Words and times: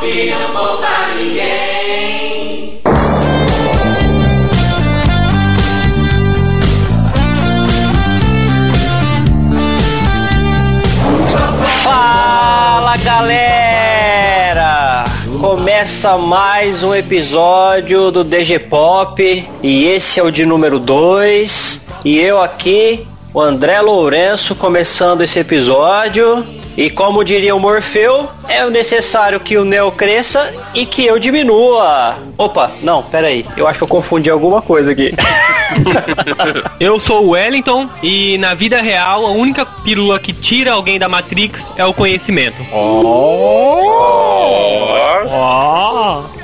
pop 0.00 0.30
não 0.30 0.52
poupa 0.52 0.88
ninguém. 1.14 2.80
Fala 11.82 12.96
galera! 12.96 15.04
Começa 15.38 16.16
mais 16.16 16.82
um 16.82 16.94
episódio 16.94 18.10
do 18.10 18.24
DG 18.24 18.58
Pop 18.58 19.48
e 19.62 19.84
esse 19.84 20.18
é 20.18 20.22
o 20.22 20.30
de 20.30 20.46
número 20.46 20.78
2. 20.78 21.86
E 22.04 22.18
eu 22.18 22.40
aqui, 22.40 23.06
o 23.34 23.40
André 23.40 23.80
Lourenço, 23.82 24.54
começando 24.54 25.20
esse 25.20 25.38
episódio. 25.38 26.59
E 26.80 26.88
como 26.88 27.22
diria 27.22 27.54
o 27.54 27.60
Morfeu, 27.60 28.26
é 28.48 28.64
necessário 28.70 29.38
que 29.38 29.58
o 29.58 29.66
Neo 29.66 29.92
cresça 29.92 30.50
e 30.74 30.86
que 30.86 31.04
eu 31.04 31.18
diminua. 31.18 32.16
Opa, 32.38 32.70
não, 32.82 33.02
pera 33.02 33.26
aí. 33.26 33.44
Eu 33.54 33.68
acho 33.68 33.78
que 33.78 33.84
eu 33.84 33.88
confundi 33.88 34.30
alguma 34.30 34.62
coisa 34.62 34.92
aqui. 34.92 35.12
Eu 36.80 36.98
sou 36.98 37.26
o 37.26 37.30
Wellington 37.30 37.86
e 38.02 38.38
na 38.38 38.54
vida 38.54 38.80
real 38.80 39.26
a 39.26 39.30
única 39.30 39.66
pílula 39.66 40.18
que 40.18 40.32
tira 40.32 40.72
alguém 40.72 40.98
da 40.98 41.06
Matrix 41.06 41.60
é 41.76 41.84
o 41.84 41.92
conhecimento. 41.92 42.56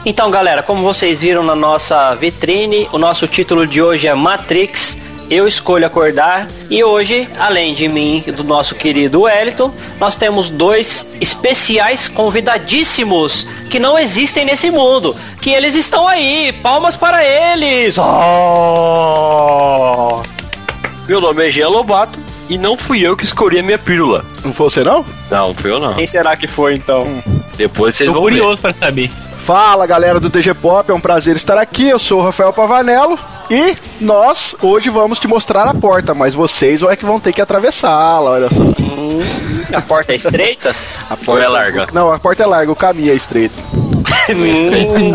Então, 0.05 0.31
galera, 0.31 0.63
como 0.63 0.83
vocês 0.83 1.23
viram 1.23 1.43
na 1.43 1.57
nossa 1.57 2.15
vitrine, 2.15 2.89
o 2.93 2.99
nosso 2.99 3.27
título 3.27 3.67
de 3.67 3.81
hoje 3.81 4.07
é 4.07 4.15
Matrix. 4.15 4.99
Eu 5.29 5.49
escolho 5.49 5.85
acordar 5.87 6.47
e 6.71 6.85
hoje, 6.85 7.29
além 7.39 7.75
de 7.75 7.89
mim 7.89 8.23
e 8.27 8.31
do 8.31 8.45
nosso 8.45 8.77
querido 8.77 9.23
Wellington, 9.23 9.73
nós 9.99 10.15
temos 10.15 10.49
dois 10.51 11.05
especiais 11.21 12.07
convidadíssimos 12.07 13.45
que 13.69 13.81
não 13.81 13.99
existem 13.99 14.45
nesse 14.45 14.71
mundo, 14.71 15.17
que 15.41 15.51
eles 15.51 15.75
estão 15.75 16.07
aí. 16.07 16.53
Palmas 16.63 16.97
para 16.97 17.25
eles. 17.25 17.97
Oh! 18.79 20.23
Meu 21.09 21.21
nome 21.21 21.49
é 21.49 21.51
Jean 21.51 21.69
Lobato 21.71 22.19
e 22.49 22.57
não 22.57 22.77
fui 22.77 23.01
eu 23.01 23.17
que 23.17 23.25
escolhi 23.25 23.59
a 23.59 23.63
minha 23.63 23.79
pílula. 23.79 24.25
Não 24.45 24.53
foi 24.53 24.71
você 24.71 24.85
não? 24.85 25.05
Não, 25.29 25.53
fui 25.55 25.73
eu 25.73 25.81
não. 25.81 25.95
Quem 25.95 26.07
será 26.07 26.37
que 26.37 26.47
foi 26.47 26.75
então? 26.75 27.23
Depois 27.57 27.97
vocês 27.97 28.09
Tô 28.09 28.15
vão 28.15 28.23
ver. 28.25 28.31
curioso 28.31 28.59
pra 28.59 28.73
saber. 28.75 29.11
Fala 29.47 29.87
galera 29.87 30.19
do 30.19 30.29
DG 30.29 30.53
Pop, 30.55 30.91
é 30.91 30.93
um 30.93 30.99
prazer 30.99 31.37
estar 31.37 31.57
aqui. 31.57 31.89
Eu 31.89 32.01
sou 32.01 32.19
o 32.19 32.25
Rafael 32.25 32.53
Pavanello 32.53 33.17
e 33.49 33.77
nós 34.01 34.57
hoje 34.61 34.91
vamos 34.91 35.21
te 35.21 35.29
mostrar 35.29 35.69
a 35.69 35.73
porta, 35.73 36.13
mas 36.15 36.35
vocês 36.35 36.83
é 36.83 36.97
que 36.97 37.05
vão 37.05 37.21
ter 37.21 37.33
que 37.33 37.41
atravessá-la, 37.41 38.33
olha 38.33 38.49
só. 38.51 38.65
A 39.73 39.81
porta 39.81 40.13
é 40.13 40.17
estreita? 40.17 40.75
A 41.09 41.17
Ou 41.31 41.41
é 41.41 41.47
larga? 41.47 41.87
Não, 41.93 42.13
a 42.13 42.19
porta 42.19 42.43
é 42.43 42.47
larga, 42.47 42.73
o 42.73 42.75
caminho 42.75 43.13
é 43.13 43.15
estreito. 43.15 43.55
hum, 44.35 45.13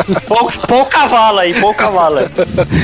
pouca 0.66 1.08
vala 1.08 1.42
aí, 1.42 1.54
pouca 1.60 1.90
vala. 1.90 2.32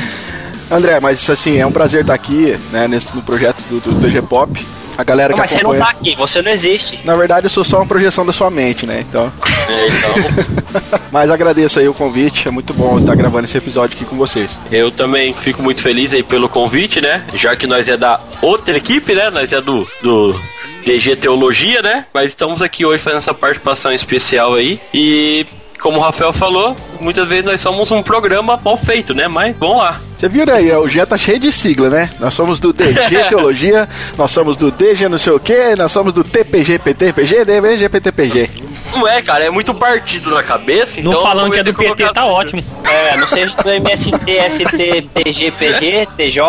André, 0.70 1.00
mas 1.00 1.30
assim, 1.30 1.58
é 1.60 1.66
um 1.66 1.72
prazer 1.72 2.02
estar 2.02 2.14
aqui, 2.14 2.60
né, 2.74 2.90
nesse, 2.90 3.16
no 3.16 3.22
projeto 3.22 3.62
do, 3.70 3.80
do 3.80 3.92
DG 4.02 4.22
Pop. 4.24 4.68
A 4.98 5.04
galera 5.06 5.34
que 5.34 5.40
Mas 5.40 5.52
você 5.52 5.64
não 5.64 5.72
acompanha... 5.72 5.94
tá 5.94 5.98
aqui, 5.98 6.16
você 6.16 6.42
não 6.42 6.52
existe. 6.52 7.00
Na 7.06 7.16
verdade, 7.16 7.46
eu 7.46 7.50
sou 7.50 7.64
só 7.64 7.78
uma 7.78 7.86
projeção 7.86 8.26
da 8.26 8.34
sua 8.34 8.50
mente, 8.50 8.86
né? 8.86 9.06
Então. 9.08 9.32
É, 9.70 9.88
então, 9.88 11.00
Mas 11.12 11.32
agradeço 11.32 11.80
aí 11.80 11.88
o 11.88 11.94
convite, 11.94 12.48
é 12.48 12.52
muito 12.52 12.74
bom 12.74 13.00
estar 13.00 13.16
gravando 13.16 13.46
esse 13.46 13.58
episódio 13.58 13.96
aqui 13.96 14.06
com 14.06 14.16
vocês. 14.16 14.58
eu 14.72 14.92
também 14.92 15.34
fico 15.34 15.62
muito 15.62 15.82
feliz 15.82 16.14
aí 16.14 16.24
pelo 16.24 16.48
convite, 16.50 17.02
né? 17.02 17.24
Já 17.34 17.56
que 17.56 17.68
nós 17.68 17.88
é 17.88 17.98
da 17.98 18.20
outra 18.42 18.78
equipe, 18.78 19.14
né? 19.14 19.30
Nós 19.30 19.52
é 19.52 19.62
do, 19.62 19.88
do 20.02 20.40
DG 20.86 21.16
Teologia, 21.18 21.82
né? 21.82 22.06
Mas 22.14 22.28
estamos 22.28 22.62
aqui 22.62 22.86
hoje 22.86 23.04
fazendo 23.04 23.20
essa 23.20 23.34
participação 23.34 23.92
especial 23.92 24.54
aí. 24.54 24.80
E 24.94 25.46
como 25.80 25.98
o 25.98 26.02
Rafael 26.02 26.34
falou, 26.34 26.76
muitas 27.00 27.28
vezes 27.28 27.46
nós 27.46 27.62
somos 27.62 27.92
um 27.92 28.02
programa 28.02 28.60
mal 28.64 28.78
feito, 28.78 29.14
né? 29.14 29.28
Mas 29.28 29.56
vamos 29.58 29.78
lá. 29.78 30.00
Você 30.18 30.28
viu 30.28 30.44
aí, 30.52 30.72
o 30.74 30.88
G 30.88 31.06
tá 31.06 31.18
cheio 31.18 31.40
de 31.40 31.52
sigla, 31.52 31.90
né? 31.90 32.10
Nós 32.20 32.34
somos 32.34 32.60
do 32.60 32.74
DG 32.74 33.26
Teologia, 33.30 33.88
nós 34.18 34.32
somos 34.32 34.58
do 34.58 34.72
DG 34.72 35.08
não 35.08 35.18
sei 35.18 35.34
o 35.34 35.40
que, 35.40 35.76
nós 35.76 35.92
somos 35.92 36.12
do 36.12 36.24
TPG, 36.24 36.80
PTPG, 36.80 37.46
DVG, 37.46 37.90
PTPG. 37.90 38.50
Não 38.92 39.08
é, 39.08 39.22
cara, 39.22 39.44
é 39.44 39.50
muito 39.50 39.74
partido 39.74 40.32
na 40.32 40.42
cabeça, 40.42 41.02
Não 41.02 41.12
então. 41.12 41.24
falando 41.24 41.52
que 41.52 41.60
é 41.60 41.64
do 41.64 41.74
PT, 41.74 42.14
tá 42.14 42.26
ótimo. 42.26 42.64
É, 42.84 43.18
não 43.18 43.28
seja 43.28 43.56
do 43.56 43.70
MST, 43.70 44.12
ST, 44.50 45.10
PG, 45.14 45.52
PG, 45.52 46.08
TJ, 46.18 46.42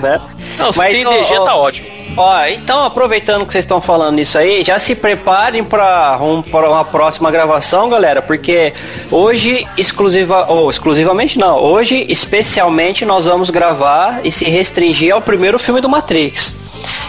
né? 0.00 0.20
Não, 0.56 0.72
se 0.72 0.78
Mas, 0.78 0.94
tem 0.94 1.04
DG 1.04 1.34
ó, 1.38 1.44
tá 1.44 1.54
ótimo. 1.56 1.86
Ó, 2.16 2.46
então 2.46 2.84
aproveitando 2.84 3.44
que 3.44 3.52
vocês 3.52 3.64
estão 3.64 3.80
falando 3.80 4.20
isso 4.20 4.38
aí, 4.38 4.62
já 4.62 4.78
se 4.78 4.94
preparem 4.94 5.64
para 5.64 6.18
um, 6.20 6.44
uma 6.52 6.84
próxima 6.84 7.28
gravação, 7.28 7.88
galera, 7.88 8.22
porque 8.22 8.72
hoje 9.10 9.66
exclusiva, 9.76 10.46
ou 10.48 10.70
exclusivamente 10.70 11.38
não, 11.38 11.58
hoje 11.58 12.06
especialmente 12.08 13.04
nós 13.04 13.24
vamos 13.24 13.50
gravar 13.50 14.20
e 14.22 14.30
se 14.30 14.44
restringir 14.44 15.12
ao 15.12 15.20
primeiro 15.20 15.58
filme 15.58 15.80
do 15.80 15.88
Matrix. 15.88 16.63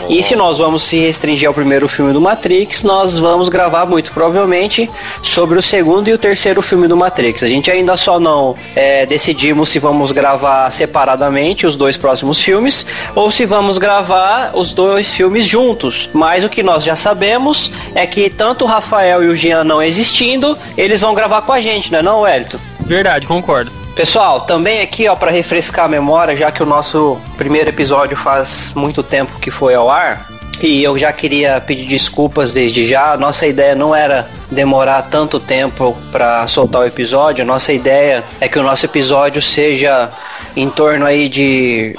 E 0.09 0.23
se 0.23 0.35
nós 0.35 0.57
vamos 0.57 0.83
se 0.83 0.99
restringir 0.99 1.47
ao 1.47 1.53
primeiro 1.53 1.87
filme 1.87 2.13
do 2.13 2.21
Matrix, 2.21 2.83
nós 2.83 3.17
vamos 3.17 3.49
gravar 3.49 3.85
muito 3.85 4.11
provavelmente 4.11 4.89
sobre 5.23 5.57
o 5.57 5.61
segundo 5.61 6.07
e 6.09 6.13
o 6.13 6.17
terceiro 6.17 6.61
filme 6.61 6.87
do 6.87 6.95
Matrix. 6.95 7.43
A 7.43 7.47
gente 7.47 7.71
ainda 7.71 7.97
só 7.97 8.19
não 8.19 8.55
é, 8.75 9.05
decidimos 9.05 9.69
se 9.69 9.79
vamos 9.79 10.11
gravar 10.11 10.71
separadamente 10.71 11.65
os 11.65 11.75
dois 11.75 11.97
próximos 11.97 12.39
filmes 12.39 12.85
ou 13.15 13.31
se 13.31 13.45
vamos 13.45 13.77
gravar 13.77 14.51
os 14.53 14.73
dois 14.73 15.09
filmes 15.09 15.45
juntos. 15.45 16.09
Mas 16.13 16.43
o 16.43 16.49
que 16.49 16.61
nós 16.61 16.83
já 16.83 16.95
sabemos 16.95 17.71
é 17.93 18.05
que 18.05 18.29
tanto 18.29 18.65
o 18.65 18.67
Rafael 18.67 19.23
e 19.23 19.27
o 19.27 19.35
Jean 19.35 19.63
não 19.63 19.81
existindo, 19.81 20.57
eles 20.77 21.01
vão 21.01 21.13
gravar 21.13 21.41
com 21.41 21.51
a 21.51 21.61
gente, 21.61 21.91
não 21.91 21.99
é 21.99 22.01
não, 22.01 22.21
Wellington? 22.21 22.59
Verdade, 22.81 23.25
concordo. 23.25 23.84
Pessoal, 23.95 24.41
também 24.41 24.81
aqui 24.81 25.07
ó 25.07 25.15
para 25.15 25.31
refrescar 25.31 25.85
a 25.85 25.87
memória, 25.87 26.35
já 26.35 26.51
que 26.51 26.61
o 26.61 26.65
nosso 26.65 27.17
primeiro 27.37 27.69
episódio 27.69 28.17
faz 28.17 28.73
muito 28.75 29.01
tempo 29.01 29.39
que 29.39 29.49
foi 29.49 29.73
ao 29.73 29.89
ar, 29.89 30.27
e 30.61 30.83
eu 30.83 30.97
já 30.97 31.13
queria 31.13 31.61
pedir 31.61 31.85
desculpas 31.87 32.51
desde 32.51 32.85
já. 32.85 33.15
Nossa 33.15 33.47
ideia 33.47 33.73
não 33.73 33.95
era 33.95 34.29
demorar 34.51 35.03
tanto 35.03 35.39
tempo 35.39 35.95
para 36.11 36.45
soltar 36.47 36.81
o 36.81 36.85
episódio. 36.85 37.45
Nossa 37.45 37.71
ideia 37.71 38.23
é 38.39 38.47
que 38.47 38.59
o 38.59 38.63
nosso 38.63 38.85
episódio 38.85 39.41
seja 39.41 40.09
em 40.55 40.69
torno 40.69 41.05
aí 41.05 41.27
de, 41.27 41.97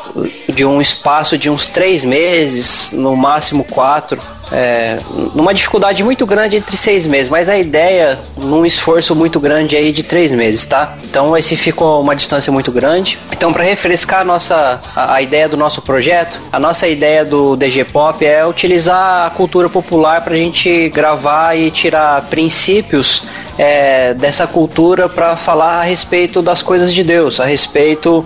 de 0.49 0.65
um 0.65 0.81
espaço 0.81 1.37
de 1.37 1.51
uns 1.51 1.69
três 1.69 2.03
meses, 2.05 2.93
no 2.93 3.17
máximo 3.17 3.65
quatro. 3.65 4.21
É, 4.53 4.99
numa 5.35 5.53
dificuldade 5.53 6.05
muito 6.05 6.25
grande 6.25 6.57
entre 6.57 6.77
seis 6.77 7.07
meses, 7.07 7.29
mas 7.29 7.49
a 7.49 7.59
ideia 7.59 8.19
num 8.37 8.65
esforço 8.65 9.15
muito 9.15 9.41
grande 9.41 9.77
aí 9.77 9.91
de 9.91 10.03
três 10.03 10.31
meses, 10.33 10.65
tá? 10.67 10.97
Então 11.05 11.37
esse 11.37 11.57
ficou 11.57 12.01
uma 12.01 12.15
distância 12.15 12.53
muito 12.53 12.71
grande. 12.71 13.19
Então 13.33 13.53
para 13.53 13.65
refrescar 13.65 14.21
a 14.21 14.25
nossa 14.25 14.81
a, 14.95 15.15
a 15.15 15.23
ideia 15.23 15.49
do 15.49 15.57
nosso 15.57 15.83
projeto, 15.83 16.39
a 16.53 16.61
nossa 16.61 16.87
ideia 16.87 17.25
do 17.25 17.57
DG 17.57 17.85
Pop 17.85 18.25
é 18.25 18.47
utilizar 18.47 19.27
a 19.27 19.31
cultura 19.31 19.69
popular 19.69 20.23
para 20.23 20.35
a 20.35 20.37
gente 20.37 20.89
gravar 20.91 21.57
e 21.57 21.71
tirar 21.71 22.23
princípios 22.23 23.25
é, 23.59 24.15
dessa 24.15 24.47
cultura 24.47 25.09
para 25.09 25.37
falar 25.37 25.81
a 25.81 25.83
respeito 25.83 26.43
das 26.43 26.63
coisas 26.63 26.93
de 26.93 27.03
Deus, 27.03 27.41
a 27.41 27.45
respeito 27.45 28.25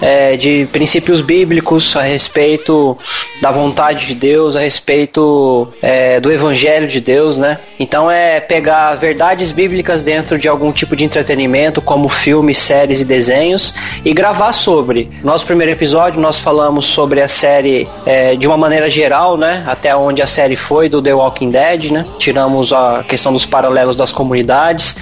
é, 0.00 0.36
de 0.36 0.66
princípios 0.72 1.20
bíblicos, 1.20 1.96
a 1.96 2.02
respeito 2.02 2.96
da 3.40 3.50
vontade 3.50 4.06
de 4.06 4.14
Deus, 4.14 4.56
a 4.56 4.60
respeito 4.60 5.68
é, 5.82 6.20
do 6.20 6.30
evangelho 6.30 6.88
de 6.88 7.00
Deus, 7.00 7.36
né? 7.36 7.58
Então 7.78 8.10
é 8.10 8.40
pegar 8.40 8.94
verdades 8.94 9.52
bíblicas 9.52 10.02
dentro 10.02 10.38
de 10.38 10.48
algum 10.48 10.72
tipo 10.72 10.96
de 10.96 11.04
entretenimento, 11.04 11.80
como 11.80 12.08
filmes, 12.08 12.58
séries 12.58 13.00
e 13.00 13.04
desenhos, 13.04 13.74
e 14.04 14.12
gravar 14.12 14.52
sobre. 14.52 15.10
Nosso 15.22 15.46
primeiro 15.46 15.72
episódio 15.72 16.20
nós 16.20 16.40
falamos 16.40 16.86
sobre 16.86 17.20
a 17.20 17.28
série 17.28 17.88
é, 18.04 18.36
de 18.36 18.46
uma 18.46 18.56
maneira 18.56 18.88
geral, 18.90 19.36
né? 19.36 19.64
Até 19.66 19.94
onde 19.94 20.22
a 20.22 20.26
série 20.26 20.56
foi 20.56 20.88
do 20.88 21.02
The 21.02 21.14
Walking 21.14 21.50
Dead, 21.50 21.90
né? 21.90 22.04
Tiramos 22.18 22.72
a 22.72 23.04
questão 23.06 23.32
dos 23.32 23.46
paralelos 23.46 23.96
das 23.96 24.12
comunidades. 24.12 24.96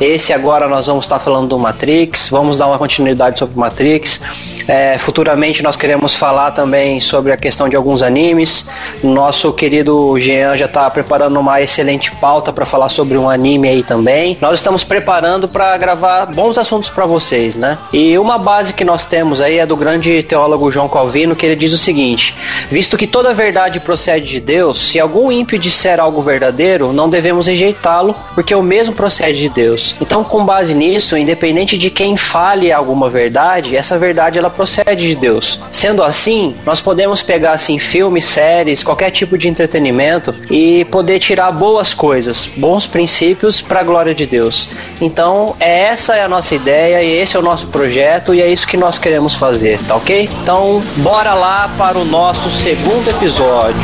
Esse 0.00 0.32
agora 0.32 0.68
nós 0.68 0.86
vamos 0.86 1.04
estar 1.04 1.18
falando 1.18 1.48
do 1.48 1.58
Matrix, 1.58 2.28
vamos 2.28 2.58
dar 2.58 2.66
uma 2.66 2.78
continuidade 2.78 3.38
sobre 3.38 3.58
Matrix. 3.58 4.20
É, 4.68 4.98
futuramente 4.98 5.62
nós 5.62 5.76
queremos 5.76 6.14
falar 6.14 6.52
também 6.52 7.00
sobre 7.00 7.32
a 7.32 7.36
questão 7.36 7.68
de 7.68 7.76
alguns 7.76 8.02
animes. 8.02 8.68
Nosso 9.02 9.52
querido 9.52 10.18
Jean 10.18 10.56
já 10.56 10.66
está 10.66 10.88
preparando 10.90 11.40
uma 11.40 11.60
excelente 11.60 12.10
pauta 12.16 12.52
para 12.52 12.64
falar 12.64 12.88
sobre 12.88 13.18
um 13.18 13.28
anime 13.28 13.68
aí 13.68 13.82
também. 13.82 14.38
Nós 14.40 14.58
estamos 14.58 14.84
preparando 14.84 15.48
para 15.48 15.76
gravar 15.76 16.26
bons 16.26 16.56
assuntos 16.58 16.88
para 16.88 17.06
vocês, 17.06 17.56
né? 17.56 17.78
E 17.92 18.16
uma 18.18 18.38
base 18.38 18.72
que 18.72 18.84
nós 18.84 19.04
temos 19.06 19.40
aí 19.40 19.58
é 19.58 19.66
do 19.66 19.76
grande 19.76 20.22
teólogo 20.22 20.70
João 20.70 20.88
Calvino, 20.88 21.34
que 21.34 21.46
ele 21.46 21.56
diz 21.56 21.72
o 21.72 21.78
seguinte: 21.78 22.34
visto 22.70 22.96
que 22.96 23.06
toda 23.06 23.34
verdade 23.34 23.80
procede 23.80 24.26
de 24.26 24.40
Deus, 24.40 24.90
se 24.90 25.00
algum 25.00 25.32
ímpio 25.32 25.58
disser 25.58 25.98
algo 25.98 26.22
verdadeiro, 26.22 26.92
não 26.92 27.08
devemos 27.08 27.46
rejeitá-lo, 27.46 28.14
porque 28.34 28.54
o 28.54 28.62
mesmo 28.62 28.94
procede 28.94 29.40
de 29.40 29.48
Deus. 29.48 29.96
Então, 30.00 30.22
com 30.22 30.44
base 30.44 30.74
nisso, 30.74 31.16
independente 31.16 31.76
de 31.76 31.90
quem 31.90 32.16
fale 32.16 32.72
alguma 32.72 33.08
verdade, 33.08 33.76
essa 33.76 33.98
verdade 33.98 34.29
ela 34.38 34.50
procede 34.50 35.08
de 35.08 35.14
Deus. 35.14 35.60
Sendo 35.70 36.02
assim, 36.02 36.54
nós 36.64 36.80
podemos 36.80 37.22
pegar 37.22 37.52
assim 37.52 37.78
filmes, 37.78 38.24
séries, 38.24 38.82
qualquer 38.82 39.10
tipo 39.10 39.36
de 39.36 39.48
entretenimento 39.48 40.34
e 40.50 40.84
poder 40.86 41.18
tirar 41.18 41.50
boas 41.52 41.94
coisas, 41.94 42.48
bons 42.56 42.86
princípios 42.86 43.60
para 43.60 43.80
a 43.80 43.82
glória 43.82 44.14
de 44.14 44.26
Deus. 44.26 44.68
Então, 45.00 45.56
é 45.58 45.80
essa 45.80 46.16
é 46.16 46.22
a 46.22 46.28
nossa 46.28 46.54
ideia 46.54 47.02
e 47.02 47.20
esse 47.20 47.36
é 47.36 47.38
o 47.38 47.42
nosso 47.42 47.66
projeto 47.68 48.34
e 48.34 48.40
é 48.40 48.48
isso 48.50 48.66
que 48.66 48.76
nós 48.76 48.98
queremos 48.98 49.34
fazer, 49.34 49.78
tá 49.82 49.96
OK? 49.96 50.28
Então, 50.42 50.80
bora 50.98 51.34
lá 51.34 51.70
para 51.76 51.98
o 51.98 52.04
nosso 52.04 52.50
segundo 52.50 53.08
episódio. 53.08 53.80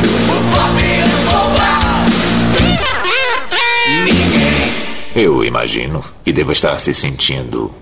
Eu 5.15 5.43
imagino 5.43 6.03
que 6.23 6.31
deva 6.31 6.51
estar 6.51 6.79
se 6.79 6.93
sentindo 6.93 7.73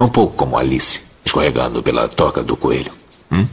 um 0.00 0.08
pouco 0.08 0.34
como 0.34 0.58
Alice, 0.58 1.02
escorregando 1.30 1.80
pela 1.80 2.08
toca 2.08 2.42
do 2.42 2.56
coelho. 2.56 2.90
Hum? 3.30 3.46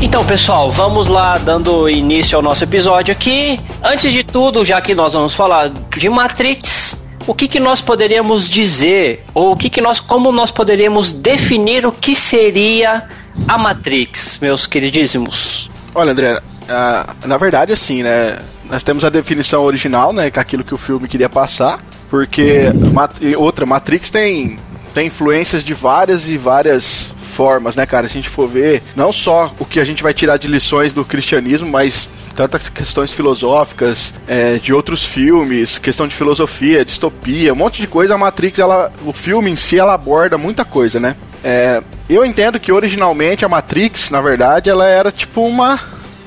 Então, 0.00 0.24
pessoal, 0.24 0.70
vamos 0.70 1.08
lá 1.08 1.38
dando 1.38 1.88
início 1.88 2.36
ao 2.36 2.42
nosso 2.42 2.62
episódio 2.62 3.12
aqui. 3.12 3.58
Antes 3.82 4.12
de 4.12 4.22
tudo, 4.22 4.64
já 4.64 4.80
que 4.80 4.94
nós 4.94 5.14
vamos 5.14 5.34
falar 5.34 5.68
de 5.68 6.08
Matrix, 6.08 6.96
o 7.26 7.34
que, 7.34 7.48
que 7.48 7.58
nós 7.58 7.80
poderíamos 7.80 8.48
dizer 8.48 9.24
ou 9.34 9.52
o 9.52 9.56
que, 9.56 9.68
que 9.68 9.80
nós 9.80 9.98
como 9.98 10.30
nós 10.30 10.50
poderíamos 10.50 11.12
definir 11.12 11.84
o 11.86 11.90
que 11.90 12.14
seria 12.14 13.08
a 13.48 13.58
Matrix, 13.58 14.38
meus 14.40 14.66
queridíssimos? 14.66 15.70
Olha, 15.94 16.12
André, 16.12 16.42
uh, 16.62 17.26
na 17.26 17.36
verdade, 17.36 17.72
assim, 17.72 18.02
né? 18.02 18.38
Nós 18.70 18.82
temos 18.82 19.04
a 19.04 19.10
definição 19.10 19.62
original, 19.64 20.12
né? 20.12 20.30
Que 20.30 20.38
é 20.38 20.42
aquilo 20.42 20.64
que 20.64 20.74
o 20.74 20.78
filme 20.78 21.08
queria 21.08 21.28
passar. 21.28 21.82
Porque 22.08 22.64
outra, 23.36 23.64
Matrix 23.64 24.10
tem, 24.10 24.58
tem 24.92 25.06
influências 25.06 25.64
de 25.64 25.72
várias 25.72 26.28
e 26.28 26.36
várias 26.36 27.12
formas, 27.32 27.74
né, 27.74 27.86
cara? 27.86 28.06
Se 28.06 28.12
a 28.12 28.20
gente 28.20 28.28
for 28.28 28.48
ver, 28.48 28.82
não 28.94 29.12
só 29.12 29.54
o 29.58 29.64
que 29.64 29.80
a 29.80 29.84
gente 29.84 30.02
vai 30.02 30.12
tirar 30.12 30.36
de 30.36 30.46
lições 30.46 30.92
do 30.92 31.04
cristianismo, 31.04 31.68
mas 31.68 32.08
tantas 32.34 32.68
questões 32.68 33.10
filosóficas 33.10 34.12
é, 34.28 34.58
de 34.58 34.72
outros 34.72 35.04
filmes, 35.04 35.78
questão 35.78 36.06
de 36.06 36.14
filosofia, 36.14 36.84
distopia, 36.84 37.52
um 37.52 37.56
monte 37.56 37.80
de 37.80 37.86
coisa. 37.86 38.14
A 38.14 38.18
Matrix, 38.18 38.58
ela, 38.58 38.92
o 39.04 39.12
filme 39.12 39.50
em 39.50 39.56
si, 39.56 39.78
ela 39.78 39.94
aborda 39.94 40.36
muita 40.36 40.64
coisa, 40.64 41.00
né? 41.00 41.16
É, 41.42 41.82
eu 42.08 42.24
entendo 42.24 42.60
que 42.60 42.70
originalmente 42.70 43.44
a 43.44 43.48
Matrix, 43.48 44.10
na 44.10 44.20
verdade, 44.20 44.70
ela 44.70 44.86
era 44.86 45.10
tipo 45.10 45.42
uma, 45.42 45.80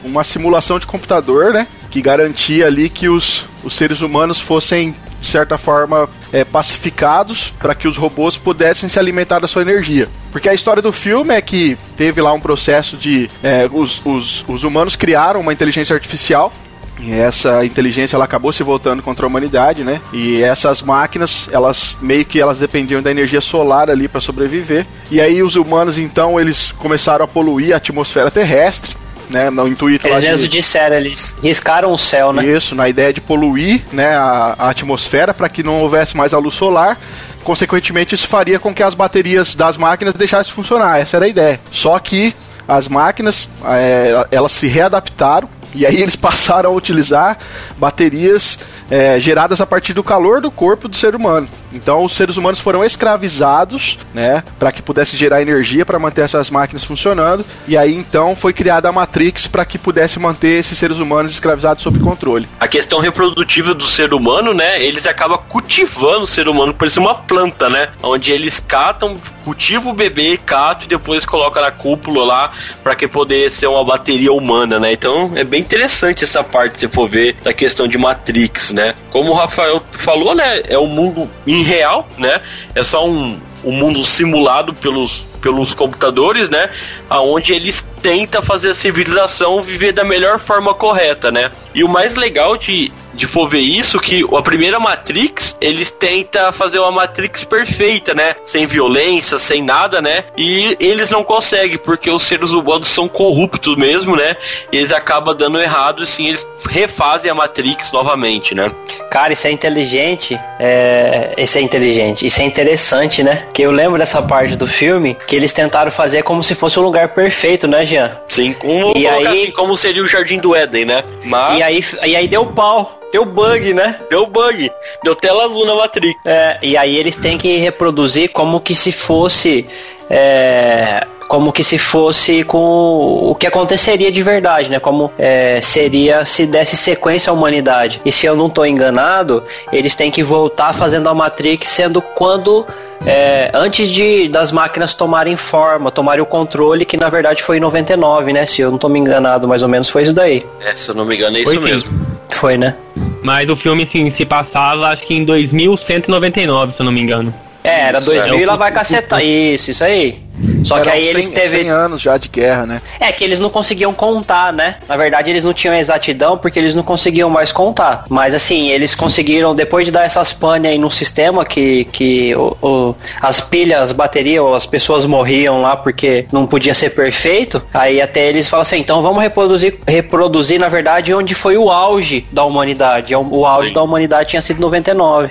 uma 0.05 0.23
simulação 0.23 0.79
de 0.79 0.87
computador, 0.87 1.53
né? 1.53 1.67
Que 1.89 2.01
garantia 2.01 2.67
ali 2.67 2.89
que 2.89 3.09
os, 3.09 3.45
os 3.63 3.75
seres 3.75 4.01
humanos 4.01 4.39
fossem, 4.39 4.95
de 5.19 5.27
certa 5.27 5.57
forma, 5.57 6.09
é, 6.31 6.43
pacificados 6.43 7.53
para 7.59 7.73
que 7.73 7.87
os 7.87 7.97
robôs 7.97 8.37
pudessem 8.37 8.87
se 8.87 8.99
alimentar 8.99 9.39
da 9.39 9.47
sua 9.47 9.61
energia. 9.61 10.07
Porque 10.31 10.49
a 10.49 10.53
história 10.53 10.81
do 10.81 10.91
filme 10.91 11.33
é 11.33 11.41
que 11.41 11.77
teve 11.95 12.21
lá 12.21 12.33
um 12.33 12.39
processo 12.39 12.97
de. 12.97 13.29
É, 13.41 13.69
os, 13.71 14.01
os, 14.05 14.45
os 14.47 14.63
humanos 14.63 14.95
criaram 14.95 15.39
uma 15.39 15.53
inteligência 15.53 15.93
artificial 15.93 16.51
e 16.99 17.11
essa 17.11 17.65
inteligência 17.65 18.15
ela 18.15 18.25
acabou 18.25 18.51
se 18.53 18.63
voltando 18.63 19.03
contra 19.03 19.25
a 19.25 19.27
humanidade, 19.27 19.83
né? 19.83 20.01
E 20.13 20.41
essas 20.41 20.81
máquinas, 20.81 21.49
elas 21.51 21.95
meio 22.01 22.25
que 22.25 22.39
elas 22.39 22.59
dependiam 22.59 23.01
da 23.01 23.11
energia 23.11 23.41
solar 23.41 23.89
ali 23.89 24.07
para 24.07 24.21
sobreviver. 24.21 24.85
E 25.11 25.19
aí 25.19 25.43
os 25.43 25.55
humanos 25.55 25.97
então 25.97 26.39
eles 26.39 26.71
começaram 26.71 27.25
a 27.25 27.27
poluir 27.27 27.73
a 27.73 27.77
atmosfera 27.77 28.31
terrestre. 28.31 28.95
Né, 29.27 29.50
no 29.50 29.68
intuito 29.68 30.07
eles 30.07 30.22
mesmo 30.22 30.48
de... 30.48 30.57
disseram, 30.57 30.98
eles 30.98 31.36
riscaram 31.42 31.92
o 31.92 31.98
céu, 31.98 32.31
né? 32.31 32.45
Isso, 32.45 32.75
na 32.75 32.88
ideia 32.88 33.12
de 33.12 33.19
poluir 33.19 33.81
né, 33.92 34.16
a, 34.16 34.56
a 34.57 34.69
atmosfera 34.69 35.33
para 35.33 35.50
que 35.50 35.63
não 35.63 35.81
houvesse 35.81 36.16
mais 36.16 36.31
a 36.31 36.38
luz 36.38 36.54
solar 36.54 37.00
consequentemente 37.45 38.16
isso 38.16 38.27
faria 38.27 38.60
com 38.60 38.74
que 38.74 38.83
as 38.83 38.95
baterias 38.95 39.56
das 39.56 39.77
máquinas 39.77 40.16
deixassem 40.16 40.48
de 40.48 40.54
funcionar. 40.54 41.00
Essa 41.00 41.18
era 41.18 41.25
a 41.25 41.30
ideia. 41.30 41.60
Só 41.72 41.98
que 42.00 42.36
as 42.68 42.88
máquinas 42.88 43.48
é, 43.63 44.27
elas 44.31 44.51
se 44.51 44.68
readaptaram 44.68 45.48
e 45.74 45.86
aí 45.86 46.01
eles 46.01 46.16
passaram 46.18 46.72
a 46.72 46.74
utilizar 46.74 47.38
baterias 47.77 48.60
é, 48.89 49.19
geradas 49.19 49.62
a 49.62 49.66
partir 49.66 49.94
do 49.94 50.04
calor 50.04 50.42
do 50.42 50.50
corpo 50.51 50.88
do 50.88 50.95
ser 50.95 51.16
humano. 51.16 51.48
Então 51.75 52.04
os 52.04 52.13
seres 52.13 52.38
humanos 52.38 52.60
foram 52.60 52.83
escravizados, 52.83 54.00
né, 54.13 54.44
para 54.57 54.72
que 54.72 54.81
pudesse 54.81 55.18
gerar 55.18 55.42
energia 55.42 55.86
para 55.86 56.00
manter 56.00 56.22
essas 56.22 56.50
máquinas 56.50 56.83
funcionando. 56.83 57.45
E 57.68 57.77
aí 57.77 57.94
então 57.94 58.36
foi 58.36 58.54
criada 58.54 58.89
a 58.89 58.92
Matrix 58.92 59.45
para 59.48 59.66
que 59.66 59.77
pudesse 59.77 60.18
manter 60.19 60.60
esses 60.60 60.77
seres 60.77 60.98
humanos 60.98 61.31
escravizados 61.31 61.83
sob 61.83 62.00
controle. 62.00 62.48
A 62.60 62.68
questão 62.68 63.00
reprodutiva 63.00 63.74
do 63.74 63.86
ser 63.86 64.13
humano, 64.13 64.54
né, 64.54 64.81
eles 64.81 65.06
acabam 65.06 65.38
cultivando 65.50 66.22
o 66.22 66.27
ser 66.27 66.48
humano, 66.48 66.74
parece 66.74 66.98
uma 66.98 67.13
planta, 67.13 67.69
né, 67.69 67.89
onde 68.01 68.31
eles 68.31 68.60
catam, 68.60 69.18
cultivam 69.44 69.92
o 69.92 69.95
bebê, 69.95 70.39
catam 70.44 70.86
e 70.86 70.89
depois 70.89 71.25
colocam 71.25 71.62
na 71.62 71.69
cúpula 71.69 72.25
lá 72.25 72.51
para 72.83 72.95
que 72.95 73.07
poder 73.07 73.51
ser 73.51 73.68
uma 73.68 73.83
bateria 73.83 74.33
humana, 74.33 74.80
né? 74.80 74.92
Então 74.92 75.31
é 75.36 75.44
bem 75.44 75.62
interessante 75.62 76.24
essa 76.24 76.44
parte 76.44 76.80
se 76.80 76.88
for 76.88 77.07
ver 77.07 77.36
da 77.44 77.54
questão 77.54 77.88
de 77.88 77.98
Matrix, 77.98 78.72
né? 78.72 78.95
Como 79.12 79.31
o 79.31 79.36
Rafael 79.36 79.81
falou, 79.92 80.33
né? 80.33 80.63
É 80.68 80.80
um 80.80 80.88
mundo 80.88 81.30
irreal, 81.65 82.07
né? 82.17 82.39
É 82.73 82.83
só 82.83 83.07
um, 83.07 83.39
um 83.63 83.71
mundo 83.71 84.03
simulado 84.06 84.73
pelos, 84.73 85.25
pelos 85.45 85.75
computadores, 85.75 86.50
né? 86.50 86.71
Aonde 87.07 87.53
eles 87.53 87.86
tentam 88.01 88.42
fazer 88.42 88.71
a 88.71 88.74
civilização 88.74 89.62
viver 89.62 89.92
da 89.92 90.03
melhor 90.03 90.39
forma 90.39 90.74
correta, 90.74 91.31
né? 91.31 91.51
E 91.74 91.83
o 91.83 91.89
mais 91.89 92.15
legal 92.15 92.57
de, 92.57 92.92
de 93.13 93.27
for 93.27 93.47
ver 93.47 93.59
isso, 93.59 94.00
que 94.00 94.25
a 94.36 94.42
primeira 94.42 94.80
Matrix, 94.80 95.56
eles 95.62 95.92
tentam 95.92 96.51
fazer 96.51 96.80
uma 96.80 96.92
Matrix 96.92 97.44
perfeita, 97.44 98.15
né? 98.15 98.36
Sem 98.44 98.65
violência, 98.65 99.38
sem 99.38 99.62
nada, 99.62 100.01
né? 100.01 100.24
E 100.36 100.75
eles 100.80 101.12
não 101.12 101.24
conseguem, 101.24 101.77
porque 101.77 102.09
os 102.09 102.24
seres 102.24 102.51
humanos 102.51 102.88
são 102.88 103.07
corruptos 103.07 103.75
mesmo, 103.75 104.15
né? 104.15 104.36
E 104.71 104.77
eles 104.77 104.91
acabam 104.91 105.36
dando 105.36 105.59
errado, 105.59 106.03
assim, 106.03 106.27
eles 106.27 106.48
refazem 106.69 107.30
a 107.30 107.36
Matrix 107.36 107.91
novamente, 107.91 108.56
né? 108.56 108.71
Cara, 109.12 109.33
isso 109.33 109.48
é 109.48 109.51
inteligente. 109.51 110.39
É... 110.59 111.33
Isso 111.38 111.57
é 111.57 111.62
inteligente. 111.62 112.25
Isso 112.25 112.41
é 112.41 112.45
interessante, 112.45 113.24
né? 113.24 113.48
Que 113.53 113.62
eu 113.62 113.71
lembro 113.71 113.98
dessa 113.98 114.21
parte 114.21 114.56
do 114.56 114.68
filme 114.68 115.15
que 115.27 115.34
eles 115.35 115.53
tentaram 115.53 115.91
fazer 115.91 116.23
como 116.23 116.43
se 116.43 116.55
fosse 116.55 116.79
um 116.79 116.83
lugar 116.83 117.09
perfeito, 117.09 117.67
né, 117.67 117.85
Jean? 117.85 118.17
Sim, 118.27 118.53
como, 118.53 118.93
e 118.95 119.07
aí... 119.07 119.27
assim, 119.27 119.51
como 119.51 119.75
seria 119.75 120.03
o 120.03 120.07
Jardim 120.07 120.39
do 120.39 120.55
Éden, 120.55 120.85
né? 120.85 121.03
Mas... 121.23 121.59
E 121.59 121.63
aí, 121.63 121.85
e 122.05 122.15
aí 122.15 122.27
deu 122.27 122.45
pau. 122.45 122.99
Deu 123.11 123.23
bug, 123.23 123.73
né? 123.73 123.97
Deu 124.09 124.25
bug. 124.25 124.69
Deu 125.01 125.15
tela 125.15 125.45
azul 125.45 125.65
na 125.65 125.73
Matrix. 125.73 126.19
É, 126.25 126.57
e 126.61 126.75
aí 126.75 126.97
eles 126.97 127.15
têm 127.15 127.37
que 127.37 127.55
reproduzir 127.57 128.29
como 128.29 128.59
que 128.59 128.75
se 128.75 128.91
fosse. 128.91 129.65
É, 130.09 131.05
como 131.27 131.51
que 131.51 131.63
se 131.63 131.77
fosse 131.77 132.43
com 132.43 133.29
o 133.29 133.35
que 133.35 133.47
aconteceria 133.47 134.11
de 134.11 134.21
verdade, 134.21 134.69
né? 134.69 134.79
Como 134.79 135.12
é, 135.17 135.59
seria 135.62 136.25
se 136.25 136.45
desse 136.45 136.77
sequência 136.77 137.31
à 137.31 137.33
humanidade. 137.33 138.01
E 138.05 138.12
se 138.12 138.25
eu 138.25 138.35
não 138.35 138.47
estou 138.47 138.65
enganado, 138.65 139.43
eles 139.71 139.95
têm 139.95 140.12
que 140.12 140.24
voltar 140.24 140.74
fazendo 140.74 141.09
a 141.09 141.13
Matrix, 141.13 141.69
sendo 141.69 142.01
quando 142.01 142.65
é, 143.05 143.51
antes 143.53 143.89
de 143.89 144.27
das 144.27 144.51
máquinas 144.51 144.93
tomarem 144.93 145.35
forma, 145.35 145.91
tomarem 145.91 146.21
o 146.21 146.25
controle, 146.25 146.85
que 146.85 146.97
na 146.97 147.09
verdade 147.09 147.43
foi 147.43 147.57
em 147.57 147.59
99, 147.59 148.33
né? 148.33 148.45
Se 148.45 148.62
eu 148.62 148.69
não 148.69 148.75
estou 148.75 148.89
me 148.89 149.00
enganado, 149.00 149.47
mais 149.47 149.63
ou 149.63 149.69
menos 149.69 149.89
foi 149.89 150.03
isso 150.03 150.13
daí. 150.13 150.45
É, 150.62 150.74
se 150.74 150.89
eu 150.89 150.95
não 150.95 151.05
me 151.05 151.15
engano, 151.15 151.38
é 151.38 151.43
foi 151.43 151.55
isso 151.55 151.65
sim. 151.65 151.74
mesmo. 151.74 152.05
Foi, 152.29 152.57
né? 152.57 152.75
Mas 153.21 153.50
o 153.50 153.55
filme 153.55 153.88
sim, 153.91 154.12
se 154.12 154.25
passava 154.25 154.88
acho 154.88 155.03
que 155.03 155.15
em 155.15 155.24
2199, 155.25 156.74
se 156.74 156.79
eu 156.79 156.85
não 156.85 156.91
me 156.91 157.01
engano. 157.01 157.33
É, 157.65 157.88
era 157.88 158.00
2000 158.00 158.36
é, 158.36 158.41
e 158.41 158.45
lá 158.45 158.55
vai 158.55 158.72
cacetar. 158.72 159.24
Isso, 159.24 159.72
isso 159.72 159.84
aí. 159.84 160.25
Só 160.65 160.79
que 160.79 160.89
aí 160.89 161.07
eles 161.07 161.27
100, 161.27 161.36
teve 161.36 161.57
100 161.62 161.69
anos 161.69 162.01
já 162.01 162.17
de 162.17 162.27
guerra, 162.27 162.65
né? 162.65 162.81
É 163.00 163.12
que 163.12 163.24
eles 163.24 163.39
não 163.39 163.50
conseguiam 163.50 163.93
contar, 163.93 164.51
né? 164.51 164.75
Na 164.88 164.98
verdade, 164.98 165.29
eles 165.29 165.43
não 165.43 165.53
tinham 165.53 165.75
exatidão 165.75 166.38
porque 166.38 166.60
eles 166.60 166.75
não 166.75 166.84
conseguiam 166.84 167.29
mais 167.29 167.51
contar. 167.51 168.05
Mas 168.10 168.34
assim, 168.34 168.69
eles 168.69 168.95
conseguiram 168.95 169.55
depois 169.55 169.86
de 169.86 169.91
dar 169.91 170.03
essas 170.03 170.34
pane 170.34 170.67
aí 170.67 170.77
no 170.77 170.91
sistema 170.91 171.45
que 171.45 171.86
que 171.86 172.36
o, 172.36 172.57
o, 172.62 172.95
as 173.22 173.39
pilhas, 173.39 173.91
baterias, 173.91 174.43
ou 174.43 174.55
as 174.55 174.65
pessoas 174.65 175.05
morriam 175.05 175.62
lá 175.62 175.75
porque 175.75 176.25
não 176.31 176.45
podia 176.45 176.74
ser 176.74 176.89
perfeito. 176.89 177.62
Aí 177.74 178.01
até 178.01 178.27
eles 178.27 178.48
falam 178.48 178.63
assim, 178.63 178.77
então 178.77 179.01
vamos 179.01 179.22
reproduzir 179.22 179.79
reproduzir 179.88 180.60
na 180.60 180.67
verdade 180.67 181.13
onde 181.13 181.34
foi 181.36 181.57
o 181.57 181.69
auge 181.69 182.25
da 182.31 182.43
humanidade. 182.43 183.15
O 183.15 183.45
auge 183.45 183.69
Sim. 183.69 183.75
da 183.75 183.84
humanidade 183.84 184.29
tinha 184.29 184.41
sido 184.41 184.60
99. 184.60 185.29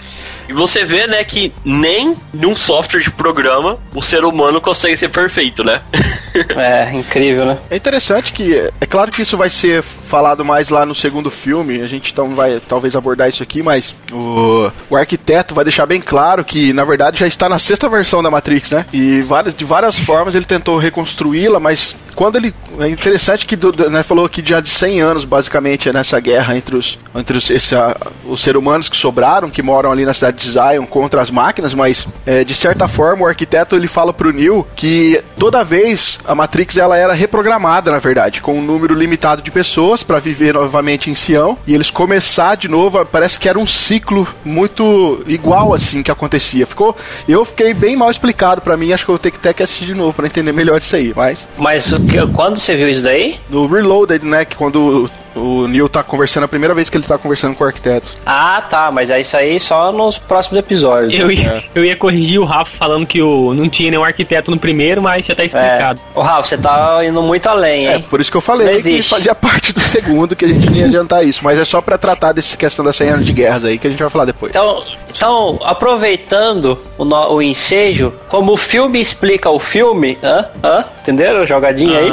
E 0.49 0.53
você 0.53 0.85
vê, 0.85 1.07
né, 1.07 1.25
que 1.25 1.53
nem 1.65 2.17
num 2.33 2.55
software 2.55 3.01
de 3.01 3.11
programa 3.11 3.79
o 3.95 4.03
ser 4.03 4.25
humano 4.25 4.61
consegue 4.61 4.97
ser 4.97 5.09
perfeito, 5.09 5.65
né? 5.65 5.81
é, 6.57 6.93
incrível, 6.95 7.47
né? 7.47 7.59
É 7.71 7.77
interessante 7.77 8.33
que, 8.33 8.55
é 8.81 8.87
claro 8.87 9.11
que 9.11 9.23
isso 9.23 9.37
vai 9.37 9.51
ser 9.51 9.83
falado 10.14 10.44
mais 10.44 10.68
lá 10.68 10.87
no 10.87 10.94
segundo 10.94 11.28
filme, 11.28 11.80
a 11.80 11.88
gente 11.88 12.12
então 12.12 12.37
vai 12.37 12.61
talvez 12.68 12.94
abordar 12.94 13.28
isso 13.28 13.42
aqui, 13.42 13.64
mas 13.64 13.97
o, 14.12 14.71
o 14.88 14.97
arquiteto 14.97 15.52
vai 15.56 15.64
deixar 15.64 15.87
bem 15.87 16.00
claro 16.00 16.44
que, 16.44 16.73
na 16.73 16.85
verdade, 16.85 17.18
já 17.18 17.26
está 17.26 17.49
na 17.49 17.59
sexta 17.59 17.88
versão 17.88 18.23
da 18.23 18.30
Matrix, 18.30 18.71
né? 18.71 18.87
E 18.92 19.21
várias, 19.23 19.52
de 19.52 19.64
várias 19.64 19.99
formas 19.99 20.37
ele 20.37 20.44
tentou 20.44 20.78
reconstruí-la, 20.78 21.59
mas 21.59 21.97
quando 22.14 22.37
ele. 22.37 22.54
É 22.78 22.88
interessante 22.88 23.44
que 23.44 23.59
né, 23.90 24.04
falou 24.04 24.28
que 24.28 24.44
já 24.44 24.61
de 24.61 24.68
100 24.68 25.00
anos, 25.00 25.25
basicamente, 25.25 25.88
é 25.88 25.92
nessa 25.92 26.21
guerra 26.21 26.56
entre 26.56 26.76
os, 26.76 26.97
entre 27.12 27.37
os, 27.37 27.50
esse, 27.50 27.75
a, 27.75 27.97
os 28.25 28.40
seres 28.40 28.61
humanos 28.61 28.88
que 28.88 28.97
sobraram, 28.97 29.50
que 29.50 29.62
moram 29.62 29.90
ali 29.90 30.04
na 30.04 30.12
cidade 30.14 30.38
de 30.38 30.49
Zion 30.49 30.87
contra 30.87 31.21
as 31.21 31.30
máquinas, 31.30 31.75
mas 31.75 32.06
é, 32.25 32.44
de 32.44 32.54
certa 32.54 32.87
forma 32.87 33.25
o 33.25 33.26
arquiteto 33.26 33.75
ele 33.75 33.88
fala 33.88 34.12
pro 34.12 34.33
Neil 34.33 34.64
que 34.76 35.21
toda 35.37 35.64
vez 35.64 36.21
a 36.25 36.37
Matrix 36.37 36.76
ela 36.76 36.97
era 36.97 37.14
reprogramada, 37.14 37.90
na 37.90 37.99
verdade, 37.99 38.40
com 38.40 38.59
um 38.59 38.62
número 38.62 38.94
limitado 38.94 39.42
de 39.42 39.50
pessoas 39.50 40.04
para 40.05 40.19
viver 40.19 40.55
novamente 40.55 41.11
em 41.11 41.15
Sião 41.15 41.59
e 41.67 41.75
eles 41.75 41.91
começar 41.91 42.57
de 42.57 42.69
novo, 42.69 43.05
parece 43.07 43.39
que 43.39 43.49
era 43.49 43.59
um 43.59 43.67
ciclo 43.67 44.27
muito 44.45 45.23
igual 45.27 45.73
assim 45.75 46.03
que 46.03 46.11
acontecia. 46.11 46.67
Ficou, 46.67 46.97
eu 47.29 47.45
fiquei 47.45 47.75
bem 47.75 47.97
mal 47.97 48.11
explicado 48.11 48.61
para 48.61 48.77
mim, 48.77 48.93
acho 48.93 49.05
que 49.05 49.11
eu 49.11 49.15
vou 49.15 49.19
ter 49.19 49.31
que 49.31 49.39
até 49.39 49.53
que 49.53 49.63
assistir 49.63 49.87
de 49.87 49.95
novo 49.95 50.13
para 50.13 50.27
entender 50.27 50.53
melhor 50.53 50.81
isso 50.81 50.95
aí, 50.97 51.13
mas 51.17 51.49
Mas 51.59 51.91
o 51.93 52.01
que- 52.01 52.27
quando 52.29 52.59
você 52.59 52.77
viu 52.77 52.89
isso 52.89 53.03
daí? 53.03 53.39
no 53.51 53.67
Reloaded, 53.67 54.25
né, 54.25 54.45
que 54.45 54.57
quando 54.57 55.09
o 55.35 55.67
Neil 55.67 55.88
tá 55.88 56.03
conversando, 56.03 56.45
a 56.45 56.49
primeira 56.49 56.75
vez 56.75 56.88
que 56.91 56.97
ele 56.97 57.07
tá 57.07 57.19
conversando 57.19 57.55
com 57.55 57.64
o 57.64 57.67
arquiteto. 57.67 58.09
Ah, 58.25 58.62
tá, 58.69 58.91
mas 58.91 59.11
é 59.11 59.21
isso 59.21 59.37
aí 59.37 59.59
só 59.59 59.91
nos 59.93 60.19
próximos 60.19 60.59
episódios. 60.59 61.12
Eu 61.19 61.31
ia, 61.31 61.64
eu 61.75 61.85
ia 61.85 61.97
corrigir 61.97 62.41
o 62.41 62.45
Rafa 62.45 62.71
falando 62.79 63.07
que 63.07 63.21
o, 63.23 63.53
não 63.55 63.69
tinha 63.69 63.91
nenhum 63.91 64.05
arquiteto 64.05 64.50
no 64.50 64.59
primeiro, 64.59 65.03
mas 65.03 65.25
já 65.26 65.35
tá 65.35 65.43
É. 65.43 65.47
explicado. 65.47 66.00
Ô, 66.14 66.23
Rafa, 66.23 66.45
você 66.45 66.59
tá 66.59 67.05
indo 67.05 67.23
muito 67.23 67.47
além, 67.49 67.87
É, 67.88 67.97
hein? 67.97 68.05
por 68.09 68.21
isso 68.21 68.31
que 68.31 68.37
eu 68.37 68.41
falei 68.41 68.81
que 68.81 69.03
fazia 69.03 69.35
parte 69.35 69.73
do 69.73 69.81
segundo, 69.81 70.35
que 70.37 70.45
a 70.45 70.49
gente 70.49 70.69
não 70.71 70.76
ia 70.76 70.87
adiantar 70.87 71.25
isso. 71.25 71.41
Mas 71.43 71.59
é 71.59 71.64
só 71.64 71.81
pra 71.81 71.99
tratar 71.99 72.33
dessa 72.33 72.57
questão 72.57 72.85
das 72.85 72.97
100 72.97 73.09
anos 73.09 73.26
de 73.26 73.33
guerras 73.33 73.64
aí, 73.64 73.79
que 73.79 73.87
a 73.87 73.91
gente 73.91 74.00
vai 74.00 74.11
falar 74.11 74.25
depois. 74.26 74.50
Então, 74.50 74.83
então 75.11 75.59
aproveitando 75.64 76.79
o, 76.99 77.05
no- 77.05 77.35
o 77.35 77.43
ensejo, 77.43 78.12
como 78.29 78.53
o 78.53 78.57
filme 78.57 79.00
explica 79.00 79.49
o 79.50 79.59
filme, 79.59 80.19
hã? 80.23 80.45
Hã? 80.62 80.85
Entenderam? 81.05 81.47
Jogadinha 81.47 81.99
aí? 81.99 82.11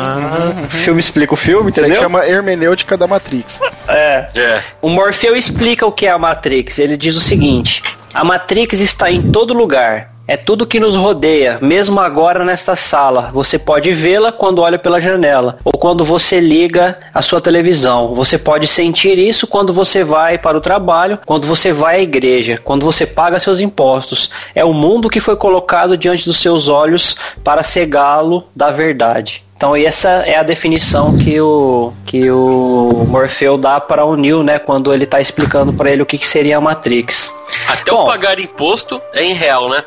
O 0.65 0.69
filme 0.69 0.99
explica 0.99 1.33
o 1.33 1.37
filme, 1.37 1.71
Isso 1.71 1.79
entendeu? 1.79 2.01
chama 2.01 2.25
hermenêutica 2.27 2.97
da 2.97 3.07
Matrix. 3.07 3.57
É. 3.87 4.27
É. 4.35 4.61
O 4.81 4.89
Morfeu 4.89 5.33
explica 5.33 5.85
o 5.85 5.91
que 5.93 6.05
é 6.05 6.11
a 6.11 6.17
Matrix. 6.17 6.77
Ele 6.77 6.97
diz 6.97 7.15
o 7.15 7.21
seguinte: 7.21 7.81
a 8.13 8.23
Matrix 8.25 8.81
está 8.81 9.09
em 9.09 9.21
todo 9.31 9.53
lugar. 9.53 10.10
É 10.31 10.37
tudo 10.37 10.65
que 10.65 10.79
nos 10.79 10.95
rodeia, 10.95 11.59
mesmo 11.61 11.99
agora 11.99 12.45
nesta 12.45 12.73
sala. 12.73 13.31
Você 13.33 13.59
pode 13.59 13.91
vê-la 13.91 14.31
quando 14.31 14.61
olha 14.61 14.79
pela 14.79 15.01
janela 15.01 15.59
ou 15.61 15.73
quando 15.73 16.05
você 16.05 16.39
liga 16.39 16.97
a 17.13 17.21
sua 17.21 17.41
televisão. 17.41 18.15
Você 18.15 18.37
pode 18.37 18.65
sentir 18.65 19.19
isso 19.19 19.45
quando 19.45 19.73
você 19.73 20.05
vai 20.05 20.37
para 20.37 20.57
o 20.57 20.61
trabalho, 20.61 21.19
quando 21.25 21.45
você 21.45 21.73
vai 21.73 21.97
à 21.97 22.01
igreja, 22.01 22.57
quando 22.63 22.85
você 22.85 23.05
paga 23.05 23.41
seus 23.41 23.59
impostos. 23.59 24.31
É 24.55 24.63
o 24.63 24.71
mundo 24.71 25.09
que 25.09 25.19
foi 25.19 25.35
colocado 25.35 25.97
diante 25.97 26.23
dos 26.23 26.39
seus 26.39 26.69
olhos 26.69 27.17
para 27.43 27.61
cegá-lo 27.61 28.45
da 28.55 28.71
verdade. 28.71 29.43
Então 29.61 29.75
essa 29.75 30.09
é 30.25 30.37
a 30.37 30.41
definição 30.41 31.15
que 31.19 31.39
o 31.39 31.93
que 32.03 32.31
o 32.31 33.05
Morfeu 33.07 33.59
dá 33.59 33.79
para 33.79 34.03
o 34.03 34.15
Neo, 34.15 34.41
né, 34.41 34.57
quando 34.57 34.91
ele 34.91 35.03
está 35.03 35.21
explicando 35.21 35.71
para 35.71 35.91
ele 35.91 36.01
o 36.01 36.05
que, 36.05 36.17
que 36.17 36.25
seria 36.25 36.57
a 36.57 36.61
Matrix. 36.61 37.31
Até 37.67 37.91
Bom. 37.91 38.05
o 38.05 38.07
pagar 38.07 38.39
imposto 38.39 38.99
é 39.13 39.23
em 39.23 39.35
real, 39.35 39.69
né? 39.69 39.83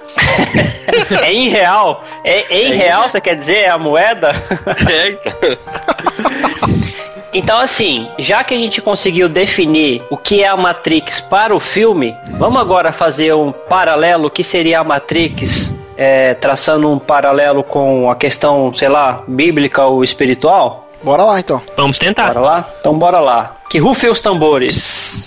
É 1.20 1.32
em 1.32 1.48
real? 1.48 2.04
É 2.22 2.56
em 2.56 2.72
real, 2.74 3.10
você 3.10 3.20
quer 3.20 3.34
dizer? 3.34 3.62
É 3.62 3.70
a 3.70 3.76
moeda? 3.76 4.30
É, 4.88 5.08
então. 5.08 5.32
Então, 7.36 7.58
assim, 7.58 8.08
já 8.16 8.44
que 8.44 8.54
a 8.54 8.56
gente 8.56 8.80
conseguiu 8.80 9.28
definir 9.28 10.04
o 10.08 10.16
que 10.16 10.44
é 10.44 10.46
a 10.46 10.56
Matrix 10.56 11.20
para 11.20 11.52
o 11.52 11.58
filme, 11.58 12.14
vamos 12.38 12.60
agora 12.60 12.92
fazer 12.92 13.34
um 13.34 13.50
paralelo, 13.50 14.30
que 14.30 14.44
seria 14.44 14.78
a 14.78 14.84
Matrix, 14.84 15.74
é, 15.96 16.34
traçando 16.34 16.90
um 16.90 16.98
paralelo 16.98 17.62
com 17.62 18.10
a 18.10 18.16
questão, 18.16 18.72
sei 18.74 18.88
lá, 18.88 19.22
bíblica 19.26 19.84
ou 19.84 20.02
espiritual? 20.04 20.88
Bora 21.02 21.22
lá 21.24 21.38
então. 21.40 21.60
Vamos 21.76 21.98
tentar. 21.98 22.28
Bora 22.28 22.40
lá? 22.40 22.68
Então 22.80 22.98
bora 22.98 23.20
lá. 23.20 23.56
Que 23.68 23.78
rufem 23.78 24.10
os 24.10 24.20
tambores. 24.20 25.24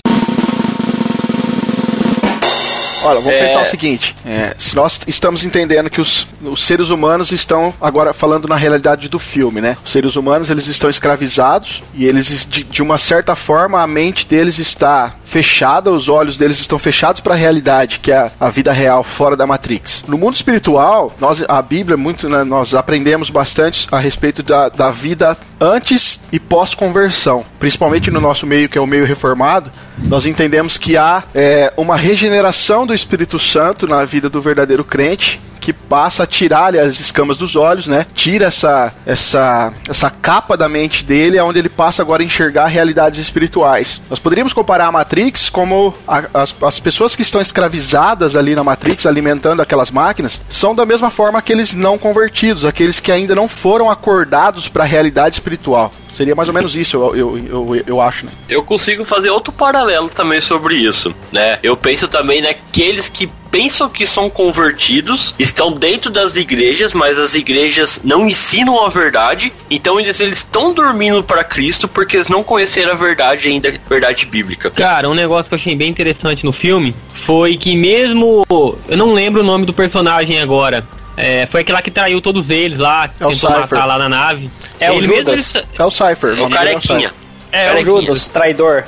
Olha, 3.04 3.20
vamos 3.20 3.32
É. 3.34 3.46
pensar 3.46 3.62
o 3.62 3.66
seguinte: 3.66 4.14
é, 4.26 4.54
se 4.58 4.74
nós 4.74 5.00
estamos 5.06 5.44
entendendo 5.44 5.88
que 5.88 6.00
os, 6.00 6.26
os 6.42 6.64
seres 6.64 6.90
humanos 6.90 7.30
estão 7.30 7.72
agora 7.80 8.12
falando 8.12 8.48
na 8.48 8.56
realidade 8.56 9.08
do 9.08 9.18
filme, 9.20 9.60
né? 9.60 9.76
Os 9.84 9.92
seres 9.92 10.16
humanos 10.16 10.50
eles 10.50 10.66
estão 10.66 10.90
escravizados 10.90 11.82
e 11.94 12.04
eles 12.04 12.44
de, 12.44 12.64
de 12.64 12.82
uma 12.82 12.98
certa 12.98 13.36
forma 13.36 13.80
a 13.80 13.86
mente 13.86 14.26
deles 14.26 14.58
está 14.58 15.14
fechada, 15.28 15.90
os 15.90 16.08
olhos 16.08 16.38
deles 16.38 16.58
estão 16.58 16.78
fechados 16.78 17.20
para 17.20 17.34
a 17.34 17.36
realidade, 17.36 18.00
que 18.00 18.10
é 18.10 18.30
a, 18.40 18.48
vida 18.48 18.72
real 18.72 19.04
fora 19.04 19.36
da 19.36 19.46
Matrix. 19.46 20.02
No 20.08 20.16
mundo 20.16 20.34
espiritual, 20.34 21.14
nós 21.20 21.44
a 21.46 21.60
Bíblia 21.60 21.98
muito, 21.98 22.30
né, 22.30 22.42
nós 22.44 22.74
aprendemos 22.74 23.28
bastante 23.28 23.86
a 23.92 23.98
respeito 23.98 24.42
da, 24.42 24.70
da 24.70 24.90
vida 24.90 25.36
antes 25.60 26.18
e 26.32 26.40
pós-conversão, 26.40 27.44
principalmente 27.60 28.10
no 28.10 28.20
nosso 28.20 28.46
meio 28.46 28.70
que 28.70 28.78
é 28.78 28.80
o 28.80 28.86
meio 28.86 29.04
reformado, 29.04 29.70
nós 30.04 30.24
entendemos 30.24 30.78
que 30.78 30.96
há 30.96 31.22
é, 31.34 31.72
uma 31.76 31.96
regeneração 31.96 32.86
do 32.86 32.94
Espírito 32.94 33.38
Santo 33.38 33.86
na 33.86 34.04
vida 34.06 34.30
do 34.30 34.40
verdadeiro 34.40 34.84
crente 34.84 35.40
que 35.58 35.72
passa 35.72 36.22
a 36.22 36.26
tirar 36.26 36.74
as 36.76 37.00
escamas 37.00 37.36
dos 37.36 37.56
olhos, 37.56 37.86
né? 37.86 38.06
Tira 38.14 38.46
essa, 38.46 38.92
essa, 39.04 39.72
essa 39.88 40.10
capa 40.10 40.56
da 40.56 40.68
mente 40.68 41.04
dele, 41.04 41.40
onde 41.40 41.58
ele 41.58 41.68
passa 41.68 42.02
agora 42.02 42.22
a 42.22 42.26
enxergar 42.26 42.66
realidades 42.66 43.20
espirituais. 43.20 44.00
Nós 44.08 44.18
poderíamos 44.18 44.52
comparar 44.52 44.86
a 44.86 44.92
Matrix 44.92 45.48
como 45.50 45.94
a- 46.06 46.24
as, 46.34 46.54
as 46.62 46.80
pessoas 46.80 47.14
que 47.16 47.22
estão 47.22 47.40
escravizadas 47.40 48.36
ali 48.36 48.54
na 48.54 48.64
Matrix, 48.64 49.06
alimentando 49.06 49.60
aquelas 49.62 49.90
máquinas, 49.90 50.40
são 50.50 50.74
da 50.74 50.84
mesma 50.86 51.10
forma 51.10 51.38
aqueles 51.38 51.74
não 51.74 51.98
convertidos, 51.98 52.64
aqueles 52.64 53.00
que 53.00 53.12
ainda 53.12 53.34
não 53.34 53.48
foram 53.48 53.90
acordados 53.90 54.68
para 54.68 54.84
a 54.84 54.86
realidade 54.86 55.34
espiritual. 55.36 55.90
Seria 56.14 56.34
mais 56.34 56.48
ou 56.48 56.54
menos 56.54 56.74
isso, 56.74 56.96
eu, 56.96 57.16
eu, 57.16 57.38
eu, 57.38 57.84
eu 57.86 58.00
acho, 58.00 58.26
né? 58.26 58.32
Eu 58.48 58.62
consigo 58.64 59.04
fazer 59.04 59.30
outro 59.30 59.52
paralelo 59.52 60.08
também 60.08 60.40
sobre 60.40 60.74
isso, 60.74 61.14
né? 61.30 61.58
Eu 61.62 61.76
penso 61.76 62.08
também 62.08 62.42
naqueles 62.42 63.08
que 63.08 63.28
pensam 63.50 63.88
que 63.88 64.06
são 64.06 64.28
convertidos, 64.30 65.34
estão 65.38 65.72
dentro 65.72 66.10
das 66.10 66.36
igrejas, 66.36 66.92
mas 66.92 67.18
as 67.18 67.34
igrejas 67.34 68.00
não 68.04 68.28
ensinam 68.28 68.84
a 68.84 68.88
verdade, 68.88 69.52
então 69.70 69.98
eles 69.98 70.20
eles 70.20 70.38
estão 70.38 70.72
dormindo 70.74 71.22
para 71.24 71.42
Cristo 71.44 71.88
porque 71.88 72.16
eles 72.16 72.28
não 72.28 72.42
conheceram 72.42 72.92
a 72.92 72.94
verdade 72.94 73.48
ainda, 73.48 73.68
a 73.68 73.88
verdade 73.88 74.26
bíblica. 74.26 74.70
Cara, 74.70 75.08
um 75.08 75.14
negócio 75.14 75.46
que 75.48 75.54
eu 75.54 75.58
achei 75.58 75.74
bem 75.76 75.88
interessante 75.90 76.44
no 76.44 76.52
filme 76.52 76.94
foi 77.24 77.56
que 77.56 77.74
mesmo. 77.76 78.44
Eu 78.88 78.96
não 78.96 79.12
lembro 79.12 79.40
o 79.42 79.44
nome 79.44 79.64
do 79.66 79.72
personagem 79.72 80.40
agora. 80.40 80.86
É, 81.16 81.46
foi 81.50 81.62
aquele 81.62 81.74
lá 81.74 81.82
que 81.82 81.90
traiu 81.90 82.20
todos 82.20 82.48
eles 82.48 82.78
lá, 82.78 83.08
que 83.08 83.20
É 83.22 83.26
o 83.26 83.30
tentou 83.30 83.50
Cypher. 83.50 83.60
matar 83.62 83.84
lá 83.86 83.98
na 83.98 84.08
nave. 84.08 84.48
É 84.78 84.88
o 84.90 84.94
ele 84.94 85.08
mesmo, 85.08 85.16
Judas. 85.32 85.54
ele- 85.56 85.64
É 85.78 85.84
o 85.84 85.90
Cypher. 85.90 86.30
É 86.30 86.32
o 86.34 86.38
é 86.38 86.46
o 86.46 86.50
carequinha. 86.50 87.12
É, 87.50 87.66
É 87.66 87.80
o. 87.80 87.84
Judas, 87.84 88.28
traidor. 88.28 88.84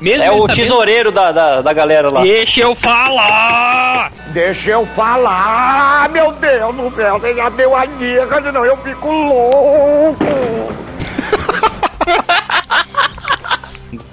Mesmo 0.00 0.22
É 0.22 0.30
o 0.30 0.40
sabendo- 0.42 0.54
tesoureiro 0.56 1.12
da, 1.12 1.32
da, 1.32 1.62
da 1.62 1.72
galera 1.72 2.10
lá. 2.10 2.22
Deixa 2.22 2.60
eu 2.60 2.74
falar! 2.74 4.12
Deixa 4.32 4.70
eu 4.70 4.86
falar, 4.94 6.10
meu 6.10 6.32
Deus 6.32 6.76
do 6.76 6.94
céu, 6.94 7.18
você 7.18 7.34
já 7.34 7.48
deu 7.48 7.74
a 7.74 7.86
dica, 7.86 8.42
senão 8.42 8.64
eu 8.66 8.76
fico 8.78 9.10
louco. 9.10 10.24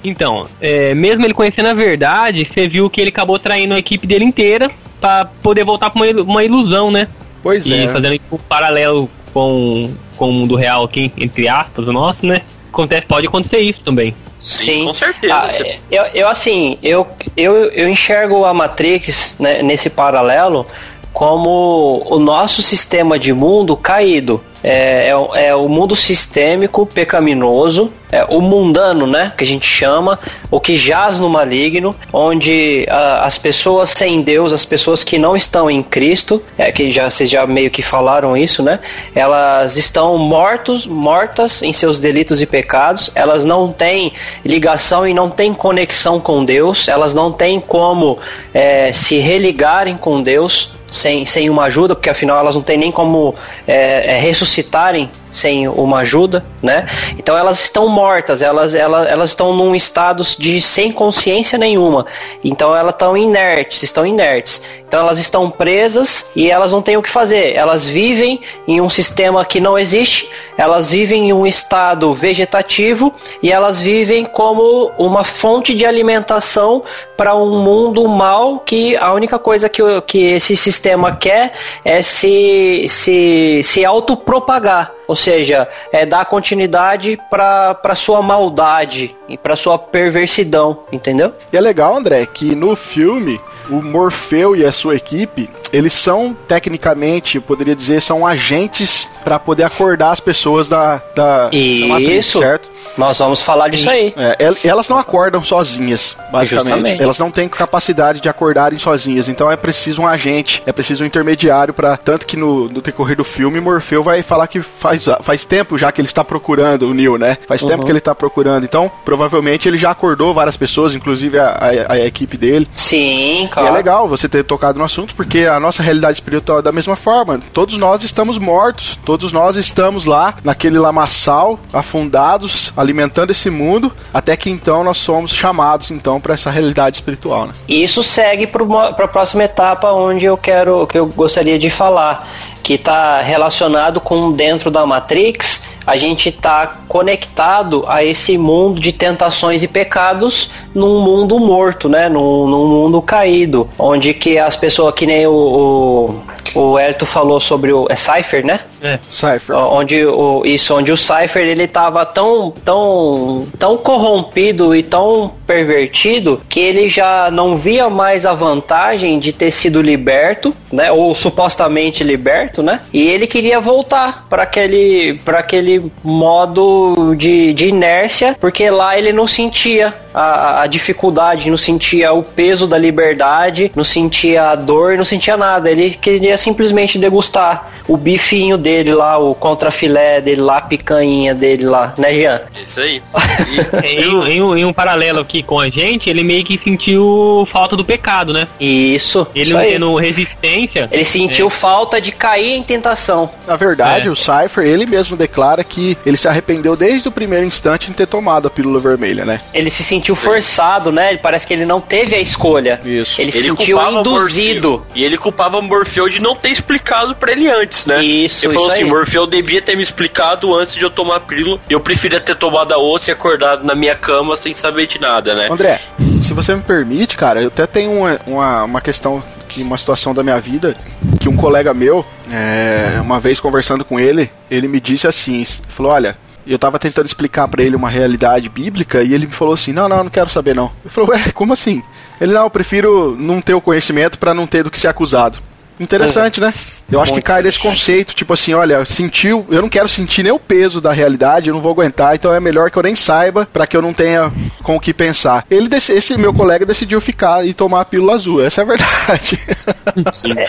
Então, 0.05 0.47
é, 0.59 0.93
mesmo 0.93 1.23
ele 1.25 1.33
conhecendo 1.33 1.69
a 1.69 1.73
verdade, 1.73 2.45
você 2.45 2.67
viu 2.67 2.89
que 2.89 2.99
ele 2.99 3.09
acabou 3.09 3.39
traindo 3.39 3.73
a 3.73 3.79
equipe 3.79 4.05
dele 4.05 4.25
inteira 4.25 4.69
pra 4.99 5.25
poder 5.41 5.63
voltar 5.63 5.89
pra 5.89 5.99
uma, 5.99 6.07
ilu- 6.07 6.23
uma 6.23 6.43
ilusão, 6.43 6.91
né? 6.91 7.07
Pois 7.41 7.65
E 7.65 7.73
é. 7.85 7.87
fazendo 7.91 8.19
um 8.31 8.37
paralelo 8.37 9.09
com, 9.33 9.93
com 10.17 10.29
o 10.29 10.33
mundo 10.33 10.55
real 10.55 10.83
aqui, 10.83 11.11
entre 11.17 11.47
aspas, 11.47 11.87
o 11.87 11.93
nosso, 11.93 12.25
né? 12.25 12.41
Acontece, 12.71 13.05
pode 13.07 13.27
acontecer 13.27 13.59
isso 13.59 13.81
também. 13.81 14.13
Sim, 14.43 14.85
com 14.87 14.93
certeza. 14.93 15.33
Ah, 15.33 15.49
Você- 15.49 15.79
eu, 15.89 16.03
eu, 16.13 16.27
assim, 16.27 16.77
eu, 16.83 17.07
eu, 17.37 17.55
eu 17.71 17.87
enxergo 17.89 18.43
a 18.43 18.53
Matrix 18.53 19.35
né, 19.39 19.63
nesse 19.63 19.89
paralelo 19.89 20.67
como 21.13 22.03
o 22.09 22.19
nosso 22.19 22.61
sistema 22.61 23.17
de 23.17 23.31
mundo 23.31 23.77
caído. 23.77 24.41
É, 24.63 25.09
é, 25.35 25.45
é 25.47 25.55
o 25.55 25.69
mundo 25.69 25.95
sistêmico, 25.95 26.85
pecaminoso, 26.85 27.91
é 28.13 28.25
o 28.29 28.39
mundano, 28.39 29.07
né? 29.07 29.33
Que 29.35 29.43
a 29.43 29.47
gente 29.47 29.65
chama, 29.65 30.19
o 30.51 30.59
que 30.59 30.77
jaz 30.77 31.19
no 31.19 31.27
maligno, 31.27 31.95
onde 32.13 32.85
ah, 32.87 33.21
as 33.23 33.39
pessoas 33.39 33.89
sem 33.89 34.21
Deus, 34.21 34.53
as 34.53 34.63
pessoas 34.63 35.03
que 35.03 35.17
não 35.17 35.35
estão 35.35 35.69
em 35.69 35.81
Cristo, 35.81 36.39
é, 36.55 36.71
que 36.71 36.91
já 36.91 37.09
vocês 37.09 37.27
já 37.27 37.47
meio 37.47 37.71
que 37.71 37.81
falaram 37.81 38.37
isso, 38.37 38.61
né? 38.61 38.79
Elas 39.15 39.77
estão 39.77 40.15
mortos, 40.19 40.85
mortas 40.85 41.63
em 41.63 41.73
seus 41.73 41.99
delitos 41.99 42.39
e 42.39 42.45
pecados, 42.45 43.09
elas 43.15 43.43
não 43.43 43.71
têm 43.71 44.13
ligação 44.45 45.07
e 45.07 45.13
não 45.13 45.27
têm 45.27 45.51
conexão 45.51 46.19
com 46.19 46.45
Deus, 46.45 46.87
elas 46.87 47.15
não 47.15 47.31
têm 47.31 47.59
como 47.59 48.19
é, 48.53 48.93
se 48.93 49.17
religarem 49.17 49.97
com 49.97 50.21
Deus 50.21 50.69
sem, 50.91 51.25
sem 51.25 51.49
uma 51.49 51.63
ajuda, 51.63 51.95
porque 51.95 52.09
afinal 52.11 52.37
elas 52.37 52.53
não 52.53 52.61
têm 52.61 52.77
nem 52.77 52.91
como 52.91 53.33
é, 53.67 54.13
é, 54.13 54.19
ressuscitarem 54.19 55.09
sem 55.33 55.67
uma 55.67 55.99
ajuda, 55.99 56.45
né? 56.61 56.85
Então 57.17 57.35
elas 57.35 57.59
estão 57.59 57.89
mortas, 57.89 58.41
elas, 58.41 58.75
elas, 58.75 59.09
elas 59.09 59.31
estão 59.31 59.53
num 59.53 59.75
estado 59.75 60.23
de 60.37 60.61
sem 60.61 60.91
consciência 60.91 61.57
nenhuma. 61.57 62.05
Então 62.43 62.75
elas 62.75 62.93
estão 62.93 63.17
inertes, 63.17 63.81
estão 63.81 64.05
inertes. 64.05 64.61
Então 64.87 65.01
elas 65.01 65.17
estão 65.17 65.49
presas 65.49 66.27
e 66.35 66.51
elas 66.51 66.71
não 66.71 66.81
têm 66.81 66.95
o 66.95 67.01
que 67.01 67.09
fazer. 67.09 67.55
Elas 67.55 67.83
vivem 67.83 68.39
em 68.67 68.79
um 68.79 68.89
sistema 68.89 69.43
que 69.43 69.59
não 69.59 69.77
existe, 69.77 70.29
elas 70.55 70.91
vivem 70.91 71.29
em 71.29 71.33
um 71.33 71.47
estado 71.47 72.13
vegetativo 72.13 73.11
e 73.41 73.51
elas 73.51 73.81
vivem 73.81 74.23
como 74.23 74.91
uma 74.99 75.23
fonte 75.23 75.73
de 75.73 75.83
alimentação 75.83 76.83
para 77.17 77.35
um 77.35 77.63
mundo 77.63 78.07
mal 78.07 78.59
que 78.59 78.95
a 78.97 79.11
única 79.13 79.39
coisa 79.39 79.67
que, 79.67 79.81
que 80.01 80.19
esse 80.25 80.55
sistema 80.55 81.15
quer 81.15 81.53
é 81.83 82.03
se, 82.03 82.85
se, 82.87 83.61
se 83.63 83.83
autopropagar. 83.83 84.91
Ou 85.07 85.15
seja, 85.15 85.67
é 85.91 86.05
dar 86.05 86.25
continuidade 86.25 87.19
para 87.29 87.95
sua 87.95 88.21
maldade 88.21 89.15
e 89.27 89.37
para 89.37 89.55
sua 89.55 89.77
perversidão, 89.77 90.79
entendeu? 90.91 91.33
E 91.51 91.57
é 91.57 91.61
legal, 91.61 91.95
André, 91.95 92.25
que 92.25 92.55
no 92.55 92.75
filme 92.75 93.39
o 93.69 93.81
Morfeu 93.81 94.55
e 94.55 94.65
a 94.65 94.71
sua 94.71 94.95
equipe, 94.95 95.49
eles 95.73 95.91
são 95.91 96.33
tecnicamente, 96.47 97.35
eu 97.37 97.41
poderia 97.41 97.75
dizer, 97.75 98.01
são 98.01 98.25
agentes 98.25 99.09
para 99.23 99.39
poder 99.39 99.63
acordar 99.63 100.11
as 100.11 100.19
pessoas 100.19 100.67
da, 100.67 101.01
da, 101.15 101.49
Isso. 101.51 101.81
da 101.81 101.93
Matrix, 101.93 102.25
certo? 102.27 102.69
Nós 102.97 103.17
vamos 103.17 103.41
falar 103.41 103.69
disso 103.69 103.89
aí. 103.89 104.13
É, 104.17 104.37
elas 104.65 104.87
não 104.89 104.97
acordam 104.99 105.43
sozinhas, 105.43 106.15
basicamente. 106.31 106.65
Justamente. 106.69 107.01
Elas 107.03 107.17
não 107.17 107.31
têm 107.31 107.47
capacidade 107.49 108.19
de 108.21 108.29
acordarem 108.29 108.77
sozinhas. 108.77 109.27
Então 109.29 109.49
é 109.49 109.55
preciso 109.55 110.01
um 110.03 110.07
agente, 110.07 110.61
é 110.65 110.71
preciso 110.71 111.03
um 111.03 111.07
intermediário 111.07 111.73
para 111.73 111.95
tanto 111.97 112.27
que 112.27 112.35
no, 112.37 112.67
no 112.69 112.81
decorrer 112.81 113.15
do 113.17 113.23
filme 113.23 113.59
Morfeu 113.59 114.03
vai 114.03 114.21
falar 114.21 114.47
que 114.47 114.61
faz, 114.61 115.05
faz 115.21 115.43
tempo 115.45 115.77
já 115.77 115.91
que 115.91 116.01
ele 116.01 116.07
está 116.07 116.23
procurando 116.23 116.87
o 116.89 116.93
Neo, 116.93 117.17
né? 117.17 117.37
Faz 117.47 117.63
Uhum. 117.63 117.69
tempo 117.69 117.85
que 117.85 117.91
ele 117.91 117.99
está 117.99 118.13
procurando. 118.13 118.63
Então 118.65 118.91
provavelmente 119.05 119.67
ele 119.67 119.77
já 119.77 119.91
acordou 119.91 120.33
várias 120.33 120.57
pessoas, 120.57 120.93
inclusive 120.93 121.39
a, 121.39 121.47
a- 121.87 121.93
a 121.93 121.99
equipe 122.05 122.37
dele. 122.37 122.67
Sim, 122.75 123.45
E 123.45 123.47
claro. 123.47 123.69
é 123.69 123.71
legal 123.71 124.07
você 124.07 124.27
ter 124.29 124.43
tocado 124.43 124.77
no 124.77 124.85
assunto, 124.85 125.15
porque 125.15 125.39
a 125.45 125.59
nossa 125.63 125.81
realidade 125.81 126.17
espiritual 126.17 126.59
é 126.59 126.61
da 126.61 126.71
mesma 126.71 126.95
forma. 126.95 127.39
Todos 127.51 127.77
nós 127.77 128.03
estamos 128.03 128.37
mortos, 128.37 128.99
todos 129.03 129.31
nós 129.31 129.55
estamos 129.55 130.05
lá 130.05 130.35
naquele 130.43 130.77
lamaçal, 130.77 131.59
afundados, 131.71 132.71
alimentando 132.77 133.31
esse 133.31 133.49
mundo, 133.49 133.91
até 134.13 134.37
que 134.37 134.49
então 134.49 134.83
nós 134.83 134.97
somos 134.97 135.31
chamados 135.31 135.89
então 135.89 136.19
para 136.19 136.33
essa 136.33 136.51
realidade 136.51 136.97
espiritual, 136.97 137.47
né? 137.47 137.53
Isso 137.67 138.03
segue 138.03 138.45
para 138.45 138.63
a 138.89 139.07
próxima 139.07 139.43
etapa 139.43 139.91
onde 139.91 140.25
eu 140.25 140.37
quero, 140.37 140.85
que 140.85 140.97
eu 140.97 141.07
gostaria 141.07 141.57
de 141.57 141.69
falar, 141.69 142.27
que 142.63 142.75
está 142.75 143.21
relacionado 143.21 143.99
com 143.99 144.31
dentro 144.31 144.71
da 144.71 144.85
Matrix, 144.85 145.61
a 145.85 145.97
gente 145.97 146.29
está 146.29 146.77
conectado 146.87 147.83
a 147.87 148.03
esse 148.03 148.37
mundo 148.37 148.79
de 148.79 148.93
tentações 148.93 149.61
e 149.63 149.67
pecados 149.67 150.49
num 150.73 151.01
mundo 151.01 151.37
morto, 151.39 151.89
né? 151.89 152.07
Num, 152.07 152.47
num 152.47 152.67
mundo 152.67 153.01
caído, 153.01 153.69
onde 153.77 154.13
que 154.13 154.39
as 154.39 154.55
pessoas 154.55 154.95
que 154.95 155.05
nem 155.05 155.27
o, 155.27 156.23
o, 156.55 156.61
o 156.61 156.79
Elton 156.79 157.05
falou 157.05 157.39
sobre 157.39 157.73
o 157.73 157.85
é 157.89 157.95
Cypher, 157.95 158.45
né? 158.45 158.61
É. 158.81 158.99
Cypher. 159.09 159.55
onde 159.55 160.05
o 160.05 160.43
isso 160.45 160.75
onde 160.75 160.91
o 160.91 160.97
Cypher 160.97 161.47
ele 161.47 161.67
tava 161.67 162.05
tão 162.05 162.51
tão 162.65 163.47
tão 163.57 163.77
corrompido 163.77 164.75
e 164.75 164.83
tão 164.83 165.31
pervertido 165.47 166.41
que 166.49 166.59
ele 166.59 166.89
já 166.89 167.31
não 167.31 167.55
via 167.55 167.89
mais 167.89 168.25
a 168.25 168.33
vantagem 168.33 169.19
de 169.19 169.31
ter 169.31 169.51
sido 169.51 169.81
liberto, 169.81 170.53
né, 170.71 170.91
ou 170.91 171.15
supostamente 171.15 172.03
liberto, 172.03 172.52
né? 172.61 172.81
E 172.93 173.07
ele 173.07 173.25
queria 173.25 173.59
voltar 173.59 174.27
para 174.29 174.43
aquele 174.43 175.19
para 175.25 175.39
aquele 175.39 175.91
modo 176.03 177.15
de, 177.15 177.53
de 177.53 177.67
inércia, 177.67 178.35
porque 178.39 178.69
lá 178.69 178.97
ele 178.97 179.13
não 179.13 179.25
sentia 179.25 179.93
a, 180.13 180.61
a 180.63 180.67
dificuldade, 180.67 181.49
não 181.49 181.57
sentia 181.57 182.13
o 182.13 182.23
peso 182.23 182.67
da 182.67 182.77
liberdade, 182.77 183.71
não 183.75 183.83
sentia 183.83 184.49
a 184.49 184.55
dor, 184.55 184.97
não 184.97 185.05
sentia 185.05 185.35
nada. 185.37 185.69
Ele 185.69 185.91
queria 185.91 186.37
simplesmente 186.37 186.97
degustar 186.97 187.71
o 187.87 187.97
bifinho 187.97 188.57
dele 188.57 188.93
lá, 188.93 189.17
o 189.17 189.35
contrafilé 189.35 190.21
dele 190.21 190.41
lá, 190.41 190.57
a 190.57 190.61
picanha 190.61 191.33
dele 191.33 191.65
lá, 191.65 191.93
né, 191.97 192.13
Jean? 192.13 192.41
Isso 192.63 192.79
aí. 192.79 193.01
Em, 193.83 194.07
um- 194.09 194.27
em 194.27 194.41
um, 194.41 194.57
em 194.57 194.65
um 194.65 194.73
paralelo 194.73 195.19
aqui 195.19 195.43
com 195.43 195.59
a 195.59 195.69
gente, 195.69 196.09
ele 196.09 196.23
meio 196.23 196.43
que 196.43 196.59
sentiu 196.63 197.47
falta 197.51 197.75
do 197.75 197.85
pecado, 197.85 198.33
né? 198.33 198.47
Isso. 198.59 199.27
Ele 199.35 199.43
isso 199.45 199.53
não 199.53 199.61
tendo 199.61 199.95
resistência. 199.95 200.89
Ele 200.91 201.05
sentiu 201.05 201.49
falta 201.49 202.01
de 202.01 202.11
cair 202.11 202.53
em 202.55 202.63
tentação. 202.63 203.29
Na 203.45 203.55
verdade, 203.55 204.07
É. 204.07 204.11
o 204.11 204.15
Cypher, 204.15 204.65
ele 204.65 204.85
mesmo 204.85 205.15
declara 205.15 205.63
que 205.63 205.97
ele 206.05 206.17
se 206.17 206.27
arrependeu 206.27 206.75
desde 206.75 207.07
o 207.07 207.11
primeiro 207.11 207.45
instante 207.45 207.89
em 207.89 207.93
ter 207.93 208.07
tomado 208.07 208.47
a 208.47 208.51
pílula 208.51 208.79
vermelha, 208.79 209.23
né? 209.25 209.41
Ele 209.53 209.69
se 209.69 209.83
sentiu 209.83 210.02
forçado, 210.11 210.91
né? 210.91 211.09
Ele 211.09 211.19
Parece 211.19 211.47
que 211.47 211.53
ele 211.53 211.65
não 211.65 211.79
teve 211.79 212.15
a 212.15 212.19
escolha. 212.19 212.79
Isso. 212.83 213.21
Ele 213.21 213.31
se 213.31 213.37
Ele 213.39 213.47
sentiu 213.49 213.79
induzido. 213.81 214.71
Morfeu. 214.71 214.87
E 214.95 215.03
ele 215.03 215.17
culpava 215.17 215.61
Morfeu 215.61 216.09
de 216.09 216.21
não 216.21 216.35
ter 216.35 216.49
explicado 216.49 217.15
pra 217.15 217.31
ele 217.31 217.49
antes, 217.49 217.85
né? 217.85 218.03
Isso, 218.03 218.45
Ele 218.45 218.53
falou 218.53 218.67
isso 218.67 218.75
assim, 218.75 218.85
aí. 218.85 218.89
Morfeu 218.89 219.25
devia 219.25 219.61
ter 219.61 219.75
me 219.75 219.83
explicado 219.83 220.53
antes 220.53 220.73
de 220.73 220.81
eu 220.81 220.89
tomar 220.89 221.17
a 221.17 221.19
pílula. 221.19 221.59
Eu 221.69 221.79
preferia 221.79 222.19
ter 222.19 222.35
tomado 222.35 222.73
a 222.73 222.77
outra 222.77 223.11
e 223.11 223.13
acordado 223.13 223.63
na 223.63 223.75
minha 223.75 223.95
cama 223.95 224.35
sem 224.35 224.53
saber 224.53 224.87
de 224.87 224.99
nada, 224.99 225.33
né? 225.33 225.47
André, 225.49 225.79
se 226.21 226.33
você 226.33 226.55
me 226.55 226.61
permite, 226.61 227.15
cara, 227.15 227.41
eu 227.41 227.47
até 227.47 227.65
tenho 227.67 227.91
uma, 227.91 228.19
uma, 228.25 228.63
uma 228.63 228.81
questão, 228.81 229.23
que 229.47 229.61
uma 229.61 229.77
situação 229.77 230.13
da 230.13 230.23
minha 230.23 230.39
vida, 230.39 230.75
que 231.19 231.29
um 231.29 231.35
colega 231.35 231.73
meu, 231.73 232.05
é, 232.31 232.99
uma 233.01 233.19
vez 233.19 233.39
conversando 233.39 233.85
com 233.85 233.99
ele, 233.99 234.31
ele 234.49 234.67
me 234.67 234.79
disse 234.79 235.07
assim, 235.07 235.45
falou, 235.67 235.91
olha, 235.91 236.17
eu 236.45 236.59
tava 236.59 236.79
tentando 236.79 237.05
explicar 237.05 237.47
pra 237.47 237.63
ele 237.63 237.75
uma 237.75 237.89
realidade 237.89 238.49
bíblica 238.49 239.01
e 239.01 239.13
ele 239.13 239.25
me 239.25 239.31
falou 239.31 239.53
assim, 239.53 239.71
não, 239.71 239.87
não, 239.87 240.03
não 240.03 240.09
quero 240.09 240.29
saber 240.29 240.55
não. 240.55 240.71
Eu 240.83 240.91
falei, 240.91 241.11
ué, 241.11 241.31
como 241.31 241.53
assim? 241.53 241.81
Ele, 242.19 242.33
não, 242.33 242.43
eu 242.43 242.49
prefiro 242.49 243.15
não 243.17 243.41
ter 243.41 243.53
o 243.53 243.61
conhecimento 243.61 244.19
pra 244.19 244.33
não 244.33 244.47
ter 244.47 244.63
do 244.63 244.71
que 244.71 244.79
ser 244.79 244.87
acusado. 244.87 245.39
Interessante, 245.79 246.39
né? 246.39 246.51
Eu 246.91 247.01
acho 247.01 247.13
que 247.13 247.21
cai 247.21 247.41
nesse 247.41 247.59
conceito, 247.59 248.13
tipo 248.13 248.33
assim, 248.33 248.53
olha, 248.53 248.85
sentiu, 248.85 249.45
eu 249.49 249.61
não 249.61 249.69
quero 249.69 249.87
sentir 249.87 250.23
nem 250.23 250.31
o 250.31 250.39
peso 250.39 250.79
da 250.79 250.91
realidade, 250.91 251.49
eu 251.49 251.55
não 251.55 251.61
vou 251.61 251.71
aguentar, 251.71 252.15
então 252.15 252.33
é 252.33 252.39
melhor 252.39 252.69
que 252.69 252.77
eu 252.77 252.83
nem 252.83 252.95
saiba 252.95 253.47
pra 253.51 253.65
que 253.67 253.75
eu 253.75 253.81
não 253.81 253.93
tenha 253.93 254.31
com 254.61 254.75
o 254.75 254.79
que 254.79 254.93
pensar. 254.93 255.45
Ele 255.49 255.73
esse 255.73 256.17
meu 256.17 256.33
colega 256.33 256.65
decidiu 256.65 257.01
ficar 257.01 257.45
e 257.45 257.53
tomar 257.53 257.81
a 257.81 257.85
pílula 257.85 258.13
azul, 258.13 258.43
essa 258.45 258.61
é 258.61 258.63
a 258.63 258.67
verdade. 258.67 259.39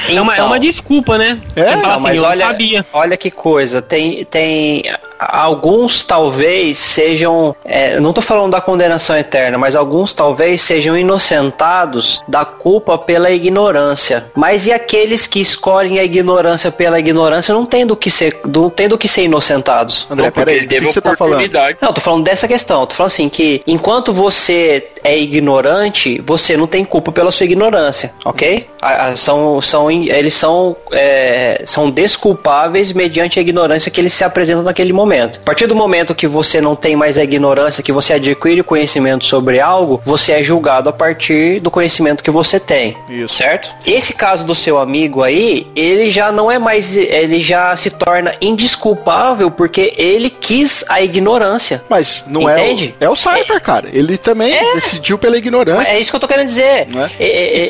É 0.09 0.21
uma, 0.21 0.33
é 0.33 0.37
Então. 0.37 0.47
uma 0.47 0.61
desculpa, 0.61 1.19
né? 1.19 1.39
É, 1.57 1.73
fala 1.73 1.77
Não, 1.95 2.01
mas 2.01 2.21
olha, 2.21 2.47
sabia. 2.47 2.87
olha 2.93 3.17
que 3.17 3.31
coisa, 3.31 3.83
tem, 3.83 4.25
tem 4.25 4.85
alguns 5.19 6.05
talvez 6.05 6.79
sejam, 6.79 7.55
é, 7.65 7.99
não 8.01 8.13
tô 8.13 8.21
falando 8.21 8.53
da 8.53 8.61
condenação 8.61 9.17
eterna, 9.17 9.59
mas 9.59 9.75
alguns 9.75 10.15
talvez 10.15 10.63
sejam 10.63 10.97
inocentados 10.97 12.23
da 12.29 12.45
culpa 12.45 12.97
pela 12.99 13.31
ignorância. 13.31 14.27
Mas 14.35 14.67
e 14.67 14.73
aqueles 15.15 15.27
que 15.27 15.41
escolhem 15.41 15.99
a 15.99 16.05
ignorância 16.05 16.71
pela 16.71 16.99
ignorância 16.99 17.55
não 17.55 17.65
tem 17.65 17.87
do 17.87 17.95
que 17.97 18.11
ser, 18.11 18.37
não 18.45 18.69
tem 18.69 18.89
do 18.89 18.99
que 18.99 19.07
ser 19.07 19.23
inocentados. 19.25 20.07
André, 20.11 20.27
Não, 20.27 20.33
peraí, 20.33 20.57
ele 20.57 20.65
o 20.65 20.69
que, 20.69 20.75
teve 20.75 20.87
que 20.89 20.93
você 20.93 21.01
tá 21.01 21.17
falando? 21.17 21.41
Não, 21.81 21.93
tô 21.93 22.01
falando 22.01 22.25
dessa 22.25 22.49
questão. 22.49 22.85
Tô 22.87 22.95
falando 22.95 23.07
assim 23.13 23.29
que 23.29 23.63
enquanto 23.67 24.13
você 24.13 24.89
é 25.05 25.17
ignorante, 25.19 26.21
você 26.27 26.57
não 26.57 26.67
tem 26.67 26.85
culpa 26.85 27.13
pela 27.13 27.31
sua 27.31 27.45
ignorância, 27.45 28.13
ok? 28.25 28.67
A- 28.83 29.09
a- 29.09 29.17
são, 29.17 29.61
são, 29.61 29.91
eles 29.91 30.35
são, 30.35 30.77
é, 30.93 31.63
são 31.67 31.91
desculpáveis 31.91 32.93
mediante 32.93 33.39
a 33.39 33.43
ignorância 33.43 33.91
que 33.91 34.01
eles 34.01 34.13
se 34.13 34.25
apresentam 34.25 34.63
naquele 34.63 34.93
momento. 34.93 35.39
A 35.43 35.45
partir 35.45 35.67
do 35.67 35.75
momento 35.77 36.15
que 36.15 36.27
você 36.27 36.61
não 36.61 36.75
tem 36.75 36.97
mais 36.97 37.17
a 37.19 37.23
ignorância, 37.23 37.83
que 37.83 37.93
você 37.93 38.15
adquire 38.15 38.63
conhecimento 38.63 39.25
sobre 39.27 39.61
algo, 39.61 40.01
você 40.05 40.33
é 40.33 40.43
julgado 40.43 40.89
a 40.89 40.93
partir 40.93 41.61
do 41.61 41.71
conhecimento 41.71 42.25
que 42.25 42.31
você 42.31 42.59
tem. 42.59 42.97
Isso. 43.09 43.35
Certo? 43.37 43.71
Esse 43.87 44.15
caso 44.15 44.45
do 44.45 44.55
seu 44.55 44.79
amigo 44.79 45.04
aí, 45.23 45.67
ele 45.77 46.11
já 46.11 46.31
não 46.33 46.51
é 46.51 46.59
mais. 46.59 46.97
Ele 46.97 47.41
já 47.41 47.77
se 47.77 47.91
torna 47.91 48.35
indesculpável 48.41 49.51
porque 49.51 49.93
ele 49.97 50.31
quis 50.31 50.85
a 50.89 51.01
ignorância. 51.03 51.83
Mas 51.89 52.25
não 52.27 52.43
Entende? 52.51 52.95
é 53.01 53.05
o, 53.05 53.09
é 53.09 53.11
o 53.11 53.17
Cypher, 53.17 53.61
cara. 53.61 53.89
Ele 53.93 54.17
também 54.19 54.53
decidiu 54.75 55.19
pela 55.19 55.37
ignorância. 55.37 55.91
É 55.93 56.01
isso 56.01 56.11
que 56.11 56.17
eu 56.17 56.21
tô 56.21 56.29
querendo 56.29 56.47
dizer. 56.47 56.87
Não 56.89 57.05
é? 57.05 57.11
E- 57.19 57.25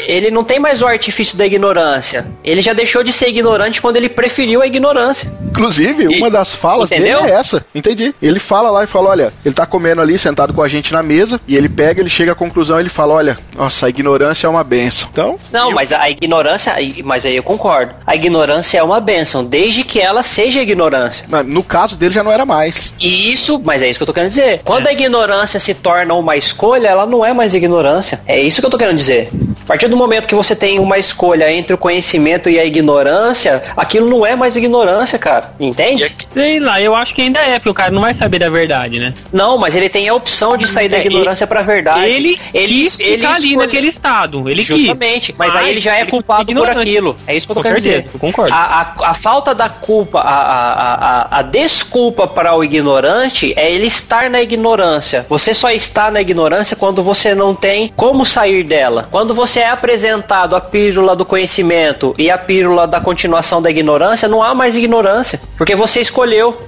e- 0.09 0.11
Ele 0.11 0.31
não 0.31 0.45
tem 0.45 0.59
mais 0.59 0.81
o 0.83 0.87
artifício 0.87 1.37
da 1.37 1.45
ignorância. 1.47 2.27
Ele 2.45 2.63
já 2.63 2.73
deixou 2.73 3.03
de 3.03 3.13
ser 3.13 3.29
ignorante 3.29 3.81
quando 3.81 3.97
ele 3.97 4.09
preferiu 4.09 4.63
a 4.63 4.67
ignorância. 4.67 5.31
Inclusive, 5.49 6.09
uma 6.19 6.31
das 6.31 6.53
falas 6.55 6.91
Entendeu? 6.91 7.21
dele 7.23 7.33
é 7.33 7.37
essa. 7.37 7.65
Entendi. 7.75 8.15
Ele 8.21 8.39
fala 8.39 8.71
lá 8.71 8.85
e 8.85 8.87
fala: 8.87 9.11
olha, 9.11 9.33
ele 9.45 9.55
tá 9.55 9.67
comendo 9.67 10.01
ali, 10.01 10.19
sentado 10.19 10.53
com 10.53 10.63
a 10.63 10.69
gente 10.69 10.93
na 10.93 11.03
mesa, 11.03 11.41
e 11.47 11.57
ele 11.57 11.69
pega, 11.69 12.01
ele 12.01 12.11
chega 12.11 12.33
à 12.33 12.35
conclusão, 12.35 12.81
ele 12.81 12.89
fala: 12.89 13.15
olha, 13.15 13.39
nossa, 13.55 13.87
a 13.87 13.89
ignorância 13.89 14.47
é 14.47 14.51
uma 14.51 14.65
benção. 14.65 15.09
Então, 15.13 15.39
Não, 15.53 15.71
mas 15.71 15.93
a 15.93 16.09
ignorância, 16.11 16.73
aí- 16.73 17.03
mas 17.25 17.31
aí 17.31 17.37
eu 17.37 17.43
concordo. 17.43 17.95
A 18.07 18.15
ignorância 18.15 18.77
é 18.79 18.83
uma 18.83 19.01
benção, 19.01 19.43
desde 19.45 19.83
que 19.83 19.99
ela 19.99 20.23
seja 20.23 20.61
ignorância. 20.61 21.25
na- 21.29 21.43
no 21.43 21.63
caso 21.63 21.97
dele 21.97 22.13
já 22.13 22.23
não 22.23 22.31
era 22.31 22.45
mais. 22.45 22.93
E 23.01 23.33
isso, 23.33 23.61
mas 23.65 23.81
é 23.81 23.89
isso 23.89 23.99
que 23.99 24.03
eu 24.03 24.07
tô 24.07 24.13
querendo 24.13 24.29
dizer. 24.29 24.61
Quando 24.65 24.87
a 24.87 24.93
ignorância 24.93 25.59
se 25.59 25.73
torna 25.75 26.13
uma 26.15 26.37
escolha, 26.37 26.89
ela 26.89 27.07
não 27.07 27.25
é 27.25 27.33
mais 27.33 27.55
ignorância. 27.55 28.21
É 28.27 28.39
isso 28.41 28.61
que 28.61 28.67
eu 28.67 28.71
tô 28.71 28.77
querendo 28.77 28.97
dizer. 28.97 29.31
A 29.65 29.67
partir 29.67 29.89
do 29.89 29.97
momento 29.97 30.29
que 30.29 30.35
você 30.35 30.55
tem 30.55 30.79
uma 30.79 30.99
escolha 30.99 31.51
entre 31.51 31.73
o 31.73 31.79
conhecimento 31.79 32.51
e 32.51 32.59
a 32.61 32.65
ignorância, 32.65 33.63
aquilo 33.77 34.09
não 34.09 34.25
é 34.27 34.37
mais 34.37 34.57
ignorância, 34.57 35.19
cara. 35.19 35.55
Entende? 35.59 36.15
Sei 36.33 36.61
lá, 36.61 36.81
eu 36.81 36.95
acho 36.95 37.15
que 37.15 37.23
ainda 37.23 37.41
é, 37.41 37.59
porque 37.59 37.71
o 37.71 37.75
cara 37.75 37.91
não 37.91 38.03
vai 38.03 38.15
saber 38.15 38.39
da 38.39 38.51
verdade, 38.51 38.99
né? 38.99 39.15
Não, 39.33 39.57
mas 39.57 39.75
ele 39.75 39.89
tem 39.89 40.09
a 40.09 40.15
opção 40.15 40.57
de 40.57 40.69
sair 40.69 40.89
da 40.89 40.99
É, 40.99 41.07
ignorância 41.07 41.47
pra 41.47 41.63
verdade. 41.63 42.05
Ele, 42.05 42.39
ele 42.53 42.75
quis 42.85 42.97
ficar 42.97 43.35
ali 43.37 43.57
naquele 43.57 43.89
estado. 43.89 44.49
Ele 44.49 44.65
quis. 44.65 44.77
Justamente, 44.81 45.35
mas 45.39 45.57
aí 45.57 45.71
ele 45.71 45.81
já 45.81 45.97
é 45.97 46.03
ele 46.03 46.11
culpado 46.11 46.53
por 46.55 46.69
aquilo. 46.69 47.17
É 47.27 47.35
isso 47.35 47.47
que 47.47 47.53
eu 47.53 47.57
tô 47.57 47.63
querendo 47.63 47.79
dizer. 47.79 48.07
eu 48.13 48.21
concordo. 48.21 48.53
A, 48.53 48.95
a, 48.99 49.11
a 49.11 49.15
falta 49.15 49.55
da 49.55 49.69
culpa, 49.69 50.21
a, 50.21 50.31
a, 50.31 50.73
a, 50.73 50.95
a- 51.23 51.39
a 51.39 51.43
desculpa 51.43 52.27
para 52.27 52.55
o 52.55 52.63
ignorante 52.63 53.53
é 53.57 53.73
ele 53.73 53.87
estar 53.87 54.29
na 54.29 54.43
ignorância. 54.43 55.25
Você 55.29 55.55
só 55.55 55.71
está 55.71 56.11
na 56.11 56.21
ignorância 56.21 56.77
quando 56.77 57.03
você 57.03 57.35
não 57.35 57.55
tem 57.55 57.93
como 57.97 58.27
sair 58.27 58.63
dela. 58.63 59.09
Quando 59.11 59.35
você 59.35 59.54
é 59.61 59.69
apresentado 59.69 60.57
a 60.57 60.61
pílula 60.61 61.15
do 61.17 61.25
conhecimento 61.25 62.15
e 62.19 62.31
a 62.31 62.39
pílula 62.39 62.87
da 62.87 63.01
continuação 63.01 63.61
da 63.61 63.71
ignorância, 63.71 64.29
não 64.29 64.43
há 64.43 64.55
mais 64.55 64.77
ignorância, 64.77 65.41
porque 65.57 65.75
você 65.75 66.01
escolheu. 66.01 66.59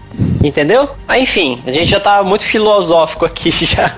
Entendeu? 0.42 0.88
Ah, 1.08 1.18
enfim, 1.18 1.62
a 1.66 1.72
gente 1.72 1.90
já 1.90 1.98
tá 1.98 2.22
muito 2.22 2.44
filosófico 2.44 3.24
aqui 3.24 3.50
já. 3.64 3.96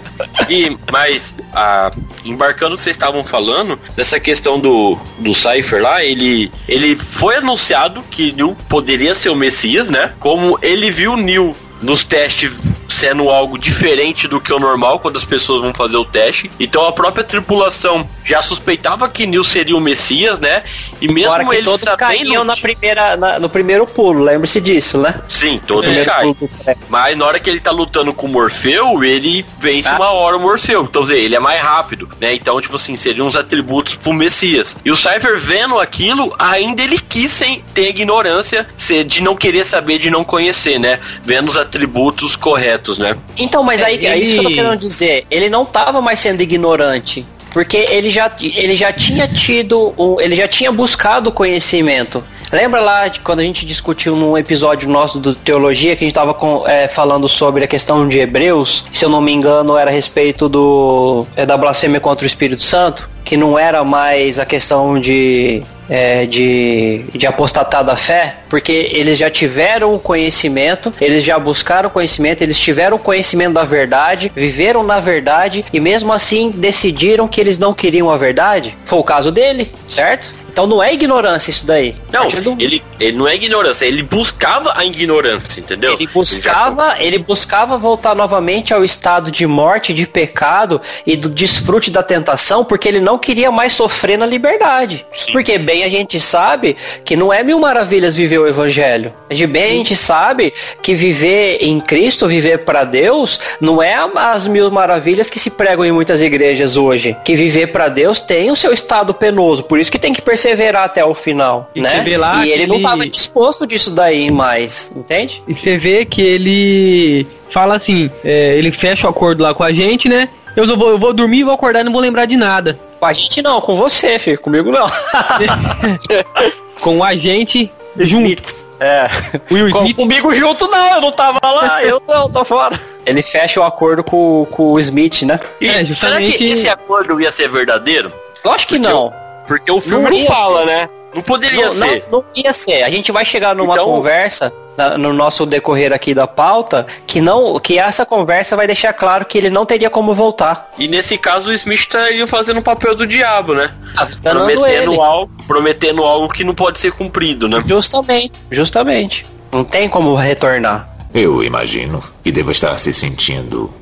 E, 0.48 0.76
mas, 0.90 1.34
ah, 1.52 1.92
embarcando 2.24 2.74
o 2.74 2.76
que 2.76 2.82
vocês 2.82 2.96
estavam 2.96 3.22
falando, 3.22 3.78
dessa 3.94 4.18
questão 4.18 4.58
do, 4.58 4.98
do 5.18 5.34
Cypher 5.34 5.82
lá, 5.82 6.02
ele, 6.02 6.50
ele 6.66 6.96
foi 6.96 7.36
anunciado 7.36 8.02
que 8.10 8.32
Neil 8.32 8.56
poderia 8.68 9.14
ser 9.14 9.28
o 9.28 9.36
Messias, 9.36 9.90
né? 9.90 10.12
Como 10.18 10.58
ele 10.62 10.90
viu 10.90 11.16
Neil 11.16 11.54
nos 11.82 12.02
testes 12.02 12.52
sendo 12.88 13.28
algo 13.28 13.58
diferente 13.58 14.26
do 14.26 14.40
que 14.40 14.52
o 14.52 14.58
normal 14.58 14.98
quando 14.98 15.16
as 15.16 15.24
pessoas 15.24 15.60
vão 15.62 15.72
fazer 15.74 15.96
o 15.98 16.04
teste. 16.04 16.50
Então 16.58 16.86
a 16.86 16.92
própria 16.92 17.22
tripulação 17.22 18.08
já 18.24 18.42
suspeitava 18.42 19.08
que 19.08 19.26
Neil 19.26 19.44
seria 19.44 19.76
o 19.76 19.80
Messias, 19.80 20.40
né? 20.40 20.62
E 21.00 21.06
mesmo 21.06 21.30
Fora 21.30 21.44
que 21.44 21.54
ele 21.54 21.64
todos 21.64 21.94
caíam 21.94 22.44
na 22.44 22.56
primeira, 22.56 23.16
na- 23.16 23.38
no 23.38 23.48
primeiro 23.48 23.86
pulo, 23.86 24.22
lembre-se 24.24 24.60
disso, 24.60 24.98
né? 24.98 25.14
Sim, 25.28 25.60
todos 25.66 25.84
Primeiro 25.84 26.10
caem. 26.10 26.36
é. 26.66 26.76
Mas 26.88 27.16
na 27.16 27.24
hora 27.26 27.38
que 27.38 27.48
ele 27.48 27.60
tá 27.60 27.70
lutando 27.70 28.12
com 28.12 28.26
o 28.26 28.28
Morfeu, 28.28 29.02
ele 29.04 29.44
vence 29.58 29.88
Ah. 29.88 29.96
uma 29.96 30.10
hora 30.10 30.36
o 30.36 30.40
Morfeu. 30.40 30.82
Então, 30.82 31.02
dizer, 31.02 31.18
ele 31.18 31.36
é 31.36 31.40
mais 31.40 31.60
rápido, 31.60 32.08
né? 32.20 32.34
Então, 32.34 32.60
tipo 32.60 32.76
assim, 32.76 32.96
seriam 32.96 33.26
uns 33.26 33.36
atributos 33.36 33.94
pro 33.96 34.12
Messias. 34.12 34.76
E 34.84 34.90
o 34.90 34.96
Cypher 34.96 35.38
vendo 35.38 35.78
aquilo, 35.78 36.34
ainda 36.38 36.82
ele 36.82 36.98
quis 36.98 37.30
sem 37.30 37.62
ter 37.74 37.88
ignorância 37.90 38.66
de 39.06 39.22
não 39.22 39.36
querer 39.36 39.64
saber, 39.64 39.98
de 39.98 40.10
não 40.10 40.24
conhecer, 40.24 40.78
né? 40.78 40.98
Vendo 41.22 41.48
os 41.48 41.56
atributos 41.56 42.34
corretos, 42.36 42.77
né? 42.98 43.16
Então, 43.36 43.62
mas 43.62 43.80
É, 43.80 43.86
aí 43.86 44.06
é 44.06 44.18
isso 44.18 44.32
que 44.32 44.38
eu 44.38 44.44
tô 44.44 44.50
querendo 44.50 44.76
dizer. 44.76 45.26
Ele 45.30 45.48
não 45.48 45.64
tava 45.64 46.00
mais 46.00 46.20
sendo 46.20 46.40
ignorante. 46.40 47.26
Porque 47.52 47.76
ele 47.76 48.10
já, 48.10 48.30
ele 48.40 48.76
já 48.76 48.92
tinha 48.92 49.26
tido, 49.26 49.94
ele 50.20 50.36
já 50.36 50.46
tinha 50.46 50.70
buscado 50.70 51.32
conhecimento. 51.32 52.22
Lembra 52.50 52.80
lá 52.80 53.08
de 53.08 53.20
quando 53.20 53.40
a 53.40 53.42
gente 53.42 53.66
discutiu 53.66 54.16
num 54.16 54.36
episódio 54.38 54.88
nosso 54.88 55.18
do 55.18 55.34
Teologia 55.34 55.94
que 55.94 56.04
a 56.04 56.06
gente 56.06 56.14
tava 56.14 56.32
com- 56.32 56.66
é, 56.66 56.88
falando 56.88 57.28
sobre 57.28 57.64
a 57.64 57.66
questão 57.66 58.08
de 58.08 58.18
Hebreus? 58.18 58.84
Se 58.92 59.04
eu 59.04 59.10
não 59.10 59.20
me 59.20 59.32
engano, 59.32 59.76
era 59.76 59.90
a 59.90 59.92
respeito 59.92 60.48
do 60.48 61.26
é, 61.36 61.44
da 61.44 61.56
blasfêmia 61.58 62.00
contra 62.00 62.24
o 62.24 62.26
Espírito 62.26 62.62
Santo, 62.62 63.08
que 63.22 63.36
não 63.36 63.58
era 63.58 63.84
mais 63.84 64.38
a 64.38 64.46
questão 64.46 64.98
de 64.98 65.62
é, 65.90 66.26
de, 66.26 67.04
de 67.14 67.26
apostatar 67.26 67.82
da 67.82 67.96
fé, 67.96 68.36
porque 68.50 68.90
eles 68.92 69.18
já 69.18 69.30
tiveram 69.30 69.94
o 69.94 69.98
conhecimento, 69.98 70.92
eles 71.00 71.24
já 71.24 71.38
buscaram 71.38 71.88
o 71.88 71.90
conhecimento, 71.90 72.42
eles 72.42 72.58
tiveram 72.58 72.96
o 72.96 73.00
conhecimento 73.00 73.54
da 73.54 73.64
verdade, 73.64 74.30
viveram 74.34 74.82
na 74.82 75.00
verdade 75.00 75.64
e 75.72 75.80
mesmo 75.80 76.12
assim 76.12 76.50
decidiram 76.50 77.26
que 77.26 77.40
eles 77.40 77.58
não 77.58 77.72
queriam 77.72 78.10
a 78.10 78.16
verdade. 78.18 78.76
Foi 78.84 78.98
o 78.98 79.04
caso 79.04 79.30
dele, 79.32 79.70
certo? 79.88 80.34
Então 80.58 80.66
não 80.66 80.82
é 80.82 80.92
ignorância 80.92 81.50
isso 81.50 81.64
daí. 81.64 81.94
Não, 82.12 82.26
do- 82.26 82.56
ele, 82.58 82.82
ele 82.98 83.16
não 83.16 83.28
é 83.28 83.36
ignorância, 83.36 83.86
ele 83.86 84.02
buscava 84.02 84.72
a 84.74 84.84
ignorância, 84.84 85.60
entendeu? 85.60 85.92
Ele 85.92 86.08
buscava, 86.08 86.96
ele 86.98 87.16
buscava 87.18 87.78
voltar 87.78 88.12
novamente 88.16 88.74
ao 88.74 88.82
estado 88.84 89.30
de 89.30 89.46
morte, 89.46 89.94
de 89.94 90.04
pecado 90.04 90.80
e 91.06 91.14
do 91.14 91.28
desfrute 91.28 91.92
da 91.92 92.02
tentação, 92.02 92.64
porque 92.64 92.88
ele 92.88 92.98
não 92.98 93.18
queria 93.18 93.52
mais 93.52 93.72
sofrer 93.72 94.18
na 94.18 94.26
liberdade. 94.26 95.06
Porque 95.30 95.58
bem 95.58 95.84
a 95.84 95.88
gente 95.88 96.18
sabe 96.18 96.76
que 97.04 97.14
não 97.14 97.32
é 97.32 97.44
mil 97.44 97.60
maravilhas 97.60 98.16
viver 98.16 98.38
o 98.38 98.46
evangelho. 98.48 99.12
De 99.30 99.46
bem 99.46 99.64
a 99.64 99.74
gente 99.74 99.94
sabe 99.94 100.52
que 100.82 100.92
viver 100.96 101.58
em 101.60 101.78
Cristo, 101.80 102.26
viver 102.26 102.64
para 102.64 102.82
Deus, 102.82 103.38
não 103.60 103.80
é 103.80 103.94
as 104.16 104.48
mil 104.48 104.68
maravilhas 104.72 105.30
que 105.30 105.38
se 105.38 105.50
pregam 105.50 105.84
em 105.84 105.92
muitas 105.92 106.20
igrejas 106.20 106.76
hoje. 106.76 107.16
Que 107.24 107.36
viver 107.36 107.68
para 107.68 107.88
Deus 107.88 108.20
tem 108.20 108.50
o 108.50 108.56
seu 108.56 108.72
estado 108.72 109.14
penoso, 109.14 109.62
por 109.62 109.78
isso 109.78 109.92
que 109.92 110.00
tem 110.00 110.12
que 110.12 110.20
perseverar 110.48 110.84
até 110.84 111.04
o 111.04 111.14
final, 111.14 111.70
E 111.74 111.80
né? 111.80 112.04
lá 112.16 112.44
E 112.46 112.50
ele 112.50 112.62
que 112.62 112.66
não 112.66 112.74
ele- 112.76 112.84
estava 112.84 113.06
disposto 113.06 113.66
disso 113.66 113.90
daí 113.90 114.30
mais, 114.30 114.92
entende? 114.96 115.42
E 115.46 115.54
você 115.54 115.76
vê 115.78 116.04
que 116.04 116.22
ele 116.22 117.26
fala 117.50 117.76
assim, 117.76 118.10
é, 118.24 118.56
ele 118.56 118.70
fecha 118.72 119.06
o 119.06 119.10
acordo 119.10 119.42
lá 119.42 119.52
com 119.54 119.62
a 119.64 119.72
gente, 119.72 120.08
né? 120.08 120.28
Eu 120.56 120.76
vou, 120.76 120.90
eu 120.90 120.98
vou 120.98 121.12
dormir, 121.12 121.44
vou 121.44 121.54
acordar 121.54 121.80
e 121.80 121.84
não 121.84 121.92
vou 121.92 122.00
lembrar 122.00 122.24
de 122.26 122.36
nada. 122.36 122.78
Com 122.98 123.06
a 123.06 123.12
gente 123.12 123.40
não, 123.42 123.60
com 123.60 123.76
você, 123.76 124.18
filho. 124.18 124.40
Comigo 124.40 124.70
não. 124.72 124.90
Com 126.80 127.02
a 127.02 127.14
gente 127.16 127.70
junto. 127.98 128.42
É. 128.80 129.08
Will 129.50 129.70
Com- 129.70 129.78
Smith. 129.80 129.96
comigo 129.96 130.34
junto 130.34 130.68
não, 130.68 130.94
eu 130.94 131.00
não 131.00 131.10
tava 131.12 131.38
lá, 131.42 131.82
eu 131.84 132.00
não, 132.06 132.28
tô 132.30 132.44
fora. 132.44 132.78
Ele 133.04 133.22
fecha 133.22 133.60
o 133.60 133.64
acordo 133.64 134.04
com, 134.04 134.46
com 134.50 134.72
o 134.72 134.78
Smith, 134.78 135.22
né? 135.22 135.40
E 135.60 135.66
É, 135.66 135.72
será 135.72 135.84
justamente- 135.84 136.38
que 136.38 136.44
esse 136.52 136.68
acordo 136.68 137.20
ia 137.20 137.32
ser 137.32 137.48
verdadeiro? 137.48 138.12
Lógico 138.44 138.74
que 138.74 138.78
Porque 138.78 138.92
não. 138.92 139.12
Porque 139.48 139.72
o 139.72 139.80
filme 139.80 140.04
Não 140.10 140.18
não, 140.18 140.26
fala, 140.26 140.64
né? 140.64 140.88
Não 141.14 141.22
poderia 141.22 141.64
Não, 141.64 141.70
ser. 141.72 142.04
não, 142.12 142.18
não 142.18 142.24
ia 142.36 142.52
ser. 142.52 142.82
A 142.82 142.90
gente 142.90 143.10
vai 143.10 143.24
chegar 143.24 143.56
numa 143.56 143.72
Então- 143.72 143.86
conversa 143.86 144.52
na- 144.76 144.98
no 144.98 145.12
nosso 145.12 145.46
decorrer 145.46 145.90
aqui 145.92 146.12
da 146.14 146.26
pauta 146.26 146.86
que 147.06 147.18
não, 147.20 147.58
que 147.58 147.78
essa 147.78 148.04
conversa 148.04 148.54
vai 148.54 148.66
deixar 148.66 148.92
claro 148.92 149.24
que 149.24 149.38
ele 149.38 149.48
não 149.50 149.64
teria 149.64 149.88
como 149.88 150.14
voltar. 150.14 150.70
E 150.78 150.86
nesse 150.86 151.16
caso 151.16 151.50
o 151.50 151.54
Smith 151.54 151.80
estaria 151.80 152.26
fazendo 152.26 152.58
o 152.58 152.62
papel 152.62 152.94
do 152.94 153.06
diabo, 153.06 153.54
né? 153.54 153.74
Enganando 154.20 154.52
Prometendo 154.52 154.92
ele. 154.92 155.00
algo, 155.00 155.32
prometendo 155.48 156.02
algo 156.04 156.28
que 156.28 156.44
não 156.44 156.54
pode 156.54 156.78
ser 156.78 156.92
cumprido, 156.92 157.48
né? 157.48 157.64
Justamente, 157.66 158.32
justamente. 158.50 159.24
Não 159.50 159.64
tem 159.64 159.88
como 159.88 160.14
retornar. 160.14 160.88
Eu 161.14 161.42
imagino 161.42 162.04
que 162.22 162.30
deva 162.30 162.52
estar 162.52 162.78
se 162.78 162.92
sentindo 162.92 163.72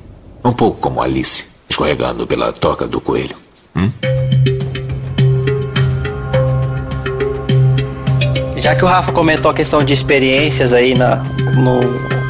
um 0.44 0.52
pouco 0.52 0.79
como 0.79 1.02
Alice, 1.02 1.44
escorregando 1.68 2.24
pela 2.24 2.52
toca 2.52 2.87
do 2.87 3.00
coelho. 3.00 3.37
Já 8.66 8.74
que 8.74 8.85
o 8.85 8.88
Rafa 8.88 9.12
comentou 9.12 9.48
a 9.48 9.55
questão 9.55 9.85
de 9.85 9.92
experiências 9.92 10.72
aí 10.72 10.92
na, 10.92 11.22
no, 11.55 11.79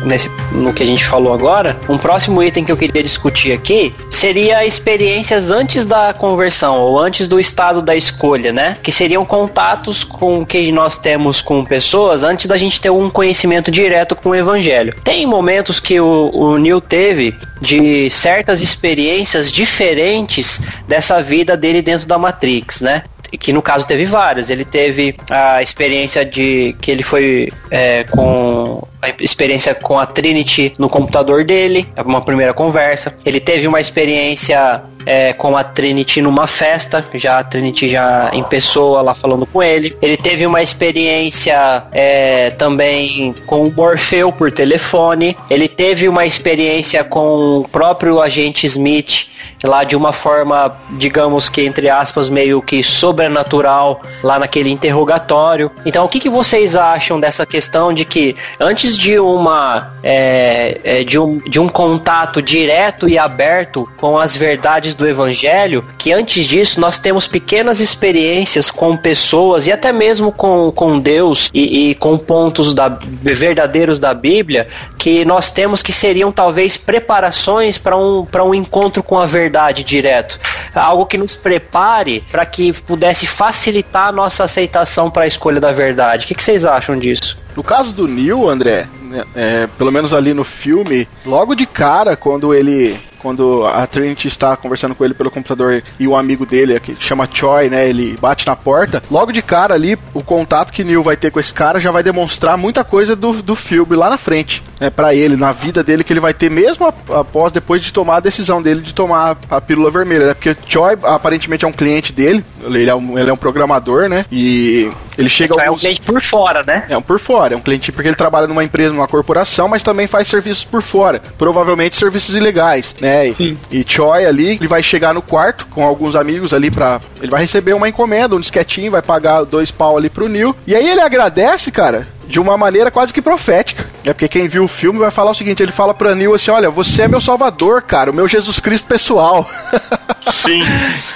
nesse, 0.05 0.31
no 0.53 0.71
que 0.71 0.83
a 0.83 0.87
gente 0.87 1.03
falou 1.03 1.33
agora, 1.33 1.81
um 1.89 1.97
próximo 1.97 2.43
item 2.43 2.63
que 2.63 2.71
eu 2.71 2.77
queria 2.77 3.03
discutir 3.03 3.53
aqui 3.53 3.95
seria 4.11 4.63
experiências 4.67 5.51
antes 5.51 5.87
da 5.87 6.13
conversão 6.13 6.79
ou 6.79 7.01
antes 7.01 7.27
do 7.27 7.41
estado 7.41 7.81
da 7.81 7.97
escolha, 7.97 8.53
né? 8.53 8.77
Que 8.83 8.93
seriam 8.93 9.25
contatos 9.25 10.05
com 10.05 10.45
que 10.45 10.71
nós 10.71 10.99
temos 10.99 11.41
com 11.41 11.65
pessoas 11.65 12.23
antes 12.23 12.47
da 12.47 12.59
gente 12.59 12.83
ter 12.83 12.91
um 12.91 13.09
conhecimento 13.09 13.71
direto 13.71 14.15
com 14.15 14.29
o 14.29 14.35
evangelho. 14.35 14.95
Tem 15.03 15.25
momentos 15.25 15.81
que 15.81 15.99
o, 15.99 16.31
o 16.35 16.59
Neil 16.59 16.83
teve 16.83 17.35
de 17.63 18.11
certas 18.11 18.61
experiências 18.61 19.51
diferentes 19.51 20.61
dessa 20.87 21.23
vida 21.23 21.57
dele 21.57 21.81
dentro 21.81 22.07
da 22.07 22.19
Matrix, 22.19 22.83
né? 22.83 23.05
Que 23.39 23.53
no 23.53 23.63
caso 23.63 23.87
teve 23.87 24.05
várias. 24.05 24.51
Ele 24.51 24.65
teve 24.65 25.17
a 25.31 25.63
experiência 25.63 26.25
de 26.25 26.77
que 26.81 26.91
ele 26.91 27.03
foi 27.03 27.53
é, 27.71 28.05
com 28.05 28.87
a 29.03 29.09
experiência 29.21 29.75
com 29.75 29.99
a 29.99 30.07
Trinity 30.07 30.75
no 30.79 30.89
computador 30.89 31.45
dele, 31.45 31.89
uma 32.05 32.21
primeira 32.21 32.53
conversa. 32.53 33.17
Ele 33.25 33.41
teve 33.41 33.67
uma 33.67 33.81
experiência 33.81 34.83
é, 35.07 35.33
com 35.33 35.57
a 35.57 35.63
Trinity 35.63 36.21
numa 36.21 36.47
festa, 36.47 37.09
já 37.15 37.39
a 37.39 37.45
Trinity 37.45 37.89
já 37.89 38.31
em 38.33 38.43
pessoa 38.43 39.01
lá 39.01 39.15
falando 39.15 39.47
com 39.47 39.63
ele. 39.63 39.97
Ele 40.03 40.17
teve 40.17 40.45
uma 40.45 40.61
experiência 40.61 41.85
é, 41.93 42.51
também 42.51 43.35
com 43.47 43.65
o 43.65 43.73
Morfeu 43.73 44.33
por 44.33 44.51
telefone. 44.51 45.37
Ele 45.49 45.69
teve 45.69 46.09
uma 46.09 46.27
experiência 46.27 47.05
com 47.05 47.61
o 47.61 47.69
próprio 47.69 48.21
agente 48.21 48.67
Smith 48.67 49.29
lá 49.63 49.85
de 49.85 49.97
uma 49.97 50.13
forma, 50.13 50.77
digamos 50.99 51.49
que 51.49 51.65
entre 51.65 51.89
aspas, 51.89 52.29
meio 52.29 52.61
que 52.61 52.83
sobrenatural 52.83 54.03
lá 54.23 54.39
naquele 54.39 54.71
interrogatório. 54.71 55.71
Então, 55.85 56.05
o 56.05 56.09
que, 56.09 56.21
que 56.21 56.29
vocês 56.29 56.77
acham 56.77 57.19
dessa 57.19 57.47
questão 57.47 57.93
de 57.93 58.05
que 58.05 58.37
antes 58.61 58.97
de 58.97 59.19
uma 59.19 59.93
é, 60.03 60.81
é, 60.85 61.05
de, 61.05 61.19
um, 61.19 61.39
de 61.39 61.61
um 61.61 61.69
contato 61.69 62.43
direto 62.43 63.09
e 63.09 63.19
aberto 63.19 63.89
com 63.97 64.19
as 64.19 64.37
verdades 64.37 64.95
do 64.97 65.07
Evangelho, 65.07 65.85
que 65.99 66.13
antes 66.13 66.47
disso 66.47 66.81
nós 66.81 66.99
temos 66.99 67.29
pequenas 67.29 67.81
experiências 67.81 68.71
com 68.71 68.97
pessoas 68.97 69.67
e 69.67 69.73
até 69.73 69.93
mesmo 69.93 70.33
com, 70.33 70.73
com 70.73 70.99
Deus 70.99 71.51
e, 71.53 71.91
e 71.91 71.95
com 71.95 72.19
pontos 72.19 72.75
da, 72.75 72.89
verdadeiros 72.89 73.99
da 73.99 74.13
Bíblia 74.15 74.69
que 74.99 75.25
nós 75.25 75.51
temos 75.51 75.83
que 75.83 75.93
seriam 75.93 76.33
talvez 76.33 76.77
preparações 76.77 77.79
para 77.79 77.97
um, 77.97 78.27
um 78.45 78.55
encontro 78.55 79.03
com 79.03 79.19
a 79.19 79.27
verdade 79.27 79.85
direto. 79.85 80.39
Algo 80.75 81.07
que 81.07 81.19
nos 81.19 81.37
prepare 81.37 82.25
para 82.31 82.45
que 82.45 82.73
pudesse 82.73 83.27
facilitar 83.27 84.09
a 84.09 84.13
nossa 84.13 84.45
aceitação 84.45 85.11
para 85.11 85.25
a 85.25 85.27
escolha 85.27 85.61
da 85.61 85.73
verdade. 85.73 86.25
O 86.25 86.29
que, 86.29 86.35
que 86.35 86.43
vocês 86.43 86.65
acham 86.65 86.99
disso? 86.99 87.46
No 87.57 87.63
caso 87.63 87.93
do 87.93 88.07
Neil, 88.07 88.49
André, 88.49 88.87
é, 89.35 89.67
pelo 89.79 89.91
menos 89.91 90.13
ali 90.13 90.35
no 90.35 90.45
filme, 90.45 91.09
logo 91.25 91.55
de 91.55 91.67
cara, 91.67 92.17
quando 92.17 92.55
ele 92.55 92.99
quando 93.19 93.67
a 93.67 93.85
Trinity 93.89 94.29
está 94.29 94.57
conversando 94.57 94.95
com 94.95 95.05
ele 95.05 95.15
pelo 95.15 95.33
computador 95.33 95.83
e 95.99 96.07
o 96.07 96.15
amigo 96.15 96.47
dele, 96.47 96.79
que 96.79 96.97
chama 97.01 97.29
Choi, 97.33 97.69
né, 97.69 97.89
ele 97.89 98.17
bate 98.21 98.47
na 98.47 98.55
porta, 98.55 99.03
logo 99.11 99.33
de 99.33 99.43
cara 99.43 99.75
ali, 99.75 99.99
o 100.15 100.23
contato 100.23 100.73
que 100.73 100.85
Neil 100.85 101.03
vai 101.03 101.17
ter 101.17 101.33
com 101.33 101.41
esse 101.41 101.53
cara 101.53 101.81
já 101.81 101.91
vai 101.91 102.05
demonstrar 102.05 102.57
muita 102.57 102.85
coisa 102.85 103.17
do, 103.17 103.43
do 103.43 103.57
filme 103.57 103.97
lá 103.97 104.09
na 104.09 104.17
frente, 104.17 104.63
né, 104.79 104.91
para 104.91 105.13
ele, 105.13 105.37
na 105.37 105.51
vida 105.51 105.83
dele, 105.83 106.05
que 106.05 106.13
ele 106.13 106.21
vai 106.21 106.33
ter 106.33 106.51
mesmo 106.51 106.87
após, 106.87 107.51
depois 107.51 107.83
de 107.83 107.93
tomar 107.93 108.19
a 108.19 108.21
decisão 108.21 108.63
dele 108.63 108.81
de 108.81 108.95
tomar 108.95 109.37
a 109.51 109.61
pílula 109.61 109.91
vermelha, 109.91 110.27
né, 110.27 110.35
porque 110.35 110.57
Choi 110.69 110.97
aparentemente 111.03 111.65
é 111.65 111.69
um 111.69 111.73
cliente 111.73 112.13
dele, 112.13 112.45
ele 112.65 112.89
é 112.89 112.95
um, 112.95 113.19
ele 113.19 113.31
é 113.31 113.33
um 113.33 113.37
programador, 113.37 114.09
né, 114.09 114.25
e 114.31 114.89
ele 115.19 115.29
chega 115.29 115.55
então 115.55 115.65
alguns... 115.65 115.83
é 115.83 115.89
um 115.89 115.95
cliente 115.95 116.01
por 116.03 116.21
fora, 116.21 116.63
né? 116.63 116.85
É 116.89 116.97
um 116.97 117.03
por 117.03 117.19
fora, 117.19 117.46
é 117.55 117.57
um 117.57 117.61
cliente 117.61 117.93
porque 117.93 118.09
ele 118.09 118.17
trabalha 118.17 118.47
numa 118.47 118.65
empresa, 118.65 118.93
numa 118.93 119.09
corporação, 119.09 119.69
mas 119.69 119.83
também 119.83 120.07
faz 120.07 120.29
serviços 120.29 120.65
por 120.65 120.83
fora, 120.83 121.23
provavelmente 121.39 121.97
serviços 121.97 122.35
ilegais, 122.35 122.95
né? 123.01 123.29
E, 123.29 123.57
e 123.71 123.85
Choi 123.87 124.27
ali, 124.27 124.57
ele 124.57 124.69
vai 124.69 124.83
chegar 124.83 125.15
no 125.15 125.23
quarto 125.23 125.67
com 125.67 125.85
alguns 125.85 126.17
amigos 126.17 126.53
ali 126.53 126.71
pra. 126.71 127.01
Ele 127.21 127.31
vai 127.31 127.41
receber 127.41 127.75
uma 127.75 127.89
encomenda, 127.89 128.37
um 128.37 128.41
disquetinho, 128.41 128.91
vai 128.91 129.03
pagar 129.03 129.45
dois 129.45 129.71
pau 129.71 129.97
ali 129.97 130.09
pro 130.09 130.29
Neil. 130.29 130.55
E 130.67 130.75
aí 130.75 130.89
ele 130.89 131.01
agradece, 131.01 131.71
cara, 131.71 132.07
de 132.27 132.41
uma 132.41 132.57
maneira 132.57 132.91
quase 132.91 133.13
que 133.13 133.23
profética. 133.23 133.87
É 134.05 134.13
porque 134.13 134.29
quem 134.29 134.49
viu 134.49 134.65
o 134.65 134.69
filme 134.69 134.99
vai 134.99 135.11
falar 135.11 135.33
o 135.33 135.35
seguinte: 135.35 135.63
ele 135.63 135.73
fala 135.73 135.93
pra 135.93 136.15
Neil 136.15 136.35
assim: 136.35 136.51
Olha, 136.51 136.71
você 136.71 137.03
é 137.03 137.09
meu 137.09 137.21
salvador, 137.21 137.83
cara, 137.83 138.11
o 138.11 138.15
meu 138.15 138.29
Jesus 138.29 138.61
Cristo 138.61 138.87
pessoal. 138.87 139.49
Sim. 140.33 140.65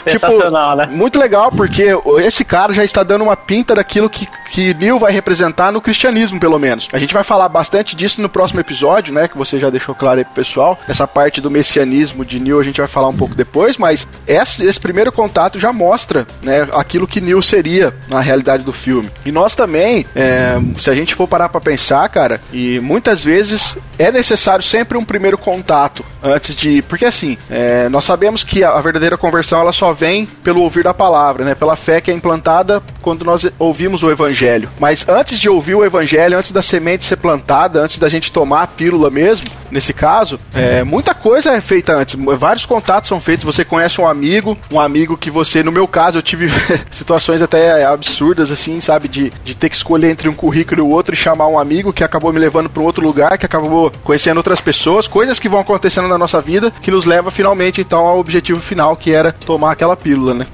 tipo, 0.04 0.26
Sensacional, 0.26 0.76
né? 0.76 0.88
Muito 0.90 1.18
legal, 1.18 1.50
porque 1.50 1.88
esse 2.24 2.44
cara 2.44 2.72
já 2.72 2.84
está 2.84 3.02
dando 3.02 3.22
uma 3.22 3.36
pinta 3.36 3.74
daquilo 3.74 4.08
que, 4.08 4.26
que 4.50 4.74
Neil 4.74 4.98
vai 4.98 5.12
representar 5.12 5.72
no 5.72 5.80
cristianismo, 5.80 6.38
pelo 6.38 6.58
menos. 6.58 6.88
A 6.92 6.98
gente 6.98 7.14
vai 7.14 7.24
falar 7.24 7.48
bastante 7.48 7.96
disso 7.96 8.20
no 8.22 8.28
próximo 8.28 8.60
episódio, 8.60 9.12
né? 9.12 9.26
Que 9.28 9.36
você 9.36 9.58
já 9.58 9.70
deixou 9.70 9.94
claro 9.94 10.18
aí 10.18 10.24
pro 10.24 10.34
pessoal. 10.34 10.78
Essa 10.88 11.06
parte 11.06 11.40
do 11.40 11.50
messianismo 11.50 12.24
de 12.24 12.38
Neil 12.38 12.60
a 12.60 12.64
gente 12.64 12.80
vai 12.80 12.88
falar 12.88 13.08
um 13.08 13.16
pouco 13.16 13.34
depois, 13.34 13.76
mas 13.76 14.06
esse, 14.26 14.64
esse 14.64 14.80
primeiro 14.80 15.10
contato 15.10 15.58
já 15.58 15.72
mostra, 15.72 16.26
né? 16.42 16.68
Aquilo 16.72 17.06
que 17.06 17.20
Neil 17.20 17.42
seria 17.42 17.94
na 18.08 18.20
realidade 18.20 18.64
do 18.64 18.72
filme. 18.72 19.10
E 19.24 19.32
nós 19.32 19.54
também, 19.54 20.06
é, 20.14 20.58
se 20.78 20.90
a 20.90 20.94
gente 20.94 20.99
for 21.14 21.26
parar 21.26 21.48
pra 21.48 21.60
pensar, 21.60 22.08
cara, 22.08 22.40
e 22.52 22.80
muitas 22.80 23.22
vezes 23.22 23.76
é 23.98 24.10
necessário 24.10 24.64
sempre 24.64 24.96
um 24.96 25.04
primeiro 25.04 25.36
contato 25.36 26.04
antes 26.22 26.54
de. 26.54 26.82
Porque 26.82 27.04
assim, 27.04 27.36
é, 27.50 27.88
nós 27.88 28.04
sabemos 28.04 28.44
que 28.44 28.64
a, 28.64 28.80
verdadeira 28.80 29.16
conversão 29.16 29.60
ela 29.60 29.72
só 29.72 29.92
vem 29.92 30.26
pelo 30.26 30.62
ouvir 30.62 30.84
da 30.84 30.94
palavra, 30.94 31.44
né? 31.44 31.54
Pela 31.54 31.76
fé 31.76 32.00
que 32.00 32.10
é 32.10 32.14
implantada 32.14 32.82
quando 33.02 33.24
nós 33.24 33.46
ouvimos 33.58 34.02
o 34.02 34.10
evangelho. 34.10 34.68
Mas 34.78 35.08
antes 35.08 35.38
de 35.38 35.48
ouvir 35.48 35.74
o 35.74 35.84
evangelho, 35.84 36.38
antes 36.38 36.52
da 36.52 36.62
semente 36.62 37.04
ser 37.04 37.16
plantada, 37.16 37.80
antes 37.80 37.98
da 37.98 38.08
gente 38.08 38.32
tomar 38.32 38.62
a 38.62 38.66
pílula 38.66 39.10
mesmo, 39.10 39.48
nesse 39.70 39.92
caso, 39.92 40.38
é, 40.54 40.82
muita 40.82 41.14
coisa 41.14 41.52
é 41.52 41.60
feita 41.60 41.94
antes. 41.94 42.16
Vários 42.38 42.66
contatos 42.66 43.08
são 43.08 43.20
feitos. 43.20 43.44
Você 43.44 43.64
conhece 43.64 44.00
um 44.00 44.08
amigo, 44.08 44.56
um 44.70 44.80
amigo 44.80 45.16
que 45.16 45.30
você, 45.30 45.62
no 45.62 45.72
meu 45.72 45.86
caso, 45.86 46.18
eu 46.18 46.22
tive 46.22 46.48
situações 46.90 47.42
até 47.42 47.84
absurdas, 47.84 48.50
assim, 48.50 48.80
sabe? 48.80 49.08
De, 49.08 49.32
de 49.44 49.54
ter 49.54 49.68
que 49.68 49.76
escolher 49.76 50.10
entre 50.10 50.28
um 50.28 50.34
currículo 50.34 50.89
outro 50.90 51.14
e 51.14 51.16
chamar 51.16 51.48
um 51.48 51.58
amigo 51.58 51.92
que 51.92 52.04
acabou 52.04 52.32
me 52.32 52.38
levando 52.38 52.68
para 52.68 52.82
um 52.82 52.86
outro 52.86 53.02
lugar, 53.02 53.38
que 53.38 53.46
acabou 53.46 53.92
conhecendo 54.04 54.38
outras 54.38 54.60
pessoas, 54.60 55.06
coisas 55.06 55.38
que 55.38 55.48
vão 55.48 55.60
acontecendo 55.60 56.08
na 56.08 56.18
nossa 56.18 56.40
vida 56.40 56.72
que 56.82 56.90
nos 56.90 57.04
leva 57.04 57.30
finalmente 57.30 57.80
então 57.80 58.06
ao 58.06 58.18
objetivo 58.18 58.60
final, 58.60 58.96
que 58.96 59.12
era 59.12 59.32
tomar 59.32 59.72
aquela 59.72 59.96
pílula, 59.96 60.34
né? 60.34 60.46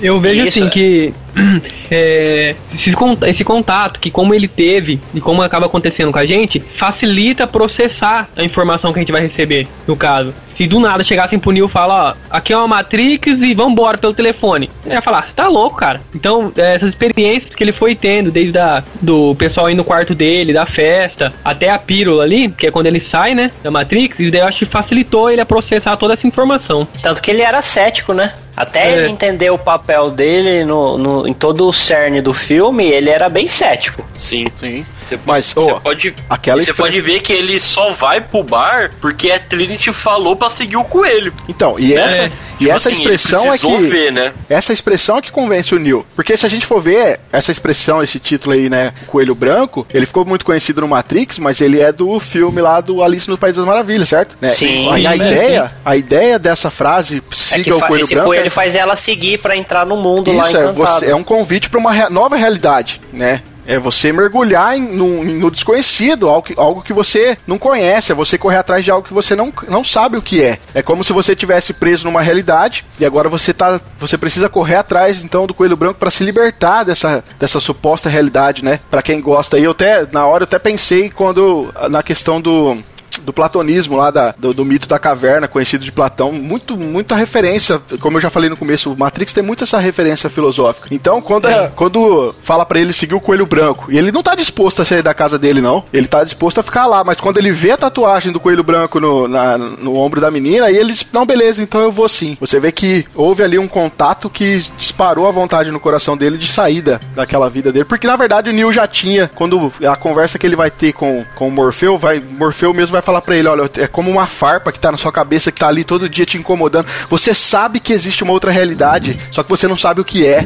Eu 0.00 0.20
vejo 0.20 0.46
Isso, 0.46 0.58
assim 0.58 0.68
é. 0.68 0.70
que 0.70 1.14
é, 1.90 2.54
esse, 2.74 2.94
esse 3.26 3.44
contato, 3.44 4.00
que 4.00 4.10
como 4.10 4.34
ele 4.34 4.48
teve 4.48 5.00
e 5.14 5.20
como 5.20 5.42
acaba 5.42 5.66
acontecendo 5.66 6.12
com 6.12 6.18
a 6.18 6.26
gente, 6.26 6.60
facilita 6.60 7.46
processar 7.46 8.28
a 8.36 8.42
informação 8.42 8.92
que 8.92 8.98
a 8.98 9.02
gente 9.02 9.12
vai 9.12 9.22
receber, 9.22 9.66
no 9.86 9.96
caso. 9.96 10.34
Se 10.58 10.66
do 10.66 10.80
nada 10.80 11.04
chegassem 11.04 11.38
pro 11.38 11.52
Neil 11.52 11.66
e 11.66 11.70
falar, 11.70 12.10
ó, 12.10 12.36
aqui 12.36 12.52
é 12.52 12.56
uma 12.56 12.66
Matrix 12.66 13.40
e 13.40 13.54
vambora 13.54 13.96
pelo 13.96 14.12
telefone. 14.12 14.68
Ele 14.84 14.92
ia 14.92 15.00
falar, 15.00 15.30
tá 15.36 15.46
louco, 15.46 15.76
cara. 15.76 16.00
Então, 16.12 16.52
é, 16.56 16.74
essas 16.74 16.88
experiências 16.88 17.54
que 17.54 17.62
ele 17.62 17.70
foi 17.70 17.94
tendo, 17.94 18.32
desde 18.32 18.58
a, 18.58 18.82
do 19.00 19.36
pessoal 19.36 19.70
ir 19.70 19.76
no 19.76 19.84
quarto 19.84 20.16
dele, 20.16 20.52
da 20.52 20.66
festa, 20.66 21.32
até 21.44 21.70
a 21.70 21.78
pílula 21.78 22.24
ali, 22.24 22.48
que 22.48 22.66
é 22.66 22.72
quando 22.72 22.86
ele 22.86 23.00
sai, 23.00 23.36
né, 23.36 23.52
da 23.62 23.70
Matrix, 23.70 24.18
isso 24.18 24.32
daí 24.32 24.40
eu 24.40 24.46
acho 24.48 24.58
que 24.58 24.64
facilitou 24.64 25.30
ele 25.30 25.40
a 25.40 25.46
processar 25.46 25.96
toda 25.96 26.14
essa 26.14 26.26
informação. 26.26 26.88
Tanto 27.00 27.22
que 27.22 27.30
ele 27.30 27.42
era 27.42 27.62
cético, 27.62 28.12
né? 28.12 28.32
Até 28.58 28.90
é. 28.90 28.98
ele 28.98 29.12
entender 29.12 29.50
o 29.50 29.58
papel 29.58 30.10
dele 30.10 30.64
no, 30.64 30.98
no, 30.98 31.27
em 31.28 31.34
todo 31.34 31.68
o 31.68 31.72
cerne 31.74 32.22
do 32.22 32.32
filme, 32.32 32.86
ele 32.86 33.10
era 33.10 33.28
bem 33.28 33.46
cético. 33.46 34.02
Sim, 34.14 34.46
sim. 34.56 34.84
Você 35.02 35.18
Mas, 35.26 35.52
pode, 35.52 35.72
oh, 35.72 35.80
pode, 35.80 36.14
aquela 36.28 36.62
você 36.62 36.72
pode 36.72 36.98
ver 37.02 37.20
que 37.20 37.34
ele 37.34 37.60
só 37.60 37.90
vai 37.90 38.18
pro 38.18 38.42
bar 38.42 38.92
porque 38.98 39.30
a 39.30 39.38
Trinity 39.38 39.92
falou 39.92 40.34
para 40.34 40.48
seguir 40.48 40.78
o 40.78 40.84
coelho. 40.84 41.34
Então, 41.46 41.78
e 41.78 41.94
né? 41.94 42.00
essa, 42.00 42.22
é. 42.22 42.32
E 42.58 42.64
tipo 42.64 42.72
essa 42.72 42.88
assim, 42.90 43.02
expressão 43.02 43.52
é 43.52 43.58
que 43.58 43.76
ver, 43.82 44.12
né? 44.12 44.32
essa 44.48 44.72
expressão 44.72 45.18
é 45.18 45.22
que 45.22 45.30
convence 45.30 45.74
o 45.74 45.78
Neil. 45.78 46.04
Porque 46.14 46.36
se 46.36 46.44
a 46.44 46.48
gente 46.48 46.66
for 46.66 46.80
ver 46.80 47.20
essa 47.32 47.52
expressão, 47.52 48.02
esse 48.02 48.18
título 48.18 48.54
aí, 48.54 48.68
né, 48.68 48.92
Coelho 49.06 49.34
Branco, 49.34 49.86
ele 49.92 50.06
ficou 50.06 50.24
muito 50.24 50.44
conhecido 50.44 50.80
no 50.80 50.88
Matrix, 50.88 51.38
mas 51.38 51.60
ele 51.60 51.80
é 51.80 51.92
do 51.92 52.18
filme 52.18 52.60
lá 52.60 52.80
do 52.80 53.02
Alice 53.02 53.28
no 53.28 53.38
País 53.38 53.56
das 53.56 53.64
Maravilhas, 53.64 54.08
certo? 54.08 54.36
Né? 54.40 54.48
Sim. 54.48 54.88
A, 54.90 55.10
a 55.10 55.16
ideia, 55.16 55.72
a 55.84 55.96
ideia 55.96 56.38
dessa 56.38 56.70
frase 56.70 57.22
siga 57.30 57.70
é 57.70 57.74
o 57.74 57.80
Coelho 57.80 58.06
Branco, 58.06 58.26
coelho 58.26 58.50
faz 58.50 58.74
ela 58.74 58.96
seguir 58.96 59.38
para 59.38 59.56
entrar 59.56 59.86
no 59.86 59.96
mundo 59.96 60.30
Isso, 60.30 60.36
lá 60.36 60.50
é, 60.50 60.72
você, 60.72 61.06
é 61.06 61.14
um 61.14 61.24
convite 61.24 61.70
para 61.70 61.78
uma 61.78 61.92
rea 61.92 62.10
nova 62.10 62.36
realidade, 62.36 63.00
né? 63.12 63.42
É 63.68 63.78
você 63.78 64.10
mergulhar 64.10 64.74
em, 64.74 64.80
no, 64.80 65.22
no 65.22 65.50
desconhecido, 65.50 66.26
algo 66.26 66.42
que, 66.42 66.54
algo 66.56 66.82
que 66.82 66.94
você 66.94 67.36
não 67.46 67.58
conhece, 67.58 68.10
é 68.10 68.14
você 68.14 68.38
correr 68.38 68.56
atrás 68.56 68.82
de 68.82 68.90
algo 68.90 69.06
que 69.06 69.12
você 69.12 69.36
não, 69.36 69.52
não 69.68 69.84
sabe 69.84 70.16
o 70.16 70.22
que 70.22 70.42
é. 70.42 70.58
É 70.74 70.80
como 70.82 71.04
se 71.04 71.12
você 71.12 71.36
tivesse 71.36 71.74
preso 71.74 72.06
numa 72.06 72.22
realidade 72.22 72.82
e 72.98 73.04
agora 73.04 73.28
você 73.28 73.52
tá, 73.52 73.78
você 73.98 74.16
precisa 74.16 74.48
correr 74.48 74.76
atrás 74.76 75.22
então 75.22 75.46
do 75.46 75.52
coelho 75.52 75.76
branco 75.76 76.00
para 76.00 76.10
se 76.10 76.24
libertar 76.24 76.84
dessa, 76.84 77.22
dessa 77.38 77.60
suposta 77.60 78.08
realidade, 78.08 78.64
né? 78.64 78.80
Para 78.90 79.02
quem 79.02 79.20
gosta. 79.20 79.58
E 79.58 79.64
eu 79.64 79.72
até 79.72 80.06
na 80.10 80.26
hora 80.26 80.44
eu 80.44 80.46
até 80.46 80.58
pensei 80.58 81.10
quando 81.10 81.70
na 81.90 82.02
questão 82.02 82.40
do 82.40 82.78
do 83.22 83.32
platonismo 83.32 83.96
lá, 83.96 84.10
da, 84.10 84.34
do, 84.38 84.52
do, 84.52 84.64
mito 84.64 84.88
da 84.88 84.98
caverna, 84.98 85.48
conhecido 85.48 85.84
de 85.84 85.92
Platão, 85.92 86.32
muito, 86.32 86.76
muita 86.76 87.14
referência, 87.14 87.80
como 88.00 88.16
eu 88.16 88.20
já 88.20 88.30
falei 88.30 88.48
no 88.48 88.56
começo, 88.56 88.92
o 88.92 88.98
Matrix 88.98 89.32
tem 89.32 89.42
muito 89.42 89.64
essa 89.64 89.78
referência 89.78 90.30
filosófica. 90.30 90.88
Então, 90.90 91.20
quando, 91.20 91.48
é, 91.48 91.70
quando 91.74 92.34
fala 92.40 92.64
para 92.64 92.80
ele 92.80 92.92
seguir 92.92 93.14
o 93.14 93.20
coelho 93.20 93.46
branco, 93.46 93.90
e 93.90 93.98
ele 93.98 94.12
não 94.12 94.22
tá 94.22 94.34
disposto 94.34 94.82
a 94.82 94.84
sair 94.84 95.02
da 95.02 95.14
casa 95.14 95.38
dele, 95.38 95.60
não, 95.60 95.84
ele 95.92 96.06
tá 96.06 96.24
disposto 96.24 96.58
a 96.58 96.62
ficar 96.62 96.86
lá, 96.86 97.02
mas 97.02 97.20
quando 97.20 97.38
ele 97.38 97.52
vê 97.52 97.72
a 97.72 97.76
tatuagem 97.76 98.32
do 98.32 98.40
coelho 98.40 98.62
branco 98.62 99.00
no, 99.00 99.26
na, 99.26 99.58
no 99.58 99.96
ombro 99.96 100.20
da 100.20 100.30
menina, 100.30 100.66
aí 100.66 100.76
ele 100.76 100.92
diz, 100.92 101.06
não, 101.12 101.26
beleza, 101.26 101.62
então 101.62 101.80
eu 101.80 101.92
vou 101.92 102.08
sim. 102.08 102.36
Você 102.40 102.60
vê 102.60 102.72
que 102.72 103.06
houve 103.14 103.42
ali 103.42 103.58
um 103.58 103.68
contato 103.68 104.30
que 104.30 104.62
disparou 104.76 105.26
a 105.26 105.30
vontade 105.30 105.70
no 105.70 105.80
coração 105.80 106.16
dele 106.16 106.38
de 106.38 106.48
saída 106.48 107.00
daquela 107.14 107.48
vida 107.48 107.72
dele, 107.72 107.84
porque 107.84 108.06
na 108.06 108.16
verdade 108.16 108.50
o 108.50 108.52
Neil 108.52 108.72
já 108.72 108.86
tinha, 108.86 109.30
quando 109.34 109.72
a 109.86 109.96
conversa 109.96 110.38
que 110.38 110.46
ele 110.46 110.56
vai 110.56 110.70
ter 110.70 110.92
com, 110.92 111.24
com 111.34 111.48
o 111.48 111.50
Morfeu, 111.50 111.98
vai, 111.98 112.20
Morfeu 112.20 112.72
mesmo 112.72 112.92
vai 112.92 112.97
falar 113.02 113.20
para 113.22 113.36
ele, 113.36 113.48
olha, 113.48 113.70
é 113.76 113.86
como 113.86 114.10
uma 114.10 114.26
farpa 114.26 114.72
que 114.72 114.80
tá 114.80 114.90
na 114.90 114.98
sua 114.98 115.12
cabeça, 115.12 115.52
que 115.52 115.60
tá 115.60 115.68
ali 115.68 115.84
todo 115.84 116.08
dia 116.08 116.24
te 116.24 116.38
incomodando. 116.38 116.86
Você 117.08 117.34
sabe 117.34 117.80
que 117.80 117.92
existe 117.92 118.22
uma 118.22 118.32
outra 118.32 118.50
realidade, 118.50 119.18
só 119.30 119.42
que 119.42 119.50
você 119.50 119.66
não 119.66 119.76
sabe 119.76 120.00
o 120.00 120.04
que 120.04 120.26
é. 120.26 120.44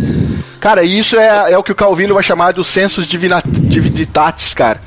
Cara, 0.61 0.85
isso 0.85 1.19
é, 1.19 1.53
é 1.53 1.59
o 1.59 1.63
que 1.63 1.73
o 1.73 1.75
Calvino 1.75 2.15
vai 2.15 2.23
chamar 2.23 2.55
sensos 2.65 3.07
divina, 3.07 3.43
divinitatis, 3.45 4.55
cara. 4.55 4.81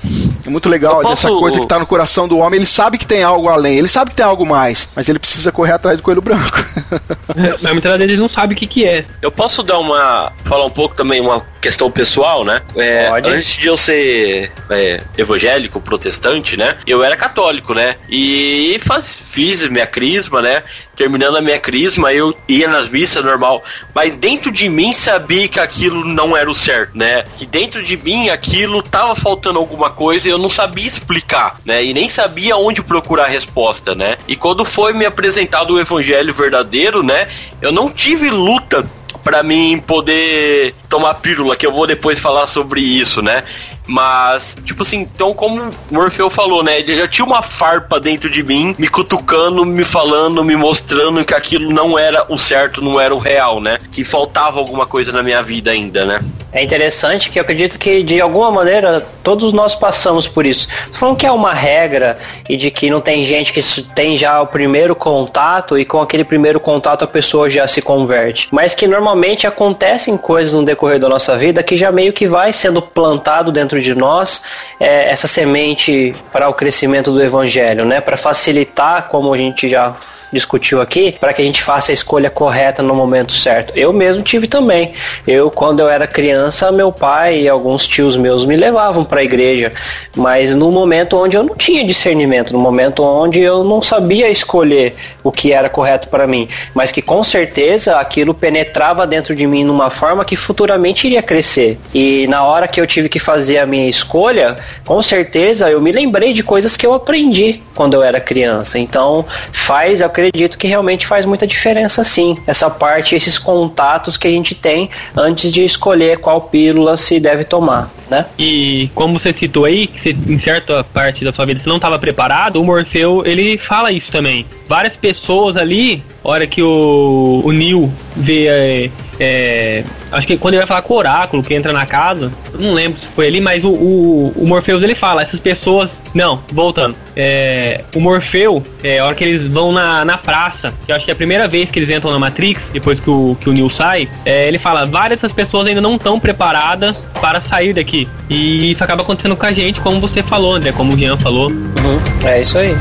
É 0.45 0.49
muito 0.49 0.69
legal 0.69 1.01
posso... 1.01 1.27
essa 1.27 1.27
coisa 1.27 1.59
que 1.59 1.67
tá 1.67 1.79
no 1.79 1.85
coração 1.85 2.27
do 2.27 2.37
homem. 2.37 2.57
Ele 2.57 2.65
sabe 2.65 2.97
que 2.97 3.05
tem 3.05 3.23
algo 3.23 3.47
além, 3.47 3.77
ele 3.79 3.87
sabe 3.87 4.11
que 4.11 4.15
tem 4.15 4.25
algo 4.25 4.45
mais, 4.45 4.87
mas 4.95 5.09
ele 5.09 5.19
precisa 5.19 5.51
correr 5.51 5.73
atrás 5.73 5.97
do 5.97 6.03
coelho 6.03 6.21
branco. 6.21 6.63
Na 7.61 7.73
muitas 7.73 7.91
vezes 7.97 8.13
ele 8.13 8.17
não 8.17 8.29
sabe 8.29 8.53
o 8.53 8.57
que, 8.57 8.67
que 8.67 8.85
é. 8.85 9.05
Eu 9.21 9.31
posso 9.31 9.63
dar 9.63 9.79
uma. 9.79 10.31
falar 10.43 10.65
um 10.65 10.69
pouco 10.69 10.95
também, 10.95 11.19
uma 11.19 11.45
questão 11.61 11.89
pessoal, 11.89 12.45
né? 12.45 12.61
É, 12.75 13.09
antes 13.25 13.57
de 13.57 13.67
eu 13.67 13.75
ser 13.75 14.51
é, 14.69 15.01
evangélico, 15.17 15.81
protestante, 15.81 16.55
né? 16.55 16.77
Eu 16.85 17.03
era 17.03 17.15
católico, 17.17 17.73
né? 17.73 17.95
E 18.07 18.79
faz, 18.83 19.15
fiz 19.15 19.67
minha 19.67 19.87
crisma, 19.87 20.41
né? 20.41 20.63
Terminando 20.95 21.37
a 21.37 21.41
minha 21.41 21.59
crisma, 21.59 22.13
eu 22.13 22.35
ia 22.47 22.67
nas 22.67 22.87
missas 22.89 23.23
normal, 23.23 23.63
mas 23.93 24.15
dentro 24.15 24.51
de 24.51 24.69
mim 24.69 24.93
sabia 24.93 25.47
que 25.47 25.59
aquilo 25.59 26.05
não 26.05 26.35
era 26.35 26.49
o 26.49 26.55
certo, 26.55 26.97
né? 26.97 27.23
Que 27.37 27.45
dentro 27.45 27.83
de 27.83 27.97
mim 27.97 28.29
aquilo 28.29 28.81
tava 28.81 29.15
faltando 29.15 29.59
alguma 29.59 29.89
coisa 29.89 30.27
e 30.27 30.31
eu 30.31 30.37
não 30.37 30.49
sabia 30.49 30.87
explicar, 30.87 31.59
né? 31.65 31.83
E 31.83 31.93
nem 31.93 32.09
sabia 32.09 32.57
onde 32.57 32.81
procurar 32.81 33.25
a 33.25 33.29
resposta, 33.29 33.93
né? 33.93 34.17
E 34.27 34.35
quando 34.35 34.63
foi 34.63 34.93
me 34.93 35.05
apresentado 35.05 35.73
o 35.73 35.79
evangelho 35.79 36.33
verdadeiro, 36.33 37.03
né? 37.03 37.27
Eu 37.61 37.71
não 37.71 37.89
tive 37.89 38.29
luta 38.29 38.85
para 39.25 39.41
mim 39.41 39.79
poder 39.79 40.75
tomar 40.87 41.15
pílula, 41.15 41.55
que 41.55 41.65
eu 41.65 41.71
vou 41.71 41.87
depois 41.87 42.19
falar 42.19 42.45
sobre 42.45 42.79
isso, 42.79 43.23
né? 43.23 43.43
Mas, 43.87 44.57
tipo 44.65 44.83
assim, 44.83 45.01
então 45.01 45.33
como 45.33 45.61
o 45.61 45.93
Morfeu 45.93 46.29
falou, 46.29 46.63
né? 46.63 46.79
Ele 46.79 46.97
já 46.97 47.07
tinha 47.07 47.25
uma 47.25 47.41
farpa 47.41 47.99
dentro 47.99 48.29
de 48.29 48.43
mim, 48.43 48.75
me 48.77 48.87
cutucando, 48.87 49.65
me 49.65 49.83
falando, 49.83 50.43
me 50.43 50.55
mostrando 50.55 51.23
que 51.23 51.33
aquilo 51.33 51.71
não 51.71 51.97
era 51.97 52.25
o 52.29 52.37
certo, 52.37 52.81
não 52.81 52.99
era 52.99 53.13
o 53.13 53.19
real, 53.19 53.61
né? 53.61 53.77
Que 53.91 54.03
faltava 54.03 54.59
alguma 54.59 54.85
coisa 54.85 55.11
na 55.11 55.21
minha 55.21 55.41
vida 55.41 55.71
ainda, 55.71 56.05
né? 56.05 56.19
É 56.55 56.63
interessante 56.63 57.29
que 57.29 57.37
eu 57.37 57.43
acredito 57.43 57.77
que 57.77 58.01
de 58.01 58.21
alguma 58.21 58.49
maneira 58.49 59.05
todos 59.21 59.51
nós 59.51 59.75
passamos 59.75 60.25
por 60.25 60.45
isso. 60.45 60.69
Falando 60.93 61.17
que 61.17 61.25
é 61.25 61.31
uma 61.31 61.53
regra 61.53 62.17
e 62.47 62.55
de 62.55 62.71
que 62.71 62.89
não 62.89 63.01
tem 63.01 63.25
gente 63.25 63.51
que 63.51 63.61
tem 63.93 64.17
já 64.17 64.41
o 64.41 64.47
primeiro 64.47 64.95
contato 64.95 65.77
e 65.77 65.83
com 65.83 65.99
aquele 65.99 66.23
primeiro 66.23 66.57
contato 66.57 67.03
a 67.03 67.07
pessoa 67.07 67.49
já 67.49 67.67
se 67.67 67.81
converte. 67.81 68.47
Mas 68.51 68.73
que 68.73 68.87
normalmente 68.87 69.45
acontecem 69.45 70.15
coisas 70.15 70.53
no 70.53 70.63
decorrer 70.63 70.97
da 70.97 71.09
nossa 71.09 71.35
vida 71.35 71.61
que 71.61 71.75
já 71.75 71.91
meio 71.91 72.13
que 72.13 72.25
vai 72.25 72.53
sendo 72.53 72.81
plantado 72.81 73.51
dentro 73.51 73.74
de 73.81 73.95
nós 73.95 74.41
é, 74.79 75.09
essa 75.09 75.27
semente 75.27 76.15
para 76.31 76.47
o 76.49 76.53
crescimento 76.53 77.11
do 77.11 77.21
evangelho, 77.21 77.85
né? 77.85 78.01
Para 78.01 78.17
facilitar, 78.17 79.07
como 79.07 79.33
a 79.33 79.37
gente 79.37 79.69
já 79.69 79.95
discutiu 80.31 80.81
aqui, 80.81 81.15
para 81.19 81.33
que 81.33 81.41
a 81.41 81.45
gente 81.45 81.63
faça 81.63 81.91
a 81.91 81.93
escolha 81.93 82.29
correta 82.29 82.81
no 82.81 82.93
momento 82.93 83.33
certo. 83.33 83.71
Eu 83.75 83.93
mesmo 83.93 84.23
tive 84.23 84.47
também. 84.47 84.93
Eu, 85.27 85.49
quando 85.49 85.79
eu 85.79 85.89
era 85.89 86.07
criança, 86.07 86.71
meu 86.71 86.91
pai 86.91 87.41
e 87.41 87.49
alguns 87.49 87.87
tios 87.87 88.17
meus 88.17 88.45
me 88.45 88.55
levavam 88.55 89.03
para 89.03 89.21
a 89.21 89.23
igreja, 89.23 89.71
mas 90.15 90.55
no 90.55 90.71
momento 90.71 91.17
onde 91.17 91.37
eu 91.37 91.43
não 91.43 91.55
tinha 91.55 91.85
discernimento, 91.85 92.53
no 92.53 92.59
momento 92.59 93.03
onde 93.03 93.41
eu 93.41 93.63
não 93.63 93.81
sabia 93.81 94.29
escolher 94.29 94.95
o 95.23 95.31
que 95.31 95.51
era 95.51 95.69
correto 95.69 96.07
para 96.07 96.27
mim, 96.27 96.47
mas 96.73 96.91
que 96.91 97.01
com 97.01 97.23
certeza 97.23 97.99
aquilo 97.99 98.33
penetrava 98.33 99.07
dentro 99.07 99.35
de 99.35 99.47
mim 99.47 99.63
numa 99.63 99.89
forma 99.89 100.23
que 100.25 100.35
futuramente 100.35 101.07
iria 101.07 101.21
crescer. 101.21 101.79
E 101.93 102.27
na 102.27 102.43
hora 102.43 102.67
que 102.67 102.79
eu 102.79 102.87
tive 102.87 103.09
que 103.09 103.19
fazer 103.19 103.57
a 103.57 103.65
minha 103.65 103.89
escolha, 103.89 104.57
com 104.85 105.01
certeza 105.01 105.69
eu 105.69 105.81
me 105.81 105.91
lembrei 105.91 106.33
de 106.33 106.43
coisas 106.43 106.77
que 106.77 106.85
eu 106.85 106.93
aprendi 106.93 107.61
quando 107.73 107.93
eu 107.93 108.03
era 108.03 108.19
criança. 108.19 108.79
Então, 108.79 109.25
faz, 109.51 110.01
eu 110.01 110.07
acredito 110.15 110.57
que 110.57 110.67
realmente 110.67 111.05
faz 111.05 111.25
muita 111.25 111.45
diferença 111.45 112.03
sim. 112.03 112.37
Essa 112.47 112.69
parte, 112.69 113.15
esses 113.15 113.37
contatos 113.37 114.15
que 114.15 114.27
a 114.27 114.31
gente 114.31 114.55
tem 114.55 114.89
antes 115.15 115.51
de 115.51 115.65
escolher 115.65 116.19
qual 116.19 116.41
pílula 116.41 116.95
se 116.95 117.19
deve 117.19 117.43
tomar, 117.43 117.91
né? 118.09 118.25
E 118.39 118.89
como 118.95 119.19
você 119.19 119.33
citou 119.33 119.65
aí, 119.65 119.87
que 119.87 120.01
você, 120.01 120.09
em 120.27 120.39
certa 120.39 120.83
parte 120.83 121.25
da 121.25 121.33
sua 121.33 121.45
vida 121.45 121.61
você 121.61 121.69
não 121.69 121.75
estava 121.75 121.99
preparado, 121.99 122.61
o 122.61 122.63
Morfeu, 122.63 123.23
ele 123.25 123.57
fala 123.57 123.91
isso 123.91 124.11
também. 124.11 124.45
Várias 124.67 124.95
pessoas 124.95 125.57
ali, 125.57 126.01
hora 126.23 126.47
que 126.47 126.61
o, 126.61 127.41
o 127.43 127.51
Neil 127.51 127.91
vê 128.15 128.47
é, 128.47 128.89
é, 129.19 129.83
acho 130.11 130.27
que 130.27 130.37
quando 130.37 130.53
ele 130.53 130.61
vai 130.61 130.67
falar 130.67 130.81
com 130.81 130.93
o 130.93 130.97
oráculo, 130.97 131.43
que 131.43 131.53
entra 131.53 131.71
na 131.71 131.85
casa, 131.85 132.31
não 132.57 132.73
lembro 132.73 132.99
se 132.99 133.07
foi 133.07 133.27
ali, 133.27 133.41
mas 133.41 133.63
o, 133.63 133.69
o, 133.69 134.33
o 134.35 134.47
Morpheus 134.47 134.81
ele 134.81 134.95
fala, 134.95 135.21
essas 135.21 135.39
pessoas. 135.39 135.91
Não, 136.15 136.41
voltando. 136.49 136.95
É, 137.13 137.83
o 137.93 137.99
Morfeu, 137.99 138.63
é, 138.81 138.99
a 138.99 139.05
hora 139.05 139.13
que 139.13 139.23
eles 139.25 139.51
vão 139.51 139.73
na, 139.73 140.05
na 140.05 140.17
praça, 140.17 140.73
que 140.85 140.91
eu 140.91 140.95
acho 140.95 141.03
que 141.03 141.11
é 141.11 141.13
a 141.13 141.15
primeira 141.15 141.45
vez 141.45 141.69
que 141.69 141.77
eles 141.77 141.93
entram 141.93 142.09
na 142.09 142.17
Matrix, 142.17 142.63
depois 142.71 143.01
que 143.01 143.09
o, 143.09 143.35
que 143.41 143.49
o 143.49 143.53
Neo 143.53 143.69
sai, 143.69 144.07
é, 144.23 144.47
ele 144.47 144.57
fala, 144.57 144.85
várias 144.85 145.19
dessas 145.19 145.35
pessoas 145.35 145.67
ainda 145.67 145.81
não 145.81 145.97
estão 145.97 146.17
preparadas 146.17 147.05
para 147.19 147.41
sair 147.41 147.73
daqui. 147.73 148.07
E 148.29 148.71
isso 148.71 148.81
acaba 148.81 149.01
acontecendo 149.01 149.35
com 149.35 149.45
a 149.45 149.51
gente, 149.51 149.81
como 149.81 149.99
você 149.99 150.23
falou, 150.23 150.55
André, 150.55 150.71
como 150.71 150.93
o 150.93 150.97
Jean 150.97 151.17
falou. 151.17 151.49
Uhum, 151.49 151.99
é 152.23 152.41
isso 152.41 152.57
aí. 152.57 152.73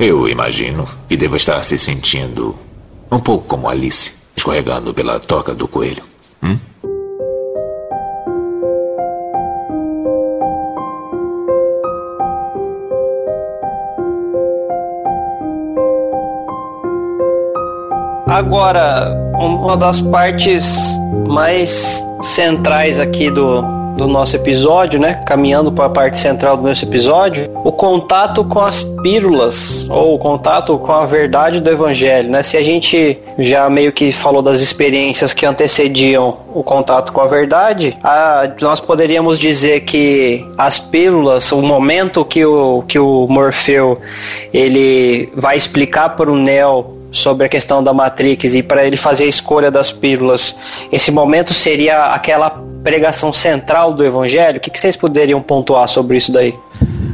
Eu 0.00 0.28
imagino 0.28 0.88
que 1.08 1.16
deva 1.16 1.36
estar 1.36 1.62
se 1.64 1.78
sentindo 1.78 2.56
um 3.10 3.20
pouco 3.20 3.46
como 3.46 3.68
Alice, 3.68 4.12
escorregando 4.36 4.92
pela 4.92 5.18
toca 5.18 5.54
do 5.54 5.66
coelho. 5.66 6.02
Hum? 6.42 6.58
Agora, 18.28 19.16
uma 19.38 19.76
das 19.76 20.00
partes 20.00 20.76
mais 21.26 22.04
centrais 22.20 22.98
aqui 23.00 23.30
do, 23.30 23.62
do 23.96 24.06
nosso 24.06 24.36
episódio, 24.36 25.00
né? 25.00 25.22
Caminhando 25.26 25.72
para 25.72 25.86
a 25.86 25.90
parte 25.90 26.18
central 26.18 26.56
do 26.56 26.64
nosso 26.64 26.84
episódio, 26.84 27.48
o 27.66 27.72
contato 27.72 28.44
com 28.44 28.60
as 28.60 28.84
pílulas 29.02 29.84
ou 29.90 30.14
o 30.14 30.18
contato 30.20 30.78
com 30.78 30.92
a 30.92 31.04
verdade 31.04 31.58
do 31.60 31.68
evangelho, 31.68 32.30
né? 32.30 32.40
Se 32.40 32.56
a 32.56 32.62
gente 32.62 33.18
já 33.40 33.68
meio 33.68 33.92
que 33.92 34.12
falou 34.12 34.40
das 34.40 34.60
experiências 34.60 35.34
que 35.34 35.44
antecediam 35.44 36.36
o 36.54 36.62
contato 36.62 37.12
com 37.12 37.20
a 37.20 37.26
verdade, 37.26 37.98
a, 38.04 38.48
nós 38.60 38.78
poderíamos 38.78 39.36
dizer 39.36 39.80
que 39.80 40.46
as 40.56 40.78
pílulas, 40.78 41.50
o 41.50 41.60
momento 41.60 42.24
que 42.24 42.46
o 42.46 42.84
que 42.86 43.00
o 43.00 43.26
Morfeu 43.28 44.00
ele 44.54 45.28
vai 45.34 45.56
explicar 45.56 46.10
para 46.10 46.30
o 46.30 46.36
Neo 46.36 46.94
sobre 47.10 47.46
a 47.46 47.48
questão 47.48 47.82
da 47.82 47.92
Matrix 47.92 48.54
e 48.54 48.62
para 48.62 48.86
ele 48.86 48.96
fazer 48.96 49.24
a 49.24 49.28
escolha 49.28 49.72
das 49.72 49.90
pílulas, 49.90 50.54
esse 50.92 51.10
momento 51.10 51.52
seria 51.52 52.14
aquela 52.14 52.48
pregação 52.84 53.32
central 53.32 53.92
do 53.92 54.04
evangelho? 54.04 54.58
O 54.58 54.60
que, 54.60 54.70
que 54.70 54.78
vocês 54.78 54.96
poderiam 54.96 55.42
pontuar 55.42 55.88
sobre 55.88 56.16
isso 56.16 56.30
daí? 56.30 56.54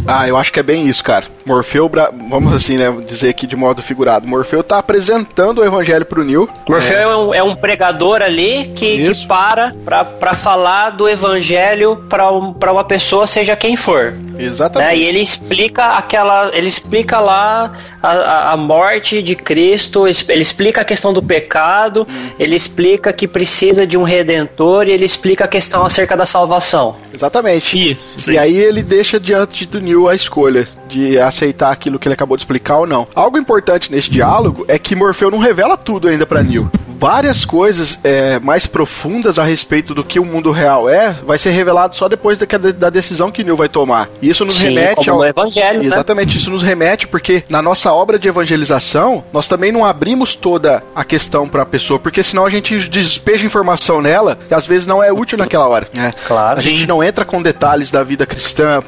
Ah, 0.07 0.29
eu 0.29 0.37
acho 0.37 0.53
que 0.53 0.61
é 0.61 0.63
bem 0.63 0.89
isso, 0.89 1.03
cara. 1.03 1.25
Morfeu, 1.45 1.91
vamos 2.31 2.53
assim, 2.53 2.77
né, 2.77 2.91
dizer 3.07 3.31
aqui 3.31 3.47
de 3.47 3.57
modo 3.57 3.83
figurado, 3.83 4.29
Morfeu 4.29 4.63
tá 4.63 4.79
apresentando 4.79 5.59
o 5.59 5.65
evangelho 5.65 6.05
pro 6.05 6.25
Neil. 6.25 6.49
Morfeu 6.69 6.97
é, 6.97 7.03
é, 7.03 7.17
um, 7.17 7.35
é 7.35 7.43
um, 7.43 7.55
pregador 7.55 8.23
ali 8.23 8.73
que, 8.77 9.13
que 9.13 9.27
para 9.27 9.75
pra, 9.85 10.05
pra 10.05 10.35
falar 10.35 10.91
do 10.91 11.09
evangelho 11.09 11.97
pra, 12.09 12.27
pra 12.59 12.73
uma 12.73 12.85
pessoa, 12.85 13.27
seja 13.27 13.57
quem 13.57 13.77
for. 13.77 14.15
Exatamente. 14.39 14.89
Né? 14.89 14.97
E 14.99 15.05
ele 15.05 15.21
explica 15.21 15.97
aquela. 15.97 16.51
Ele 16.55 16.69
explica 16.69 17.21
lá 17.21 17.73
a, 18.03 18.53
a, 18.53 18.57
morte 18.57 19.23
de 19.23 19.35
Cristo, 19.35 20.07
ele 20.07 20.43
explica 20.43 20.81
a 20.81 20.85
questão 20.85 21.13
do 21.13 21.23
pecado, 21.23 22.07
hum. 22.09 22.31
ele 22.39 22.57
explica 22.57 23.13
que 23.13 23.29
precisa 23.29 23.87
de 23.87 23.97
um 23.97 24.03
redentor 24.03 24.89
e 24.89 24.91
ele 24.91 25.05
explica 25.05 25.45
a 25.45 25.49
questão 25.49 25.85
acerca 25.85 26.17
da 26.17 26.27
salvação. 26.27 26.97
Exatamente. 27.15 27.99
Isso. 28.17 28.31
E 28.31 28.39
aí 28.39 28.57
ele 28.57 28.83
deixa 28.83 29.21
diante 29.21 29.67
do 29.67 29.81
Neil 29.93 30.09
a 30.09 30.15
escolha 30.15 30.67
de 30.89 31.19
aceitar 31.19 31.71
aquilo 31.71 31.99
que 31.99 32.09
ele 32.09 32.15
acabou 32.15 32.37
de 32.37 32.43
explicar 32.43 32.79
ou 32.79 32.87
não. 32.87 33.07
Algo 33.15 33.39
importante 33.39 33.91
nesse 33.91 34.11
diálogo 34.11 34.65
é 34.67 34.79
que 34.79 34.97
Morfeu 34.97 35.31
não 35.31 35.39
revela 35.39 35.77
tudo 35.77 36.09
ainda 36.09 36.27
para 36.27 36.43
Neil 36.43 36.71
várias 37.03 37.45
coisas 37.45 37.99
é, 38.05 38.39
mais 38.39 38.65
profundas 38.65 39.37
a 39.37 39.43
respeito 39.43 39.93
do 39.93 40.05
que 40.05 40.21
o 40.21 40.25
mundo 40.25 40.53
real 40.53 40.89
é, 40.89 41.11
vai 41.27 41.37
ser 41.37 41.51
revelado 41.51 41.97
só 41.97 42.09
depois 42.09 42.39
da, 42.39 42.47
da 42.47 42.91
decisão 42.91 43.29
que 43.29 43.43
Neil 43.43 43.57
vai 43.57 43.69
tomar. 43.69 44.09
E 44.23 44.29
isso 44.29 44.45
nos 44.45 44.55
Sim, 44.55 44.67
remete 44.67 45.11
ao 45.11 45.25
evangelho. 45.25 45.81
Né? 45.81 45.87
Exatamente, 45.87 46.35
né? 46.35 46.37
isso 46.37 46.49
nos 46.49 46.63
remete 46.63 47.09
porque 47.09 47.43
na 47.49 47.61
nossa 47.61 47.93
obra 47.93 48.21
de 48.21 48.29
evangelização, 48.29 49.25
nós 49.33 49.49
também 49.49 49.73
não 49.73 49.85
abrimos 49.85 50.37
toda 50.37 50.81
a 50.95 51.03
questão 51.03 51.49
para 51.49 51.63
a 51.63 51.67
pessoa, 51.67 51.99
porque 51.99 52.23
senão 52.23 52.47
a 52.47 52.51
gente 52.51 52.79
despeja 52.89 53.45
informação 53.45 54.01
nela 54.01 54.39
e 54.49 54.55
às 54.55 54.65
vezes 54.65 54.87
não 54.87 55.03
é 55.03 55.13
útil 55.13 55.37
naquela 55.37 55.67
hora. 55.67 55.89
Né? 55.93 56.15
Claro. 56.29 56.61
A 56.61 56.63
gente 56.63 56.87
não 56.87 57.03
entra 57.03 57.25
com 57.25 57.43
detalhes 57.43 57.91
da 57.91 58.05
vida 58.05 58.25
cristã, 58.25 58.81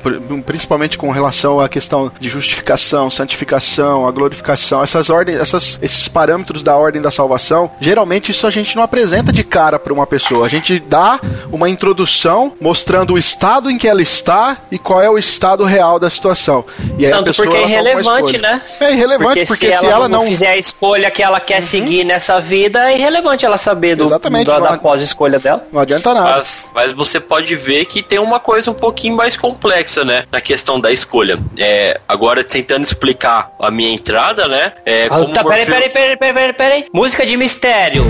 principalmente 0.46 0.93
com 0.96 1.11
relação 1.11 1.61
à 1.61 1.68
questão 1.68 2.11
de 2.18 2.28
justificação, 2.28 3.11
santificação, 3.11 4.07
a 4.07 4.11
glorificação, 4.11 4.83
essas 4.83 5.11
ordens, 5.11 5.38
essas, 5.38 5.78
esses 5.83 6.09
parâmetros 6.09 6.62
da 6.62 6.76
ordem 6.76 7.00
da 7.00 7.11
salvação, 7.11 7.70
geralmente 7.80 8.30
isso 8.30 8.46
a 8.46 8.50
gente 8.50 8.76
não 8.76 8.83
apresenta 8.83 9.33
de 9.33 9.44
cara 9.44 9.78
para 9.78 9.92
uma 9.92 10.07
pessoa. 10.07 10.46
A 10.46 10.48
gente 10.48 10.78
dá 10.78 11.20
uma 11.50 11.68
introdução 11.68 12.52
mostrando 12.61 13.14
o 13.14 13.18
estado 13.18 13.70
em 13.70 13.78
que 13.78 13.88
ela 13.88 14.02
está 14.02 14.59
e 14.70 14.78
qual 14.78 15.00
é 15.00 15.11
o 15.11 15.18
estado 15.18 15.64
real 15.64 15.98
da 15.98 16.11
situação. 16.11 16.64
E 16.98 17.07
aí 17.07 17.12
Tanto 17.12 17.22
a 17.22 17.26
pessoa 17.26 17.48
porque 17.48 17.62
é 17.62 17.66
irrelevante, 17.66 18.38
né? 18.38 18.62
É 18.80 18.92
irrelevante, 18.92 19.46
porque, 19.46 19.46
porque 19.46 19.72
se, 19.76 19.87
ela, 19.87 20.09
não, 20.09 20.26
fizer 20.26 20.48
a 20.48 20.57
escolha 20.57 21.11
que 21.11 21.22
ela 21.22 21.40
quer 21.40 21.61
uhum. 21.61 21.66
seguir 21.66 22.04
nessa 22.04 22.40
vida, 22.40 22.90
é 22.90 22.96
irrelevante 22.96 23.44
ela 23.44 23.57
saber 23.57 23.96
do, 23.96 24.04
Exatamente, 24.04 24.44
do, 24.44 24.61
da 24.61 24.78
pós-escolha 24.78 25.38
dela. 25.38 25.66
Não 25.72 25.80
adianta 25.80 26.12
nada. 26.12 26.37
Mas, 26.37 26.70
mas, 26.74 26.92
você 26.92 27.20
pode 27.20 27.54
ver 27.57 27.85
que 27.87 28.02
tem 28.02 28.18
uma 28.18 28.40
coisa 28.40 28.70
um 28.70 28.74
pouquinho 28.74 29.16
mais 29.16 29.37
complexa, 29.37 30.04
né? 30.04 30.24
Na 30.30 30.40
questão 30.40 30.80
da 30.84 30.92
escolha. 30.92 31.38
É, 31.58 31.98
agora, 32.06 32.44
tentando 32.44 32.84
explicar 32.84 33.50
a 33.58 33.70
minha 33.70 33.92
entrada, 33.92 34.46
né? 34.46 34.72
É, 34.84 35.06
ah, 35.10 35.24
tá, 35.32 35.42
peraí, 35.42 35.66
peraí, 35.66 35.88
peraí, 35.90 36.16
peraí, 36.16 36.52
peraí. 36.52 36.86
Música 36.92 37.26
de 37.26 37.36
mistério. 37.36 38.04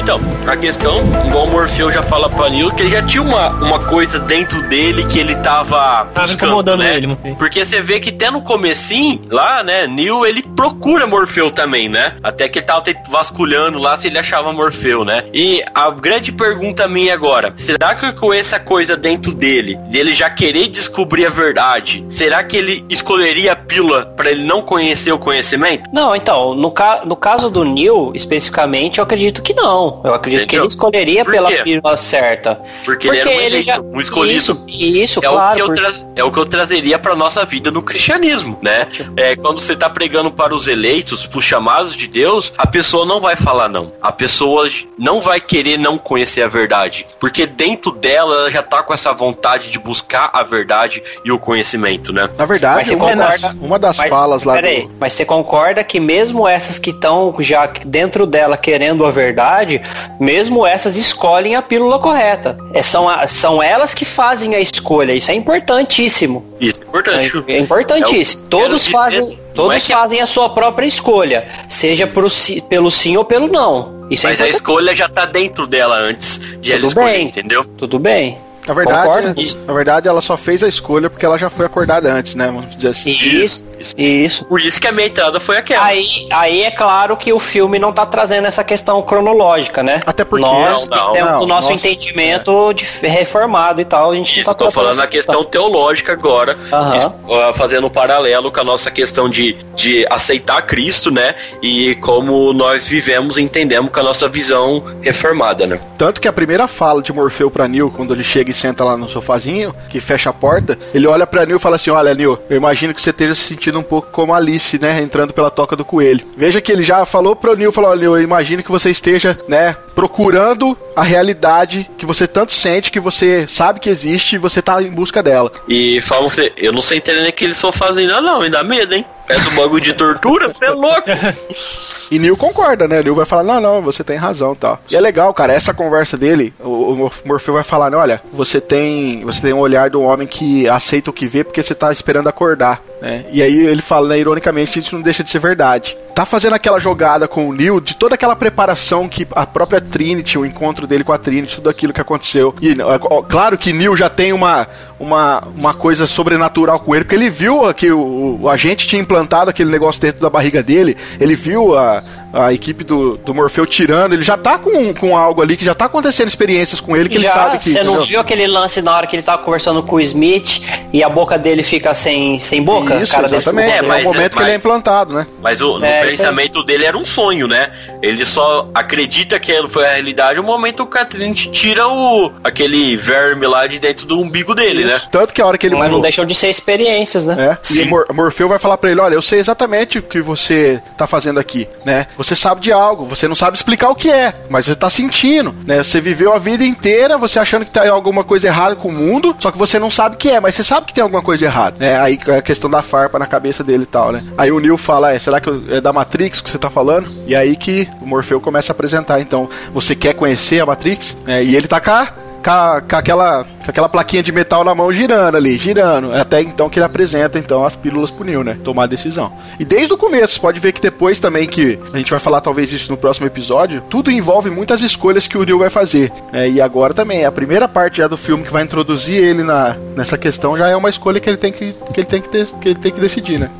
Então, 0.00 0.18
a 0.46 0.56
questão, 0.56 0.96
igual 1.26 1.44
o 1.44 1.50
Morfeu 1.50 1.92
já 1.92 2.02
fala 2.02 2.28
pra 2.30 2.48
Neil, 2.48 2.72
que 2.72 2.84
ele 2.84 2.90
já 2.90 3.02
tinha 3.02 3.22
uma, 3.22 3.50
uma 3.50 3.78
coisa 3.78 4.18
dentro 4.18 4.62
dele 4.62 5.04
que 5.04 5.18
ele 5.18 5.34
tava, 5.36 6.06
tava 6.06 6.26
buscando, 6.26 6.48
incomodando 6.48 6.82
né? 6.82 6.96
ele. 6.96 7.16
Porque 7.38 7.62
você 7.62 7.82
vê 7.82 8.00
que 8.00 8.08
até 8.08 8.30
no 8.30 8.40
comecinho, 8.40 9.20
lá, 9.30 9.62
né, 9.62 9.86
Neil, 9.86 10.24
ele 10.24 10.42
procura 10.42 11.06
Morfeu 11.06 11.50
também, 11.50 11.86
né? 11.86 12.14
Até 12.22 12.48
que 12.48 12.60
ele 12.60 12.66
tava 12.66 12.82
vasculhando 13.10 13.78
lá 13.78 13.98
se 13.98 14.06
ele 14.06 14.18
achava 14.18 14.50
Morfeu, 14.54 15.04
né? 15.04 15.24
E 15.34 15.62
a 15.74 15.90
grande 15.90 16.32
pergunta 16.32 16.88
minha 16.88 17.12
agora, 17.12 17.52
será 17.56 17.94
que 17.94 18.10
com 18.12 18.32
essa 18.32 18.58
coisa 18.58 18.96
dentro 18.96 19.34
dele, 19.34 19.76
dele 19.90 20.14
já 20.14 20.30
querer 20.30 20.68
descobrir 20.68 21.26
a 21.26 21.30
verdade, 21.30 22.04
será 22.08 22.42
que 22.42 22.56
ele 22.56 22.84
escolheria 22.88 23.52
a 23.52 23.56
pílula 23.56 24.06
para 24.16 24.30
ele 24.30 24.44
não 24.44 24.62
conhecer 24.62 25.12
o 25.12 25.18
conhecimento? 25.18 25.90
Não, 25.92 26.16
então, 26.16 26.54
no, 26.54 26.70
ca 26.70 27.02
no 27.04 27.16
caso 27.16 27.50
do 27.50 27.64
Neil, 27.64 28.12
especificamente, 28.14 28.98
eu 28.98 29.04
acredito 29.04 29.42
que 29.42 29.52
não. 29.52 29.89
Eu 30.04 30.14
acredito 30.14 30.42
Entendeu? 30.42 30.48
que 30.48 30.66
ele 30.66 30.66
escolheria 30.68 31.24
pela 31.24 31.50
pílula 31.50 31.96
certa. 31.96 32.60
Porque, 32.84 33.08
Porque 33.08 33.08
ele 33.08 33.18
era 33.18 33.30
um, 33.30 33.40
ele 33.40 33.62
já... 33.62 33.80
um 33.80 34.00
escolhido. 34.00 34.64
Isso, 34.66 34.66
isso 34.68 35.20
é 35.20 35.28
claro. 35.28 35.64
O 35.64 35.72
que 35.72 35.80
eu 35.80 35.94
É 36.16 36.24
o 36.24 36.30
que 36.30 36.38
eu 36.38 36.46
trazeria 36.46 36.98
para 36.98 37.14
nossa 37.14 37.44
vida 37.44 37.70
no 37.70 37.82
cristianismo, 37.82 38.58
né? 38.62 38.86
É, 39.16 39.36
quando 39.36 39.60
você 39.60 39.76
tá 39.76 39.88
pregando 39.88 40.30
para 40.30 40.54
os 40.54 40.66
eleitos, 40.66 41.26
para 41.26 41.38
os 41.38 41.44
chamados 41.44 41.96
de 41.96 42.06
Deus, 42.06 42.52
a 42.56 42.66
pessoa 42.66 43.04
não 43.04 43.20
vai 43.20 43.36
falar 43.36 43.68
não. 43.68 43.92
A 44.00 44.12
pessoa 44.12 44.68
não 44.98 45.20
vai 45.20 45.40
querer 45.40 45.78
não 45.78 45.96
conhecer 45.98 46.42
a 46.42 46.48
verdade. 46.48 47.06
Porque 47.18 47.46
dentro 47.46 47.92
dela, 47.92 48.34
ela 48.34 48.50
já 48.50 48.62
tá 48.62 48.82
com 48.82 48.92
essa 48.92 49.12
vontade 49.12 49.70
de 49.70 49.78
buscar 49.78 50.30
a 50.32 50.42
verdade 50.42 51.02
e 51.24 51.32
o 51.32 51.38
conhecimento, 51.38 52.12
né? 52.12 52.28
Na 52.36 52.46
verdade, 52.46 52.94
uma, 52.94 53.10
concorda... 53.10 53.38
das, 53.38 53.56
uma 53.60 53.78
das 53.78 53.96
mas, 53.96 54.08
falas 54.08 54.44
lá. 54.44 54.54
Peraí, 54.54 54.82
do... 54.82 54.92
mas 54.98 55.12
você 55.12 55.24
concorda 55.24 55.82
que 55.82 55.98
mesmo 55.98 56.46
essas 56.46 56.78
que 56.78 56.90
estão 56.90 57.34
já 57.40 57.66
dentro 57.66 58.26
dela 58.26 58.56
querendo 58.56 59.04
a 59.04 59.10
verdade, 59.10 59.79
mesmo 60.18 60.66
essas 60.66 60.96
escolhem 60.96 61.56
a 61.56 61.62
pílula 61.62 61.98
correta. 61.98 62.56
É, 62.72 62.82
são, 62.82 63.08
a, 63.08 63.26
são 63.26 63.62
elas 63.62 63.94
que 63.94 64.04
fazem 64.04 64.54
a 64.54 64.60
escolha. 64.60 65.12
Isso 65.12 65.30
é 65.30 65.34
importantíssimo. 65.34 66.44
Isso 66.60 66.80
é 66.80 66.84
importante. 66.84 67.44
É, 67.46 67.52
é 67.54 67.58
importantíssimo. 67.58 68.44
É 68.44 68.48
Todos 68.48 68.86
fazem. 68.86 69.38
Todos 69.54 69.76
é 69.76 69.80
que... 69.80 69.92
fazem 69.92 70.20
a 70.20 70.26
sua 70.26 70.48
própria 70.50 70.86
escolha, 70.86 71.48
seja 71.68 72.06
pro, 72.06 72.28
pelo 72.68 72.90
sim 72.90 73.16
ou 73.16 73.24
pelo 73.24 73.48
não. 73.48 74.06
Isso 74.10 74.26
é 74.26 74.30
Mas 74.30 74.40
é 74.40 74.44
a 74.44 74.48
escolha 74.48 74.94
já 74.94 75.08
tá 75.08 75.24
dentro 75.24 75.66
dela 75.66 75.96
antes 75.96 76.38
de 76.38 76.46
Tudo 76.46 76.72
ela 76.72 76.86
escolher, 76.86 77.12
bem. 77.12 77.26
entendeu? 77.26 77.64
Tudo 77.64 77.98
bem. 77.98 78.38
Na 78.70 78.74
verdade, 78.74 79.56
na 79.66 79.72
verdade, 79.72 80.08
ela 80.08 80.20
só 80.20 80.36
fez 80.36 80.62
a 80.62 80.68
escolha 80.68 81.10
porque 81.10 81.26
ela 81.26 81.36
já 81.36 81.50
foi 81.50 81.66
acordada 81.66 82.12
antes, 82.12 82.36
né? 82.36 82.46
Vamos 82.46 82.76
dizer 82.76 82.88
assim. 82.88 83.10
Isso, 83.10 83.64
isso. 83.78 83.94
isso. 83.98 84.44
Por 84.44 84.60
isso 84.60 84.80
que 84.80 84.86
a 84.86 84.92
minha 84.92 85.08
entrada 85.08 85.40
foi 85.40 85.56
aquela. 85.56 85.84
Aí, 85.84 86.28
aí 86.30 86.62
é 86.62 86.70
claro 86.70 87.16
que 87.16 87.32
o 87.32 87.38
filme 87.40 87.78
não 87.78 87.92
tá 87.92 88.06
trazendo 88.06 88.46
essa 88.46 88.62
questão 88.62 89.02
cronológica, 89.02 89.82
né? 89.82 90.00
Até 90.06 90.24
porque 90.24 90.44
nós 90.44 90.86
não, 90.86 90.96
não, 90.96 91.12
temos 91.12 91.30
não, 91.32 91.42
o 91.42 91.46
nosso 91.46 91.70
nossa, 91.70 91.72
entendimento 91.72 92.70
é. 92.70 92.74
de 92.74 92.84
reformado 93.02 93.80
e 93.80 93.84
tal, 93.84 94.12
a 94.12 94.14
gente 94.14 94.40
isso, 94.40 94.44
tá 94.44 94.54
tô 94.54 94.70
falando 94.70 95.00
a 95.00 95.06
questão 95.06 95.42
teológica 95.42 96.12
agora, 96.12 96.56
isso, 96.96 97.12
fazendo 97.54 97.88
um 97.88 97.90
paralelo 97.90 98.52
com 98.52 98.60
a 98.60 98.64
nossa 98.64 98.90
questão 98.90 99.28
de, 99.28 99.56
de 99.74 100.06
aceitar 100.08 100.62
Cristo, 100.62 101.10
né? 101.10 101.34
E 101.60 101.96
como 101.96 102.52
nós 102.52 102.86
vivemos 102.86 103.36
e 103.36 103.42
entendemos 103.42 103.90
com 103.90 104.00
a 104.00 104.02
nossa 104.02 104.28
visão 104.28 104.82
reformada, 105.00 105.66
né? 105.66 105.80
Tanto 105.98 106.20
que 106.20 106.28
a 106.28 106.32
primeira 106.32 106.68
fala 106.68 107.02
de 107.02 107.12
Morfeu 107.12 107.50
para 107.50 107.66
Neo 107.66 107.90
quando 107.90 108.14
ele 108.14 108.24
chega 108.24 108.50
e 108.50 108.54
senta 108.60 108.84
lá 108.84 108.96
no 108.96 109.08
sofazinho, 109.08 109.74
que 109.88 110.00
fecha 110.00 110.30
a 110.30 110.32
porta, 110.32 110.78
ele 110.94 111.06
olha 111.06 111.26
pra 111.26 111.44
Neil 111.44 111.56
e 111.56 111.60
fala 111.60 111.76
assim: 111.76 111.90
Olha, 111.90 112.14
Neil, 112.14 112.38
eu 112.48 112.56
imagino 112.56 112.94
que 112.94 113.00
você 113.00 113.10
esteja 113.10 113.34
se 113.34 113.42
sentindo 113.42 113.78
um 113.78 113.82
pouco 113.82 114.10
como 114.10 114.34
Alice, 114.34 114.78
né? 114.78 115.00
Entrando 115.00 115.32
pela 115.32 115.50
toca 115.50 115.74
do 115.76 115.84
coelho. 115.84 116.26
Veja 116.36 116.60
que 116.60 116.70
ele 116.70 116.82
já 116.82 117.04
falou 117.04 117.34
pro 117.34 117.56
Neil, 117.56 117.72
falou: 117.72 117.90
Olha, 117.90 118.04
eu 118.04 118.20
imagino 118.20 118.62
que 118.62 118.70
você 118.70 118.90
esteja, 118.90 119.38
né, 119.48 119.74
procurando 119.94 120.76
a 120.94 121.02
realidade 121.02 121.90
que 121.96 122.06
você 122.06 122.26
tanto 122.26 122.52
sente, 122.52 122.90
que 122.90 123.00
você 123.00 123.46
sabe 123.46 123.80
que 123.80 123.88
existe 123.88 124.36
e 124.36 124.38
você 124.38 124.60
tá 124.60 124.82
em 124.82 124.90
busca 124.90 125.22
dela. 125.22 125.50
E 125.68 126.00
falam 126.02 126.28
você, 126.28 126.52
eu 126.56 126.72
não 126.72 126.80
sei 126.80 126.98
entender 126.98 127.32
que 127.32 127.44
eles 127.44 127.56
sofazinho, 127.56 128.08
não, 128.08 128.20
não, 128.20 128.40
me 128.40 128.50
dá 128.50 128.62
medo, 128.62 128.94
hein? 128.94 129.04
É 129.30 129.38
do 129.38 129.50
bagulho 129.52 129.80
de 129.80 129.92
tortura, 129.92 130.48
você 130.48 130.64
é 130.64 130.70
louco. 130.70 131.08
E 132.10 132.18
Neil 132.18 132.36
concorda, 132.36 132.88
né? 132.88 133.04
Neil 133.04 133.14
vai 133.14 133.24
falar, 133.24 133.44
não, 133.44 133.60
não, 133.60 133.82
você 133.82 134.02
tem 134.02 134.16
razão, 134.16 134.52
tal. 134.52 134.80
E 134.90 134.96
é 134.96 135.00
legal, 135.00 135.32
cara, 135.32 135.52
essa 135.52 135.72
conversa 135.72 136.16
dele, 136.16 136.52
o, 136.58 136.68
o 136.94 137.12
Morfeu 137.24 137.54
vai 137.54 137.62
falar, 137.62 137.88
né, 137.88 137.96
olha, 137.96 138.20
você 138.32 138.60
tem, 138.60 139.24
você 139.24 139.40
tem 139.40 139.52
um 139.52 139.60
olhar 139.60 139.90
do 139.90 140.02
homem 140.02 140.26
que 140.26 140.68
aceita 140.68 141.08
o 141.08 141.12
que 141.12 141.28
vê 141.28 141.44
porque 141.44 141.62
você 141.62 141.72
tá 141.72 141.92
esperando 141.92 142.28
acordar, 142.28 142.82
né? 143.00 143.26
E 143.30 143.40
aí 143.40 143.64
ele 143.64 143.80
fala, 143.80 144.08
né, 144.08 144.18
ironicamente, 144.18 144.80
isso 144.80 144.96
não 144.96 145.02
deixa 145.02 145.22
de 145.22 145.30
ser 145.30 145.38
verdade. 145.38 145.96
Tá 146.12 146.26
fazendo 146.26 146.54
aquela 146.54 146.80
jogada 146.80 147.28
com 147.28 147.48
o 147.48 147.52
Neil 147.52 147.80
de 147.80 147.94
toda 147.94 148.16
aquela 148.16 148.34
preparação 148.34 149.08
que 149.08 149.24
a 149.30 149.46
própria 149.46 149.80
Trinity, 149.80 150.36
o 150.36 150.44
encontro 150.44 150.88
dele 150.88 151.04
com 151.04 151.12
a 151.12 151.18
Trinity, 151.18 151.54
tudo 151.54 151.70
aquilo 151.70 151.92
que 151.92 152.00
aconteceu. 152.00 152.52
E 152.60 152.76
ó, 152.82 153.22
claro 153.22 153.56
que 153.56 153.72
Neil 153.72 153.96
já 153.96 154.08
tem 154.08 154.32
uma, 154.32 154.66
uma, 155.00 155.42
uma 155.56 155.72
coisa 155.72 156.06
sobrenatural 156.06 156.78
com 156.78 156.94
ele, 156.94 157.04
porque 157.04 157.16
ele 157.16 157.30
viu 157.30 157.72
que 157.72 157.90
o, 157.90 158.38
o 158.42 158.48
agente 158.48 158.86
tinha 158.86 159.00
implantado 159.00 159.48
aquele 159.48 159.70
negócio 159.70 160.00
dentro 160.00 160.20
da 160.20 160.28
barriga 160.28 160.62
dele, 160.62 160.94
ele 161.18 161.34
viu 161.34 161.76
a, 161.76 162.04
a 162.32 162.52
equipe 162.52 162.84
do, 162.84 163.16
do 163.16 163.34
Morfeu 163.34 163.66
tirando, 163.66 164.12
ele 164.12 164.22
já 164.22 164.36
tá 164.36 164.58
com, 164.58 164.92
com 164.94 165.16
algo 165.16 165.40
ali 165.40 165.56
que 165.56 165.64
já 165.64 165.74
tá 165.74 165.86
acontecendo 165.86 166.28
experiências 166.28 166.80
com 166.80 166.96
ele 166.96 167.08
que 167.08 167.18
já, 167.18 167.20
ele 167.20 167.28
sabe 167.28 167.58
que. 167.58 167.70
Você 167.70 167.82
não 167.82 168.04
viu 168.04 168.20
aquele 168.20 168.46
lance 168.46 168.82
na 168.82 168.94
hora 168.94 169.06
que 169.06 169.16
ele 169.16 169.22
tava 169.22 169.42
conversando 169.42 169.82
com 169.82 169.96
o 169.96 170.00
Smith 170.00 170.60
e 170.92 171.02
a 171.02 171.08
boca 171.08 171.38
dele 171.38 171.62
fica 171.62 171.94
sem, 171.94 172.38
sem 172.38 172.62
boca? 172.62 172.96
Isso, 172.96 173.12
cara 173.12 173.26
exatamente. 173.26 173.72
É, 173.72 173.82
mas, 173.82 174.04
é 174.04 174.08
o 174.08 174.12
momento 174.12 174.34
mas, 174.34 174.34
que 174.34 174.42
ele 174.42 174.52
é 174.52 174.56
implantado, 174.56 175.14
né? 175.14 175.26
Mas 175.42 175.60
o, 175.60 175.82
é, 175.82 176.04
pensamento 176.04 176.62
dele 176.62 176.84
era 176.84 176.96
um 176.96 177.04
sonho, 177.04 177.48
né? 177.48 177.70
Ele 178.02 178.24
só 178.24 178.68
acredita 178.74 179.40
que 179.40 179.50
foi 179.68 179.86
a 179.86 179.92
realidade 179.92 180.36
no 180.36 180.44
momento 180.44 180.76
que 180.76 180.82
o 180.82 180.86
Catherine 180.86 181.34
tira 181.34 181.88
o 181.88 182.30
aquele 182.44 182.96
verme 182.96 183.46
lá 183.46 183.66
de 183.66 183.78
dentro 183.78 184.06
do 184.06 184.20
umbigo 184.20 184.54
dele, 184.54 184.84
né? 184.84 184.89
Né? 184.90 185.00
Tanto 185.10 185.32
que 185.32 185.40
a 185.40 185.46
hora 185.46 185.56
que 185.56 185.66
ele. 185.66 185.76
Mas 185.76 185.90
não 185.90 186.00
deixou 186.00 186.24
de 186.24 186.34
ser 186.34 186.48
experiências, 186.48 187.26
né? 187.26 187.52
É. 187.52 187.58
Sim. 187.62 187.82
E 187.82 187.84
Mor 187.86 188.06
Morfeu 188.12 188.48
vai 188.48 188.58
falar 188.58 188.78
para 188.78 188.90
ele: 188.90 189.00
olha, 189.00 189.14
eu 189.14 189.22
sei 189.22 189.38
exatamente 189.38 189.98
o 189.98 190.02
que 190.02 190.20
você 190.20 190.82
tá 190.96 191.06
fazendo 191.06 191.38
aqui, 191.38 191.68
né? 191.84 192.06
Você 192.16 192.34
sabe 192.34 192.60
de 192.60 192.72
algo, 192.72 193.04
você 193.04 193.28
não 193.28 193.34
sabe 193.34 193.56
explicar 193.56 193.90
o 193.90 193.94
que 193.94 194.10
é, 194.10 194.34
mas 194.48 194.66
você 194.66 194.74
tá 194.74 194.90
sentindo, 194.90 195.54
né? 195.66 195.82
Você 195.82 196.00
viveu 196.00 196.32
a 196.32 196.38
vida 196.38 196.64
inteira 196.64 197.18
você 197.18 197.38
achando 197.38 197.64
que 197.64 197.70
tá 197.70 197.88
alguma 197.88 198.24
coisa 198.24 198.46
errada 198.46 198.76
com 198.76 198.88
o 198.88 198.92
mundo, 198.92 199.36
só 199.38 199.50
que 199.50 199.58
você 199.58 199.78
não 199.78 199.90
sabe 199.90 200.16
o 200.16 200.18
que 200.18 200.30
é, 200.30 200.40
mas 200.40 200.54
você 200.54 200.64
sabe 200.64 200.86
que 200.86 200.94
tem 200.94 201.02
alguma 201.02 201.22
coisa 201.22 201.44
errada, 201.44 201.76
né? 201.78 202.00
Aí 202.00 202.18
é 202.26 202.38
a 202.38 202.42
questão 202.42 202.70
da 202.70 202.82
farpa 202.82 203.18
na 203.18 203.26
cabeça 203.26 203.62
dele 203.62 203.84
e 203.84 203.86
tal, 203.86 204.12
né? 204.12 204.24
Aí 204.36 204.50
o 204.50 204.58
Neil 204.58 204.76
fala, 204.76 205.12
é, 205.12 205.18
será 205.18 205.40
que 205.40 205.50
é 205.70 205.80
da 205.80 205.92
Matrix 205.92 206.40
que 206.40 206.50
você 206.50 206.58
tá 206.58 206.70
falando? 206.70 207.10
E 207.26 207.34
aí 207.34 207.56
que 207.56 207.88
o 208.00 208.06
Morfeu 208.06 208.40
começa 208.40 208.72
a 208.72 208.74
apresentar, 208.74 209.20
então, 209.20 209.48
você 209.72 209.94
quer 209.94 210.14
conhecer 210.14 210.60
a 210.60 210.66
Matrix? 210.66 211.16
É, 211.26 211.42
e 211.42 211.54
ele 211.54 211.68
tá 211.68 211.80
cá 211.80 212.14
com, 212.42 212.88
com, 212.88 212.96
aquela, 212.96 213.44
com 213.44 213.70
aquela 213.70 213.88
plaquinha 213.88 214.22
de 214.22 214.32
metal 214.32 214.64
na 214.64 214.74
mão 214.74 214.92
girando 214.92 215.36
ali, 215.36 215.56
girando. 215.58 216.12
Até 216.12 216.40
então 216.40 216.68
que 216.68 216.78
ele 216.78 216.86
apresenta 216.86 217.38
então 217.38 217.64
as 217.64 217.76
pílulas 217.76 218.10
pro 218.10 218.24
Neil, 218.24 218.42
né? 218.42 218.58
Tomar 218.64 218.84
a 218.84 218.86
decisão. 218.86 219.32
E 219.58 219.64
desde 219.64 219.92
o 219.92 219.98
começo, 219.98 220.40
pode 220.40 220.58
ver 220.60 220.72
que 220.72 220.80
depois 220.80 221.20
também 221.20 221.46
que 221.46 221.78
a 221.92 221.98
gente 221.98 222.10
vai 222.10 222.20
falar 222.20 222.40
talvez 222.40 222.72
isso 222.72 222.90
no 222.90 222.96
próximo 222.96 223.26
episódio, 223.26 223.82
tudo 223.88 224.10
envolve 224.10 224.50
muitas 224.50 224.82
escolhas 224.82 225.26
que 225.26 225.38
o 225.38 225.44
Neil 225.44 225.58
vai 225.58 225.70
fazer. 225.70 226.12
Né? 226.32 226.50
E 226.50 226.60
agora 226.60 226.94
também, 226.94 227.24
a 227.24 227.32
primeira 227.32 227.68
parte 227.68 227.98
já 227.98 228.08
do 228.08 228.16
filme 228.16 228.44
que 228.44 228.52
vai 228.52 228.62
introduzir 228.62 229.22
ele 229.22 229.42
na, 229.42 229.76
nessa 229.96 230.16
questão 230.16 230.56
já 230.56 230.68
é 230.68 230.76
uma 230.76 230.90
escolha 230.90 231.20
que 231.20 231.28
ele 231.28 231.36
tem 231.36 231.52
que, 231.52 231.72
que, 231.72 232.00
ele 232.00 232.06
tem 232.06 232.20
que, 232.20 232.28
ter, 232.28 232.46
que, 232.46 232.68
ele 232.68 232.78
tem 232.78 232.92
que 232.92 233.00
decidir, 233.00 233.38
né? 233.38 233.50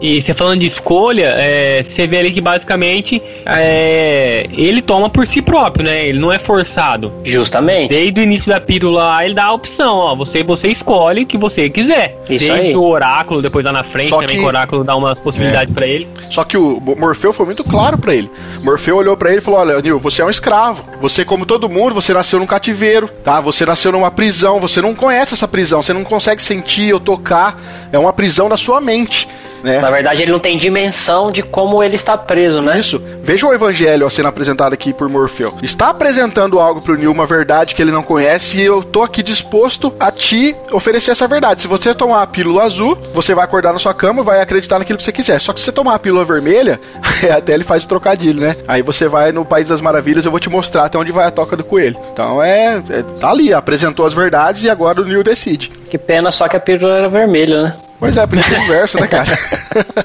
E 0.00 0.20
você 0.20 0.34
falando 0.34 0.60
de 0.60 0.66
escolha, 0.66 1.34
é, 1.36 1.82
você 1.82 2.06
vê 2.06 2.18
ali 2.18 2.32
que 2.32 2.40
basicamente 2.40 3.22
é, 3.46 4.46
ele 4.52 4.82
toma 4.82 5.08
por 5.08 5.26
si 5.26 5.40
próprio, 5.40 5.86
né? 5.86 6.08
Ele 6.08 6.18
não 6.18 6.32
é 6.32 6.38
forçado. 6.38 7.12
Justamente. 7.24 7.88
Desde 7.88 8.20
o 8.20 8.22
início 8.22 8.50
da 8.50 8.60
pílula 8.60 9.24
ele 9.24 9.34
dá 9.34 9.44
a 9.44 9.52
opção, 9.52 9.94
ó. 9.94 10.14
Você, 10.14 10.42
você 10.42 10.68
escolhe 10.68 11.22
o 11.22 11.26
que 11.26 11.38
você 11.38 11.70
quiser. 11.70 12.18
Isso 12.28 12.46
Desde 12.46 12.50
aí. 12.50 12.76
o 12.76 12.82
oráculo, 12.82 13.40
depois 13.40 13.64
lá 13.64 13.72
na 13.72 13.84
frente 13.84 14.10
Só 14.10 14.20
também 14.20 14.36
que... 14.36 14.42
o 14.42 14.46
oráculo 14.46 14.84
dá 14.84 14.94
umas 14.94 15.18
possibilidades 15.18 15.72
é. 15.72 15.74
para 15.74 15.86
ele. 15.86 16.06
Só 16.30 16.44
que 16.44 16.58
o 16.58 16.80
Morfeu 16.98 17.32
foi 17.32 17.46
muito 17.46 17.64
claro 17.64 17.96
para 17.96 18.14
ele. 18.14 18.30
Morfeu 18.62 18.96
olhou 18.96 19.16
para 19.16 19.30
ele 19.30 19.38
e 19.38 19.42
falou: 19.42 19.60
Olha, 19.60 19.80
Nil, 19.80 19.98
você 19.98 20.20
é 20.20 20.24
um 20.24 20.30
escravo. 20.30 20.84
Você, 21.00 21.24
como 21.24 21.46
todo 21.46 21.68
mundo, 21.68 21.94
você 21.94 22.12
nasceu 22.12 22.38
num 22.38 22.46
cativeiro, 22.46 23.08
tá? 23.24 23.40
Você 23.40 23.64
nasceu 23.64 23.92
numa 23.92 24.10
prisão. 24.10 24.60
Você 24.60 24.82
não 24.82 24.94
conhece 24.94 25.34
essa 25.34 25.48
prisão. 25.48 25.82
Você 25.82 25.92
não 25.92 26.04
consegue 26.04 26.42
sentir 26.42 26.92
ou 26.92 27.00
tocar. 27.00 27.58
É 27.90 27.98
uma 27.98 28.12
prisão 28.12 28.48
na 28.48 28.56
sua 28.56 28.80
mente. 28.80 29.26
Né? 29.66 29.80
Na 29.80 29.90
verdade, 29.90 30.22
ele 30.22 30.30
não 30.30 30.38
tem 30.38 30.56
dimensão 30.56 31.32
de 31.32 31.42
como 31.42 31.82
ele 31.82 31.96
está 31.96 32.16
preso, 32.16 32.62
né? 32.62 32.78
Isso. 32.78 33.02
Veja 33.20 33.48
o 33.48 33.52
evangelho 33.52 34.08
sendo 34.08 34.28
apresentado 34.28 34.72
aqui 34.72 34.92
por 34.92 35.08
Morfeu. 35.08 35.54
Está 35.60 35.90
apresentando 35.90 36.60
algo 36.60 36.80
pro 36.80 36.96
Neil, 36.96 37.10
uma 37.10 37.26
verdade 37.26 37.74
que 37.74 37.82
ele 37.82 37.90
não 37.90 38.02
conhece, 38.02 38.58
e 38.58 38.62
eu 38.62 38.84
tô 38.84 39.02
aqui 39.02 39.24
disposto 39.24 39.92
a 39.98 40.12
te 40.12 40.54
oferecer 40.70 41.10
essa 41.10 41.26
verdade. 41.26 41.62
Se 41.62 41.66
você 41.66 41.92
tomar 41.92 42.22
a 42.22 42.26
pílula 42.28 42.62
azul, 42.62 42.96
você 43.12 43.34
vai 43.34 43.44
acordar 43.44 43.72
na 43.72 43.80
sua 43.80 43.92
cama 43.92 44.22
e 44.22 44.24
vai 44.24 44.40
acreditar 44.40 44.78
naquilo 44.78 44.98
que 44.98 45.04
você 45.04 45.10
quiser. 45.10 45.40
Só 45.40 45.52
que 45.52 45.58
se 45.58 45.64
você 45.64 45.72
tomar 45.72 45.96
a 45.96 45.98
pílula 45.98 46.24
vermelha, 46.24 46.80
até 47.36 47.52
ele 47.52 47.64
faz 47.64 47.82
o 47.82 47.88
trocadilho, 47.88 48.40
né? 48.40 48.54
Aí 48.68 48.82
você 48.82 49.08
vai 49.08 49.32
no 49.32 49.44
País 49.44 49.68
das 49.68 49.80
Maravilhas, 49.80 50.24
eu 50.24 50.30
vou 50.30 50.38
te 50.38 50.48
mostrar 50.48 50.84
até 50.84 50.96
onde 50.96 51.10
vai 51.10 51.26
a 51.26 51.30
toca 51.32 51.56
do 51.56 51.64
coelho. 51.64 51.98
Então 52.12 52.40
é, 52.40 52.76
é 52.88 53.02
tá 53.18 53.30
ali, 53.30 53.52
apresentou 53.52 54.06
as 54.06 54.14
verdades 54.14 54.62
e 54.62 54.70
agora 54.70 55.00
o 55.00 55.04
Neil 55.04 55.24
decide. 55.24 55.72
Que 55.90 55.98
pena 55.98 56.30
só 56.30 56.46
que 56.46 56.56
a 56.56 56.60
pílula 56.60 56.98
era 56.98 57.08
vermelha, 57.08 57.62
né? 57.64 57.76
Pois 57.98 58.16
é, 58.16 58.26
podia 58.26 58.42
ser 58.42 58.58
inverso, 58.60 59.00
né, 59.00 59.06
cara? 59.06 59.38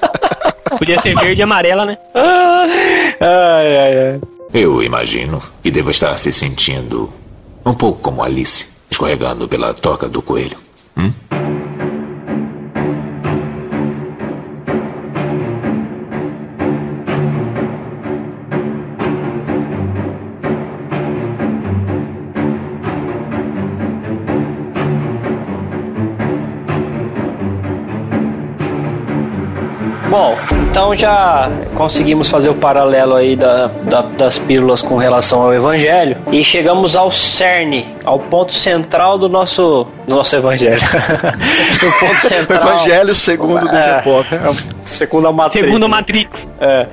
podia 0.78 1.02
ser 1.02 1.16
verde 1.16 1.42
e 1.42 1.44
amarela, 1.44 1.86
né? 1.86 1.98
ai, 2.16 3.78
ai, 3.78 3.98
ai. 3.98 4.22
Eu 4.54 4.84
imagino 4.84 5.42
que 5.64 5.72
deva 5.72 5.92
estar 5.92 6.18
se 6.18 6.32
sentindo 6.32 7.12
um 7.66 7.74
pouco 7.74 8.02
como 8.02 8.24
Alice, 8.24 8.68
escorregando 8.90 9.48
pela 9.48 9.74
toca 9.74 10.10
do 10.10 10.22
coelho. 10.22 10.58
Hum? 10.98 11.12
Bom, 30.12 30.38
então 30.70 30.94
já 30.94 31.50
conseguimos 31.74 32.30
fazer 32.30 32.50
o 32.50 32.54
paralelo 32.54 33.16
aí 33.16 33.34
da, 33.34 33.68
da, 33.84 34.02
das 34.02 34.38
pílulas 34.38 34.82
com 34.82 34.98
relação 34.98 35.42
ao 35.42 35.54
evangelho 35.54 36.18
e 36.30 36.44
chegamos 36.44 36.98
ao 36.98 37.10
cerne, 37.10 37.88
ao 38.04 38.20
ponto 38.20 38.52
central 38.52 39.18
do 39.18 39.30
nosso, 39.30 39.88
do 40.06 40.14
nosso 40.14 40.36
evangelho. 40.36 40.82
o 40.84 42.00
ponto 42.06 42.20
central. 42.28 42.60
o 42.60 42.62
evangelho 42.62 43.16
segundo 43.16 43.70
é, 43.70 44.02
Pop. 44.02 44.28
Segundo 44.92 45.28
a 45.28 45.32
Matrix. 45.32 45.66
Segundo 45.66 45.86
a 45.86 45.88
Matrix. 45.88 46.30
É, 46.60 46.88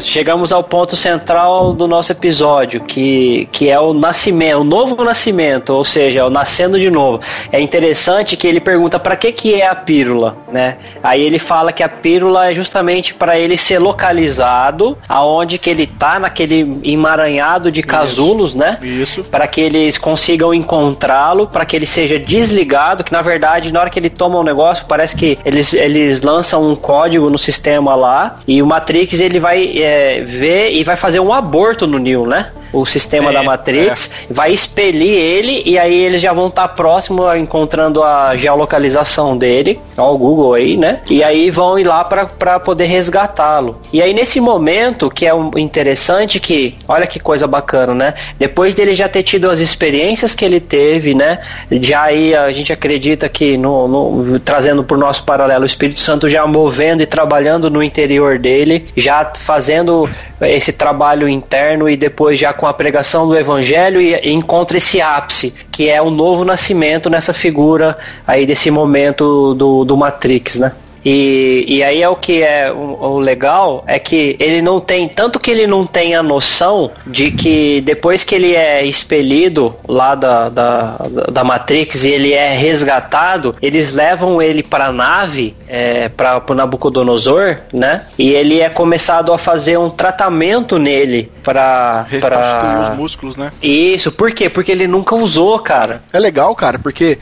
chegamos 0.00 0.52
ao 0.52 0.62
ponto 0.62 0.96
central 0.96 1.72
do 1.72 1.86
nosso 1.86 2.12
episódio, 2.12 2.80
que, 2.80 3.48
que 3.52 3.68
é 3.68 3.78
o 3.78 3.92
nascimento, 3.92 4.58
o 4.58 4.64
novo 4.64 5.02
nascimento, 5.04 5.70
ou 5.70 5.84
seja, 5.84 6.26
o 6.26 6.30
nascendo 6.30 6.78
de 6.78 6.90
novo. 6.90 7.20
É 7.50 7.60
interessante 7.60 8.36
que 8.36 8.46
ele 8.46 8.60
pergunta 8.60 8.98
para 8.98 9.16
que 9.16 9.32
que 9.32 9.60
é 9.60 9.66
a 9.66 9.74
pílula, 9.74 10.36
né? 10.50 10.76
Aí 11.02 11.22
ele 11.22 11.38
fala 11.38 11.72
que 11.72 11.82
a 11.82 11.88
pílula 11.88 12.50
é 12.50 12.54
justamente 12.54 13.14
para 13.14 13.38
ele 13.38 13.56
ser 13.56 13.78
localizado 13.78 14.96
aonde 15.08 15.58
que 15.58 15.70
ele 15.70 15.86
tá 15.86 16.18
naquele 16.18 16.80
emaranhado 16.84 17.70
de 17.70 17.82
casulos, 17.82 18.50
Isso. 18.50 18.58
né? 18.58 18.78
Isso. 18.82 19.24
Para 19.24 19.46
que 19.46 19.60
eles 19.60 19.98
consigam 19.98 20.54
encontrá-lo, 20.54 21.46
para 21.46 21.64
que 21.64 21.76
ele 21.76 21.86
seja 21.86 22.18
desligado, 22.18 23.04
que 23.04 23.12
na 23.12 23.22
verdade 23.22 23.72
na 23.72 23.80
hora 23.80 23.90
que 23.90 23.98
ele 23.98 24.10
toma 24.10 24.38
um 24.38 24.42
negócio, 24.42 24.84
parece 24.86 25.14
que 25.16 25.38
eles, 25.44 25.74
eles 25.74 26.22
lançam 26.22 26.68
um 26.68 26.76
código 26.76 27.28
no 27.28 27.38
sistema 27.42 27.94
lá 27.94 28.40
e 28.46 28.62
o 28.62 28.66
Matrix 28.66 29.20
ele 29.20 29.38
vai 29.38 29.78
é, 29.78 30.22
ver 30.22 30.72
e 30.72 30.84
vai 30.84 30.96
fazer 30.96 31.20
um 31.20 31.32
aborto 31.32 31.86
no 31.86 31.98
Neo, 31.98 32.26
né? 32.26 32.50
O 32.72 32.86
sistema 32.86 33.30
é, 33.30 33.32
da 33.34 33.42
Matrix 33.42 34.10
é. 34.30 34.32
vai 34.32 34.52
expelir 34.52 35.12
ele 35.12 35.62
e 35.66 35.78
aí 35.78 35.94
eles 35.94 36.22
já 36.22 36.32
vão 36.32 36.48
estar 36.48 36.68
tá 36.68 36.74
próximo 36.74 37.32
encontrando 37.34 38.02
a 38.02 38.34
geolocalização 38.34 39.36
dele, 39.36 39.78
ó, 39.96 40.12
o 40.12 40.16
Google 40.16 40.54
aí, 40.54 40.76
né? 40.76 41.00
E 41.10 41.22
aí 41.22 41.50
vão 41.50 41.78
ir 41.78 41.84
lá 41.84 42.02
para 42.02 42.58
poder 42.58 42.86
resgatá-lo. 42.86 43.78
E 43.92 44.00
aí 44.00 44.14
nesse 44.14 44.40
momento 44.40 45.10
que 45.10 45.26
é 45.26 45.34
um 45.34 45.50
interessante 45.58 46.40
que, 46.40 46.74
olha 46.88 47.06
que 47.06 47.20
coisa 47.20 47.46
bacana, 47.46 47.94
né? 47.94 48.14
Depois 48.38 48.74
dele 48.74 48.94
já 48.94 49.08
ter 49.08 49.22
tido 49.22 49.50
as 49.50 49.58
experiências 49.58 50.34
que 50.34 50.44
ele 50.44 50.60
teve, 50.60 51.14
né? 51.14 51.40
Já 51.70 52.04
aí 52.04 52.34
a 52.34 52.50
gente 52.50 52.72
acredita 52.72 53.28
que 53.28 53.58
no, 53.58 53.86
no 53.86 54.40
trazendo 54.40 54.82
por 54.82 54.96
nosso 54.96 55.24
paralelo 55.24 55.64
o 55.64 55.66
Espírito 55.66 56.00
Santo 56.00 56.28
já 56.28 56.46
movendo 56.46 57.02
e 57.02 57.06
trabalhando 57.22 57.70
no 57.70 57.82
interior 57.82 58.36
dele, 58.36 58.86
já 58.96 59.32
fazendo 59.38 60.10
esse 60.40 60.72
trabalho 60.72 61.28
interno 61.28 61.88
e 61.88 61.96
depois 61.96 62.38
já 62.38 62.52
com 62.52 62.66
a 62.66 62.74
pregação 62.74 63.28
do 63.28 63.38
evangelho 63.38 64.00
e, 64.00 64.14
e 64.14 64.32
encontra 64.32 64.76
esse 64.76 65.00
ápice, 65.00 65.54
que 65.70 65.88
é 65.88 66.02
o 66.02 66.10
novo 66.10 66.44
nascimento 66.44 67.08
nessa 67.08 67.32
figura 67.32 67.96
aí 68.26 68.44
desse 68.44 68.72
momento 68.72 69.54
do, 69.54 69.84
do 69.84 69.96
Matrix, 69.96 70.58
né? 70.58 70.72
E, 71.04 71.64
e 71.68 71.82
aí 71.82 72.02
é 72.02 72.08
o 72.08 72.16
que 72.16 72.42
é 72.42 72.70
o, 72.70 72.98
o, 73.00 73.18
legal 73.18 73.82
é 73.86 73.98
que 73.98 74.36
ele 74.38 74.62
não 74.62 74.80
tem, 74.80 75.08
tanto 75.08 75.40
que 75.40 75.50
ele 75.50 75.66
não 75.66 75.84
tem 75.84 76.14
a 76.14 76.22
noção 76.22 76.90
de 77.06 77.30
que 77.30 77.80
depois 77.80 78.24
que 78.24 78.34
ele 78.34 78.54
é 78.54 78.84
expelido 78.84 79.74
lá 79.88 80.14
da, 80.14 80.48
da, 80.48 80.96
da 81.30 81.44
Matrix 81.44 82.04
e 82.04 82.10
ele 82.10 82.32
é 82.32 82.54
resgatado, 82.54 83.56
eles 83.60 83.92
levam 83.92 84.40
ele 84.40 84.62
para 84.62 84.86
a 84.86 84.92
nave, 84.92 85.56
é, 85.68 86.08
para 86.08 86.42
o 86.48 86.54
Nabucodonosor, 86.54 87.58
né? 87.72 88.06
E 88.18 88.30
ele 88.30 88.60
é 88.60 88.68
começado 88.68 89.32
a 89.32 89.38
fazer 89.38 89.78
um 89.78 89.90
tratamento 89.90 90.78
nele 90.78 91.30
para 91.42 92.06
para 92.20 92.90
os 92.90 92.96
músculos, 92.96 93.36
né? 93.36 93.50
Isso, 93.62 94.12
por 94.12 94.32
quê? 94.32 94.48
Porque 94.48 94.72
ele 94.72 94.86
nunca 94.86 95.14
usou, 95.14 95.58
cara. 95.58 96.02
É 96.12 96.18
legal, 96.18 96.54
cara, 96.54 96.78
porque 96.78 97.18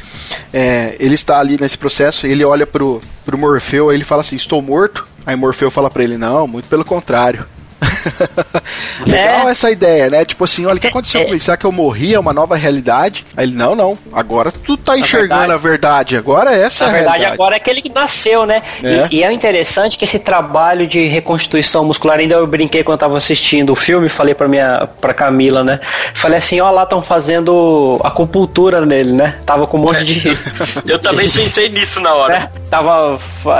é, 0.52 0.96
ele 0.98 1.14
está 1.14 1.38
ali 1.38 1.58
nesse 1.60 1.78
processo, 1.78 2.26
ele 2.26 2.44
olha 2.44 2.66
pro 2.66 3.00
pro 3.30 3.38
Morfeu, 3.38 3.88
aí 3.88 3.96
ele 3.96 4.04
fala 4.04 4.22
assim: 4.22 4.34
Estou 4.34 4.60
morto. 4.60 5.06
Aí 5.24 5.36
Morfeu 5.36 5.70
fala 5.70 5.88
para 5.88 6.02
ele: 6.02 6.18
Não, 6.18 6.48
muito 6.48 6.68
pelo 6.68 6.84
contrário. 6.84 7.46
Legal 9.06 9.48
é. 9.48 9.50
essa 9.50 9.70
ideia, 9.70 10.10
né? 10.10 10.24
Tipo 10.24 10.44
assim, 10.44 10.66
olha, 10.66 10.76
o 10.76 10.80
que 10.80 10.86
aconteceu 10.86 11.20
é. 11.20 11.24
comigo? 11.24 11.42
Será 11.42 11.56
que 11.56 11.64
eu 11.64 11.72
morri? 11.72 12.14
É 12.14 12.20
uma 12.20 12.32
nova 12.32 12.56
realidade? 12.56 13.26
Aí 13.36 13.46
ele, 13.46 13.54
não, 13.54 13.74
não. 13.74 13.96
Agora 14.12 14.52
tu 14.52 14.76
tá 14.76 14.98
enxergando 14.98 15.40
verdade, 15.40 15.52
a 15.52 15.56
verdade. 15.56 16.16
Agora 16.16 16.52
essa 16.52 16.84
é 16.84 16.88
a 16.88 16.92
verdade. 16.92 17.18
verdade, 17.18 17.34
agora 17.34 17.54
é 17.54 17.58
aquele 17.58 17.82
que 17.82 17.88
nasceu, 17.88 18.46
né? 18.46 18.62
É. 18.82 19.08
E, 19.10 19.18
e, 19.18 19.24
é 19.24 19.32
interessante 19.32 19.98
que 19.98 20.04
esse 20.04 20.18
trabalho 20.18 20.86
de 20.86 21.06
reconstituição 21.06 21.84
muscular, 21.84 22.18
ainda 22.18 22.34
eu 22.34 22.46
brinquei 22.46 22.82
quando 22.82 22.94
eu 22.94 22.98
tava 22.98 23.16
assistindo 23.16 23.72
o 23.72 23.76
filme, 23.76 24.08
falei 24.08 24.34
pra 24.34 24.48
minha, 24.48 24.88
pra 25.00 25.14
Camila, 25.14 25.64
né? 25.64 25.80
Falei 26.14 26.38
assim, 26.38 26.60
ó, 26.60 26.70
lá 26.70 26.82
estão 26.82 27.02
fazendo 27.02 27.98
acupuntura 28.04 28.84
nele, 28.84 29.12
né? 29.12 29.38
Tava 29.46 29.66
com 29.66 29.78
um 29.78 29.82
monte 29.82 30.04
de... 30.04 30.38
eu 30.86 30.98
também 30.98 31.28
pensei 31.30 31.68
nisso 31.68 32.00
na 32.00 32.14
hora. 32.14 32.34
É, 32.34 32.50
tava 32.68 33.18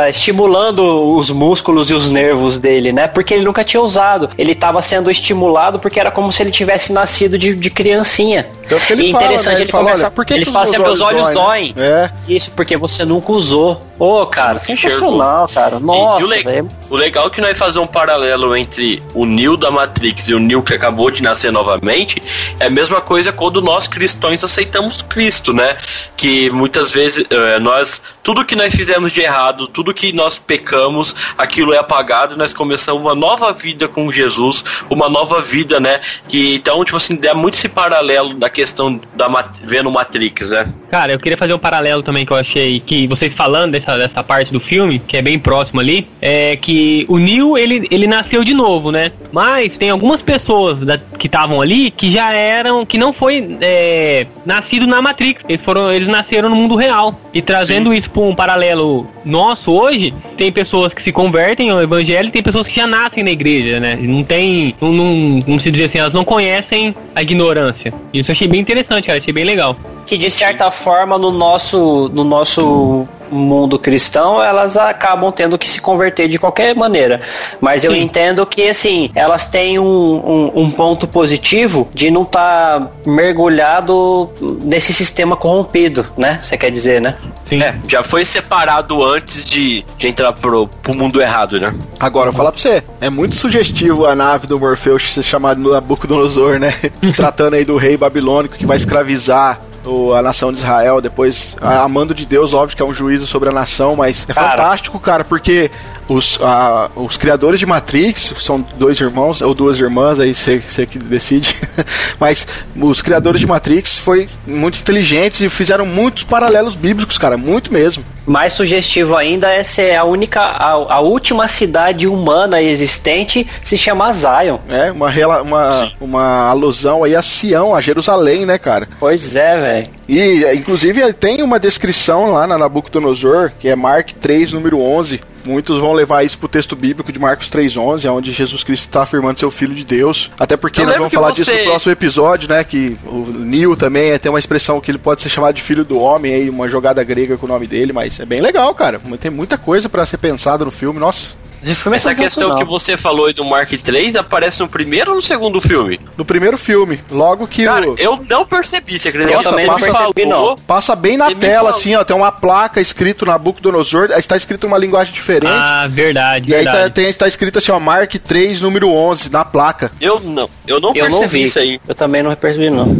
estimulando 0.08 0.82
os 1.16 1.30
músculos 1.30 1.90
e 1.90 1.94
os 1.94 2.10
nervos 2.10 2.58
dele, 2.58 2.92
né? 2.92 3.06
Porque 3.08 3.34
ele 3.34 3.44
nunca 3.44 3.64
tinha 3.64 3.80
usado 3.80 4.09
ele 4.38 4.52
estava 4.52 4.80
sendo 4.82 5.10
estimulado 5.10 5.78
porque 5.78 5.98
era 5.98 6.10
como 6.10 6.32
se 6.32 6.42
ele 6.42 6.50
tivesse 6.50 6.92
nascido 6.92 7.38
de, 7.38 7.54
de 7.54 7.70
criancinha. 7.70 8.46
Então, 8.64 8.78
e 8.96 9.10
interessante, 9.10 9.42
fala, 9.42 9.44
né? 9.44 9.52
ele, 9.52 9.62
ele 9.62 9.70
fala, 9.70 9.84
começa, 9.84 10.04
olha, 10.04 10.10
por 10.10 10.24
que 10.24 10.34
ele 10.34 10.44
que 10.44 10.52
fala 10.52 10.66
sempre, 10.66 10.90
os 10.90 11.00
olhos 11.00 11.22
doem. 11.22 11.72
doem. 11.72 11.74
É. 11.76 12.10
Isso, 12.28 12.50
porque 12.54 12.76
você 12.76 13.04
nunca 13.04 13.32
usou. 13.32 13.80
Ô, 14.00 14.22
oh, 14.22 14.26
cara, 14.26 14.58
sensacional, 14.58 15.46
cara. 15.46 15.78
Nossa, 15.78 16.22
e, 16.22 16.24
o, 16.24 16.26
le 16.26 16.68
o, 16.88 16.96
legal 16.96 17.26
é 17.26 17.30
que 17.30 17.38
nós 17.38 17.58
fazer 17.58 17.80
um 17.80 17.86
paralelo 17.86 18.56
entre 18.56 19.02
o 19.12 19.26
Neo 19.26 19.58
da 19.58 19.70
Matrix 19.70 20.26
e 20.30 20.32
o 20.32 20.38
Neo 20.38 20.62
que 20.62 20.72
acabou 20.72 21.10
de 21.10 21.22
nascer 21.22 21.52
novamente 21.52 22.16
é 22.58 22.64
a 22.64 22.70
mesma 22.70 23.02
coisa 23.02 23.30
quando 23.30 23.60
nós 23.60 23.86
cristãos 23.86 24.42
aceitamos 24.42 25.02
Cristo, 25.02 25.52
né? 25.52 25.76
Que 26.16 26.48
muitas 26.48 26.90
vezes 26.90 27.26
é, 27.28 27.58
nós, 27.58 28.00
tudo 28.22 28.42
que 28.42 28.56
nós 28.56 28.74
fizemos 28.74 29.12
de 29.12 29.20
errado, 29.20 29.68
tudo 29.68 29.92
que 29.92 30.14
nós 30.14 30.38
pecamos, 30.38 31.14
aquilo 31.36 31.74
é 31.74 31.76
apagado 31.76 32.34
e 32.34 32.38
nós 32.38 32.54
começamos 32.54 33.02
uma 33.02 33.14
nova 33.14 33.52
vida 33.52 33.86
com 33.86 34.10
Jesus, 34.10 34.64
uma 34.88 35.10
nova 35.10 35.42
vida, 35.42 35.78
né? 35.78 36.00
Que 36.26 36.54
então, 36.54 36.82
tipo 36.86 36.96
assim, 36.96 37.16
dá 37.16 37.34
muito 37.34 37.52
esse 37.52 37.68
paralelo 37.68 38.32
da 38.32 38.48
questão 38.48 38.98
da 39.14 39.28
vendo 39.62 39.90
Matrix, 39.90 40.48
né? 40.48 40.72
Cara, 40.90 41.12
eu 41.12 41.18
queria 41.18 41.36
fazer 41.36 41.52
um 41.52 41.58
paralelo 41.58 42.02
também 42.02 42.24
que 42.24 42.32
eu 42.32 42.36
achei 42.38 42.80
que 42.80 43.06
vocês 43.06 43.34
falando 43.34 43.72
dessa 43.72 43.89
dessa, 43.90 43.98
dessa 43.98 44.22
parte 44.22 44.52
do 44.52 44.60
filme, 44.60 44.98
que 44.98 45.16
é 45.16 45.22
bem 45.22 45.38
próximo 45.38 45.80
ali, 45.80 46.06
é 46.20 46.56
que 46.56 47.04
o 47.08 47.18
Neil, 47.18 47.56
ele, 47.56 47.88
ele 47.90 48.06
nasceu 48.06 48.44
de 48.44 48.54
novo, 48.54 48.90
né? 48.90 49.12
Mas 49.32 49.76
tem 49.78 49.90
algumas 49.90 50.22
pessoas 50.22 50.80
da, 50.80 50.98
que 50.98 51.26
estavam 51.26 51.60
ali 51.60 51.90
que 51.90 52.10
já 52.10 52.32
eram, 52.32 52.84
que 52.84 52.98
não 52.98 53.12
foi 53.12 53.56
é, 53.60 54.26
nascido 54.44 54.86
na 54.86 55.00
Matrix. 55.00 55.42
Eles 55.48 55.62
foram, 55.62 55.92
eles 55.92 56.08
nasceram 56.08 56.48
no 56.48 56.56
mundo 56.56 56.74
real. 56.74 57.18
E 57.32 57.40
trazendo 57.40 57.90
Sim. 57.90 57.98
isso 57.98 58.10
para 58.10 58.22
um 58.22 58.34
paralelo 58.34 59.06
nosso 59.24 59.72
hoje, 59.72 60.12
tem 60.36 60.50
pessoas 60.50 60.92
que 60.92 61.02
se 61.02 61.12
convertem 61.12 61.70
ao 61.70 61.82
evangelho 61.82 62.28
e 62.28 62.32
tem 62.32 62.42
pessoas 62.42 62.66
que 62.66 62.74
já 62.74 62.86
nascem 62.86 63.22
na 63.22 63.30
igreja, 63.30 63.78
né? 63.78 63.98
Não 64.00 64.24
tem, 64.24 64.74
não, 64.80 64.92
não, 64.92 65.44
não 65.46 65.58
se 65.58 65.70
diz 65.70 65.86
assim, 65.86 65.98
elas 65.98 66.14
não 66.14 66.24
conhecem 66.24 66.94
a 67.14 67.22
ignorância. 67.22 67.92
Isso 68.12 68.30
eu 68.30 68.32
achei 68.32 68.48
bem 68.48 68.60
interessante, 68.60 69.06
cara, 69.06 69.18
achei 69.18 69.32
bem 69.32 69.44
legal. 69.44 69.76
Que 70.06 70.18
de 70.18 70.30
certa 70.30 70.70
forma 70.70 71.16
no 71.18 71.30
nosso, 71.30 72.10
no 72.12 72.24
nosso 72.24 73.06
mundo 73.30 73.78
cristão, 73.78 74.42
elas 74.42 74.76
acabam 74.76 75.32
tendo 75.32 75.58
que 75.58 75.70
se 75.70 75.80
converter 75.80 76.28
de 76.28 76.38
qualquer 76.38 76.74
maneira. 76.74 77.20
Mas 77.60 77.84
eu 77.84 77.92
Sim. 77.92 78.02
entendo 78.02 78.44
que, 78.46 78.68
assim, 78.68 79.10
elas 79.14 79.46
têm 79.46 79.78
um, 79.78 79.84
um, 79.84 80.62
um 80.62 80.70
ponto 80.70 81.06
positivo 81.06 81.88
de 81.94 82.10
não 82.10 82.22
estar 82.22 82.80
tá 82.80 82.90
mergulhado 83.06 84.30
nesse 84.62 84.92
sistema 84.92 85.36
corrompido, 85.36 86.06
né? 86.16 86.38
Você 86.42 86.56
quer 86.56 86.70
dizer, 86.70 87.00
né? 87.00 87.16
Sim. 87.48 87.62
É, 87.62 87.74
já 87.88 88.04
foi 88.04 88.24
separado 88.24 89.04
antes 89.04 89.44
de, 89.44 89.84
de 89.98 90.08
entrar 90.08 90.32
pro, 90.32 90.68
pro 90.68 90.94
mundo 90.94 91.20
errado, 91.20 91.60
né? 91.60 91.74
Agora, 91.98 92.28
eu 92.28 92.32
vou 92.32 92.38
falar 92.38 92.52
pra 92.52 92.60
você, 92.60 92.82
é 93.00 93.10
muito 93.10 93.34
sugestivo 93.34 94.06
a 94.06 94.14
nave 94.14 94.46
do 94.46 94.58
Morpheus 94.58 95.12
ser 95.12 95.22
chamada 95.22 95.60
Nabucodonosor, 95.60 96.58
né? 96.58 96.72
Tratando 97.16 97.54
aí 97.54 97.64
do 97.64 97.76
rei 97.76 97.96
babilônico 97.96 98.56
que 98.56 98.66
vai 98.66 98.76
escravizar 98.76 99.60
o, 99.84 100.14
a 100.14 100.22
nação 100.22 100.52
de 100.52 100.58
Israel, 100.58 101.00
depois 101.00 101.56
a, 101.60 101.82
a 101.82 101.88
mando 101.88 102.14
de 102.14 102.26
Deus, 102.26 102.52
óbvio 102.52 102.76
que 102.76 102.82
é 102.82 102.86
um 102.86 102.92
juízo 102.92 103.26
sobre 103.26 103.48
a 103.48 103.52
nação, 103.52 103.96
mas 103.96 104.26
é 104.28 104.34
cara. 104.34 104.50
fantástico, 104.50 104.98
cara, 105.00 105.24
porque 105.24 105.70
os, 106.10 106.40
a, 106.42 106.90
os 106.96 107.16
criadores 107.16 107.60
de 107.60 107.66
Matrix 107.66 108.34
são 108.40 108.60
dois 108.60 109.00
irmãos 109.00 109.40
ou 109.40 109.54
duas 109.54 109.78
irmãs, 109.78 110.18
aí 110.18 110.34
você, 110.34 110.58
você 110.58 110.84
que 110.84 110.98
decide. 110.98 111.54
Mas 112.18 112.44
os 112.74 113.00
criadores 113.00 113.40
de 113.40 113.46
Matrix 113.46 113.96
foi 113.96 114.28
muito 114.44 114.80
inteligentes 114.80 115.40
e 115.40 115.48
fizeram 115.48 115.86
muitos 115.86 116.24
paralelos 116.24 116.74
bíblicos, 116.74 117.16
cara, 117.16 117.36
muito 117.36 117.72
mesmo. 117.72 118.04
Mais 118.26 118.52
sugestivo 118.52 119.16
ainda 119.16 119.48
é 119.50 119.62
ser 119.62 119.94
a 119.94 120.04
única, 120.04 120.40
a, 120.40 120.70
a 120.70 121.00
última 121.00 121.46
cidade 121.46 122.08
humana 122.08 122.60
existente 122.60 123.46
se 123.62 123.78
chama 123.78 124.12
Zion. 124.12 124.58
É, 124.68 124.90
uma, 124.90 125.10
uma, 125.42 125.92
uma 126.00 126.48
alusão 126.48 127.04
aí 127.04 127.14
a 127.14 127.22
Sião, 127.22 127.74
a 127.74 127.80
Jerusalém, 127.80 128.44
né, 128.44 128.58
cara? 128.58 128.88
Pois 128.98 129.36
é, 129.36 129.60
velho. 129.60 129.99
E, 130.10 130.44
inclusive, 130.56 131.12
tem 131.12 131.40
uma 131.40 131.60
descrição 131.60 132.32
lá 132.32 132.44
na 132.44 132.58
Nabucodonosor, 132.58 133.52
que 133.60 133.68
é 133.68 133.76
Mark 133.76 134.10
3, 134.12 134.52
número 134.52 134.80
11, 134.80 135.20
Muitos 135.44 135.78
vão 135.78 135.92
levar 135.92 136.22
isso 136.22 136.38
pro 136.38 136.48
texto 136.48 136.76
bíblico 136.76 137.10
de 137.10 137.18
Marcos 137.18 137.48
3:11, 137.48 138.06
onde 138.10 138.30
Jesus 138.32 138.62
Cristo 138.62 138.88
está 138.88 139.02
afirmando 139.02 139.38
ser 139.38 139.46
o 139.46 139.50
filho 139.50 139.74
de 139.74 139.84
Deus. 139.84 140.30
Até 140.38 140.56
porque 140.56 140.84
nós 140.84 140.96
vamos 140.96 141.12
falar 141.12 141.28
você... 141.28 141.44
disso 141.44 141.56
no 141.56 141.64
próximo 141.64 141.92
episódio, 141.92 142.48
né, 142.48 142.62
que 142.62 142.96
o 143.06 143.26
Neil 143.38 143.74
também 143.74 144.18
tem 144.18 144.30
uma 144.30 144.38
expressão 144.38 144.80
que 144.80 144.90
ele 144.90 144.98
pode 144.98 145.22
ser 145.22 145.28
chamado 145.28 145.54
de 145.54 145.62
filho 145.62 145.84
do 145.84 145.98
homem, 145.98 146.34
aí 146.34 146.50
uma 146.50 146.68
jogada 146.68 147.02
grega 147.02 147.38
com 147.38 147.46
o 147.46 147.48
nome 147.48 147.66
dele, 147.66 147.92
mas 147.92 148.20
é 148.20 148.26
bem 148.26 148.40
legal, 148.40 148.74
cara. 148.74 149.00
Tem 149.18 149.30
muita 149.30 149.56
coisa 149.56 149.88
para 149.88 150.04
ser 150.04 150.18
pensada 150.18 150.64
no 150.64 150.70
filme, 150.70 151.00
nossa. 151.00 151.34
Essa 151.62 152.14
questão 152.14 152.56
que 152.56 152.64
você 152.64 152.96
falou 152.96 153.26
aí 153.26 153.32
do 153.32 153.44
Mark 153.44 153.70
III 153.72 154.16
aparece 154.18 154.60
no 154.60 154.68
primeiro 154.68 155.10
ou 155.10 155.16
no 155.16 155.22
segundo 155.22 155.60
filme? 155.60 156.00
No 156.16 156.24
primeiro 156.24 156.56
filme, 156.56 157.00
logo 157.10 157.46
que 157.46 157.64
Cara, 157.64 157.90
o... 157.90 157.94
eu 157.98 158.24
não 158.28 158.46
percebi, 158.46 158.98
você 158.98 159.08
acredita? 159.08 159.36
Nossa, 159.36 159.60
eu 159.60 159.66
passa, 159.66 159.86
não 159.86 159.94
percebi, 159.94 160.26
não. 160.26 160.56
Passa 160.56 160.96
bem 160.96 161.16
na 161.16 161.34
tela, 161.34 161.70
assim, 161.70 161.94
ó, 161.94 162.04
tem 162.04 162.16
uma 162.16 162.32
placa 162.32 162.80
escrito 162.80 163.26
na 163.26 163.32
Nabucodonosor, 163.32 164.10
aí 164.12 164.18
está 164.18 164.36
escrito 164.36 164.66
uma 164.66 164.78
linguagem 164.78 165.12
diferente. 165.12 165.52
Ah, 165.52 165.86
verdade, 165.88 166.48
E 166.48 166.54
verdade. 166.54 166.76
aí 166.76 166.84
tá, 166.84 166.90
tem, 166.90 167.12
tá 167.12 167.28
escrito 167.28 167.58
assim, 167.58 167.72
ó, 167.72 167.80
Mark 167.80 168.12
3, 168.14 168.60
número 168.60 168.88
11, 168.90 169.30
na 169.30 169.44
placa. 169.44 169.90
Eu 170.00 170.20
não, 170.20 170.48
eu 170.66 170.80
não 170.80 170.90
eu 170.90 170.94
percebi 170.94 171.20
não 171.20 171.28
vi. 171.28 171.44
isso 171.44 171.58
aí. 171.58 171.80
Eu 171.86 171.94
também 171.94 172.22
não 172.22 172.34
percebi, 172.34 172.70
não. 172.70 172.96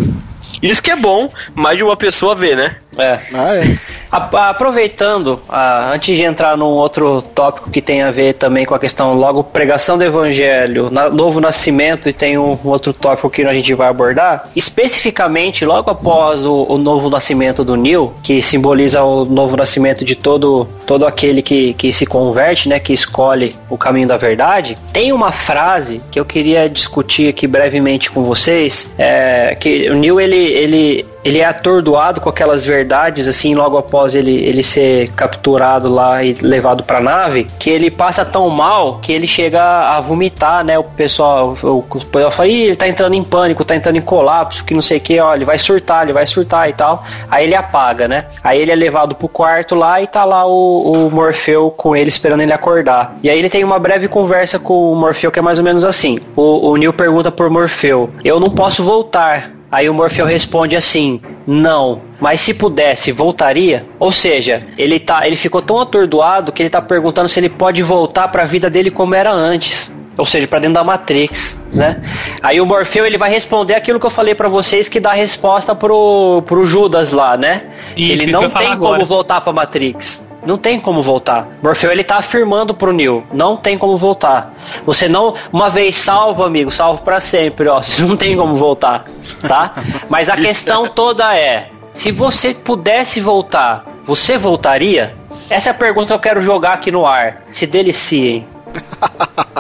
Isso 0.62 0.82
que 0.82 0.90
é 0.90 0.96
bom, 0.96 1.32
mais 1.54 1.78
de 1.78 1.82
uma 1.82 1.96
pessoa 1.96 2.34
ver, 2.34 2.56
né? 2.56 2.76
É. 2.98 3.20
Ah, 3.32 3.56
é. 3.56 3.78
A, 4.10 4.50
aproveitando, 4.50 5.40
a, 5.48 5.92
antes 5.92 6.16
de 6.16 6.22
entrar 6.22 6.56
num 6.56 6.66
outro 6.66 7.22
tópico 7.22 7.70
que 7.70 7.80
tem 7.80 8.02
a 8.02 8.10
ver 8.10 8.34
também 8.34 8.64
com 8.64 8.74
a 8.74 8.78
questão 8.78 9.14
logo 9.14 9.44
pregação 9.44 9.96
do 9.96 10.02
evangelho, 10.02 10.90
na, 10.90 11.08
novo 11.08 11.40
nascimento 11.40 12.08
e 12.08 12.12
tem 12.12 12.36
um, 12.36 12.58
um, 12.64 12.68
outro 12.68 12.92
tópico 12.92 13.30
que 13.30 13.42
a 13.42 13.54
gente 13.54 13.72
vai 13.74 13.88
abordar, 13.88 14.48
especificamente 14.56 15.64
logo 15.64 15.90
após 15.90 16.44
o, 16.44 16.66
o, 16.68 16.78
novo 16.78 17.08
nascimento 17.08 17.64
do 17.64 17.76
Neil, 17.76 18.12
que 18.22 18.42
simboliza 18.42 19.02
o 19.02 19.24
novo 19.24 19.56
nascimento 19.56 20.04
de 20.04 20.16
todo, 20.16 20.66
todo 20.84 21.06
aquele 21.06 21.40
que, 21.40 21.74
que 21.74 21.92
se 21.92 22.04
converte, 22.04 22.68
né, 22.68 22.80
que 22.80 22.92
escolhe 22.92 23.56
o 23.68 23.78
caminho 23.78 24.08
da 24.08 24.16
verdade, 24.16 24.76
tem 24.92 25.12
uma 25.12 25.30
frase 25.30 26.00
que 26.10 26.18
eu 26.18 26.24
queria 26.24 26.68
discutir 26.68 27.28
aqui 27.28 27.46
brevemente 27.46 28.10
com 28.10 28.24
vocês, 28.24 28.92
é, 28.98 29.56
que 29.58 29.88
o 29.88 29.94
Neil 29.94 30.20
ele, 30.20 30.36
ele 30.36 31.06
ele 31.24 31.38
é 31.38 31.44
atordoado 31.44 32.20
com 32.20 32.28
aquelas 32.28 32.64
verdades, 32.64 33.28
assim, 33.28 33.54
logo 33.54 33.76
após 33.76 34.14
ele, 34.14 34.32
ele 34.32 34.62
ser 34.62 35.10
capturado 35.10 35.88
lá 35.88 36.22
e 36.24 36.36
levado 36.40 36.82
pra 36.82 37.00
nave, 37.00 37.46
que 37.58 37.70
ele 37.70 37.90
passa 37.90 38.24
tão 38.24 38.48
mal 38.48 38.98
que 39.00 39.12
ele 39.12 39.26
chega 39.26 39.62
a 39.62 40.00
vomitar, 40.00 40.64
né? 40.64 40.78
O 40.78 40.84
pessoal, 40.84 41.56
o, 41.62 41.82
pessoal 41.82 42.30
fala, 42.30 42.48
Ih, 42.48 42.62
ele 42.62 42.76
tá 42.76 42.88
entrando 42.88 43.14
em 43.14 43.22
pânico, 43.22 43.64
tá 43.64 43.76
entrando 43.76 43.96
em 43.96 44.00
colapso, 44.00 44.64
que 44.64 44.74
não 44.74 44.82
sei 44.82 44.98
o 44.98 45.00
que, 45.00 45.18
ó, 45.20 45.34
ele 45.34 45.44
vai 45.44 45.58
surtar, 45.58 46.04
ele 46.04 46.12
vai 46.12 46.26
surtar 46.26 46.68
e 46.68 46.72
tal. 46.72 47.04
Aí 47.30 47.44
ele 47.44 47.54
apaga, 47.54 48.08
né? 48.08 48.26
Aí 48.42 48.60
ele 48.60 48.72
é 48.72 48.74
levado 48.74 49.14
pro 49.14 49.28
quarto 49.28 49.74
lá 49.74 50.00
e 50.00 50.06
tá 50.06 50.24
lá 50.24 50.46
o, 50.46 51.06
o 51.06 51.10
Morfeu 51.10 51.70
com 51.70 51.94
ele 51.94 52.08
esperando 52.08 52.40
ele 52.40 52.52
acordar. 52.52 53.16
E 53.22 53.28
aí 53.28 53.38
ele 53.38 53.50
tem 53.50 53.62
uma 53.62 53.78
breve 53.78 54.08
conversa 54.08 54.58
com 54.58 54.92
o 54.92 54.96
Morfeu 54.96 55.30
que 55.30 55.38
é 55.38 55.42
mais 55.42 55.58
ou 55.58 55.64
menos 55.64 55.84
assim. 55.84 56.18
O, 56.34 56.70
o 56.70 56.76
Neil 56.76 56.92
pergunta 56.92 57.30
por 57.30 57.50
Morfeu, 57.50 58.10
eu 58.24 58.40
não 58.40 58.50
posso 58.50 58.82
voltar 58.82 59.59
Aí 59.70 59.88
o 59.88 59.94
Morfeu 59.94 60.26
responde 60.26 60.76
assim: 60.76 61.20
"Não, 61.46 62.02
mas 62.20 62.40
se 62.40 62.54
pudesse, 62.54 63.12
voltaria?" 63.12 63.86
Ou 63.98 64.12
seja, 64.12 64.66
ele 64.76 64.98
tá, 64.98 65.26
ele 65.26 65.36
ficou 65.36 65.62
tão 65.62 65.80
atordoado 65.80 66.52
que 66.52 66.62
ele 66.62 66.70
tá 66.70 66.82
perguntando 66.82 67.28
se 67.28 67.38
ele 67.38 67.48
pode 67.48 67.82
voltar 67.82 68.28
para 68.28 68.42
a 68.42 68.46
vida 68.46 68.68
dele 68.68 68.90
como 68.90 69.14
era 69.14 69.30
antes. 69.30 69.92
Ou 70.16 70.26
seja, 70.26 70.46
para 70.46 70.58
dentro 70.58 70.74
da 70.74 70.84
Matrix, 70.84 71.58
né? 71.72 72.02
Aí 72.42 72.60
o 72.60 72.66
Morfeu 72.66 73.06
ele 73.06 73.16
vai 73.16 73.30
responder 73.30 73.74
aquilo 73.74 73.98
que 73.98 74.04
eu 74.04 74.10
falei 74.10 74.34
para 74.34 74.48
vocês 74.48 74.88
que 74.88 75.00
dá 75.00 75.10
a 75.10 75.14
resposta 75.14 75.74
pro, 75.74 76.42
pro 76.46 76.66
Judas 76.66 77.10
lá, 77.10 77.36
né? 77.38 77.62
Isso, 77.96 78.12
ele 78.12 78.26
não 78.30 78.50
tem 78.50 78.76
como 78.76 79.06
voltar 79.06 79.40
para 79.40 79.52
Matrix. 79.52 80.22
Não 80.44 80.56
tem 80.56 80.80
como 80.80 81.02
voltar. 81.02 81.46
Morfeu 81.62 81.92
ele 81.92 82.02
tá 82.02 82.16
afirmando 82.16 82.72
pro 82.72 82.92
Neil, 82.92 83.24
não 83.32 83.56
tem 83.56 83.76
como 83.76 83.96
voltar. 83.96 84.54
Você 84.86 85.08
não, 85.08 85.34
uma 85.52 85.68
vez 85.68 85.96
salvo, 85.96 86.42
amigo, 86.42 86.70
salvo 86.70 87.02
para 87.02 87.20
sempre, 87.20 87.68
ó. 87.68 87.82
Não 88.00 88.16
tem 88.16 88.36
como 88.36 88.56
voltar, 88.56 89.04
tá? 89.46 89.74
Mas 90.08 90.28
a 90.28 90.36
questão 90.36 90.88
toda 90.88 91.36
é, 91.36 91.68
se 91.92 92.10
você 92.10 92.54
pudesse 92.54 93.20
voltar, 93.20 93.84
você 94.04 94.38
voltaria? 94.38 95.14
Essa 95.48 95.70
é 95.70 95.72
a 95.72 95.74
pergunta 95.74 96.06
que 96.06 96.12
eu 96.14 96.18
quero 96.18 96.42
jogar 96.42 96.74
aqui 96.74 96.90
no 96.90 97.06
ar. 97.06 97.42
Se 97.52 97.66
deliciem. 97.66 98.46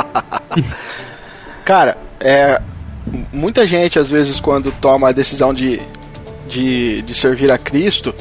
Cara, 1.64 1.98
é 2.18 2.60
muita 3.32 3.66
gente 3.66 3.98
às 3.98 4.08
vezes 4.08 4.40
quando 4.40 4.72
toma 4.72 5.08
a 5.08 5.12
decisão 5.12 5.52
de, 5.52 5.80
de, 6.48 7.02
de 7.02 7.14
servir 7.14 7.50
a 7.50 7.58
Cristo, 7.58 8.14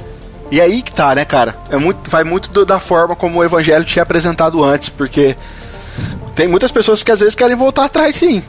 e 0.52 0.60
aí 0.60 0.82
que 0.82 0.91
tá, 0.91 1.14
né, 1.14 1.26
cara? 1.26 1.56
É 1.70 1.78
muito, 1.78 2.10
vai 2.10 2.24
muito 2.24 2.50
do, 2.50 2.66
da 2.66 2.80
forma 2.80 3.16
como 3.16 3.39
o 3.39 3.43
evangelho 3.43 3.86
tinha 3.86 4.04
apresentado 4.04 4.64
antes, 4.64 4.89
porque 4.89 5.36
tem 6.36 6.47
muitas 6.47 6.72
pessoas 6.72 7.04
que 7.04 7.12
às 7.12 7.20
vezes 7.20 7.36
querem 7.36 7.56
voltar 7.56 7.86
atrás, 7.86 8.16
sim. 8.16 8.43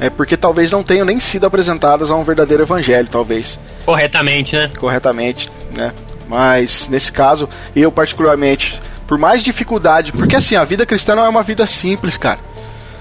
É 0.00 0.08
porque 0.08 0.36
talvez 0.36 0.70
não 0.70 0.82
tenham 0.82 1.04
nem 1.04 1.18
sido 1.18 1.46
apresentadas 1.46 2.10
a 2.10 2.14
um 2.14 2.22
verdadeiro 2.22 2.62
evangelho, 2.62 3.08
talvez. 3.10 3.58
Corretamente, 3.84 4.54
né? 4.54 4.70
Corretamente, 4.78 5.50
né? 5.74 5.92
Mas 6.28 6.88
nesse 6.88 7.10
caso, 7.10 7.48
eu 7.74 7.90
particularmente, 7.90 8.80
por 9.06 9.18
mais 9.18 9.42
dificuldade, 9.42 10.12
porque 10.12 10.36
assim, 10.36 10.54
a 10.54 10.64
vida 10.64 10.84
cristã 10.86 11.14
não 11.14 11.24
é 11.24 11.28
uma 11.28 11.42
vida 11.42 11.66
simples, 11.66 12.16
cara. 12.16 12.38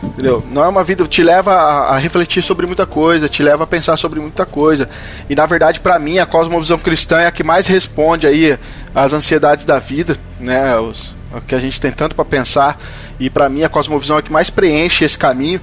Entendeu? 0.03 0.43
Não 0.51 0.63
é 0.63 0.67
uma 0.67 0.83
vida 0.83 1.05
te 1.07 1.23
leva 1.23 1.53
a, 1.53 1.95
a, 1.95 1.97
refletir 1.97 2.43
sobre 2.43 2.65
muita 2.67 2.85
coisa, 2.85 3.27
te 3.27 3.41
leva 3.41 3.63
a 3.63 3.67
pensar 3.67 3.97
sobre 3.97 4.19
muita 4.19 4.45
coisa. 4.45 4.87
E 5.29 5.35
na 5.35 5.45
verdade, 5.45 5.79
para 5.79 5.97
mim, 5.97 6.19
a 6.19 6.25
cosmovisão 6.25 6.77
cristã 6.77 7.19
é 7.19 7.25
a 7.27 7.31
que 7.31 7.43
mais 7.43 7.65
responde 7.67 8.27
aí 8.27 8.57
às 8.93 9.13
ansiedades 9.13 9.65
da 9.65 9.79
vida, 9.79 10.17
né? 10.39 10.77
Os, 10.77 11.15
o 11.33 11.41
que 11.41 11.55
a 11.55 11.59
gente 11.59 11.81
tem 11.81 11.91
tanto 11.91 12.15
para 12.15 12.25
pensar. 12.25 12.79
E 13.19 13.29
para 13.29 13.49
mim, 13.49 13.63
a 13.63 13.69
cosmovisão 13.69 14.17
é 14.17 14.19
a 14.19 14.21
que 14.21 14.31
mais 14.31 14.49
preenche 14.49 15.03
esse 15.03 15.17
caminho. 15.17 15.61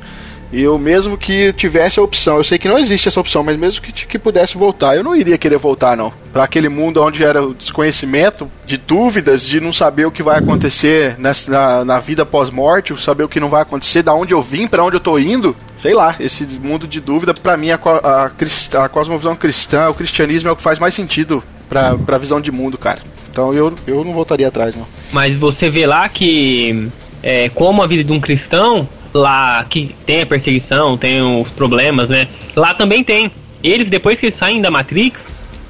E 0.55 0.63
eu 0.63 0.79
mesmo 0.79 1.19
que 1.19 1.53
tivesse 1.53 1.99
a 1.99 2.03
opção, 2.03 2.37
eu 2.37 2.45
sei 2.45 2.59
que 2.59 2.69
não 2.69 2.79
existe 2.79 3.09
essa 3.09 3.19
opção, 3.19 3.43
mas 3.43 3.59
mesmo 3.59 3.83
que, 3.83 3.93
que 4.07 4.19
pudesse 4.21 4.57
voltar, 4.57 4.95
eu 4.95 5.03
não 5.03 5.17
iria 5.17 5.37
querer 5.37 5.59
voltar 5.59 5.97
não. 5.97 6.13
Para 6.33 6.45
aquele 6.45 6.69
mundo 6.69 7.03
onde 7.03 7.25
era 7.25 7.43
o 7.43 7.53
desconhecimento, 7.53 8.49
de 8.65 8.77
dúvidas, 8.77 9.45
de 9.45 9.61
não 9.61 9.73
saber 9.73 10.07
o 10.07 10.13
que 10.13 10.23
vai 10.23 10.39
acontecer 10.39 11.17
nessa, 11.19 11.51
na, 11.51 11.85
na 11.85 11.99
vida 11.99 12.25
pós-morte, 12.25 12.95
saber 13.03 13.25
o 13.25 13.29
que 13.29 13.41
não 13.41 13.49
vai 13.49 13.63
acontecer, 13.63 14.05
da 14.05 14.15
onde 14.15 14.33
eu 14.33 14.41
vim, 14.41 14.69
para 14.69 14.85
onde 14.85 14.95
eu 14.95 15.01
tô 15.01 15.19
indo. 15.19 15.57
Sei 15.77 15.93
lá, 15.93 16.15
esse 16.21 16.45
mundo 16.45 16.87
de 16.87 17.01
dúvida, 17.01 17.35
para 17.35 17.57
mim 17.57 17.71
a, 17.73 17.81
a, 18.05 18.85
a 18.85 18.89
cosmovisão 18.89 19.35
cristã, 19.35 19.91
o 19.91 19.95
cristianismo 19.95 20.49
é 20.49 20.53
o 20.53 20.57
que 20.57 20.63
faz 20.63 20.79
mais 20.79 20.95
sentido 20.95 21.43
para 21.69 21.97
a 22.07 22.19
visão 22.19 22.41
de 22.41 22.53
mundo, 22.53 22.79
cara. 22.79 23.03
Então 23.29 23.53
eu, 23.53 23.75
eu 23.89 24.05
não 24.05 24.13
voltaria 24.13 24.47
atrás, 24.47 24.77
não. 24.77 24.87
Mas 25.11 25.37
você 25.37 25.69
vê 25.69 25.85
lá 25.85 26.09
que, 26.09 26.89
é, 27.25 27.49
como 27.49 27.83
a 27.83 27.89
vida 27.89 28.05
de 28.05 28.13
um 28.13 28.21
cristão, 28.21 28.89
lá 29.15 29.65
que 29.65 29.95
tem 30.05 30.23
a 30.23 30.27
perseguição, 30.27 30.99
tem 30.99 31.23
os 31.23 31.49
problemas, 31.51 32.09
né? 32.09 32.27
Lá 32.57 32.75
também 32.75 33.05
tem. 33.05 33.31
Eles, 33.63 33.89
depois 33.89 34.19
que 34.19 34.27
eles 34.27 34.37
saem 34.37 34.61
da 34.61 34.71
Matrix, 34.71 35.21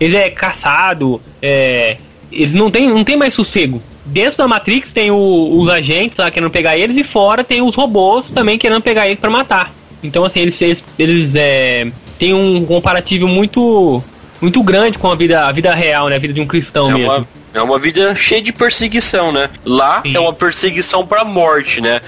eles 0.01 0.17
é 0.17 0.31
caçado, 0.31 1.21
é, 1.41 1.99
eles 2.33 2.55
não 2.55 2.71
tem, 2.71 2.89
não 2.89 3.05
tem 3.05 3.17
mais 3.17 3.35
sossego. 3.35 3.83
Dentro 4.07 4.39
da 4.39 4.49
Matrix 4.49 4.93
tem 4.93 5.11
o, 5.11 5.61
os 5.61 5.69
agentes 5.69 6.19
lá 6.19 6.31
querendo 6.31 6.51
pegar 6.51 6.77
eles 6.77 6.97
e 6.97 7.05
fora 7.05 7.45
tem 7.45 7.63
os 7.63 7.75
robôs 7.75 8.31
também 8.31 8.59
querendo 8.59 8.83
pegar 8.83 9.07
eles 9.07 9.21
para 9.21 9.31
matar. 9.31 9.73
Então 10.03 10.25
assim, 10.25 10.41
eles, 10.41 10.61
eles, 10.61 10.85
eles 10.99 11.35
é, 11.35 11.87
têm 12.19 12.35
um 12.35 12.65
comparativo 12.65 13.29
muito 13.29 14.03
muito 14.41 14.63
grande 14.63 14.99
com 14.99 15.11
a 15.11 15.15
vida, 15.15 15.47
a 15.47 15.53
vida 15.53 15.75
real, 15.75 16.09
né? 16.09 16.17
A 16.17 16.19
vida 16.19 16.35
de 16.35 16.41
um 16.41 16.47
cristão 16.47 16.91
é 16.91 16.95
mesmo. 16.95 17.13
Uma 17.13 17.27
é 17.55 17.63
uma 17.63 17.79
vida 17.79 18.15
cheia 18.15 18.43
de 18.43 18.53
perseguição, 18.53 19.33
né? 19.33 19.49
Lá 19.65 20.03
Sim. 20.03 20.17
é 20.17 20.21
uma 20.21 20.33
perseguição 20.33 21.07
pra 21.07 21.25
morte, 21.25 21.81
né? 21.81 22.01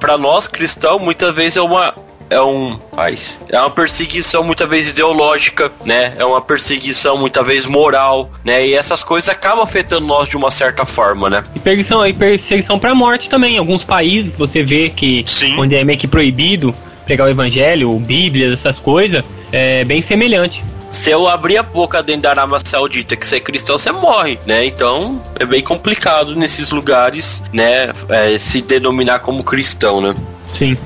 Para 0.00 0.16
nós 0.16 0.48
cristãos, 0.48 1.00
muitas 1.00 1.34
vezes 1.34 1.56
é 1.56 1.62
uma 1.62 1.94
é 2.28 2.40
um 2.40 2.76
paz. 2.94 3.38
É 3.48 3.60
uma 3.60 3.70
perseguição 3.70 4.42
muitas 4.42 4.68
vezes 4.68 4.90
ideológica, 4.90 5.70
né? 5.84 6.14
É 6.18 6.24
uma 6.24 6.40
perseguição 6.40 7.16
muitas 7.16 7.46
vezes 7.46 7.66
moral, 7.66 8.30
né? 8.44 8.66
E 8.66 8.74
essas 8.74 9.04
coisas 9.04 9.28
acabam 9.28 9.62
afetando 9.62 10.06
nós 10.06 10.28
de 10.28 10.36
uma 10.36 10.50
certa 10.50 10.84
forma, 10.84 11.30
né? 11.30 11.44
E 11.54 11.60
perseguição, 11.60 12.04
e 12.04 12.12
perseguição 12.12 12.78
pra 12.78 12.94
morte 12.94 13.28
também. 13.28 13.54
Em 13.54 13.58
alguns 13.58 13.84
países 13.84 14.32
você 14.36 14.64
vê 14.64 14.88
que 14.88 15.24
Sim. 15.26 15.56
onde 15.58 15.76
é 15.76 15.84
meio 15.84 15.98
que 15.98 16.08
proibido 16.08 16.74
pregar 17.04 17.28
o 17.28 17.30
evangelho, 17.30 17.96
Bíblia, 18.00 18.54
essas 18.54 18.80
coisas, 18.80 19.22
é 19.52 19.84
bem 19.84 20.02
semelhante. 20.02 20.64
Se 20.96 21.10
eu 21.10 21.28
abrir 21.28 21.58
a 21.58 21.62
boca 21.62 22.02
dentro 22.02 22.22
da 22.22 22.30
Arábia 22.30 22.58
Saudita 22.64 23.14
que 23.16 23.26
você 23.26 23.36
é 23.36 23.40
cristão, 23.40 23.78
você 23.78 23.92
morre, 23.92 24.38
né? 24.46 24.64
Então 24.64 25.22
é 25.38 25.44
bem 25.44 25.62
complicado 25.62 26.34
nesses 26.34 26.70
lugares, 26.70 27.42
né? 27.52 27.90
É, 28.08 28.38
se 28.38 28.62
denominar 28.62 29.20
como 29.20 29.44
cristão, 29.44 30.00
né? 30.00 30.14
Sim. 30.56 30.76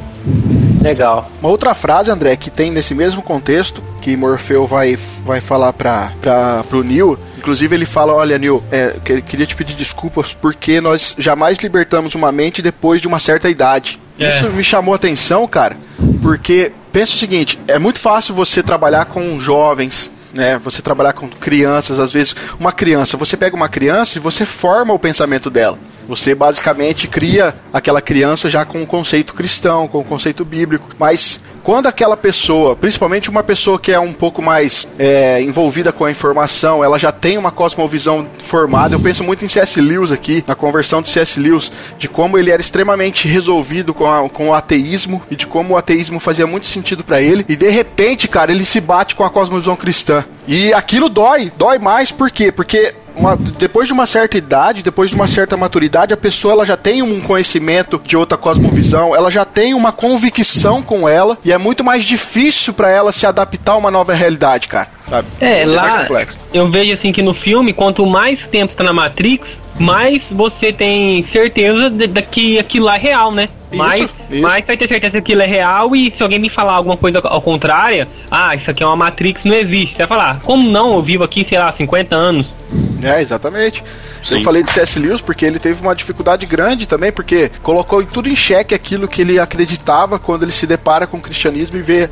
Legal. 0.83 1.31
Uma 1.41 1.51
outra 1.51 1.75
frase, 1.75 2.11
André, 2.11 2.37
que 2.37 2.51
tem 2.51 2.71
nesse 2.71 2.95
mesmo 2.95 3.23
contexto, 3.23 3.83
que 4.03 4.17
Morfeu 4.17 4.67
vai, 4.67 4.99
vai 5.25 5.41
falar 5.41 5.73
para 5.73 6.13
pro 6.69 6.83
Neil, 6.83 7.19
Inclusive 7.41 7.75
ele 7.75 7.87
fala, 7.87 8.13
olha, 8.13 8.39
Neil, 8.39 8.63
é, 8.71 8.95
queria 9.03 9.47
te 9.47 9.57
pedir 9.57 9.73
desculpas 9.73 10.35
porque 10.35 10.79
nós 10.79 11.15
jamais 11.19 11.57
libertamos 11.57 12.15
uma 12.15 12.31
mente 12.31 12.61
depois 12.61 13.01
de 13.01 13.09
uma 13.09 13.19
certa 13.19 13.49
idade. 13.49 13.99
É. 14.19 14.29
Isso 14.29 14.51
me 14.51 14.63
chamou 14.63 14.93
a 14.93 14.97
atenção, 14.97 15.49
cara, 15.49 15.75
porque 16.23 16.73
pensa 16.93 17.15
o 17.15 17.17
seguinte, 17.17 17.59
é 17.67 17.79
muito 17.79 17.99
fácil 17.99 18.35
você 18.35 18.63
trabalhar 18.63 19.07
com 19.07 19.39
jovens, 19.41 20.11
né? 20.33 20.59
Você 20.59 20.83
trabalhar 20.83 21.13
com 21.13 21.29
crianças, 21.29 21.99
às 21.99 22.13
vezes 22.13 22.35
uma 22.59 22.73
criança, 22.73 23.17
você 23.17 23.37
pega 23.37 23.57
uma 23.57 23.69
criança 23.69 24.19
e 24.19 24.21
você 24.21 24.45
forma 24.47 24.93
o 24.93 24.99
pensamento 24.99 25.51
dela. 25.51 25.79
Você 26.11 26.35
basicamente 26.35 27.07
cria 27.07 27.55
aquela 27.73 28.01
criança 28.01 28.51
já 28.51 28.65
com 28.65 28.83
um 28.83 28.85
conceito 28.85 29.33
cristão, 29.33 29.87
com 29.87 30.01
um 30.01 30.05
conceito 30.05 30.45
bíblico. 30.45 30.89
Mas 30.99 31.39
quando 31.63 31.87
aquela 31.87 32.17
pessoa, 32.17 32.75
principalmente 32.75 33.31
uma 33.31 33.45
pessoa 33.45 33.79
que 33.79 33.93
é 33.93 34.01
um 34.01 34.13
pouco 34.13 34.43
mais 34.43 34.89
é, 34.99 35.41
envolvida 35.41 35.93
com 35.93 36.05
a 36.05 36.11
informação, 36.11 36.83
ela 36.83 36.99
já 36.99 37.13
tem 37.13 37.39
uma 37.39 37.53
cosmovisão 37.53 38.27
formada. 38.43 38.97
Eu 38.97 39.01
penso 39.01 39.23
muito 39.23 39.45
em 39.45 39.49
C.S. 39.49 39.81
Lewis 39.81 40.11
aqui, 40.11 40.43
na 40.49 40.57
conversão 40.57 41.01
de 41.01 41.09
C.S. 41.09 41.39
Lewis, 41.39 41.71
de 41.97 42.09
como 42.09 42.37
ele 42.37 42.51
era 42.51 42.61
extremamente 42.61 43.29
resolvido 43.29 43.95
com, 43.95 44.11
a, 44.11 44.29
com 44.29 44.49
o 44.49 44.55
ateísmo 44.55 45.23
e 45.31 45.37
de 45.37 45.47
como 45.47 45.75
o 45.75 45.77
ateísmo 45.77 46.19
fazia 46.19 46.45
muito 46.45 46.67
sentido 46.67 47.05
para 47.05 47.23
ele. 47.23 47.45
E 47.49 47.55
de 47.55 47.69
repente, 47.69 48.27
cara, 48.27 48.51
ele 48.51 48.65
se 48.65 48.81
bate 48.81 49.15
com 49.15 49.23
a 49.23 49.31
cosmovisão 49.31 49.77
cristã. 49.77 50.25
E 50.49 50.73
aquilo 50.73 51.09
dói, 51.09 51.53
dói 51.57 51.79
mais 51.79 52.11
por 52.11 52.33
quê? 52.33 52.51
Porque 52.51 52.97
uma, 53.17 53.37
depois 53.37 53.87
de 53.87 53.93
uma 53.93 54.07
certa 54.07 54.37
idade, 54.37 54.83
depois 54.83 55.11
de 55.11 55.17
uma 55.17 55.27
certa 55.27 55.57
maturidade, 55.57 56.15
a 56.15 56.17
pessoa 56.17 56.53
ela 56.53 56.67
já 56.67 56.77
tem 56.77 57.03
um 57.03 57.21
conhecimento 57.21 58.01
de 58.05 58.17
outra 58.17 58.37
cosmovisão, 58.37 59.15
ela 59.15 59.31
já 59.31 59.45
tem 59.45 59.75
uma 59.75 59.93
convicção 59.93 60.83
com 60.83 61.09
ela 61.09 61.39
e 61.45 61.53
é 61.53 61.59
muito 61.59 61.85
mais 61.85 62.05
difícil 62.05 62.73
para 62.73 62.91
ela 62.91 63.13
se 63.13 63.27
adaptar 63.27 63.73
a 63.73 63.77
uma 63.77 63.91
nova 63.91 64.13
realidade, 64.15 64.69
cara. 64.69 64.89
Sabe? 65.09 65.29
É, 65.41 65.63
Isso 65.63 65.75
lá 65.75 66.07
é 66.09 66.27
eu 66.53 66.69
vejo 66.69 66.93
assim 66.93 67.11
que 67.13 67.23
no 67.23 67.35
filme, 67.35 67.73
quanto 67.73 68.07
mais 68.07 68.47
tempo 68.47 68.75
tá 68.75 68.85
na 68.85 68.93
Matrix, 68.93 69.59
mais 69.79 70.27
você 70.31 70.73
tem 70.73 71.25
certeza 71.25 71.89
de, 71.89 72.07
de 72.07 72.23
que 72.23 72.59
aquilo 72.59 72.87
lá 72.87 72.97
é 72.97 72.99
real, 72.99 73.33
né? 73.33 73.49
Isso, 73.71 73.79
mais, 73.79 74.03
isso. 74.03 74.43
mais 74.43 74.67
vai 74.67 74.77
ter 74.77 74.89
certeza 74.89 75.13
que 75.13 75.19
aquilo 75.19 75.43
é 75.43 75.47
real 75.47 75.97
e 75.97 76.13
se 76.15 76.23
alguém 76.23 76.39
me 76.39 76.49
falar 76.49 76.75
alguma 76.75 76.97
coisa 76.97 77.21
ao 77.25 77.41
contrário, 77.41 78.07
ah, 78.31 78.55
isso 78.55 78.71
aqui 78.71 78.83
é 78.83 78.87
uma 78.87 78.97
Matrix, 78.97 79.45
não 79.45 79.55
existe. 79.55 79.93
Você 79.93 80.07
vai 80.07 80.07
falar, 80.07 80.41
como 80.41 80.69
não? 80.69 80.95
Eu 80.95 81.03
vivo 81.03 81.25
aqui, 81.25 81.47
sei 81.49 81.59
lá, 81.59 81.73
50 81.73 82.15
anos. 82.15 82.53
É, 83.07 83.21
exatamente. 83.21 83.83
Sim. 84.25 84.37
Eu 84.37 84.43
falei 84.43 84.63
de 84.63 84.71
C.S. 84.71 84.99
Lewis 84.99 85.21
porque 85.21 85.45
ele 85.45 85.59
teve 85.59 85.81
uma 85.81 85.95
dificuldade 85.95 86.45
grande 86.47 86.87
também, 86.87 87.11
porque 87.11 87.51
colocou 87.63 88.05
tudo 88.05 88.29
em 88.29 88.37
xeque 88.37 88.75
aquilo 88.75 89.09
que 89.09 89.23
ele 89.23 89.39
acreditava 89.39 90.19
quando 90.19 90.43
ele 90.43 90.53
se 90.53 90.67
depara 90.67 91.07
com 91.07 91.17
o 91.17 91.21
cristianismo 91.21 91.77
e 91.77 91.83
vê 91.83 92.09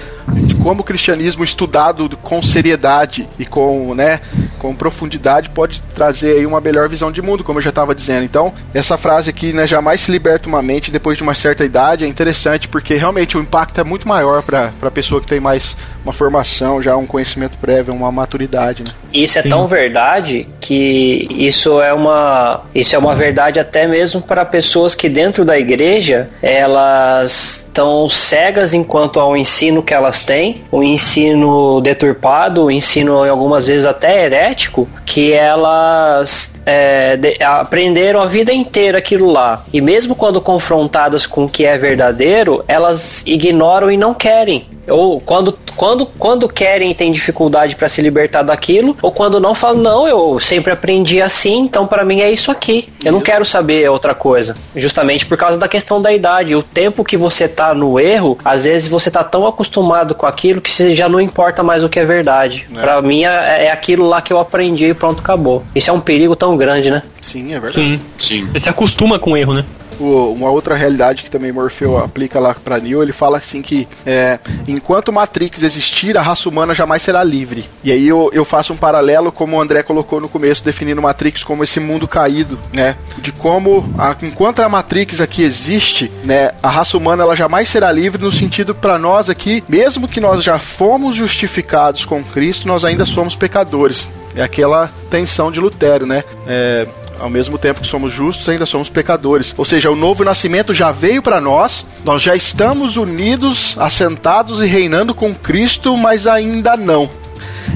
como 0.68 0.82
o 0.82 0.84
cristianismo 0.84 1.42
estudado 1.42 2.14
com 2.18 2.42
seriedade 2.42 3.26
e 3.38 3.46
com, 3.46 3.94
né, 3.94 4.20
com 4.58 4.74
profundidade 4.74 5.48
pode 5.48 5.80
trazer 5.94 6.36
aí 6.36 6.44
uma 6.44 6.60
melhor 6.60 6.90
visão 6.90 7.10
de 7.10 7.22
mundo, 7.22 7.42
como 7.42 7.58
eu 7.58 7.62
já 7.62 7.70
estava 7.70 7.94
dizendo. 7.94 8.24
Então, 8.24 8.52
essa 8.74 8.98
frase 8.98 9.30
aqui, 9.30 9.50
né, 9.54 9.66
jamais 9.66 10.02
se 10.02 10.12
liberta 10.12 10.46
uma 10.46 10.60
mente 10.60 10.90
depois 10.90 11.16
de 11.16 11.22
uma 11.22 11.34
certa 11.34 11.64
idade, 11.64 12.04
é 12.04 12.06
interessante 12.06 12.68
porque 12.68 12.96
realmente 12.96 13.38
o 13.38 13.40
impacto 13.40 13.80
é 13.80 13.84
muito 13.84 14.06
maior 14.06 14.42
para 14.42 14.70
a 14.82 14.90
pessoa 14.90 15.22
que 15.22 15.26
tem 15.26 15.40
mais 15.40 15.74
uma 16.04 16.12
formação, 16.12 16.82
já 16.82 16.94
um 16.98 17.06
conhecimento 17.06 17.56
prévio, 17.56 17.94
uma 17.94 18.12
maturidade. 18.12 18.84
Né? 18.86 18.92
Isso 19.10 19.38
é 19.38 19.42
Sim. 19.42 19.48
tão 19.48 19.66
verdade 19.66 20.46
que 20.60 21.28
isso 21.30 21.80
é 21.80 21.94
uma 21.94 22.62
isso 22.74 22.94
é 22.94 22.98
uma 22.98 23.14
verdade 23.14 23.58
até 23.58 23.86
mesmo 23.86 24.20
para 24.20 24.44
pessoas 24.44 24.94
que 24.94 25.08
dentro 25.08 25.46
da 25.46 25.58
igreja 25.58 26.28
elas 26.42 27.64
estão 27.78 28.08
cegas 28.08 28.74
enquanto 28.74 29.20
ao 29.20 29.36
ensino 29.36 29.82
que 29.82 29.94
elas 29.94 30.22
têm, 30.22 30.57
o 30.70 30.82
ensino 30.82 31.80
deturpado, 31.80 32.64
o 32.64 32.70
ensino 32.70 33.24
algumas 33.24 33.66
vezes 33.66 33.84
até 33.84 34.24
herético, 34.24 34.88
que 35.06 35.32
elas 35.32 36.54
é, 36.66 37.16
de, 37.16 37.42
aprenderam 37.42 38.20
a 38.20 38.26
vida 38.26 38.52
inteira 38.52 38.98
aquilo 38.98 39.30
lá. 39.30 39.64
E 39.72 39.80
mesmo 39.80 40.14
quando 40.14 40.40
confrontadas 40.40 41.26
com 41.26 41.44
o 41.44 41.48
que 41.48 41.64
é 41.64 41.78
verdadeiro, 41.78 42.64
elas 42.68 43.22
ignoram 43.26 43.90
e 43.90 43.96
não 43.96 44.12
querem 44.12 44.66
ou 44.88 45.20
quando, 45.20 45.56
quando, 45.76 46.06
quando 46.06 46.48
querem 46.48 46.94
tem 46.94 47.12
dificuldade 47.12 47.76
para 47.76 47.88
se 47.88 48.00
libertar 48.00 48.42
daquilo, 48.42 48.96
ou 49.02 49.12
quando 49.12 49.40
não 49.40 49.54
falam, 49.54 49.82
não, 49.82 50.08
eu 50.08 50.40
sempre 50.40 50.72
aprendi 50.72 51.20
assim, 51.20 51.60
então 51.60 51.86
para 51.86 52.04
mim 52.04 52.20
é 52.20 52.30
isso 52.30 52.50
aqui. 52.50 52.88
Eu 53.04 53.12
não 53.12 53.20
quero 53.20 53.44
saber 53.44 53.88
outra 53.90 54.14
coisa. 54.14 54.54
Justamente 54.74 55.26
por 55.26 55.36
causa 55.36 55.58
da 55.58 55.68
questão 55.68 56.00
da 56.00 56.12
idade. 56.12 56.54
O 56.54 56.62
tempo 56.62 57.04
que 57.04 57.16
você 57.16 57.48
tá 57.48 57.74
no 57.74 57.98
erro, 57.98 58.38
às 58.44 58.64
vezes 58.64 58.88
você 58.88 59.10
tá 59.10 59.22
tão 59.22 59.46
acostumado 59.46 60.14
com 60.14 60.26
aquilo 60.26 60.60
que 60.60 60.94
já 60.94 61.08
não 61.08 61.20
importa 61.20 61.62
mais 61.62 61.84
o 61.84 61.88
que 61.88 61.98
é 61.98 62.04
verdade. 62.04 62.66
É. 62.74 62.80
Para 62.80 63.00
mim 63.02 63.24
é, 63.24 63.66
é 63.66 63.70
aquilo 63.70 64.06
lá 64.08 64.20
que 64.20 64.32
eu 64.32 64.38
aprendi 64.38 64.86
e 64.86 64.94
pronto, 64.94 65.20
acabou. 65.20 65.62
Isso 65.74 65.90
é 65.90 65.92
um 65.92 66.00
perigo 66.00 66.34
tão 66.34 66.56
grande, 66.56 66.90
né? 66.90 67.02
Sim, 67.22 67.54
é 67.54 67.60
verdade. 67.60 67.74
Sim. 67.74 68.00
Sim. 68.16 68.48
Você 68.52 68.60
se 68.60 68.68
acostuma 68.68 69.18
com 69.18 69.32
o 69.32 69.36
erro, 69.36 69.54
né? 69.54 69.64
Uma 69.98 70.50
outra 70.50 70.74
realidade 70.74 71.22
que 71.22 71.30
também 71.30 71.52
Morfeu 71.52 71.98
aplica 71.98 72.38
lá 72.38 72.54
para 72.54 72.78
Neo, 72.78 73.02
ele 73.02 73.12
fala 73.12 73.38
assim 73.38 73.62
que 73.62 73.88
é, 74.06 74.38
enquanto 74.66 75.12
Matrix 75.12 75.62
existir, 75.62 76.16
a 76.16 76.22
raça 76.22 76.48
humana 76.48 76.74
jamais 76.74 77.02
será 77.02 77.22
livre. 77.22 77.64
E 77.82 77.92
aí 77.92 78.06
eu, 78.06 78.30
eu 78.32 78.44
faço 78.44 78.72
um 78.72 78.76
paralelo, 78.76 79.32
como 79.32 79.56
o 79.56 79.60
André 79.60 79.82
colocou 79.82 80.20
no 80.20 80.28
começo, 80.28 80.64
definindo 80.64 81.02
Matrix 81.02 81.42
como 81.42 81.64
esse 81.64 81.80
mundo 81.80 82.06
caído, 82.06 82.58
né? 82.72 82.96
De 83.18 83.32
como, 83.32 83.88
a, 83.98 84.16
enquanto 84.22 84.60
a 84.60 84.68
Matrix 84.68 85.20
aqui 85.20 85.42
existe, 85.42 86.10
né, 86.24 86.52
a 86.62 86.68
raça 86.68 86.96
humana 86.96 87.22
ela 87.22 87.36
jamais 87.36 87.68
será 87.68 87.90
livre 87.90 88.22
no 88.22 88.32
sentido 88.32 88.74
para 88.74 88.98
nós 88.98 89.30
aqui, 89.30 89.62
mesmo 89.68 90.08
que 90.08 90.20
nós 90.20 90.42
já 90.42 90.58
fomos 90.58 91.16
justificados 91.16 92.04
com 92.04 92.22
Cristo, 92.22 92.68
nós 92.68 92.84
ainda 92.84 93.04
somos 93.04 93.34
pecadores. 93.34 94.08
É 94.34 94.42
aquela 94.42 94.90
tensão 95.10 95.50
de 95.50 95.58
Lutero, 95.58 96.06
né? 96.06 96.22
É, 96.46 96.86
ao 97.20 97.30
mesmo 97.30 97.58
tempo 97.58 97.80
que 97.80 97.86
somos 97.86 98.12
justos, 98.12 98.48
ainda 98.48 98.66
somos 98.66 98.88
pecadores. 98.88 99.54
Ou 99.56 99.64
seja, 99.64 99.90
o 99.90 99.96
novo 99.96 100.24
nascimento 100.24 100.72
já 100.72 100.90
veio 100.90 101.22
para 101.22 101.40
nós, 101.40 101.84
nós 102.04 102.22
já 102.22 102.34
estamos 102.34 102.96
unidos, 102.96 103.76
assentados 103.78 104.60
e 104.60 104.66
reinando 104.66 105.14
com 105.14 105.34
Cristo, 105.34 105.96
mas 105.96 106.26
ainda 106.26 106.76
não. 106.76 107.08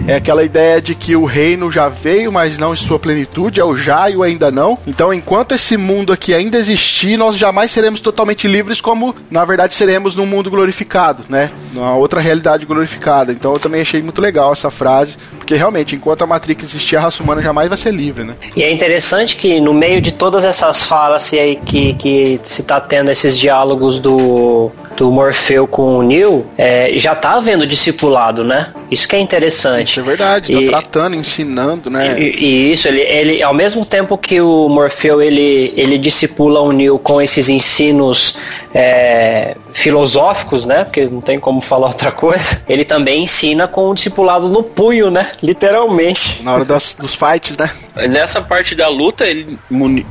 É 0.07 0.17
aquela 0.17 0.45
ideia 0.45 0.81
de 0.81 0.95
que 0.95 1.15
o 1.15 1.25
reino 1.25 1.71
já 1.71 1.89
veio, 1.89 2.33
mas 2.33 2.59
não 2.59 2.73
em 2.73 2.77
sua 2.77 2.99
plenitude, 2.99 3.61
é 3.61 3.65
o 3.65 3.77
já 3.77 4.11
e 4.11 4.17
o 4.17 4.23
ainda 4.23 4.51
não. 4.51 4.79
Então, 4.87 5.13
enquanto 5.13 5.55
esse 5.55 5.77
mundo 5.77 6.13
aqui 6.13 6.35
ainda 6.35 6.59
existir, 6.59 7.17
nós 7.17 7.37
jamais 7.37 7.71
seremos 7.71 8.01
totalmente 8.01 8.47
livres, 8.49 8.81
como 8.81 9.15
na 9.31 9.45
verdade 9.45 9.75
seremos 9.75 10.17
num 10.17 10.27
mundo 10.27 10.51
glorificado, 10.51 11.25
né? 11.29 11.51
Numa 11.73 11.95
outra 11.95 12.21
realidade 12.21 12.67
glorificada. 12.67 13.33
Então, 13.33 13.53
eu 13.53 13.59
também 13.59 13.81
achei 13.81 14.03
muito 14.03 14.21
legal 14.21 14.53
essa 14.53 14.71
frase, 14.71 15.17
porque 15.39 15.55
realmente, 15.55 15.95
enquanto 15.95 16.23
a 16.23 16.27
Matrix 16.27 16.65
existir, 16.65 16.97
a 16.97 17.01
raça 17.01 17.23
humana 17.23 17.43
jamais 17.43 17.69
vai 17.69 17.79
ser 17.79 17.93
livre, 17.93 18.25
né? 18.25 18.35
E 18.57 18.63
é 18.63 18.71
interessante 18.71 19.37
que 19.37 19.61
no 19.61 19.73
meio 19.73 20.01
de 20.01 20.13
todas 20.13 20.45
essas 20.45 20.83
falas 20.83 21.33
aí 21.33 21.57
que, 21.57 21.95
que 21.95 22.41
se 22.45 22.63
tá 22.63 22.81
tendo 22.81 23.11
esses 23.11 23.39
diálogos 23.39 23.99
do 23.99 24.71
do 24.97 25.11
Morfeu 25.11 25.67
com 25.67 25.99
o 25.99 26.03
Neil, 26.03 26.47
é, 26.57 26.93
já 26.95 27.15
tá 27.15 27.33
havendo 27.33 27.67
discipulado, 27.67 28.45
né? 28.45 28.73
Isso 28.91 29.09
que 29.09 29.17
é 29.17 29.21
interessante. 29.21 29.91
Isso 29.91 30.01
é 30.01 30.03
verdade, 30.03 30.53
tá 30.53 30.61
e, 30.61 30.65
tá 30.67 30.79
tratando, 30.79 31.17
ensinando, 31.17 31.91
né? 31.91 32.19
E, 32.19 32.45
e, 32.45 32.73
isso, 32.73 32.89
ele, 32.89 33.01
ele, 33.01 33.43
ao 33.43 33.55
mesmo 33.55 33.85
tempo 33.85 34.17
que 34.19 34.41
o 34.41 34.69
Morfeu 34.69 35.21
ele, 35.23 35.73
ele 35.77 35.99
discipula 35.99 36.61
o 36.61 36.73
Neil 36.73 36.99
com 36.99 37.21
esses 37.21 37.49
ensinos 37.49 38.37
é, 38.75 39.57
filosóficos, 39.73 40.65
né? 40.65 40.85
Porque 40.85 41.07
não 41.07 41.21
tem 41.21 41.39
como 41.39 41.61
falar 41.61 41.89
outra 41.89 42.13
coisa. 42.13 42.63
Ele 42.69 42.85
também 42.85 43.25
ensina 43.25 43.67
com 43.67 43.91
o 43.91 43.95
discipulado 43.95 44.49
no 44.49 44.63
punho, 44.63 45.11
né? 45.11 45.33
Literalmente. 45.43 46.43
Na 46.43 46.55
hora 46.55 46.65
das, 46.65 46.95
dos 46.95 47.15
fights, 47.15 47.57
né? 47.57 47.71
Nessa 48.09 48.41
parte 48.41 48.75
da 48.75 48.89
luta, 48.89 49.27
ele, 49.27 49.59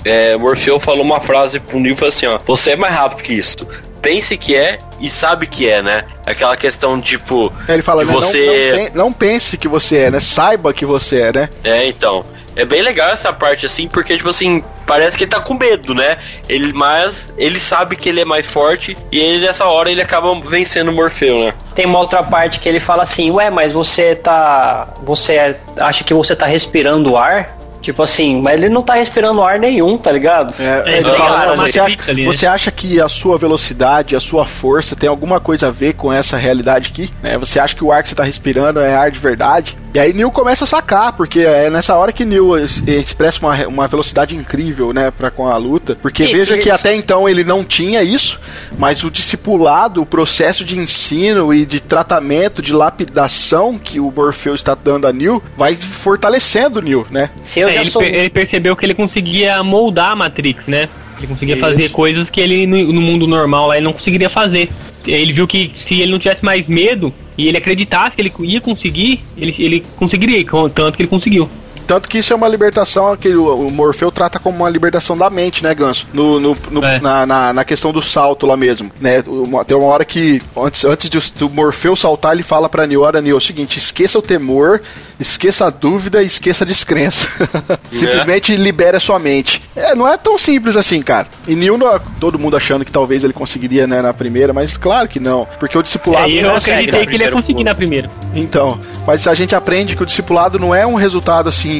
é, 0.05 0.35
Morfeu 0.37 0.79
falou 0.79 1.03
uma 1.03 1.19
frase 1.19 1.59
pro 1.59 1.79
Neil 1.79 1.95
assim, 2.07 2.25
ó, 2.25 2.39
você 2.45 2.71
é 2.71 2.75
mais 2.75 2.93
rápido 2.93 3.21
que 3.21 3.33
isso 3.33 3.67
pense 4.01 4.37
que 4.37 4.55
é 4.55 4.79
e 4.99 5.09
sabe 5.09 5.47
que 5.47 5.69
é, 5.69 5.81
né? 5.81 6.03
Aquela 6.25 6.57
questão, 6.57 6.99
tipo. 6.99 7.51
É, 7.67 7.73
ele 7.73 7.81
fala, 7.81 8.03
né? 8.03 8.11
Você... 8.13 8.91
Não, 8.93 9.05
não, 9.05 9.13
pense 9.13 9.57
que 9.57 9.67
você 9.67 9.97
é, 9.97 10.11
né? 10.11 10.19
Saiba 10.19 10.73
que 10.73 10.85
você 10.85 11.21
é, 11.21 11.33
né? 11.33 11.49
É, 11.63 11.87
então. 11.87 12.25
É 12.53 12.65
bem 12.65 12.81
legal 12.81 13.09
essa 13.11 13.31
parte, 13.31 13.65
assim, 13.65 13.87
porque, 13.87 14.17
tipo 14.17 14.27
assim, 14.27 14.61
parece 14.85 15.17
que 15.17 15.23
ele 15.23 15.31
tá 15.31 15.39
com 15.39 15.53
medo, 15.53 15.95
né? 15.95 16.17
Ele, 16.49 16.73
mas 16.73 17.31
ele 17.37 17.57
sabe 17.57 17.95
que 17.95 18.09
ele 18.09 18.19
é 18.19 18.25
mais 18.25 18.45
forte 18.45 18.97
e 19.09 19.19
ele, 19.19 19.45
nessa 19.45 19.65
hora, 19.65 19.89
ele 19.89 20.01
acaba 20.01 20.37
vencendo 20.41 20.89
o 20.89 20.91
Morfeu, 20.91 21.45
né? 21.45 21.53
Tem 21.73 21.85
uma 21.85 21.99
outra 21.99 22.21
parte 22.21 22.59
que 22.59 22.67
ele 22.67 22.81
fala 22.81 23.03
assim, 23.03 23.31
ué, 23.31 23.49
mas 23.49 23.71
você 23.71 24.15
tá. 24.15 24.89
Você 25.03 25.55
acha 25.77 26.03
que 26.03 26.13
você 26.13 26.35
tá 26.35 26.45
respirando 26.45 27.15
ar? 27.15 27.57
Tipo 27.81 28.03
assim, 28.03 28.41
mas 28.41 28.53
ele 28.53 28.69
não 28.69 28.83
tá 28.83 28.93
respirando 28.93 29.41
ar 29.41 29.59
nenhum, 29.59 29.97
tá 29.97 30.11
ligado? 30.11 30.53
É, 30.61 30.99
é, 30.99 31.03
fala, 31.03 31.55
você, 31.55 31.79
acha, 31.79 31.97
ali, 32.07 32.25
né? 32.25 32.31
você 32.31 32.45
acha 32.45 32.71
que 32.71 33.01
a 33.01 33.09
sua 33.09 33.37
velocidade, 33.37 34.15
a 34.15 34.19
sua 34.19 34.45
força 34.45 34.95
tem 34.95 35.09
alguma 35.09 35.39
coisa 35.39 35.67
a 35.67 35.71
ver 35.71 35.93
com 35.93 36.13
essa 36.13 36.37
realidade 36.37 36.89
aqui? 36.89 37.09
Né? 37.23 37.37
Você 37.39 37.59
acha 37.59 37.75
que 37.75 37.83
o 37.83 37.91
ar 37.91 38.03
que 38.03 38.09
você 38.09 38.15
tá 38.15 38.23
respirando 38.23 38.79
é 38.79 38.93
ar 38.95 39.09
de 39.09 39.19
verdade? 39.19 39.75
E 39.93 39.99
aí 39.99 40.13
Neil 40.13 40.31
começa 40.31 40.63
a 40.63 40.67
sacar, 40.67 41.13
porque 41.13 41.41
é 41.41 41.69
nessa 41.69 41.95
hora 41.95 42.13
que 42.13 42.23
Neil 42.23 42.57
expressa 42.87 43.39
uma, 43.39 43.67
uma 43.67 43.87
velocidade 43.87 44.35
incrível, 44.35 44.93
né, 44.93 45.11
pra, 45.11 45.29
com 45.29 45.47
a 45.47 45.57
luta. 45.57 45.97
Porque 46.01 46.23
isso, 46.23 46.33
veja 46.33 46.53
isso. 46.53 46.63
que 46.63 46.69
até 46.69 46.95
então 46.95 47.27
ele 47.27 47.43
não 47.43 47.63
tinha 47.63 48.01
isso, 48.01 48.39
mas 48.77 49.03
o 49.03 49.11
discipulado, 49.11 50.01
o 50.01 50.05
processo 50.05 50.63
de 50.63 50.79
ensino 50.79 51.53
e 51.53 51.65
de 51.65 51.81
tratamento, 51.81 52.61
de 52.61 52.71
lapidação 52.71 53.77
que 53.77 53.99
o 53.99 54.13
Morpheus 54.15 54.61
está 54.61 54.75
dando 54.75 55.07
a 55.07 55.11
Neil, 55.11 55.43
vai 55.57 55.75
fortalecendo 55.75 56.79
o 56.79 56.81
Neil, 56.81 57.05
né? 57.11 57.29
É, 57.71 57.81
ele, 57.81 57.91
sou... 57.91 58.01
ele 58.01 58.29
percebeu 58.29 58.75
que 58.75 58.85
ele 58.85 58.93
conseguia 58.93 59.63
moldar 59.63 60.11
a 60.11 60.15
Matrix, 60.15 60.67
né? 60.67 60.89
Ele 61.17 61.27
conseguia 61.27 61.55
Isso. 61.55 61.65
fazer 61.65 61.89
coisas 61.89 62.29
que 62.29 62.41
ele 62.41 62.65
no, 62.65 62.93
no, 62.93 63.01
mundo 63.01 63.27
normal 63.27 63.67
lá 63.67 63.77
ele 63.77 63.85
não 63.85 63.93
conseguiria 63.93 64.29
fazer. 64.29 64.69
Ele 65.05 65.33
viu 65.33 65.47
que 65.47 65.71
se 65.85 66.01
ele 66.01 66.11
não 66.11 66.19
tivesse 66.19 66.43
mais 66.43 66.67
medo 66.67 67.13
e 67.37 67.47
ele 67.47 67.57
acreditasse 67.57 68.15
que 68.15 68.21
ele 68.21 68.31
ia 68.41 68.61
conseguir, 68.61 69.21
ele, 69.37 69.55
ele 69.57 69.83
conseguiria, 69.95 70.43
tanto 70.73 70.95
que 70.95 71.03
ele 71.03 71.09
conseguiu. 71.09 71.49
Tanto 71.87 72.07
que 72.07 72.19
isso 72.19 72.33
é 72.33 72.35
uma 72.35 72.47
libertação 72.47 73.15
que 73.17 73.35
o, 73.35 73.69
Morfeu 73.71 74.11
trata 74.11 74.39
como 74.39 74.57
uma 74.57 74.69
libertação 74.69 75.17
da 75.17 75.29
mente, 75.29 75.63
né, 75.63 75.73
Ganso? 75.73 76.07
No, 76.13 76.39
no, 76.39 76.57
no 76.69 76.83
é. 76.83 76.99
na, 76.99 77.25
na, 77.25 77.53
na, 77.53 77.65
questão 77.65 77.91
do 77.91 78.01
salto 78.01 78.45
lá 78.45 78.57
mesmo, 78.57 78.91
né? 78.99 79.21
Tem 79.67 79.77
uma 79.77 79.87
hora 79.87 80.05
que, 80.05 80.41
antes, 80.57 80.85
antes 80.85 81.09
de, 81.09 81.19
do 81.37 81.49
Morfeu 81.49 81.95
saltar, 81.95 82.33
ele 82.33 82.43
fala 82.43 82.69
pra 82.69 82.87
Neo, 82.87 83.01
olha, 83.01 83.21
Neo, 83.21 83.35
é 83.35 83.37
o 83.37 83.41
seguinte, 83.41 83.77
esqueça 83.77 84.19
o 84.19 84.21
temor, 84.21 84.81
esqueça 85.19 85.65
a 85.65 85.69
dúvida 85.69 86.23
e 86.23 86.25
esqueça 86.25 86.63
a 86.63 86.67
descrença. 86.67 87.27
Simplesmente 87.91 88.53
é. 88.53 88.55
libere 88.55 88.97
a 88.97 88.99
sua 88.99 89.19
mente. 89.19 89.61
É, 89.75 89.95
não 89.95 90.07
é 90.07 90.17
tão 90.17 90.37
simples 90.37 90.75
assim, 90.75 91.01
cara. 91.01 91.27
E 91.47 91.55
Neo, 91.55 91.79
todo 92.19 92.39
mundo 92.39 92.57
achando 92.57 92.83
que 92.83 92.91
talvez 92.91 93.23
ele 93.23 93.33
conseguiria, 93.33 93.87
né, 93.87 94.01
na 94.01 94.13
primeira, 94.13 94.53
mas 94.53 94.75
claro 94.77 95.07
que 95.07 95.19
não. 95.19 95.47
Porque 95.59 95.77
o 95.77 95.83
discipulado... 95.83 96.29
É, 96.29 96.43
eu 96.43 96.55
acreditei 96.55 97.05
que 97.05 97.15
ele 97.15 97.23
ia 97.23 97.31
conseguir 97.31 97.63
na 97.63 97.75
primeira. 97.75 98.09
Então, 98.35 98.79
mas 99.05 99.27
a 99.27 99.33
gente 99.33 99.55
aprende 99.55 99.95
que 99.95 100.03
o 100.03 100.05
discipulado 100.05 100.59
não 100.59 100.73
é 100.73 100.85
um 100.85 100.95
resultado 100.95 101.49
assim 101.49 101.70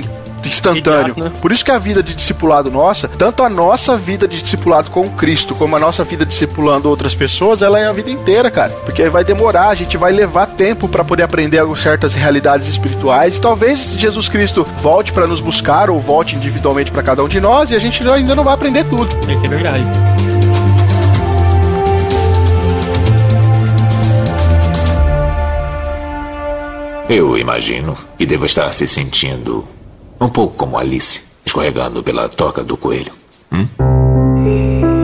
instantâneo. 0.48 1.16
né? 1.18 1.32
Por 1.42 1.52
isso 1.52 1.64
que 1.64 1.72
a 1.72 1.78
vida 1.78 2.02
de 2.02 2.14
discipulado 2.14 2.72
nossa, 2.72 3.08
tanto 3.08 3.44
a 3.44 3.50
nossa 3.50 3.96
vida 3.96 4.28
de 4.28 4.42
discipulado 4.42 4.90
com 4.90 5.10
Cristo, 5.10 5.56
como 5.56 5.76
a 5.76 5.80
nossa 5.80 6.04
vida 6.04 6.26
discipulando 6.26 6.90
outras 6.90 7.14
pessoas, 7.14 7.62
ela 7.62 7.80
é 7.80 7.88
a 7.88 7.92
vida 7.92 8.10
inteira, 8.10 8.50
cara. 8.50 8.72
Porque 8.84 9.08
vai 9.10 9.24
demorar, 9.24 9.70
a 9.70 9.76
gente 9.76 9.98
vai 9.98 10.12
levar 10.12 10.48
tempo 10.48 10.88
para 10.88 11.04
poder 11.04 11.24
aprender 11.24 11.62
certas 11.78 12.14
realidades 12.14 12.68
espirituais. 12.68 13.38
E 13.38 13.42
talvez 13.42 13.94
Jesus 13.94 14.28
Cristo 14.28 14.66
volte 14.82 15.12
para 15.12 15.28
nos 15.28 15.42
buscar 15.42 15.90
ou 15.90 16.00
volte 16.00 16.36
individualmente 16.36 16.92
para 16.92 17.04
cada 17.04 17.24
um 17.24 17.28
de 17.28 17.40
nós 17.40 17.72
e 17.72 17.76
a 17.76 17.80
gente 17.80 18.08
ainda 18.08 18.36
não 18.36 18.44
vai 18.44 18.54
aprender 18.54 18.84
tudo. 18.86 19.08
Isso 19.30 19.46
é 19.46 19.48
verdade. 19.48 19.84
Eu 27.10 27.38
imagino 27.38 27.98
que 28.18 28.26
deva 28.26 28.46
estar 28.46 28.74
se 28.74 28.88
sentindo 28.88 29.68
um 30.22 30.30
pouco 30.30 30.56
como 30.56 30.78
Alice, 30.78 31.22
escorregando 31.44 32.04
pela 32.04 32.30
toca 32.30 32.64
do 32.64 32.78
coelho. 32.78 33.12
Hum? 33.52 35.01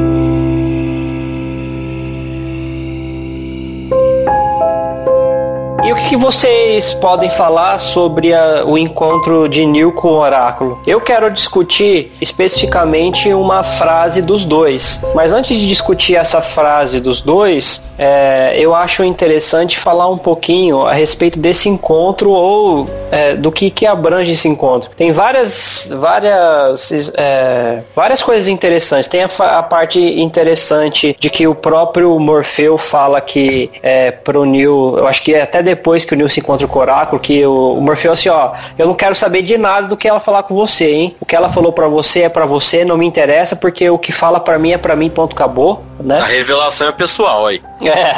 E 5.87 5.91
o 5.93 5.95
que, 5.95 6.09
que 6.09 6.17
vocês 6.17 6.93
podem 6.95 7.29
falar 7.29 7.77
sobre 7.77 8.33
a, 8.33 8.65
o 8.65 8.77
encontro 8.77 9.47
de 9.47 9.65
Neil 9.65 9.93
com 9.93 10.09
o 10.09 10.17
Oráculo? 10.17 10.81
Eu 10.85 10.99
quero 10.99 11.31
discutir 11.31 12.11
especificamente 12.19 13.33
uma 13.33 13.63
frase 13.63 14.21
dos 14.21 14.43
dois. 14.43 14.99
Mas 15.15 15.31
antes 15.31 15.57
de 15.57 15.65
discutir 15.65 16.15
essa 16.17 16.41
frase 16.41 16.99
dos 16.99 17.21
dois, 17.21 17.81
é, 17.97 18.55
eu 18.57 18.75
acho 18.75 19.01
interessante 19.01 19.79
falar 19.79 20.09
um 20.09 20.17
pouquinho 20.17 20.85
a 20.85 20.91
respeito 20.91 21.39
desse 21.39 21.69
encontro 21.69 22.31
ou 22.31 22.85
é, 23.09 23.33
do 23.35 23.49
que, 23.49 23.71
que 23.71 23.85
abrange 23.85 24.33
esse 24.33 24.49
encontro. 24.49 24.89
Tem 24.97 25.13
várias, 25.13 25.89
várias, 25.97 26.91
é, 27.15 27.81
várias 27.95 28.21
coisas 28.21 28.49
interessantes. 28.49 29.07
Tem 29.07 29.23
a, 29.23 29.29
a, 29.39 29.63
parte 29.63 29.99
interessante 29.99 31.15
de 31.17 31.29
que 31.29 31.47
o 31.47 31.55
próprio 31.55 32.19
Morfeu 32.19 32.77
fala 32.77 33.21
que 33.21 33.71
é, 33.81 34.11
pro 34.11 34.43
Neil, 34.43 34.95
eu 34.97 35.07
acho 35.07 35.23
que 35.23 35.33
é 35.33 35.43
até 35.43 35.63
depois 35.63 35.76
que 36.05 36.13
o 36.13 36.17
Neil 36.17 36.29
se 36.29 36.39
encontra 36.39 36.67
com 36.67 36.79
o 36.79 36.81
Oráculo, 36.81 37.21
que 37.21 37.45
o, 37.45 37.73
o 37.73 37.81
Morfeu 37.81 38.11
assim, 38.11 38.29
ó, 38.29 38.53
eu 38.77 38.87
não 38.87 38.93
quero 38.93 39.15
saber 39.15 39.41
de 39.41 39.57
nada 39.57 39.87
do 39.87 39.97
que 39.97 40.07
ela 40.07 40.19
falar 40.19 40.43
com 40.43 40.55
você, 40.55 40.91
hein? 40.91 41.15
O 41.19 41.25
que 41.25 41.35
ela 41.35 41.49
falou 41.49 41.71
para 41.71 41.87
você 41.87 42.21
é 42.21 42.29
para 42.29 42.45
você, 42.45 42.83
não 42.83 42.97
me 42.97 43.05
interessa, 43.05 43.55
porque 43.55 43.89
o 43.89 43.97
que 43.97 44.11
fala 44.11 44.39
para 44.39 44.59
mim 44.59 44.71
é 44.71 44.77
para 44.77 44.95
mim, 44.95 45.09
ponto 45.09 45.33
acabou, 45.33 45.83
né? 45.99 46.19
A 46.19 46.25
revelação 46.25 46.87
é 46.87 46.91
pessoal 46.91 47.47
aí. 47.47 47.61
É. 47.81 48.13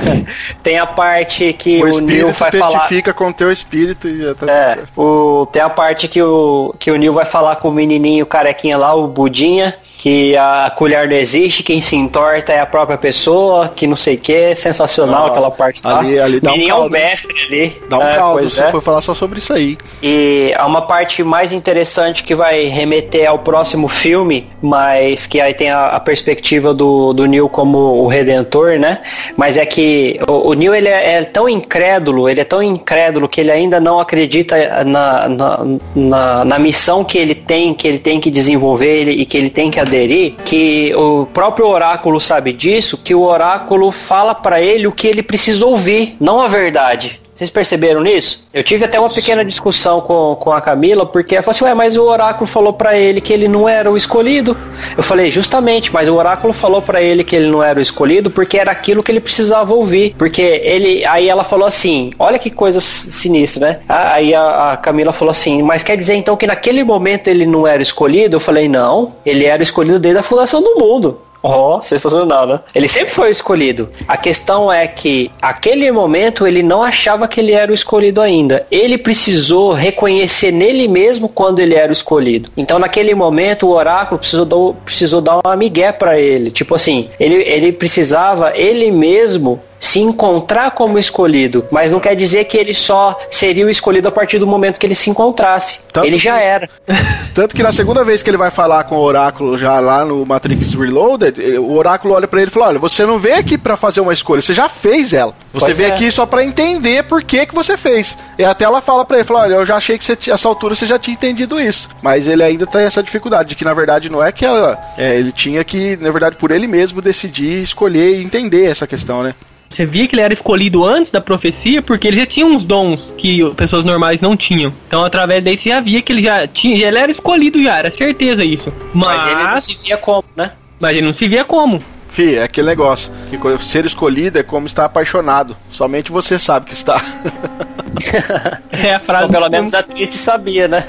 tem 0.62 0.78
a 0.78 0.86
parte 0.86 1.52
que 1.52 1.82
o, 1.82 1.96
o 1.96 2.00
Neil 2.00 2.32
vai 2.32 2.50
falar. 2.50 2.80
testifica 2.80 3.12
com 3.12 3.32
teu 3.32 3.50
espírito 3.50 4.08
e 4.08 4.28
até 4.28 4.46
é, 4.50 4.78
o 4.96 5.46
Tem 5.52 5.62
a 5.62 5.70
parte 5.70 6.08
que 6.08 6.22
o, 6.22 6.74
que 6.78 6.90
o 6.90 6.96
Neil 6.96 7.12
vai 7.12 7.24
falar 7.24 7.56
com 7.56 7.68
o 7.68 7.72
menininho 7.72 8.26
carequinha 8.26 8.76
lá, 8.76 8.94
o 8.94 9.06
Budinha 9.06 9.76
que 10.00 10.34
a 10.34 10.72
colher 10.74 11.06
não 11.06 11.14
existe, 11.14 11.62
quem 11.62 11.82
se 11.82 11.94
entorta 11.94 12.54
é 12.54 12.58
a 12.58 12.64
própria 12.64 12.96
pessoa, 12.96 13.70
que 13.76 13.86
não 13.86 13.96
sei 13.96 14.14
o 14.14 14.18
que, 14.18 14.54
sensacional 14.54 15.20
Nossa, 15.20 15.32
aquela 15.32 15.50
parte 15.50 15.82
lá. 15.84 15.98
Ali, 15.98 16.18
ali 16.18 16.40
dá 16.40 16.52
um 16.52 16.56
é 16.56 16.66
caldo. 16.68 16.90
mestre 16.90 17.34
ali. 17.46 17.82
Dá 17.86 17.98
um 17.98 18.02
é, 18.02 18.16
caldo, 18.16 18.48
você 18.48 18.62
é. 18.62 18.70
foi 18.70 18.80
falar 18.80 19.02
só 19.02 19.12
sobre 19.12 19.40
isso 19.40 19.52
aí. 19.52 19.76
E 20.02 20.54
há 20.56 20.66
uma 20.66 20.80
parte 20.80 21.22
mais 21.22 21.52
interessante 21.52 22.24
que 22.24 22.34
vai 22.34 22.64
remeter 22.64 23.28
ao 23.28 23.40
próximo 23.40 23.88
filme, 23.88 24.48
mas 24.62 25.26
que 25.26 25.38
aí 25.38 25.52
tem 25.52 25.68
a, 25.68 25.88
a 25.88 26.00
perspectiva 26.00 26.72
do, 26.72 27.12
do 27.12 27.26
Neil 27.26 27.50
como 27.50 27.76
o 27.76 28.08
Redentor, 28.08 28.78
né? 28.78 29.00
Mas 29.36 29.58
é 29.58 29.66
que 29.66 30.18
o, 30.26 30.48
o 30.48 30.54
Neil 30.54 30.74
ele 30.74 30.88
é, 30.88 31.16
é, 31.16 31.22
tão 31.24 31.46
incrédulo, 31.46 32.26
ele 32.26 32.40
é 32.40 32.44
tão 32.44 32.62
incrédulo 32.62 33.28
que 33.28 33.38
ele 33.38 33.50
ainda 33.50 33.78
não 33.78 34.00
acredita 34.00 34.82
na, 34.82 35.28
na, 35.28 35.60
na, 35.94 36.44
na 36.46 36.58
missão 36.58 37.04
que 37.04 37.18
ele 37.18 37.34
tem, 37.34 37.74
que 37.74 37.86
ele 37.86 37.98
tem 37.98 38.18
que 38.18 38.30
desenvolver 38.30 39.00
ele, 39.00 39.10
e 39.10 39.26
que 39.26 39.36
ele 39.36 39.50
tem 39.50 39.70
que 39.70 39.78
aderir, 39.90 40.36
que 40.44 40.94
o 40.94 41.26
próprio 41.26 41.66
oráculo 41.66 42.20
sabe 42.20 42.52
disso, 42.52 42.96
que 42.96 43.14
o 43.14 43.22
oráculo 43.22 43.90
fala 43.90 44.34
para 44.34 44.60
ele 44.60 44.86
o 44.86 44.92
que 44.92 45.08
ele 45.08 45.22
precisa 45.22 45.66
ouvir, 45.66 46.16
não 46.20 46.40
a 46.40 46.46
verdade. 46.46 47.20
Vocês 47.40 47.48
perceberam 47.48 48.02
nisso? 48.02 48.46
Eu 48.52 48.62
tive 48.62 48.84
até 48.84 49.00
uma 49.00 49.08
pequena 49.08 49.42
discussão 49.42 50.02
com, 50.02 50.36
com 50.38 50.52
a 50.52 50.60
Camila, 50.60 51.06
porque 51.06 51.36
ela 51.36 51.42
falou 51.42 51.52
assim, 51.52 51.64
ué, 51.64 51.72
mas 51.72 51.96
o 51.96 52.02
oráculo 52.02 52.46
falou 52.46 52.74
para 52.74 52.98
ele 52.98 53.18
que 53.18 53.32
ele 53.32 53.48
não 53.48 53.66
era 53.66 53.90
o 53.90 53.96
escolhido. 53.96 54.54
Eu 54.94 55.02
falei, 55.02 55.30
justamente, 55.30 55.90
mas 55.90 56.06
o 56.06 56.14
oráculo 56.14 56.52
falou 56.52 56.82
para 56.82 57.00
ele 57.00 57.24
que 57.24 57.34
ele 57.34 57.48
não 57.48 57.62
era 57.62 57.78
o 57.78 57.82
escolhido 57.82 58.30
porque 58.30 58.58
era 58.58 58.70
aquilo 58.70 59.02
que 59.02 59.10
ele 59.10 59.22
precisava 59.22 59.72
ouvir. 59.72 60.14
Porque 60.18 60.42
ele. 60.42 61.02
Aí 61.06 61.30
ela 61.30 61.42
falou 61.42 61.66
assim, 61.66 62.12
olha 62.18 62.38
que 62.38 62.50
coisa 62.50 62.78
sinistra, 62.78 63.66
né? 63.66 63.80
Aí 63.88 64.34
a, 64.34 64.72
a 64.72 64.76
Camila 64.76 65.10
falou 65.10 65.32
assim, 65.32 65.62
mas 65.62 65.82
quer 65.82 65.96
dizer 65.96 66.16
então 66.16 66.36
que 66.36 66.46
naquele 66.46 66.84
momento 66.84 67.28
ele 67.28 67.46
não 67.46 67.66
era 67.66 67.82
escolhido? 67.82 68.36
Eu 68.36 68.40
falei, 68.40 68.68
não, 68.68 69.14
ele 69.24 69.46
era 69.46 69.62
escolhido 69.62 69.98
desde 69.98 70.20
a 70.20 70.22
fundação 70.22 70.60
do 70.60 70.78
mundo. 70.78 71.18
Ó, 71.42 71.78
oh, 71.78 71.82
sensacional, 71.82 72.46
né? 72.46 72.60
Ele 72.74 72.86
sempre 72.86 73.14
foi 73.14 73.28
o 73.28 73.32
escolhido. 73.32 73.88
A 74.06 74.16
questão 74.16 74.70
é 74.70 74.86
que, 74.86 75.30
aquele 75.40 75.90
momento, 75.90 76.46
ele 76.46 76.62
não 76.62 76.82
achava 76.82 77.26
que 77.26 77.40
ele 77.40 77.52
era 77.52 77.70
o 77.70 77.74
escolhido 77.74 78.20
ainda. 78.20 78.66
Ele 78.70 78.98
precisou 78.98 79.72
reconhecer 79.72 80.52
nele 80.52 80.86
mesmo 80.86 81.28
quando 81.28 81.60
ele 81.60 81.74
era 81.74 81.88
o 81.88 81.92
escolhido. 81.92 82.50
Então, 82.56 82.78
naquele 82.78 83.14
momento, 83.14 83.66
o 83.66 83.70
oráculo 83.70 84.18
precisou, 84.18 84.44
do, 84.44 84.74
precisou 84.84 85.20
dar 85.20 85.40
uma 85.44 85.56
migué 85.56 85.92
para 85.92 86.18
ele. 86.18 86.50
Tipo 86.50 86.74
assim, 86.74 87.08
ele, 87.18 87.36
ele 87.36 87.72
precisava, 87.72 88.52
ele 88.54 88.90
mesmo, 88.90 89.60
se 89.80 89.98
encontrar 89.98 90.72
como 90.72 90.98
escolhido, 90.98 91.64
mas 91.70 91.90
não 91.90 91.98
quer 91.98 92.14
dizer 92.14 92.44
que 92.44 92.56
ele 92.58 92.74
só 92.74 93.18
seria 93.30 93.64
o 93.64 93.70
escolhido 93.70 94.06
a 94.08 94.12
partir 94.12 94.38
do 94.38 94.46
momento 94.46 94.78
que 94.78 94.86
ele 94.86 94.94
se 94.94 95.08
encontrasse. 95.08 95.80
Tanto 95.90 96.06
ele 96.06 96.18
já 96.18 96.38
era. 96.38 96.68
Tanto 97.34 97.56
que 97.56 97.62
na 97.62 97.72
segunda 97.72 98.04
vez 98.04 98.22
que 98.22 98.28
ele 98.28 98.36
vai 98.36 98.50
falar 98.50 98.84
com 98.84 98.96
o 98.96 99.00
Oráculo 99.00 99.56
já 99.56 99.80
lá 99.80 100.04
no 100.04 100.26
Matrix 100.26 100.74
Reloaded, 100.74 101.40
o 101.58 101.72
Oráculo 101.72 102.14
olha 102.14 102.28
para 102.28 102.42
ele 102.42 102.50
e 102.50 102.52
fala: 102.52 102.68
"Olha, 102.68 102.78
você 102.78 103.06
não 103.06 103.18
veio 103.18 103.38
aqui 103.38 103.56
para 103.56 103.76
fazer 103.76 104.00
uma 104.00 104.12
escolha, 104.12 104.42
você 104.42 104.52
já 104.52 104.68
fez 104.68 105.14
ela. 105.14 105.34
Você 105.52 105.66
pois 105.66 105.78
veio 105.78 105.90
é. 105.90 105.94
aqui 105.94 106.12
só 106.12 106.26
para 106.26 106.44
entender 106.44 107.04
por 107.04 107.22
que 107.22 107.46
que 107.46 107.54
você 107.54 107.76
fez". 107.76 108.18
E 108.38 108.44
até 108.44 108.66
ela 108.66 108.82
fala 108.82 109.04
para 109.04 109.18
ele, 109.18 109.26
fala: 109.26 109.40
"Olha, 109.40 109.54
eu 109.54 109.66
já 109.66 109.76
achei 109.76 109.96
que 109.96 110.04
você, 110.04 110.16
essa 110.30 110.46
altura 110.46 110.74
você 110.74 110.86
já 110.86 110.98
tinha 110.98 111.14
entendido 111.14 111.58
isso". 111.58 111.88
Mas 112.02 112.26
ele 112.26 112.42
ainda 112.42 112.66
tem 112.66 112.82
essa 112.82 113.02
dificuldade 113.02 113.50
de 113.50 113.54
que 113.54 113.64
na 113.64 113.72
verdade 113.72 114.10
não 114.10 114.22
é 114.22 114.30
que 114.30 114.44
ela, 114.44 114.78
é, 114.98 115.16
ele 115.16 115.32
tinha 115.32 115.64
que, 115.64 115.96
na 115.96 116.10
verdade, 116.10 116.36
por 116.36 116.50
ele 116.50 116.66
mesmo 116.66 117.00
decidir, 117.00 117.62
escolher 117.62 118.18
e 118.18 118.24
entender 118.24 118.66
essa 118.66 118.86
questão, 118.86 119.22
né? 119.22 119.34
Você 119.70 119.86
via 119.86 120.06
que 120.08 120.16
ele 120.16 120.22
era 120.22 120.34
escolhido 120.34 120.84
antes 120.84 121.12
da 121.12 121.20
profecia 121.20 121.80
porque 121.80 122.08
ele 122.08 122.18
já 122.18 122.26
tinha 122.26 122.44
uns 122.44 122.64
dons 122.64 123.00
que 123.16 123.48
pessoas 123.54 123.84
normais 123.84 124.20
não 124.20 124.36
tinham. 124.36 124.74
Então, 124.88 125.04
através 125.04 125.42
daí, 125.44 125.56
você 125.56 125.68
já 125.68 125.80
via 125.80 126.02
que 126.02 126.12
ele 126.12 126.22
já 126.22 126.46
tinha. 126.46 126.88
Ele 126.88 126.98
era 126.98 127.12
escolhido 127.12 127.62
já, 127.62 127.78
era 127.78 127.92
certeza 127.92 128.44
isso. 128.44 128.72
Mas, 128.92 129.06
Mas 129.06 129.26
ele 129.30 129.44
não 129.44 129.60
se 129.60 129.74
via 129.82 129.96
como, 129.96 130.24
né? 130.36 130.52
Mas 130.80 130.96
ele 130.96 131.06
não 131.06 131.14
se 131.14 131.28
via 131.28 131.44
como. 131.44 131.80
Fih, 132.10 132.34
é 132.34 132.42
aquele 132.42 132.66
negócio. 132.66 133.12
Que 133.30 133.64
ser 133.64 133.86
escolhido 133.86 134.40
é 134.40 134.42
como 134.42 134.66
estar 134.66 134.84
apaixonado. 134.84 135.56
Somente 135.70 136.10
você 136.10 136.36
sabe 136.36 136.66
que 136.66 136.72
está. 136.72 137.00
é 138.72 138.94
a 138.94 139.00
frase. 139.00 139.24
Ou 139.24 139.30
pelo 139.30 139.48
menos 139.48 139.72
a 139.72 139.84
Triste 139.84 140.16
sabia, 140.16 140.66
né? 140.66 140.84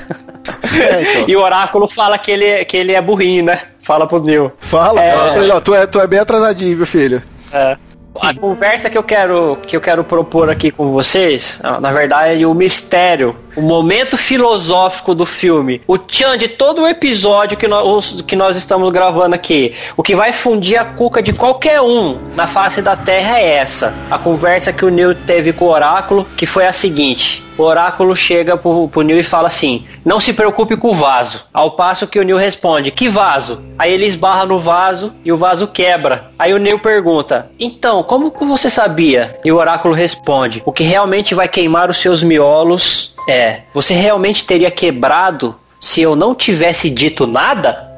É, 0.73 1.01
então. 1.01 1.25
E 1.29 1.35
o 1.35 1.41
oráculo 1.41 1.87
fala 1.87 2.17
que 2.17 2.31
ele, 2.31 2.65
que 2.65 2.77
ele 2.77 2.93
é 2.93 3.01
burrinho, 3.01 3.45
né? 3.45 3.61
Fala 3.83 4.07
pro 4.07 4.19
Neil. 4.19 4.51
Fala, 4.57 4.99
é... 5.01 5.15
fala 5.15 5.33
pra 5.33 5.43
ele, 5.43 5.51
ó, 5.51 5.59
tu 5.59 5.75
é, 5.75 5.85
tu 5.85 5.99
é 5.99 6.07
bem 6.07 6.19
atrasadinho, 6.19 6.75
viu, 6.75 6.87
filho? 6.87 7.21
É. 7.51 7.77
A 8.19 8.33
conversa 8.33 8.89
que 8.89 8.97
eu 8.97 9.03
quero 9.03 9.57
que 9.65 9.75
eu 9.75 9.81
quero 9.81 10.03
propor 10.03 10.49
aqui 10.49 10.69
com 10.69 10.91
vocês, 10.91 11.61
na 11.79 11.91
verdade, 11.91 12.45
o 12.45 12.53
mistério, 12.53 13.35
o 13.55 13.61
momento 13.61 14.17
filosófico 14.17 15.13
do 15.13 15.25
filme, 15.25 15.81
o 15.87 15.97
tchan 15.97 16.37
de 16.37 16.47
todo 16.47 16.81
o 16.81 16.87
episódio 16.87 17.57
que 17.57 17.67
nós, 17.67 18.21
que 18.25 18.35
nós 18.35 18.57
estamos 18.57 18.89
gravando 18.91 19.35
aqui, 19.35 19.73
o 19.97 20.03
que 20.03 20.15
vai 20.15 20.33
fundir 20.33 20.77
a 20.77 20.85
cuca 20.85 21.21
de 21.21 21.33
qualquer 21.33 21.81
um 21.81 22.19
na 22.35 22.47
face 22.47 22.81
da 22.81 22.95
Terra 22.95 23.39
é 23.39 23.55
essa. 23.55 23.93
A 24.09 24.17
conversa 24.17 24.73
que 24.73 24.85
o 24.85 24.89
Neil 24.89 25.15
teve 25.15 25.53
com 25.53 25.65
o 25.65 25.69
Oráculo, 25.69 26.25
que 26.37 26.45
foi 26.45 26.65
a 26.65 26.73
seguinte: 26.73 27.43
o 27.57 27.63
oráculo 27.63 28.15
chega 28.15 28.57
pro, 28.57 28.87
pro 28.87 29.01
Neil 29.01 29.19
e 29.19 29.23
fala 29.23 29.47
assim: 29.47 29.85
Não 30.03 30.19
se 30.19 30.33
preocupe 30.33 30.75
com 30.77 30.89
o 30.89 30.95
vaso. 30.95 31.43
Ao 31.53 31.71
passo 31.71 32.07
que 32.07 32.17
o 32.19 32.23
Neil 32.23 32.37
responde: 32.37 32.89
Que 32.91 33.07
vaso? 33.07 33.61
Aí 33.77 33.93
ele 33.93 34.05
esbarra 34.05 34.45
no 34.45 34.59
vaso 34.59 35.13
e 35.23 35.31
o 35.31 35.37
vaso 35.37 35.67
quebra. 35.67 36.31
Aí 36.39 36.53
o 36.53 36.57
Neil 36.57 36.79
pergunta: 36.79 37.51
Então, 37.59 38.01
como 38.03 38.31
você 38.31 38.69
sabia? 38.69 39.39
E 39.45 39.51
o 39.51 39.57
oráculo 39.57 39.93
responde: 39.93 40.63
O 40.65 40.71
que 40.71 40.83
realmente 40.83 41.35
vai 41.35 41.47
queimar 41.47 41.89
os 41.89 41.97
seus 41.97 42.23
miolos 42.23 43.13
é: 43.27 43.61
Você 43.73 43.93
realmente 43.93 44.45
teria 44.45 44.71
quebrado 44.71 45.55
se 45.79 46.01
eu 46.01 46.15
não 46.15 46.35
tivesse 46.35 46.89
dito 46.89 47.25
nada? 47.25 47.89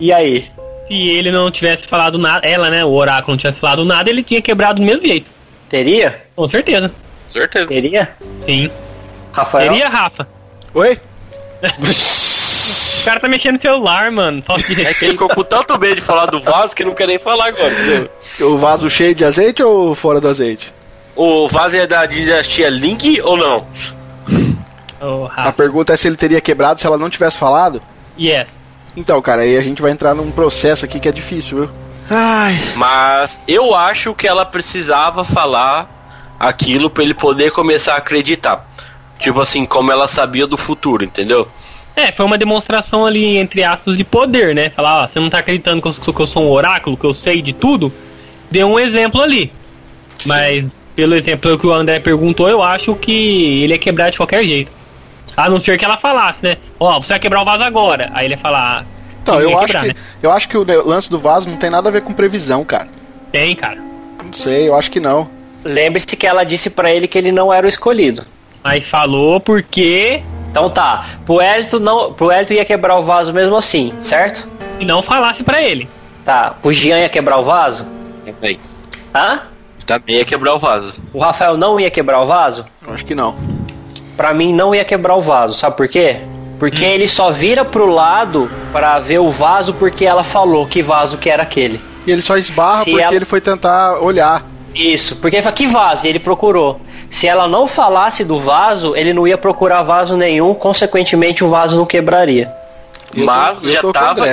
E 0.00 0.12
aí? 0.12 0.50
Se 0.86 0.94
ele 0.94 1.30
não 1.30 1.50
tivesse 1.50 1.86
falado 1.86 2.18
nada, 2.18 2.46
ela, 2.46 2.70
né, 2.70 2.84
o 2.84 2.92
oráculo 2.92 3.32
não 3.32 3.38
tivesse 3.38 3.60
falado 3.60 3.84
nada, 3.84 4.08
ele 4.08 4.22
tinha 4.22 4.40
quebrado 4.40 4.80
do 4.80 4.86
mesmo 4.86 5.04
jeito. 5.06 5.30
Teria? 5.68 6.22
Com 6.34 6.48
certeza. 6.48 6.90
Certeza. 7.26 7.66
Teria? 7.66 8.08
Sim. 8.38 8.70
Rafael? 9.32 9.70
Teria, 9.70 9.88
Rafa. 9.88 10.26
Oi? 10.72 10.98
O 11.62 13.04
cara 13.04 13.20
tá 13.20 13.28
mexendo 13.28 13.54
no 13.54 13.60
celular, 13.60 14.10
mano. 14.10 14.42
É 14.84 14.94
que 14.94 15.04
ele 15.04 15.12
ficou 15.12 15.28
com 15.28 15.42
tanto 15.42 15.78
medo 15.78 15.96
de 15.96 16.00
falar 16.00 16.26
do 16.26 16.40
vaso 16.40 16.74
que 16.74 16.84
não 16.84 16.94
quer 16.94 17.06
nem 17.06 17.18
falar 17.18 17.48
agora, 17.48 17.72
entendeu? 17.72 18.10
O 18.40 18.58
vaso 18.58 18.88
cheio 18.88 19.14
de 19.14 19.24
azeite 19.24 19.62
ou 19.62 19.94
fora 19.94 20.20
do 20.20 20.28
azeite? 20.28 20.72
O 21.16 21.48
vaso 21.48 21.76
é 21.76 21.86
da 21.86 22.06
dinastia 22.06 22.70
Ling 22.70 23.20
ou 23.22 23.36
não? 23.36 23.66
Oh, 25.00 25.28
A 25.34 25.52
pergunta 25.52 25.92
é 25.92 25.96
se 25.96 26.08
ele 26.08 26.16
teria 26.16 26.40
quebrado 26.40 26.80
se 26.80 26.86
ela 26.86 26.98
não 26.98 27.08
tivesse 27.08 27.38
falado? 27.38 27.80
Yes. 28.18 28.46
Então, 28.96 29.20
cara, 29.22 29.42
aí 29.42 29.56
a 29.56 29.60
gente 29.60 29.80
vai 29.80 29.92
entrar 29.92 30.14
num 30.14 30.30
processo 30.30 30.84
aqui 30.84 30.98
que 30.98 31.08
é 31.08 31.12
difícil, 31.12 31.58
viu? 31.58 31.70
Ai. 32.10 32.58
Mas 32.74 33.38
eu 33.46 33.74
acho 33.74 34.14
que 34.14 34.26
ela 34.26 34.44
precisava 34.44 35.24
falar 35.24 36.36
aquilo 36.38 36.88
pra 36.88 37.02
ele 37.04 37.14
poder 37.14 37.50
começar 37.52 37.94
a 37.94 37.98
acreditar. 37.98 38.66
Tipo 39.18 39.40
assim, 39.40 39.64
como 39.64 39.92
ela 39.92 40.08
sabia 40.08 40.46
do 40.46 40.56
futuro, 40.56 41.04
entendeu? 41.04 41.48
É, 41.94 42.12
foi 42.12 42.24
uma 42.24 42.38
demonstração 42.38 43.04
ali, 43.04 43.36
entre 43.36 43.64
aspas, 43.64 43.96
de 43.96 44.04
poder, 44.04 44.54
né? 44.54 44.70
Falar, 44.70 45.02
ó, 45.02 45.08
você 45.08 45.18
não 45.18 45.28
tá 45.28 45.38
acreditando 45.38 45.82
que 45.82 45.88
eu, 45.88 45.92
sou, 45.92 46.14
que 46.14 46.20
eu 46.20 46.26
sou 46.26 46.44
um 46.44 46.50
oráculo, 46.50 46.96
que 46.96 47.04
eu 47.04 47.12
sei 47.12 47.42
de 47.42 47.52
tudo? 47.52 47.92
Deu 48.50 48.68
um 48.68 48.78
exemplo 48.78 49.20
ali. 49.20 49.52
Mas, 50.24 50.64
pelo 50.94 51.14
exemplo 51.14 51.58
que 51.58 51.66
o 51.66 51.72
André 51.72 51.98
perguntou, 51.98 52.48
eu 52.48 52.62
acho 52.62 52.94
que 52.94 53.62
ele 53.62 53.72
ia 53.72 53.78
quebrar 53.78 54.10
de 54.10 54.16
qualquer 54.16 54.44
jeito. 54.44 54.70
A 55.38 55.48
não 55.48 55.60
ser 55.60 55.78
que 55.78 55.84
ela 55.84 55.96
falasse, 55.96 56.40
né? 56.42 56.56
Ó, 56.80 56.98
você 56.98 57.10
vai 57.12 57.20
quebrar 57.20 57.42
o 57.42 57.44
vaso 57.44 57.62
agora. 57.62 58.10
Aí 58.12 58.26
ele 58.26 58.34
ia 58.34 58.38
falar. 58.38 58.84
Então, 59.22 59.40
eu 59.40 59.56
acho, 59.56 59.66
quebrar, 59.68 59.82
que, 59.82 59.88
né? 59.88 59.94
eu 60.20 60.32
acho 60.32 60.48
que 60.48 60.58
o 60.58 60.64
lance 60.64 61.08
do 61.08 61.16
vaso 61.16 61.48
não 61.48 61.56
tem 61.56 61.70
nada 61.70 61.88
a 61.88 61.92
ver 61.92 62.02
com 62.02 62.12
previsão, 62.12 62.64
cara. 62.64 62.88
Tem, 63.30 63.54
cara. 63.54 63.78
Não 64.24 64.32
sei, 64.32 64.68
eu 64.68 64.74
acho 64.74 64.90
que 64.90 64.98
não. 64.98 65.30
Lembre-se 65.62 66.16
que 66.16 66.26
ela 66.26 66.42
disse 66.42 66.68
pra 66.68 66.90
ele 66.90 67.06
que 67.06 67.16
ele 67.16 67.30
não 67.30 67.52
era 67.52 67.64
o 67.64 67.68
escolhido. 67.68 68.26
Aí 68.64 68.80
falou 68.80 69.38
porque. 69.38 70.24
Então 70.50 70.68
tá, 70.68 71.06
pro 71.24 71.40
Elito 71.40 71.78
não, 71.78 72.12
pro 72.12 72.32
Elito 72.32 72.52
ia 72.52 72.64
quebrar 72.64 72.96
o 72.96 73.04
vaso 73.04 73.32
mesmo 73.32 73.54
assim, 73.54 73.92
certo? 74.00 74.48
E 74.80 74.84
não 74.84 75.02
falasse 75.02 75.44
pra 75.44 75.62
ele. 75.62 75.88
Tá, 76.24 76.50
pro 76.50 76.72
Jean 76.72 76.98
ia 76.98 77.08
quebrar 77.08 77.36
o 77.36 77.44
vaso? 77.44 77.86
Também. 78.24 78.58
Hã? 79.14 79.42
Também 79.86 80.16
ia 80.16 80.24
quebrar 80.24 80.54
o 80.54 80.58
vaso. 80.58 80.94
O 81.12 81.20
Rafael 81.20 81.56
não 81.56 81.78
ia 81.78 81.90
quebrar 81.90 82.20
o 82.20 82.26
vaso? 82.26 82.66
Eu 82.84 82.92
acho 82.92 83.04
que 83.04 83.14
não. 83.14 83.36
Pra 84.18 84.34
mim 84.34 84.52
não 84.52 84.74
ia 84.74 84.84
quebrar 84.84 85.14
o 85.14 85.22
vaso, 85.22 85.54
sabe 85.54 85.76
por 85.76 85.88
quê? 85.88 86.16
Porque 86.58 86.84
ele 86.84 87.06
só 87.08 87.30
vira 87.30 87.64
pro 87.64 87.86
lado 87.86 88.50
pra 88.72 88.98
ver 88.98 89.20
o 89.20 89.30
vaso 89.30 89.72
porque 89.72 90.04
ela 90.04 90.24
falou 90.24 90.66
que 90.66 90.82
vaso 90.82 91.16
que 91.16 91.30
era 91.30 91.44
aquele. 91.44 91.80
E 92.04 92.10
ele 92.10 92.20
só 92.20 92.36
esbarra 92.36 92.82
Se 92.84 92.90
porque 92.90 93.04
ela- 93.04 93.14
ele 93.14 93.24
foi 93.24 93.40
tentar 93.40 94.00
olhar. 94.00 94.44
Isso, 94.74 95.16
porque 95.16 95.36
ele 95.36 95.42
fala, 95.44 95.54
que 95.54 95.66
vaso? 95.68 96.04
E 96.04 96.08
ele 96.10 96.18
procurou. 96.18 96.80
Se 97.08 97.26
ela 97.28 97.46
não 97.48 97.66
falasse 97.68 98.24
do 98.24 98.38
vaso, 98.40 98.94
ele 98.96 99.12
não 99.14 99.26
ia 99.26 99.38
procurar 99.38 99.82
vaso 99.82 100.16
nenhum, 100.16 100.52
consequentemente 100.52 101.42
o 101.44 101.48
vaso 101.48 101.76
não 101.76 101.86
quebraria. 101.86 102.52
Eu 103.14 103.20
tô- 103.20 103.24
Mas 103.24 103.64
eu 103.64 103.70
já 103.70 103.80
tô 103.80 103.92
com 103.92 104.24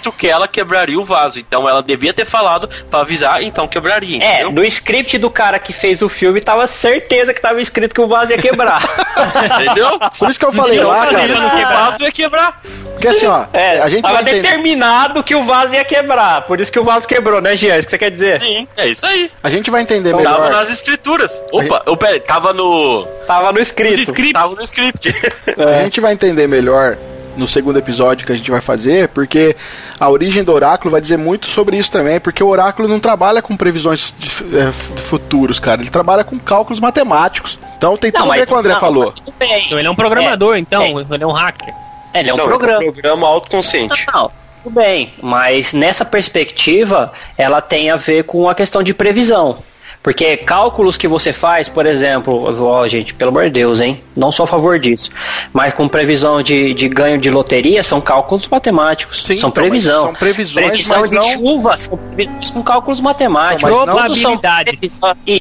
tava 0.00 0.16
que 0.16 0.26
ela 0.28 0.48
quebraria 0.48 0.98
o 0.98 1.04
vaso. 1.04 1.38
Então 1.38 1.68
ela 1.68 1.82
devia 1.82 2.12
ter 2.12 2.24
falado 2.24 2.68
pra 2.90 3.00
avisar, 3.00 3.42
então 3.42 3.66
quebraria. 3.68 4.22
É, 4.22 4.42
Entendeu? 4.42 4.52
no 4.52 4.64
script 4.64 5.18
do 5.18 5.30
cara 5.30 5.58
que 5.58 5.72
fez 5.72 6.02
o 6.02 6.08
filme 6.08 6.40
tava 6.40 6.66
certeza 6.66 7.32
que 7.34 7.40
tava 7.40 7.60
escrito 7.60 7.94
que 7.94 8.00
o 8.00 8.08
vaso 8.08 8.32
ia 8.32 8.38
quebrar. 8.38 8.80
Entendeu? 9.62 9.98
Por 10.18 10.30
isso 10.30 10.38
que 10.38 10.44
eu 10.44 10.52
falei 10.52 10.78
Então, 10.78 10.88
lá, 10.88 11.06
cara. 11.06 11.22
eles, 11.24 11.36
o 11.36 11.48
vaso 11.74 12.02
ia 12.02 12.12
quebrar. 12.12 12.60
Porque 12.92 13.08
assim, 13.08 13.26
ó, 13.26 13.46
É, 13.52 13.80
a 13.80 13.88
gente 13.88 14.02
tava 14.02 14.22
determinado 14.22 15.22
que 15.22 15.34
o 15.34 15.42
vaso 15.44 15.74
ia 15.74 15.84
quebrar. 15.84 16.42
Por 16.42 16.60
isso 16.60 16.70
que 16.70 16.78
o 16.78 16.84
vaso 16.84 17.06
quebrou, 17.08 17.40
né, 17.40 17.56
Jean? 17.56 17.74
É 17.74 17.78
Isso 17.78 17.86
que 17.86 17.90
você 17.92 17.98
quer 17.98 18.10
dizer? 18.10 18.40
Sim, 18.42 18.68
é 18.76 18.88
isso 18.88 19.04
aí. 19.06 19.30
a 19.42 19.48
gente 19.50 19.70
vai 19.70 19.82
entender 19.82 20.10
Tava 20.10 20.22
melhor. 20.22 20.50
nas 20.50 20.70
escrituras. 20.70 21.30
Opa, 21.50 21.82
eu, 21.86 21.96
pera, 21.96 22.20
tava 22.20 22.52
no. 22.52 23.06
Tava 23.26 23.52
no 23.52 23.60
escrito. 23.60 24.12
Tava 24.32 24.54
no 24.54 24.62
script. 24.62 25.14
A 25.56 25.82
gente 25.82 26.00
vai 26.00 26.12
entender 26.12 26.46
melhor 26.46 26.96
no 27.36 27.46
segundo 27.48 27.78
episódio 27.78 28.26
que 28.26 28.32
a 28.32 28.36
gente 28.36 28.50
vai 28.50 28.60
fazer, 28.60 29.08
porque 29.08 29.56
a 29.98 30.10
origem 30.10 30.42
do 30.44 30.52
oráculo 30.52 30.90
vai 30.90 31.00
dizer 31.00 31.16
muito 31.16 31.46
sobre 31.46 31.76
isso 31.76 31.90
também, 31.90 32.20
porque 32.20 32.42
o 32.42 32.48
oráculo 32.48 32.88
não 32.88 33.00
trabalha 33.00 33.40
com 33.42 33.56
previsões 33.56 34.14
de, 34.18 34.28
é, 34.56 34.66
de 34.94 35.02
futuros, 35.02 35.58
cara. 35.58 35.80
Ele 35.80 35.90
trabalha 35.90 36.24
com 36.24 36.38
cálculos 36.38 36.80
matemáticos. 36.80 37.58
Então 37.76 37.96
tem 37.96 38.10
tudo 38.12 38.30
a 38.30 38.34
ver 38.36 38.46
com 38.46 38.54
o 38.54 38.58
André 38.58 38.72
não, 38.74 38.80
falou. 38.80 39.14
Então 39.26 39.78
ele 39.78 39.88
é 39.88 39.90
um 39.90 39.94
programador, 39.94 40.54
É, 40.56 40.58
então. 40.58 40.82
é. 40.82 40.90
Ele 41.14 41.24
é 41.24 41.26
um 41.26 41.32
hacker. 41.32 41.74
Ele 42.12 42.28
é 42.30 42.34
um 42.34 42.36
Não, 42.36 42.46
programa. 42.46 42.80
programa 42.92 43.26
autoconsciente. 43.26 44.06
Não, 44.12 44.30
tudo 44.62 44.74
bem, 44.74 45.14
mas 45.22 45.72
nessa 45.72 46.04
perspectiva, 46.04 47.12
ela 47.38 47.60
tem 47.60 47.90
a 47.90 47.96
ver 47.96 48.24
com 48.24 48.48
a 48.48 48.54
questão 48.54 48.82
de 48.82 48.92
previsão. 48.92 49.58
Porque 50.02 50.36
cálculos 50.38 50.96
que 50.96 51.06
você 51.06 51.30
faz, 51.30 51.68
por 51.68 51.84
exemplo, 51.84 52.44
ó, 52.64 52.88
gente, 52.88 53.12
pelo 53.12 53.28
amor 53.30 53.44
de 53.44 53.50
Deus, 53.50 53.80
hein? 53.80 54.02
Não 54.16 54.32
sou 54.32 54.44
a 54.44 54.46
favor 54.46 54.78
disso. 54.78 55.10
Mas 55.52 55.74
com 55.74 55.86
previsão 55.86 56.42
de, 56.42 56.72
de 56.72 56.88
ganho 56.88 57.18
de 57.18 57.30
loteria, 57.30 57.82
são 57.82 58.00
cálculos 58.00 58.48
matemáticos. 58.48 59.18
Sim, 59.26 59.36
são 59.36 59.50
então, 59.50 59.62
mas 59.62 59.70
previsão. 59.70 60.04
são 60.04 60.14
previsões, 60.14 60.66
previsão 60.68 61.00
mas 61.00 61.10
de 61.10 61.16
não- 61.16 61.22
chuva, 61.32 61.76
são 61.76 61.98
previsões 62.14 62.50
com 62.50 62.62
cálculos 62.62 63.00
matemáticos. 63.00 63.70
Não, 63.70 63.86
mas 63.86 64.22
não- 64.22 64.38
são 64.38 64.40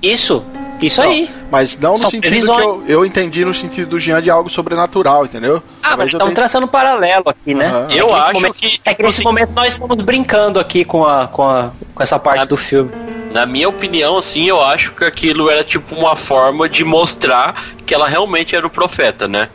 Isso, 0.03 0.43
isso 0.81 1.01
Não, 1.01 1.09
aí. 1.09 1.29
Mas 1.49 1.77
não 1.77 1.91
no 1.93 1.97
São 1.97 2.09
sentido 2.09 2.29
previsões. 2.29 2.59
que 2.59 2.65
eu, 2.65 2.83
eu 2.87 3.05
entendi 3.05 3.45
no 3.45 3.53
sentido 3.53 3.89
do 3.91 3.99
Jean 3.99 4.21
de 4.21 4.29
algo 4.29 4.49
sobrenatural, 4.49 5.23
entendeu? 5.25 5.63
Ah, 5.81 5.91
mas 5.91 5.99
eu 5.99 6.05
estamos 6.07 6.25
tenho- 6.25 6.35
traçando 6.35 6.65
um 6.65 6.69
paralelo 6.69 7.23
aqui, 7.27 7.53
né? 7.55 7.87
É 7.89 7.99
Eu 8.01 8.07
nesse 8.07 8.19
acho 8.19 8.33
momento- 8.33 8.53
que, 8.55 8.79
É 8.83 8.93
que 8.93 9.03
nesse 9.03 9.23
momento 9.23 9.51
nós 9.55 9.73
estamos 9.73 9.95
brincando 10.03 10.59
aqui 10.59 10.83
com, 10.83 11.05
a, 11.05 11.27
com, 11.27 11.43
a, 11.49 11.71
com 11.95 12.03
essa 12.03 12.19
parte 12.19 12.45
do 12.45 12.57
filme. 12.57 12.91
Na 13.31 13.45
minha 13.45 13.69
opinião, 13.69 14.17
assim, 14.17 14.47
eu 14.47 14.63
acho 14.63 14.91
que 14.93 15.03
aquilo 15.03 15.49
era 15.49 15.63
tipo 15.63 15.95
uma 15.95 16.15
forma 16.15 16.67
de 16.67 16.83
mostrar 16.83 17.63
que 17.85 17.93
ela 17.93 18.07
realmente 18.07 18.55
era 18.55 18.65
o 18.65 18.69
profeta, 18.69 19.27
né? 19.27 19.49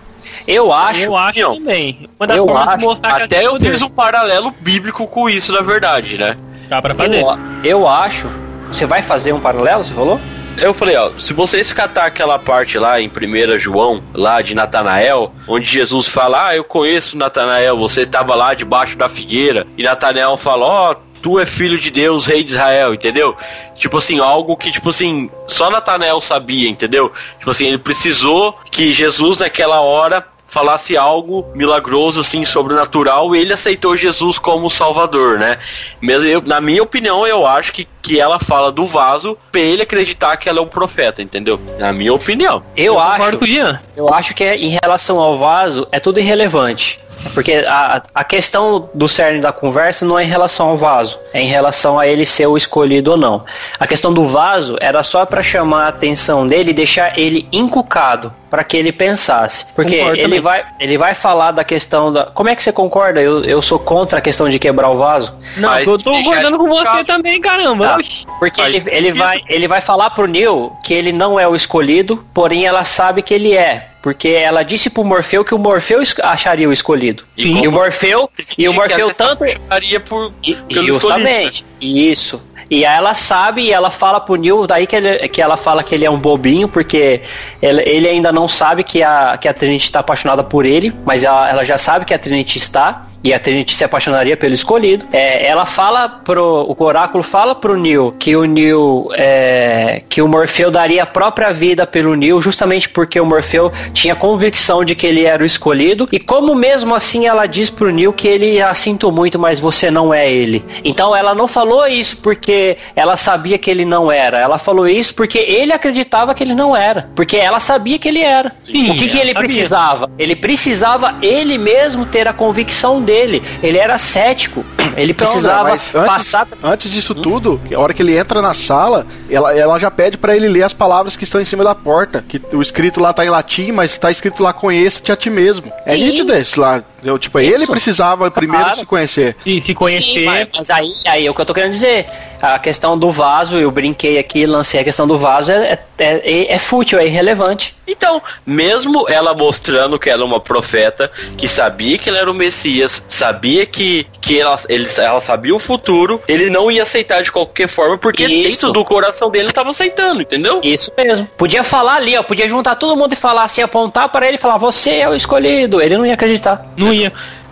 Eu 0.47 0.73
acho. 0.73 1.03
eu 1.05 1.17
acho 1.17 1.41
não. 1.41 1.57
também. 1.57 2.09
Uma 2.19 2.27
das 2.27 2.37
Eu 2.37 2.47
formas 2.47 2.69
acho. 2.69 2.79
de 2.79 2.85
mostrar 2.85 3.09
que 3.11 3.15
ela 3.17 3.25
Até 3.25 3.37
tem 3.37 3.45
eu 3.47 3.53
poder. 3.53 3.71
fiz 3.71 3.83
um 3.83 3.89
paralelo 3.91 4.55
bíblico 4.61 5.07
com 5.07 5.29
isso, 5.29 5.53
na 5.53 5.61
verdade, 5.63 6.19
né? 6.19 6.37
Dá 6.69 6.81
pra 6.83 6.95
fazer. 6.95 7.21
Eu, 7.21 7.39
eu 7.65 7.89
acho. 7.89 8.29
Você 8.69 8.87
vai 8.87 9.03
fazer 9.03 9.33
um 9.33 9.41
paralelo, 9.41 9.83
você 9.83 9.93
falou? 9.93 10.21
Eu 10.57 10.73
falei, 10.73 10.97
ó, 10.97 11.11
se 11.19 11.33
vocês 11.33 11.73
catar 11.73 12.05
aquela 12.07 12.39
parte 12.39 12.79
lá 12.79 13.01
em 13.01 13.09
1 13.09 13.59
João, 13.59 14.03
lá 14.15 14.41
de 14.41 14.55
Natanael, 14.55 15.33
onde 15.49 15.67
Jesus 15.67 16.07
fala, 16.07 16.49
ah, 16.49 16.57
eu 16.57 16.63
conheço 16.63 17.17
Natanael, 17.19 17.77
você 17.77 18.03
estava 18.03 18.37
lá 18.37 18.55
debaixo 18.55 18.97
da 18.97 19.09
figueira, 19.09 19.67
e 19.77 19.83
Natanael 19.83 20.37
fala, 20.37 20.65
ó, 20.65 20.95
tu 21.25 21.41
é 21.41 21.47
filho 21.47 21.79
de 21.79 21.91
Deus, 21.91 22.27
rei 22.27 22.45
de 22.45 22.53
Israel, 22.53 22.93
entendeu? 22.93 23.35
Tipo 23.77 23.97
assim, 23.97 24.21
algo 24.21 24.59
que, 24.59 24.71
tipo 24.71 24.91
assim, 24.91 25.31
só 25.49 25.71
Natanael 25.71 26.21
sabia, 26.21 26.69
entendeu? 26.69 27.11
Tipo 27.39 27.51
assim, 27.51 27.65
ele 27.65 27.79
precisou 27.79 28.55
que 28.71 28.93
Jesus 28.93 29.39
naquela 29.39 29.81
hora 29.81 30.23
falasse 30.47 30.99
algo 30.99 31.47
milagroso, 31.55 32.21
assim, 32.21 32.45
sobrenatural, 32.45 33.35
e 33.35 33.39
ele 33.39 33.55
aceitou 33.55 33.97
Jesus 33.97 34.39
como 34.39 34.69
Salvador, 34.69 35.39
né? 35.39 35.57
Mesmo 35.99 36.29
eu, 36.29 36.43
na 36.43 36.61
minha 36.61 36.83
opinião, 36.83 37.27
eu 37.27 37.47
acho 37.47 37.73
que, 37.73 37.89
que 38.03 38.21
ela 38.21 38.39
fala 38.39 38.71
do 38.71 38.85
vaso 38.85 39.39
pra 39.51 39.63
ele 39.63 39.83
acreditar 39.83 40.37
que 40.37 40.47
ela 40.47 40.59
é 40.59 40.63
um 40.63 40.69
profeta, 40.69 41.23
entendeu? 41.23 41.59
Na 41.79 41.91
minha 41.91 42.13
opinião. 42.13 42.63
Eu, 42.77 42.97
Concordo 42.97 43.23
acho. 43.23 43.81
Eu 43.97 44.13
acho 44.13 44.35
que 44.35 44.45
é, 44.45 44.57
em 44.57 44.79
relação 44.83 45.19
ao 45.19 45.39
vaso 45.39 45.89
é 45.91 45.99
tudo 45.99 46.21
irrelevante. 46.21 47.01
Porque 47.33 47.65
a, 47.67 48.03
a 48.15 48.25
questão 48.25 48.89
do 48.95 49.09
cerne 49.09 49.41
da 49.41 49.53
conversa 49.53 50.05
não 50.05 50.19
é 50.19 50.25
em 50.25 50.29
relação 50.29 50.69
ao 50.69 50.79
vaso, 50.79 51.19
é 51.33 51.41
em 51.41 51.47
relação 51.47 51.99
a 51.99 52.07
ele 52.07 52.27
ser 52.27 52.47
o 52.47 52.57
escolhido 52.57 53.13
ou 53.13 53.17
não. 53.17 53.45
A 53.79 53.87
questão 53.87 54.13
do 54.13 54.27
vaso 54.29 54.77
era 54.81 55.03
só 55.03 55.25
para 55.25 55.43
chamar 55.43 55.85
a 55.85 55.89
atenção 55.89 56.47
dele 56.47 56.71
e 56.71 56.75
deixar 56.75 57.19
ele 57.19 57.49
encucado 57.53 58.33
para 58.55 58.63
que 58.63 58.77
ele 58.77 58.93
pensasse. 58.93 59.67
Porque 59.75 59.97
ele 59.97 60.41
vai, 60.41 60.65
ele 60.79 60.97
vai 60.97 61.13
falar 61.13 61.51
da 61.51 61.65
questão 61.65 62.13
da. 62.13 62.27
Como 62.27 62.49
é 62.49 62.55
que 62.55 62.63
você 62.63 62.71
concorda? 62.71 63.21
Eu, 63.21 63.45
eu 63.45 63.61
sou 63.61 63.81
contra 63.81 64.21
a 64.21 64.23
questão 64.23 64.49
de 64.49 64.61
quebrar 64.61 64.91
o 64.91 64.97
vaso. 64.97 65.35
Não, 65.57 65.71
Mas 65.71 65.89
eu 65.89 65.99
tô 65.99 66.13
concordando 66.13 66.57
com 66.57 66.69
você 66.69 67.03
também, 67.03 67.41
caramba. 67.41 67.89
Tá. 67.89 67.99
Porque 68.39 68.61
ele, 68.61 68.83
ele, 68.87 69.13
vai, 69.13 69.41
ele 69.49 69.67
vai 69.67 69.81
falar 69.81 70.11
pro 70.11 70.29
Neil 70.29 70.73
que 70.85 70.95
ele 70.95 71.11
não 71.11 71.39
é 71.39 71.49
o 71.49 71.57
escolhido, 71.57 72.25
porém 72.33 72.65
ela 72.65 72.85
sabe 72.85 73.23
que 73.23 73.35
ele 73.35 73.57
é. 73.57 73.89
Porque 74.05 74.29
ela 74.29 74.63
disse 74.63 74.91
pro 74.91 75.03
Morfeu 75.03 75.43
que 75.43 75.55
o 75.55 75.59
Morfeu 75.59 76.03
acharia 76.25 76.69
o 76.69 76.73
escolhido. 76.75 77.25
E, 77.35 77.63
e 77.63 77.67
o 77.67 77.73
Morfeu. 77.73 78.31
E 78.59 78.69
o 78.69 78.75
Morfeu 78.75 79.15
tanto. 79.15 79.45
Acharia 79.45 79.99
por. 79.99 80.31
Justamente. 80.69 81.65
Isso. 81.81 82.39
E 82.71 82.85
aí 82.85 82.99
ela 82.99 83.15
sabe 83.15 83.63
e 83.63 83.73
ela 83.73 83.91
fala 83.91 84.21
pro 84.21 84.35
Neil, 84.35 84.67
daí 84.67 84.87
que, 84.87 84.95
ele, 84.95 85.27
que 85.29 85.41
ela 85.41 85.57
fala 85.57 85.83
que 85.83 85.95
ele 85.95 86.05
é 86.05 86.11
um 86.11 86.19
bobinho, 86.19 86.69
porque 86.69 87.23
ele, 87.63 87.81
ele 87.87 88.07
ainda 88.07 88.31
não 88.31 88.47
sabe 88.47 88.85
que 88.85 89.03
a, 89.03 89.39
que 89.39 89.49
a 89.49 89.55
Trinity 89.55 89.87
está 89.87 90.01
apaixonada 90.01 90.45
por 90.45 90.67
ele, 90.67 90.93
mas 91.07 91.25
ela, 91.25 91.49
ela 91.49 91.65
já 91.65 91.79
sabe 91.79 92.05
que 92.05 92.13
a 92.13 92.19
Trinity 92.19 92.59
está 92.59 93.07
e 93.25 93.33
a 93.33 93.39
Trinity 93.39 93.75
se 93.75 93.83
apaixonaria 93.83 94.37
pelo 94.37 94.53
escolhido. 94.53 95.07
É, 95.11 95.47
ela 95.47 95.65
fala 95.65 96.07
pro. 96.11 96.67
O 96.69 96.85
oráculo 96.85 97.25
fala 97.25 97.55
pro 97.55 97.75
Neil 97.75 98.15
que 98.19 98.37
o 98.37 98.45
Neil. 98.45 99.09
É, 99.15 100.03
que 100.11 100.21
o 100.21 100.29
Morfeu 100.29 100.71
daria 100.71 101.05
a 101.05 101.07
própria 101.07 101.51
vida 101.51 101.87
pelo 101.87 102.15
Neil, 102.15 102.43
justamente 102.43 102.87
porque 102.87 103.19
o 103.19 103.25
Morfeu 103.25 103.73
tinha 103.95 104.15
convicção 104.15 104.85
de 104.85 104.95
que 104.95 105.07
ele 105.07 105.25
era 105.25 105.43
o 105.43 105.47
escolhido. 105.47 106.07
E 106.13 106.19
como 106.21 106.55
mesmo 106.55 106.95
assim 106.95 107.27
ela 107.27 107.47
diz 107.47 107.71
pro 107.71 107.91
Neil 107.91 108.13
que 108.13 108.29
ele 108.29 108.61
a 108.61 108.75
sinto 108.75 109.11
muito, 109.11 109.39
mas 109.39 109.59
você 109.59 109.91
não 109.91 110.13
é 110.13 110.31
ele. 110.31 110.63
Então 110.85 111.17
ela 111.17 111.35
não 111.35 111.49
falou 111.49 111.87
isso 111.87 112.19
porque 112.19 112.77
ela 112.95 113.17
sabia 113.17 113.57
que 113.57 113.71
ele 113.71 113.87
não 113.87 114.13
era. 114.13 114.39
Ela 114.39 114.59
falou 114.59 114.87
isso 114.87 115.15
porque 115.15 115.39
ele 115.39 115.73
acreditava 115.73 116.35
que 116.35 116.45
ele 116.45 116.55
não 116.55 116.77
era. 116.77 117.09
Porque 117.17 117.39
ela 117.39 117.59
sabia 117.59 117.99
que 117.99 118.09
ele 118.09 118.21
era. 118.21 118.55
Sim, 118.67 118.91
o 118.91 118.97
que, 118.97 119.09
que 119.09 119.17
ele 119.17 119.33
sabia. 119.33 119.35
precisava? 119.35 120.11
Ele 120.19 120.37
precisava 120.37 121.15
ele 121.23 121.57
mesmo 121.57 122.05
ter 122.05 122.29
a 122.29 122.33
convicção 122.35 123.01
dele 123.01 123.14
dele. 123.15 123.43
Ele 123.63 123.79
era 123.79 123.99
cético. 123.99 124.65
Ele 124.97 125.13
então, 125.13 125.27
precisava 125.27 125.73
antes, 125.73 125.91
passar. 125.91 126.49
Antes 126.63 126.91
disso 126.91 127.15
tudo, 127.15 127.61
a 127.75 127.81
hora 127.81 127.93
que 127.93 128.01
ele 128.01 128.17
entra 128.17 128.41
na 128.41 128.55
sala, 128.55 129.05
ela, 129.29 129.53
ela 129.57 129.77
já 129.79 129.91
pede 129.91 130.17
para 130.17 130.37
ele 130.37 130.47
ler 130.47 130.63
as 130.63 130.73
palavras 130.73 131.17
que 131.17 131.25
estão 131.25 131.41
em 131.41 131.45
cima 131.45 131.65
da 131.65 131.75
porta. 131.75 132.25
Que 132.29 132.41
o 132.53 132.63
escrito 132.63 133.01
lá 133.01 133.13
tá 133.13 133.25
em 133.25 133.29
latim, 133.29 133.73
mas 133.73 133.99
tá 133.99 134.11
escrito 134.11 134.41
lá 134.41 134.53
conheça-te 134.53 135.11
a 135.11 135.17
ti 135.17 135.31
mesmo. 135.31 135.73
É 135.85 135.95
Sim. 135.95 136.03
É 136.03 136.07
nítido 136.07 136.33
esse 136.33 136.61
lá. 136.61 136.85
Eu, 137.05 137.19
tipo, 137.19 137.39
Isso. 137.39 137.55
ele 137.55 137.67
precisava 137.67 138.31
primeiro 138.31 138.65
claro. 138.65 138.79
se 138.79 138.87
conhecer. 138.87 139.37
E 139.45 139.61
se 139.61 139.75
conhecer. 139.75 140.21
Sim, 140.21 140.25
mas, 140.25 140.49
mas, 140.57 140.71
aí, 140.71 140.93
aí 141.07 141.27
é 141.27 141.31
o 141.31 141.35
que 141.35 141.41
eu 141.41 141.47
tô 141.47 141.55
querendo 141.55 141.73
dizer. 141.73 142.07
A 142.41 142.59
questão 142.59 142.99
do 142.99 143.11
vaso, 143.11 143.57
eu 143.57 143.71
brinquei 143.71 144.19
aqui, 144.19 144.45
lancei 144.45 144.81
a 144.81 144.85
questão 144.85 145.07
do 145.07 145.17
vaso, 145.17 145.51
é, 145.51 145.79
é, 145.99 146.05
é, 146.25 146.55
é 146.55 146.59
fútil, 146.59 146.99
é 146.99 147.07
irrelevante. 147.07 147.75
Então, 147.87 148.21
mesmo 148.45 149.07
ela 149.09 149.35
mostrando 149.35 149.99
que 149.99 150.11
ela 150.11 150.23
é 150.23 150.25
uma 150.25 150.41
profeta, 150.41 151.11
que 151.37 151.49
sabia 151.49 151.97
que 151.97 152.11
ele 152.11 152.19
era 152.19 152.31
o 152.31 152.35
Messias, 152.35 153.03
sabia 153.09 153.65
que, 153.65 154.07
que 154.21 154.41
ela, 154.41 154.59
ele, 154.69 154.87
ela 154.99 155.21
sabia 155.21 155.55
o 155.55 155.59
futuro, 155.59 156.21
ele 156.29 156.51
não 156.51 156.71
ia 156.71 156.83
aceitar 156.83 157.23
de 157.23 157.31
qualquer 157.33 157.69
forma, 157.69 157.97
porque 157.97 158.25
Isso. 158.25 158.51
dentro 158.51 158.73
do 158.73 158.85
coração 158.85 159.31
dele 159.31 159.49
estava 159.49 159.71
aceitando, 159.71 160.23
entendeu? 160.23 160.61
Isso 160.63 160.93
mesmo. 160.97 161.27
Podia 161.39 161.63
falar 161.65 161.97
ali, 161.97 162.17
ó, 162.17 162.23
podia 162.23 162.49
juntar 162.49 162.75
todo 162.77 162.97
mundo 162.97 163.13
e 163.13 163.17
falar 163.17 163.45
assim, 163.45 163.63
apontar 163.63 164.09
para 164.09 164.27
ele 164.27 164.37
e 164.37 164.41
falar, 164.41 164.59
você 164.59 164.91
é 164.91 165.09
o 165.09 165.15
escolhido. 165.15 165.81
Ele 165.81 165.97
não 165.97 166.07
ia 166.07 166.15
acreditar. 166.15 166.67
Não 166.77 166.93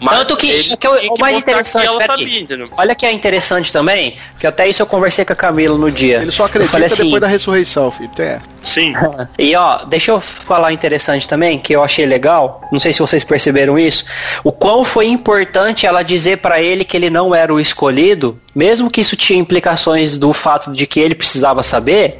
Mas 0.00 0.18
Tanto 0.18 0.36
que, 0.36 0.76
que, 0.76 0.88
o 0.88 1.16
mais 1.18 1.38
interessante. 1.38 1.86
Que 1.86 2.06
sabia, 2.06 2.68
olha 2.76 2.94
que 2.94 3.06
é 3.06 3.12
interessante 3.12 3.72
também, 3.72 4.16
que 4.38 4.46
até 4.46 4.68
isso 4.68 4.82
eu 4.82 4.86
conversei 4.86 5.24
com 5.24 5.32
a 5.32 5.36
Camila 5.36 5.78
no 5.78 5.90
dia. 5.90 6.20
Ele 6.20 6.32
só 6.32 6.44
acredita 6.44 6.76
assim, 6.84 7.04
depois 7.04 7.20
da 7.20 7.28
ressurreição, 7.28 7.90
filho. 7.90 8.10
É. 8.18 8.40
Sim. 8.62 8.94
e 9.38 9.54
ó, 9.56 9.84
deixa 9.84 10.12
eu 10.12 10.20
falar 10.20 10.72
interessante 10.72 11.28
também, 11.28 11.58
que 11.58 11.74
eu 11.74 11.82
achei 11.82 12.06
legal. 12.06 12.62
Não 12.70 12.80
sei 12.80 12.92
se 12.92 13.00
vocês 13.00 13.24
perceberam 13.24 13.78
isso. 13.78 14.04
O 14.44 14.52
quão 14.52 14.84
foi 14.84 15.08
importante 15.08 15.86
ela 15.86 16.02
dizer 16.02 16.38
para 16.38 16.60
ele 16.60 16.84
que 16.84 16.96
ele 16.96 17.10
não 17.10 17.34
era 17.34 17.52
o 17.52 17.60
escolhido, 17.60 18.38
mesmo 18.54 18.90
que 18.90 19.00
isso 19.00 19.16
tinha 19.16 19.38
implicações 19.38 20.16
do 20.16 20.32
fato 20.32 20.70
de 20.72 20.86
que 20.86 21.00
ele 21.00 21.14
precisava 21.14 21.62
saber, 21.62 22.18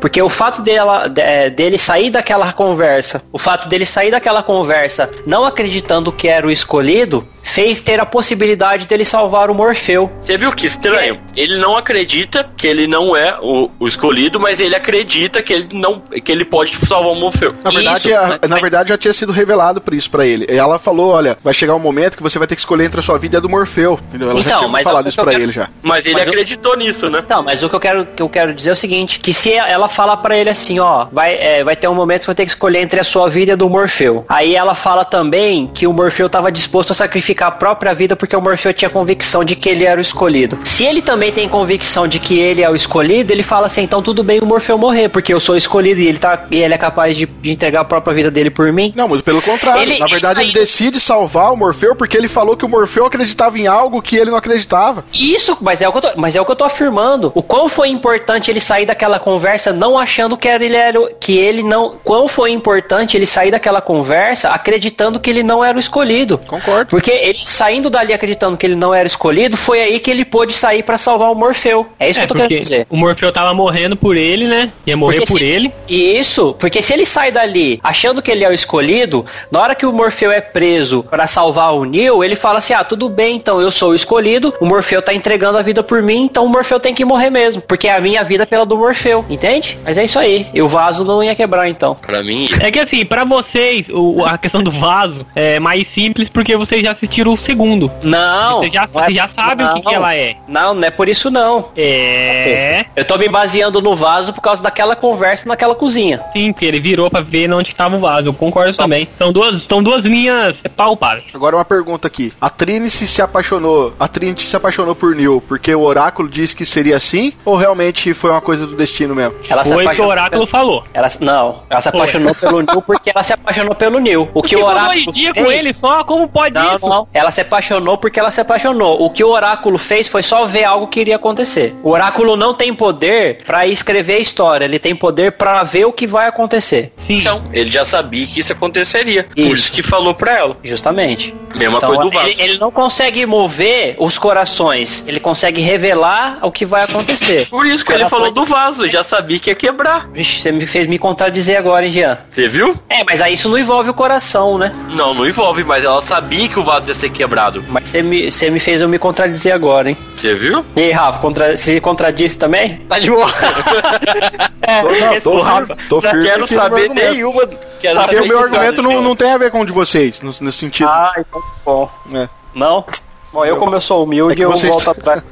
porque 0.00 0.20
o 0.22 0.28
fato 0.28 0.62
dela, 0.62 1.08
dele 1.08 1.76
sair 1.76 2.10
daquela 2.10 2.52
conversa, 2.52 3.22
o 3.32 3.38
fato 3.38 3.68
dele 3.68 3.84
sair 3.84 4.10
daquela 4.10 4.42
conversa 4.42 5.10
não 5.26 5.44
acreditando 5.44 6.12
que 6.12 6.28
era 6.28 6.46
o 6.46 6.50
escolhido, 6.50 7.26
fez 7.42 7.80
ter 7.80 8.00
a 8.00 8.06
possibilidade 8.06 8.86
dele 8.86 9.04
salvar 9.04 9.50
o 9.50 9.54
Morfeu. 9.54 10.10
Você 10.20 10.38
viu 10.38 10.52
que 10.52 10.66
estranho? 10.66 11.20
Ele 11.36 11.56
não 11.56 11.76
acredita 11.76 12.48
que 12.56 12.66
ele 12.66 12.86
não 12.86 13.16
é 13.16 13.36
o, 13.40 13.70
o, 13.78 13.88
escolhido, 13.88 14.38
mas 14.38 14.60
ele 14.60 14.74
acredita 14.74 15.42
que 15.42 15.52
ele 15.52 15.68
não 15.72 16.00
que 16.00 16.30
ele 16.30 16.44
pode 16.44 16.74
salvar 16.76 17.12
o 17.12 17.16
Morfeu. 17.16 17.54
Na 17.62 17.70
verdade, 17.70 18.08
isso, 18.08 18.16
a, 18.16 18.28
né? 18.28 18.38
na 18.48 18.56
verdade 18.56 18.88
já 18.90 18.98
tinha 18.98 19.12
sido 19.12 19.32
revelado 19.32 19.80
por 19.80 19.94
isso 19.94 20.10
para 20.10 20.24
ele. 20.24 20.46
Ela 20.48 20.78
falou, 20.78 21.10
olha, 21.10 21.36
vai 21.42 21.52
chegar 21.52 21.74
um 21.74 21.80
momento 21.80 22.16
que 22.16 22.22
você 22.22 22.38
vai 22.38 22.46
ter 22.46 22.54
que 22.54 22.60
escolher 22.60 22.84
entre 22.84 23.00
a 23.00 23.02
sua 23.02 23.18
vida 23.18 23.36
e 23.36 23.38
a 23.38 23.40
do 23.40 23.48
Morfeu. 23.48 23.98
Entendeu? 24.08 24.30
Ela 24.30 24.40
então, 24.40 24.62
já 24.62 24.68
tinha 24.68 24.84
falado 24.84 25.08
isso 25.08 25.20
para 25.20 25.34
ele 25.34 25.52
já. 25.52 25.68
Mas 25.82 26.06
ele 26.06 26.14
mas 26.14 26.28
acreditou 26.28 26.72
eu... 26.72 26.78
nisso, 26.78 27.10
né? 27.10 27.24
Não, 27.28 27.42
mas 27.42 27.62
o 27.62 27.68
que 27.68 27.74
eu 27.74 27.80
quero 27.80 28.06
que 28.06 28.22
eu 28.22 28.28
quero 28.28 28.54
dizer 28.54 28.70
é 28.70 28.72
o 28.72 28.76
seguinte, 28.76 29.18
que 29.18 29.34
se 29.34 29.52
ela 29.52 29.88
falar 29.88 30.18
para 30.18 30.36
ele 30.36 30.50
assim, 30.50 30.78
ó, 30.78 31.06
vai 31.10 31.34
é, 31.34 31.64
vai 31.64 31.76
ter 31.76 31.88
um 31.88 31.94
momento 31.94 32.20
que 32.20 32.26
você 32.26 32.30
vai 32.30 32.36
ter 32.36 32.44
que 32.44 32.50
escolher 32.50 32.80
entre 32.80 33.00
a 33.00 33.04
sua 33.04 33.28
vida 33.28 33.50
e 33.50 33.54
a 33.54 33.56
do 33.56 33.68
Morfeu. 33.68 34.24
Aí 34.28 34.54
ela 34.54 34.74
fala 34.74 35.04
também 35.04 35.70
que 35.72 35.86
o 35.86 35.92
Morfeu 35.92 36.26
estava 36.26 36.52
disposto 36.52 36.92
a 36.92 36.94
sacrificar 36.94 37.31
sacrificar 37.32 37.48
a 37.48 37.50
própria 37.50 37.94
vida 37.94 38.14
porque 38.14 38.36
o 38.36 38.40
Morfeu 38.40 38.72
tinha 38.72 38.90
convicção 38.90 39.44
de 39.44 39.56
que 39.56 39.68
ele 39.68 39.84
era 39.84 39.98
o 39.98 40.02
escolhido. 40.02 40.58
Se 40.64 40.84
ele 40.84 41.02
também 41.02 41.32
tem 41.32 41.48
convicção 41.48 42.06
de 42.06 42.18
que 42.18 42.38
ele 42.38 42.62
é 42.62 42.70
o 42.70 42.76
escolhido, 42.76 43.32
ele 43.32 43.42
fala 43.42 43.66
assim, 43.66 43.82
então 43.82 44.02
tudo 44.02 44.22
bem 44.22 44.40
o 44.40 44.46
Morfeu 44.46 44.78
morrer, 44.78 45.08
porque 45.08 45.32
eu 45.32 45.40
sou 45.40 45.56
escolhido 45.56 46.00
e 46.00 46.06
ele, 46.06 46.18
tá, 46.18 46.46
e 46.50 46.56
ele 46.56 46.74
é 46.74 46.78
capaz 46.78 47.16
de, 47.16 47.26
de 47.26 47.50
entregar 47.50 47.80
a 47.80 47.84
própria 47.84 48.14
vida 48.14 48.30
dele 48.30 48.50
por 48.50 48.72
mim. 48.72 48.92
Não, 48.94 49.08
mas 49.08 49.22
pelo 49.22 49.42
contrário. 49.42 49.82
Ele, 49.82 49.98
Na 49.98 50.06
verdade, 50.06 50.40
ele, 50.40 50.50
ele 50.50 50.58
decide 50.58 51.00
salvar 51.00 51.52
o 51.52 51.56
Morfeu 51.56 51.94
porque 51.94 52.16
ele 52.16 52.28
falou 52.28 52.56
que 52.56 52.64
o 52.64 52.68
Morfeu 52.68 53.06
acreditava 53.06 53.58
em 53.58 53.66
algo 53.66 54.02
que 54.02 54.16
ele 54.16 54.30
não 54.30 54.38
acreditava. 54.38 55.04
Isso, 55.12 55.56
mas 55.60 55.80
é 55.80 55.88
o 55.88 55.92
que 55.92 55.98
eu 55.98 56.02
tô, 56.02 56.08
mas 56.16 56.36
é 56.36 56.40
o 56.40 56.44
que 56.44 56.52
eu 56.52 56.56
tô 56.56 56.64
afirmando. 56.64 57.32
O 57.34 57.42
quão 57.42 57.68
foi 57.68 57.88
importante 57.88 58.50
ele 58.50 58.60
sair 58.60 58.86
daquela 58.86 59.18
conversa 59.18 59.72
não 59.72 59.98
achando 59.98 60.36
que 60.36 60.48
ele 60.48 60.74
era 60.76 60.92
que 61.18 61.36
ele 61.36 61.62
não, 61.62 61.96
quão 62.04 62.28
foi 62.28 62.50
importante 62.50 63.16
ele 63.16 63.26
sair 63.26 63.50
daquela 63.50 63.80
conversa 63.80 64.50
acreditando 64.50 65.18
que 65.18 65.30
ele 65.30 65.42
não 65.42 65.64
era 65.64 65.76
o 65.76 65.80
escolhido. 65.80 66.38
Concordo. 66.46 66.90
Porque 66.90 67.10
ele 67.22 67.38
saindo 67.44 67.88
dali 67.88 68.12
acreditando 68.12 68.56
que 68.56 68.66
ele 68.66 68.74
não 68.74 68.94
era 68.94 69.06
escolhido, 69.06 69.56
foi 69.56 69.80
aí 69.80 70.00
que 70.00 70.10
ele 70.10 70.24
pôde 70.24 70.52
sair 70.52 70.82
para 70.82 70.98
salvar 70.98 71.30
o 71.30 71.34
Morfeu. 71.34 71.86
É 71.98 72.10
isso 72.10 72.20
é, 72.20 72.26
que 72.26 72.32
eu 72.32 72.36
tô 72.36 72.42
querendo 72.42 72.62
dizer. 72.62 72.86
O 72.90 72.96
Morfeu 72.96 73.32
tava 73.32 73.54
morrendo 73.54 73.96
por 73.96 74.16
ele, 74.16 74.46
né? 74.46 74.70
Ia 74.86 74.96
morrer 74.96 75.18
porque 75.18 75.32
por 75.32 75.38
se, 75.38 75.44
ele. 75.44 75.72
Isso, 75.88 76.54
porque 76.58 76.82
se 76.82 76.92
ele 76.92 77.06
sai 77.06 77.30
dali 77.30 77.80
achando 77.82 78.20
que 78.20 78.30
ele 78.30 78.44
é 78.44 78.48
o 78.48 78.52
escolhido, 78.52 79.24
na 79.50 79.60
hora 79.60 79.74
que 79.74 79.86
o 79.86 79.92
Morfeu 79.92 80.32
é 80.32 80.40
preso 80.40 81.02
para 81.04 81.26
salvar 81.26 81.74
o 81.74 81.84
Neo, 81.84 82.24
ele 82.24 82.34
fala 82.34 82.58
assim: 82.58 82.74
"Ah, 82.74 82.84
tudo 82.84 83.08
bem, 83.08 83.36
então 83.36 83.60
eu 83.60 83.70
sou 83.70 83.90
o 83.90 83.94
escolhido, 83.94 84.52
o 84.60 84.66
Morfeu 84.66 85.00
tá 85.00 85.14
entregando 85.14 85.58
a 85.58 85.62
vida 85.62 85.82
por 85.82 86.02
mim, 86.02 86.24
então 86.24 86.44
o 86.44 86.48
Morfeu 86.48 86.80
tem 86.80 86.94
que 86.94 87.04
morrer 87.04 87.30
mesmo, 87.30 87.62
porque 87.62 87.88
é 87.88 87.94
a 87.94 88.00
minha 88.00 88.24
vida 88.24 88.46
pela 88.46 88.66
do 88.66 88.76
Morfeu", 88.76 89.24
entende? 89.30 89.78
Mas 89.84 89.96
é 89.96 90.04
isso 90.04 90.18
aí. 90.18 90.46
E 90.52 90.60
o 90.60 90.68
vaso 90.68 91.04
não 91.04 91.22
ia 91.22 91.34
quebrar 91.34 91.68
então. 91.68 91.94
Para 91.94 92.22
mim, 92.22 92.48
é 92.60 92.70
que 92.70 92.80
assim, 92.80 93.04
para 93.04 93.24
vocês, 93.24 93.86
o, 93.88 94.24
a 94.24 94.36
questão 94.36 94.62
do 94.62 94.70
vaso 94.70 95.24
é 95.34 95.60
mais 95.60 95.86
simples 95.88 96.28
porque 96.28 96.56
vocês 96.56 96.82
já 96.82 96.92
assistiram 96.92 97.11
o 97.20 97.36
segundo. 97.36 97.90
Não. 98.02 98.60
Você 98.60 98.70
já, 98.70 98.86
você 98.86 99.12
é, 99.12 99.14
já 99.14 99.28
sabe 99.28 99.62
não, 99.62 99.72
o 99.72 99.74
que, 99.74 99.82
que, 99.82 99.94
ela 99.94 100.14
é. 100.14 100.36
Não, 100.48 100.74
não 100.74 100.84
é 100.84 100.90
por 100.90 101.08
isso 101.08 101.30
não. 101.30 101.68
É. 101.76 102.86
Eu 102.96 103.04
tô 103.04 103.18
me 103.18 103.28
baseando 103.28 103.80
no 103.82 103.94
vaso 103.94 104.32
por 104.32 104.40
causa 104.40 104.62
daquela 104.62 104.96
conversa 104.96 105.48
naquela 105.48 105.74
cozinha. 105.74 106.22
Sim, 106.32 106.52
porque 106.52 106.66
ele 106.66 106.80
virou 106.80 107.10
pra 107.10 107.20
ver 107.20 107.52
onde 107.52 107.70
estava 107.70 107.96
o 107.96 108.00
vaso. 108.00 108.28
Eu 108.28 108.34
concordo 108.34 108.72
Só. 108.72 108.82
também. 108.82 109.08
São 109.14 109.32
duas, 109.32 109.62
são 109.62 109.82
duas 109.82 110.04
linhas 110.04 110.60
palpáveis. 110.76 111.26
Agora 111.34 111.56
uma 111.56 111.64
pergunta 111.64 112.06
aqui. 112.06 112.32
A 112.40 112.48
Trinity 112.48 113.06
se 113.06 113.22
apaixonou. 113.22 113.94
A 113.98 114.08
Trinity 114.08 114.48
se 114.48 114.56
apaixonou 114.56 114.94
por 114.94 115.14
Neil 115.14 115.42
porque 115.46 115.74
o 115.74 115.82
oráculo 115.82 116.28
disse 116.28 116.54
que 116.54 116.64
seria 116.64 116.96
assim? 116.96 117.32
Ou 117.44 117.56
realmente 117.56 118.14
foi 118.14 118.30
uma 118.30 118.40
coisa 118.40 118.66
do 118.66 118.74
destino 118.74 119.14
mesmo? 119.14 119.34
Ela 119.48 119.64
foi 119.64 119.86
o 119.86 119.90
que 119.90 120.00
o 120.00 120.06
oráculo 120.06 120.30
pelo... 120.30 120.46
falou. 120.46 120.84
Ela, 120.94 121.08
não, 121.20 121.62
ela 121.68 121.80
se 121.80 121.88
apaixonou 121.88 122.34
pelo 122.34 122.62
Neil 122.62 122.82
porque 122.82 123.10
ela 123.10 123.24
se 123.24 123.32
apaixonou 123.32 123.74
pelo 123.74 123.98
Neil. 123.98 124.28
O 124.32 124.42
que 124.42 124.56
o 124.56 124.64
oráculo. 124.64 125.12
Dia 125.12 125.34
com 125.34 125.50
ele 125.50 125.72
só? 125.72 126.04
Como 126.04 126.28
pode 126.28 126.54
não, 126.54 126.76
isso? 126.76 126.88
Não, 126.88 127.01
ela 127.12 127.30
se 127.30 127.40
apaixonou 127.40 127.98
porque 127.98 128.18
ela 128.18 128.30
se 128.30 128.40
apaixonou. 128.40 129.02
O 129.02 129.10
que 129.10 129.24
o 129.24 129.28
oráculo 129.28 129.78
fez 129.78 130.08
foi 130.08 130.22
só 130.22 130.46
ver 130.46 130.64
algo 130.64 130.86
que 130.86 131.00
iria 131.00 131.16
acontecer. 131.16 131.74
O 131.82 131.90
oráculo 131.90 132.36
não 132.36 132.54
tem 132.54 132.74
poder 132.74 133.38
para 133.46 133.66
escrever 133.66 134.14
a 134.14 134.18
história, 134.18 134.64
ele 134.64 134.78
tem 134.78 134.94
poder 134.94 135.32
para 135.32 135.62
ver 135.62 135.84
o 135.84 135.92
que 135.92 136.06
vai 136.06 136.26
acontecer. 136.26 136.92
Sim. 136.96 137.18
Então, 137.18 137.42
ele 137.52 137.70
já 137.70 137.84
sabia 137.84 138.26
que 138.26 138.40
isso 138.40 138.52
aconteceria. 138.52 139.26
Isso. 139.36 139.48
Por 139.48 139.58
isso 139.58 139.72
que 139.72 139.82
falou 139.82 140.14
para 140.14 140.36
ela. 140.36 140.56
Justamente. 140.62 141.34
Mesma 141.54 141.78
então, 141.78 141.88
coisa 141.90 142.04
do 142.04 142.10
vaso. 142.10 142.28
Ele, 142.28 142.42
ele, 142.42 142.58
não 142.58 142.70
consegue 142.70 143.26
mover 143.26 143.96
os 143.98 144.18
corações, 144.18 145.04
ele 145.06 145.20
consegue 145.20 145.60
revelar 145.60 146.38
o 146.42 146.50
que 146.50 146.64
vai 146.64 146.84
acontecer. 146.84 147.46
Por 147.48 147.66
isso 147.66 147.84
que 147.84 147.92
ele 147.92 148.08
falou 148.08 148.30
do 148.30 148.44
vaso, 148.44 148.88
já 148.88 149.04
sabia 149.04 149.38
que 149.38 149.50
ia 149.50 149.54
quebrar. 149.54 150.08
Vixe, 150.12 150.40
você 150.40 150.52
me 150.52 150.66
fez 150.66 150.86
me 150.86 150.98
contradizer 150.98 151.58
agora, 151.58 151.84
hein, 151.84 151.92
Jean? 151.92 152.18
Você 152.30 152.48
viu? 152.48 152.78
É, 152.88 153.04
mas 153.04 153.20
aí 153.20 153.34
isso 153.34 153.48
não 153.48 153.58
envolve 153.58 153.90
o 153.90 153.94
coração, 153.94 154.58
né? 154.58 154.72
Não, 154.90 155.14
não 155.14 155.26
envolve, 155.26 155.64
mas 155.64 155.84
ela 155.84 156.00
sabia 156.00 156.48
que 156.48 156.58
o 156.58 156.62
vaso 156.62 156.86
ter 156.92 156.94
ser 156.94 157.10
quebrado. 157.10 157.64
Mas 157.68 157.88
você 157.88 158.02
me, 158.02 158.30
você 158.30 158.50
me 158.50 158.60
fez 158.60 158.80
eu 158.80 158.88
me 158.88 158.98
contradizer 158.98 159.54
agora, 159.54 159.90
hein? 159.90 159.96
Você 160.16 160.34
viu? 160.34 160.64
E 160.76 160.80
aí, 160.80 160.90
Rafa, 160.92 161.18
contra, 161.18 161.56
se 161.56 161.80
contradisse 161.80 162.36
também? 162.36 162.78
Tá 162.88 162.98
de 162.98 163.10
boa. 163.10 163.26
é, 164.62 164.82
tô, 164.82 164.90
não, 164.90 165.20
tô, 165.20 165.30
o 165.30 165.42
Rafa, 165.42 165.76
tô 165.88 166.00
firme 166.00 166.24
quero 166.24 166.46
saber 166.46 166.88
nenhuma. 166.90 167.46
Quero 167.80 168.00
Porque 168.00 168.16
o 168.16 168.28
meu 168.28 168.38
argumento 168.38 168.82
não, 168.82 169.02
não 169.02 169.16
tem 169.16 169.32
a 169.32 169.38
ver 169.38 169.50
com 169.50 169.60
o 169.60 169.66
de 169.66 169.72
vocês, 169.72 170.20
nesse 170.20 170.52
sentido. 170.52 170.88
Ah, 170.88 171.12
então 171.18 171.40
tá 171.40 171.48
bom. 171.64 171.90
É. 172.14 172.28
Não? 172.54 172.84
Bom, 173.32 173.44
eu 173.46 173.56
como 173.56 173.74
eu 173.74 173.80
sou 173.80 174.04
humilde, 174.04 174.42
é 174.42 174.44
eu 174.44 174.50
vocês... 174.50 174.70
volto 174.70 174.90
atrás. 174.90 175.22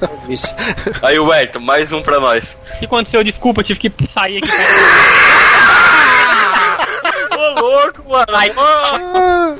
Aí 1.03 1.19
o 1.19 1.27
Wellington, 1.27 1.61
mais 1.61 1.93
um 1.93 2.01
pra 2.01 2.19
nós. 2.19 2.57
O 2.77 2.79
que 2.79 2.87
aconteceu? 2.87 3.23
Desculpa, 3.23 3.61
eu 3.61 3.65
tive 3.65 3.79
que 3.79 3.93
sair 4.11 4.39
aqui. 4.39 4.51
Ô 7.37 7.61
louco, 7.61 8.09
mano. 8.09 8.27
Aí, 8.35 8.51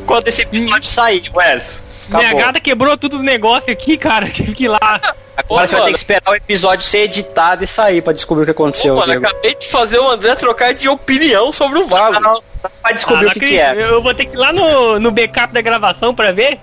quando 0.07 0.29
esse 0.29 0.41
episódio 0.41 0.89
sair, 0.89 1.31
Wellington. 1.35 1.90
Minha 2.19 2.35
gata 2.35 2.61
quebrou 2.61 2.97
todos 2.97 3.19
os 3.19 3.25
negócios 3.25 3.69
aqui, 3.69 3.97
cara. 3.97 4.29
Tive 4.31 4.55
que 4.55 4.65
ir 4.65 4.69
lá. 4.69 5.01
Agora 5.37 5.67
você 5.67 5.77
vai 5.77 5.85
ter 5.87 5.93
que 5.93 5.99
esperar 5.99 6.31
o 6.31 6.35
episódio 6.35 6.85
ser 6.85 6.99
editado 6.99 7.65
e 7.65 7.67
sair 7.67 8.03
pra 8.03 8.13
descobrir 8.13 8.43
o 8.43 8.45
que 8.47 8.51
aconteceu. 8.51 8.95
Pô, 8.95 9.01
mano, 9.01 9.13
acabei 9.13 9.55
de 9.55 9.69
fazer 9.69 9.99
o 9.99 10.11
André 10.11 10.35
trocar 10.35 10.75
de 10.75 10.89
opinião 10.89 11.53
sobre 11.53 11.79
o 11.79 11.87
vaso. 11.87 12.21
Não 12.21 12.43
vai 12.83 12.95
descobrir 12.95 13.27
ah, 13.27 13.31
o 13.31 13.33
que, 13.33 13.41
que, 13.41 13.59
é. 13.59 13.91
Eu 13.91 14.03
vou 14.03 14.15
ter 14.15 14.27
que 14.27 14.35
ir 14.35 14.39
lá 14.39 14.53
no, 14.53 14.99
no 15.01 15.11
backup 15.11 15.53
da 15.53 15.61
gravação 15.61 16.15
pra 16.15 16.33
ver. 16.33 16.59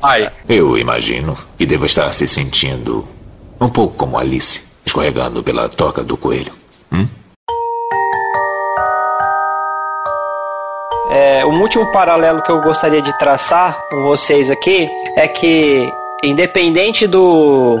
Vai. 0.00 0.30
Eu 0.48 0.78
imagino 0.78 1.36
que 1.58 1.66
deva 1.66 1.86
estar 1.86 2.12
se 2.14 2.26
sentindo 2.26 3.06
um 3.60 3.68
pouco 3.68 3.94
como 3.96 4.18
Alice, 4.18 4.62
escorregando 4.84 5.42
pela 5.42 5.68
toca 5.68 6.02
do 6.02 6.16
coelho. 6.16 6.52
Hum? 6.90 7.06
É, 11.14 11.46
um 11.46 11.60
último 11.60 11.86
paralelo 11.92 12.42
que 12.42 12.50
eu 12.50 12.60
gostaria 12.60 13.00
de 13.00 13.16
traçar 13.16 13.80
com 13.88 14.02
vocês 14.02 14.50
aqui 14.50 14.90
é 15.14 15.28
que, 15.28 15.88
independente 16.24 17.06
do 17.06 17.78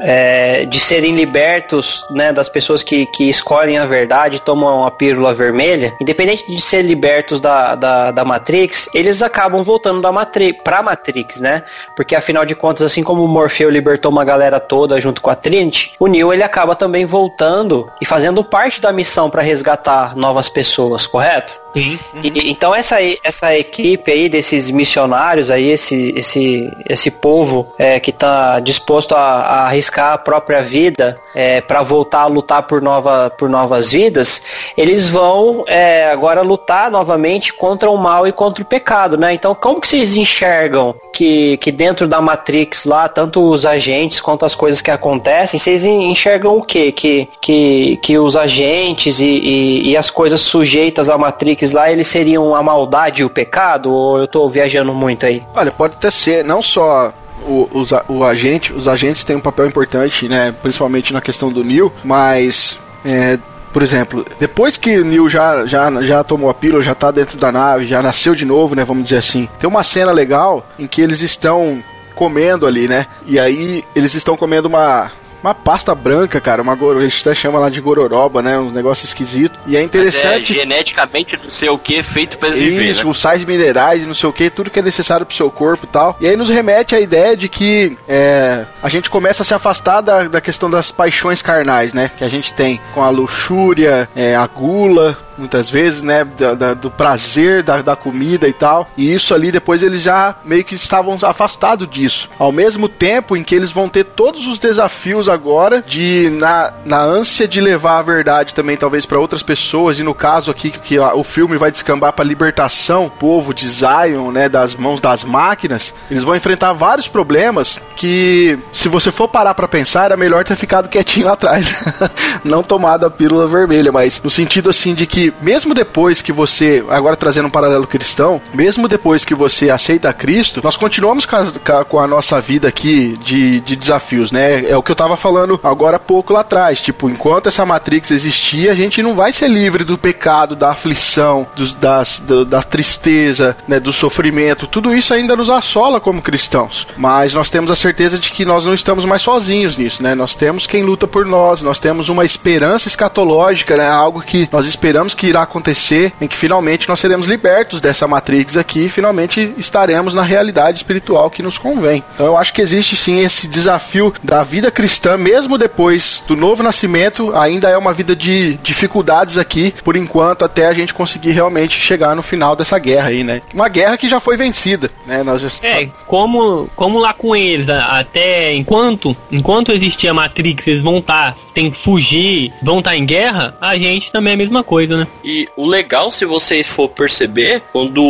é, 0.00 0.64
de 0.64 0.80
serem 0.80 1.14
libertos 1.14 2.04
né, 2.10 2.32
das 2.32 2.48
pessoas 2.48 2.82
que, 2.82 3.06
que 3.06 3.30
escolhem 3.30 3.78
a 3.78 3.86
verdade 3.86 4.40
tomam 4.40 4.84
a 4.84 4.90
pílula 4.90 5.32
vermelha, 5.32 5.94
independente 6.00 6.44
de 6.44 6.60
ser 6.60 6.82
libertos 6.82 7.40
da, 7.40 7.76
da, 7.76 8.10
da 8.10 8.24
Matrix, 8.24 8.88
eles 8.92 9.22
acabam 9.22 9.62
voltando 9.62 10.00
da 10.00 10.10
Matri 10.10 10.52
pra 10.52 10.82
Matrix, 10.82 11.40
né? 11.40 11.62
Porque 11.94 12.16
afinal 12.16 12.44
de 12.44 12.56
contas, 12.56 12.84
assim 12.84 13.04
como 13.04 13.24
o 13.24 13.28
Morfeu 13.28 13.70
libertou 13.70 14.10
uma 14.10 14.24
galera 14.24 14.58
toda 14.58 15.00
junto 15.00 15.22
com 15.22 15.30
a 15.30 15.36
Trinity, 15.36 15.92
o 16.00 16.08
Neo 16.08 16.32
ele 16.32 16.42
acaba 16.42 16.74
também 16.74 17.04
voltando 17.04 17.88
e 18.00 18.04
fazendo 18.04 18.42
parte 18.42 18.80
da 18.80 18.92
missão 18.92 19.30
para 19.30 19.40
resgatar 19.40 20.16
novas 20.16 20.48
pessoas, 20.48 21.06
correto? 21.06 21.61
Sim. 21.74 21.98
E, 22.22 22.50
então 22.50 22.74
essa, 22.74 22.98
essa 23.22 23.56
equipe 23.56 24.10
aí 24.10 24.28
desses 24.28 24.70
missionários 24.70 25.50
aí, 25.50 25.70
esse, 25.70 26.12
esse, 26.16 26.70
esse 26.88 27.10
povo 27.10 27.72
é, 27.78 27.98
que 27.98 28.10
está 28.10 28.60
disposto 28.60 29.14
a, 29.14 29.18
a, 29.18 29.66
arriscar 29.66 30.12
a 30.12 30.18
própria 30.18 30.62
vida 30.62 31.16
é, 31.34 31.60
para 31.60 31.82
voltar 31.82 32.22
a 32.22 32.26
lutar 32.26 32.64
por, 32.64 32.82
nova, 32.82 33.32
por 33.38 33.48
novas 33.48 33.92
vidas, 33.92 34.42
eles 34.76 35.08
vão 35.08 35.64
é, 35.66 36.10
agora 36.10 36.42
lutar 36.42 36.90
novamente 36.90 37.52
contra 37.52 37.90
o 37.90 37.96
mal 37.96 38.26
e 38.26 38.32
contra 38.32 38.62
o 38.62 38.66
pecado, 38.66 39.16
né? 39.16 39.32
Então 39.32 39.54
como 39.54 39.80
que 39.80 39.88
vocês 39.88 40.16
enxergam 40.16 40.94
que, 41.12 41.56
que 41.58 41.72
dentro 41.72 42.06
da 42.06 42.20
Matrix 42.20 42.84
lá, 42.84 43.08
tanto 43.08 43.40
os 43.48 43.64
agentes 43.64 44.20
quanto 44.20 44.44
as 44.44 44.54
coisas 44.54 44.80
que 44.80 44.90
acontecem, 44.90 45.58
vocês 45.58 45.84
enxergam 45.84 46.56
o 46.56 46.62
quê? 46.62 46.92
Que, 46.92 47.28
que, 47.40 47.96
que 47.98 48.18
os 48.18 48.36
agentes 48.36 49.20
e, 49.20 49.24
e, 49.24 49.90
e 49.90 49.96
as 49.96 50.10
coisas 50.10 50.40
sujeitas 50.40 51.08
à 51.08 51.16
Matrix 51.16 51.61
lá, 51.70 51.92
eles 51.92 52.08
seriam 52.08 52.56
a 52.56 52.62
maldade 52.62 53.22
e 53.22 53.24
o 53.24 53.30
pecado? 53.30 53.92
Ou 53.92 54.18
eu 54.18 54.26
tô 54.26 54.48
viajando 54.50 54.92
muito 54.92 55.24
aí? 55.24 55.44
Olha, 55.54 55.70
pode 55.70 55.94
até 55.94 56.10
ser, 56.10 56.44
não 56.44 56.60
só 56.60 57.12
o, 57.46 57.68
os, 57.72 57.90
o 58.08 58.24
agente, 58.24 58.72
os 58.72 58.88
agentes 58.88 59.22
têm 59.22 59.36
um 59.36 59.40
papel 59.40 59.66
importante, 59.66 60.28
né? 60.28 60.52
Principalmente 60.62 61.12
na 61.12 61.20
questão 61.20 61.52
do 61.52 61.62
Neil, 61.62 61.92
mas 62.02 62.78
é, 63.04 63.38
por 63.72 63.82
exemplo, 63.82 64.26
depois 64.38 64.76
que 64.76 64.98
o 64.98 65.04
Neil 65.04 65.28
já, 65.28 65.64
já, 65.66 65.90
já 66.02 66.22
tomou 66.22 66.50
a 66.50 66.54
pílula, 66.54 66.82
já 66.82 66.94
tá 66.94 67.10
dentro 67.10 67.38
da 67.38 67.50
nave, 67.50 67.86
já 67.86 68.02
nasceu 68.02 68.34
de 68.34 68.44
novo, 68.44 68.74
né? 68.74 68.84
Vamos 68.84 69.04
dizer 69.04 69.16
assim. 69.16 69.48
Tem 69.58 69.68
uma 69.68 69.82
cena 69.82 70.12
legal 70.12 70.66
em 70.78 70.86
que 70.86 71.00
eles 71.00 71.22
estão 71.22 71.82
comendo 72.14 72.66
ali, 72.66 72.86
né? 72.86 73.06
E 73.26 73.38
aí 73.38 73.82
eles 73.96 74.14
estão 74.14 74.36
comendo 74.36 74.68
uma 74.68 75.10
uma 75.42 75.54
pasta 75.54 75.94
branca, 75.94 76.40
cara, 76.40 76.62
uma 76.62 76.72
a 76.72 77.00
gente 77.02 77.20
até 77.20 77.34
chama 77.34 77.58
lá 77.58 77.68
de 77.68 77.80
gororoba, 77.80 78.42
né? 78.42 78.58
Um 78.58 78.70
negócio 78.70 79.04
esquisito. 79.04 79.58
E 79.66 79.76
é 79.76 79.82
interessante. 79.82 80.52
É 80.52 80.60
geneticamente 80.60 81.38
não 81.42 81.50
sei 81.50 81.68
o 81.68 81.78
que 81.78 82.02
feito 82.02 82.38
para 82.38 82.50
viver. 82.50 82.90
Isso, 82.90 83.00
né? 83.00 83.04
com 83.04 83.14
sais 83.14 83.44
minerais, 83.44 84.06
não 84.06 84.14
sei 84.14 84.28
o 84.28 84.32
que, 84.32 84.50
tudo 84.50 84.70
que 84.70 84.78
é 84.78 84.82
necessário 84.82 85.26
pro 85.26 85.34
seu 85.34 85.50
corpo 85.50 85.84
e 85.84 85.88
tal. 85.88 86.16
E 86.20 86.26
aí 86.26 86.36
nos 86.36 86.48
remete 86.48 86.94
à 86.94 87.00
ideia 87.00 87.36
de 87.36 87.48
que 87.48 87.96
é, 88.08 88.64
a 88.82 88.88
gente 88.88 89.10
começa 89.10 89.42
a 89.42 89.46
se 89.46 89.54
afastar 89.54 90.00
da, 90.00 90.24
da 90.24 90.40
questão 90.40 90.70
das 90.70 90.90
paixões 90.90 91.42
carnais, 91.42 91.92
né? 91.92 92.10
Que 92.16 92.24
a 92.24 92.28
gente 92.28 92.52
tem 92.52 92.80
com 92.94 93.02
a 93.02 93.10
luxúria, 93.10 94.08
é, 94.14 94.34
a 94.34 94.46
gula, 94.46 95.16
muitas 95.36 95.68
vezes, 95.68 96.02
né? 96.02 96.24
Da, 96.24 96.54
da, 96.54 96.74
do 96.74 96.90
prazer 96.90 97.62
da, 97.62 97.82
da 97.82 97.96
comida 97.96 98.48
e 98.48 98.52
tal. 98.52 98.88
E 98.96 99.12
isso 99.12 99.34
ali 99.34 99.50
depois 99.50 99.82
eles 99.82 100.02
já 100.02 100.34
meio 100.44 100.64
que 100.64 100.74
estavam 100.74 101.18
afastados 101.22 101.88
disso. 101.88 102.28
Ao 102.38 102.52
mesmo 102.52 102.88
tempo 102.88 103.36
em 103.36 103.42
que 103.42 103.54
eles 103.54 103.70
vão 103.70 103.88
ter 103.88 104.04
todos 104.04 104.46
os 104.46 104.58
desafios 104.58 105.28
agora 105.32 105.82
de, 105.82 106.30
na, 106.30 106.72
na 106.84 107.02
ânsia 107.02 107.48
de 107.48 107.60
levar 107.60 107.98
a 107.98 108.02
verdade 108.02 108.54
também, 108.54 108.76
talvez, 108.76 109.06
para 109.06 109.18
outras 109.18 109.42
pessoas. 109.42 109.98
E 109.98 110.02
no 110.02 110.14
caso 110.14 110.50
aqui, 110.50 110.70
que 110.70 110.98
o 110.98 111.22
filme 111.22 111.56
vai 111.56 111.70
descambar 111.70 112.12
para 112.12 112.24
libertação, 112.24 113.10
povo 113.18 113.52
de 113.52 113.66
Zion, 113.68 114.30
né? 114.30 114.48
Das 114.48 114.74
mãos 114.74 115.00
das 115.00 115.24
máquinas. 115.24 115.94
Eles 116.10 116.22
vão 116.22 116.36
enfrentar 116.36 116.72
vários 116.72 117.08
problemas 117.08 117.80
que, 117.96 118.58
se 118.72 118.88
você 118.88 119.10
for 119.10 119.28
parar 119.28 119.54
para 119.54 119.68
pensar, 119.68 120.06
era 120.06 120.16
melhor 120.16 120.44
ter 120.44 120.56
ficado 120.56 120.88
quietinho 120.88 121.26
lá 121.26 121.32
atrás. 121.32 121.84
Não 122.44 122.62
tomado 122.62 123.06
a 123.06 123.10
pílula 123.10 123.46
vermelha, 123.46 123.92
mas 123.92 124.20
no 124.22 124.30
sentido 124.30 124.70
assim 124.70 124.94
de 124.94 125.06
que 125.06 125.32
mesmo 125.40 125.74
depois 125.74 126.22
que 126.22 126.32
você, 126.32 126.84
agora 126.88 127.16
trazendo 127.16 127.46
um 127.46 127.50
paralelo 127.50 127.86
cristão, 127.86 128.40
mesmo 128.54 128.88
depois 128.88 129.24
que 129.24 129.34
você 129.34 129.70
aceita 129.70 130.12
Cristo, 130.12 130.60
nós 130.62 130.76
continuamos 130.76 131.26
com 131.26 131.36
a, 131.36 131.84
com 131.84 132.00
a 132.00 132.06
nossa 132.06 132.40
vida 132.40 132.68
aqui 132.68 133.16
de, 133.24 133.60
de 133.60 133.76
desafios, 133.76 134.30
né? 134.30 134.68
É 134.68 134.76
o 134.76 134.82
que 134.82 134.90
eu 134.90 134.96
tava 134.96 135.16
falando 135.22 135.58
agora 135.62 135.96
há 135.96 136.00
pouco 136.00 136.32
lá 136.32 136.40
atrás. 136.40 136.80
Tipo, 136.80 137.08
enquanto 137.08 137.48
essa 137.48 137.64
Matrix 137.64 138.10
existir, 138.10 138.68
a 138.68 138.74
gente 138.74 139.02
não 139.02 139.14
vai 139.14 139.32
ser 139.32 139.48
livre 139.48 139.84
do 139.84 139.96
pecado, 139.96 140.56
da 140.56 140.70
aflição, 140.70 141.46
dos, 141.54 141.74
das, 141.74 142.18
do, 142.18 142.44
da 142.44 142.62
tristeza, 142.62 143.56
né, 143.68 143.78
do 143.78 143.92
sofrimento. 143.92 144.66
Tudo 144.66 144.94
isso 144.94 145.14
ainda 145.14 145.36
nos 145.36 145.48
assola 145.48 146.00
como 146.00 146.20
cristãos. 146.20 146.86
Mas 146.96 147.32
nós 147.32 147.48
temos 147.48 147.70
a 147.70 147.76
certeza 147.76 148.18
de 148.18 148.30
que 148.30 148.44
nós 148.44 148.66
não 148.66 148.74
estamos 148.74 149.04
mais 149.04 149.22
sozinhos 149.22 149.76
nisso, 149.76 150.02
né? 150.02 150.14
Nós 150.14 150.34
temos 150.34 150.66
quem 150.66 150.82
luta 150.82 151.06
por 151.06 151.24
nós, 151.24 151.62
nós 151.62 151.78
temos 151.78 152.08
uma 152.08 152.24
esperança 152.24 152.88
escatológica, 152.88 153.76
né? 153.76 153.88
Algo 153.88 154.20
que 154.20 154.48
nós 154.50 154.66
esperamos 154.66 155.14
que 155.14 155.28
irá 155.28 155.42
acontecer, 155.42 156.12
em 156.20 156.26
que 156.26 156.36
finalmente 156.36 156.88
nós 156.88 156.98
seremos 156.98 157.26
libertos 157.26 157.80
dessa 157.80 158.08
Matrix 158.08 158.56
aqui 158.56 158.86
e 158.86 158.90
finalmente 158.90 159.54
estaremos 159.56 160.14
na 160.14 160.22
realidade 160.22 160.78
espiritual 160.78 161.30
que 161.30 161.42
nos 161.42 161.58
convém. 161.58 162.02
Então 162.14 162.26
eu 162.26 162.36
acho 162.36 162.52
que 162.52 162.60
existe 162.60 162.96
sim 162.96 163.20
esse 163.20 163.46
desafio 163.46 164.12
da 164.22 164.42
vida 164.42 164.70
cristã, 164.70 165.11
mesmo 165.16 165.58
depois 165.58 166.22
do 166.26 166.36
novo 166.36 166.62
nascimento, 166.62 167.34
ainda 167.36 167.68
é 167.68 167.76
uma 167.76 167.92
vida 167.92 168.14
de 168.14 168.54
dificuldades 168.62 169.38
aqui, 169.38 169.74
por 169.84 169.96
enquanto, 169.96 170.44
até 170.44 170.66
a 170.66 170.74
gente 170.74 170.94
conseguir 170.94 171.32
realmente 171.32 171.80
chegar 171.80 172.14
no 172.14 172.22
final 172.22 172.54
dessa 172.54 172.78
guerra 172.78 173.08
aí, 173.08 173.24
né? 173.24 173.42
Uma 173.52 173.68
guerra 173.68 173.96
que 173.96 174.08
já 174.08 174.20
foi 174.20 174.36
vencida, 174.36 174.90
né? 175.06 175.22
Nós 175.22 175.40
já... 175.40 175.48
É, 175.62 175.86
como, 176.06 176.68
como 176.74 176.98
lá 176.98 177.12
com 177.12 177.34
eles, 177.34 177.68
até 177.68 178.54
enquanto, 178.54 179.16
enquanto 179.30 179.72
existir 179.72 180.08
a 180.08 180.14
Matrix, 180.14 180.66
eles 180.66 180.82
vão 180.82 180.98
estar, 180.98 181.32
tá, 181.32 181.38
tem 181.54 181.70
que 181.70 181.82
fugir, 181.82 182.52
vão 182.62 182.78
estar 182.78 182.90
tá 182.90 182.96
em 182.96 183.06
guerra, 183.06 183.56
a 183.60 183.76
gente 183.76 184.12
também 184.12 184.32
é 184.32 184.34
a 184.34 184.38
mesma 184.38 184.62
coisa, 184.62 184.96
né? 184.96 185.06
E 185.24 185.48
o 185.56 185.66
legal, 185.66 186.10
se 186.10 186.24
vocês 186.24 186.66
for 186.66 186.88
perceber, 186.88 187.62
quando 187.72 188.02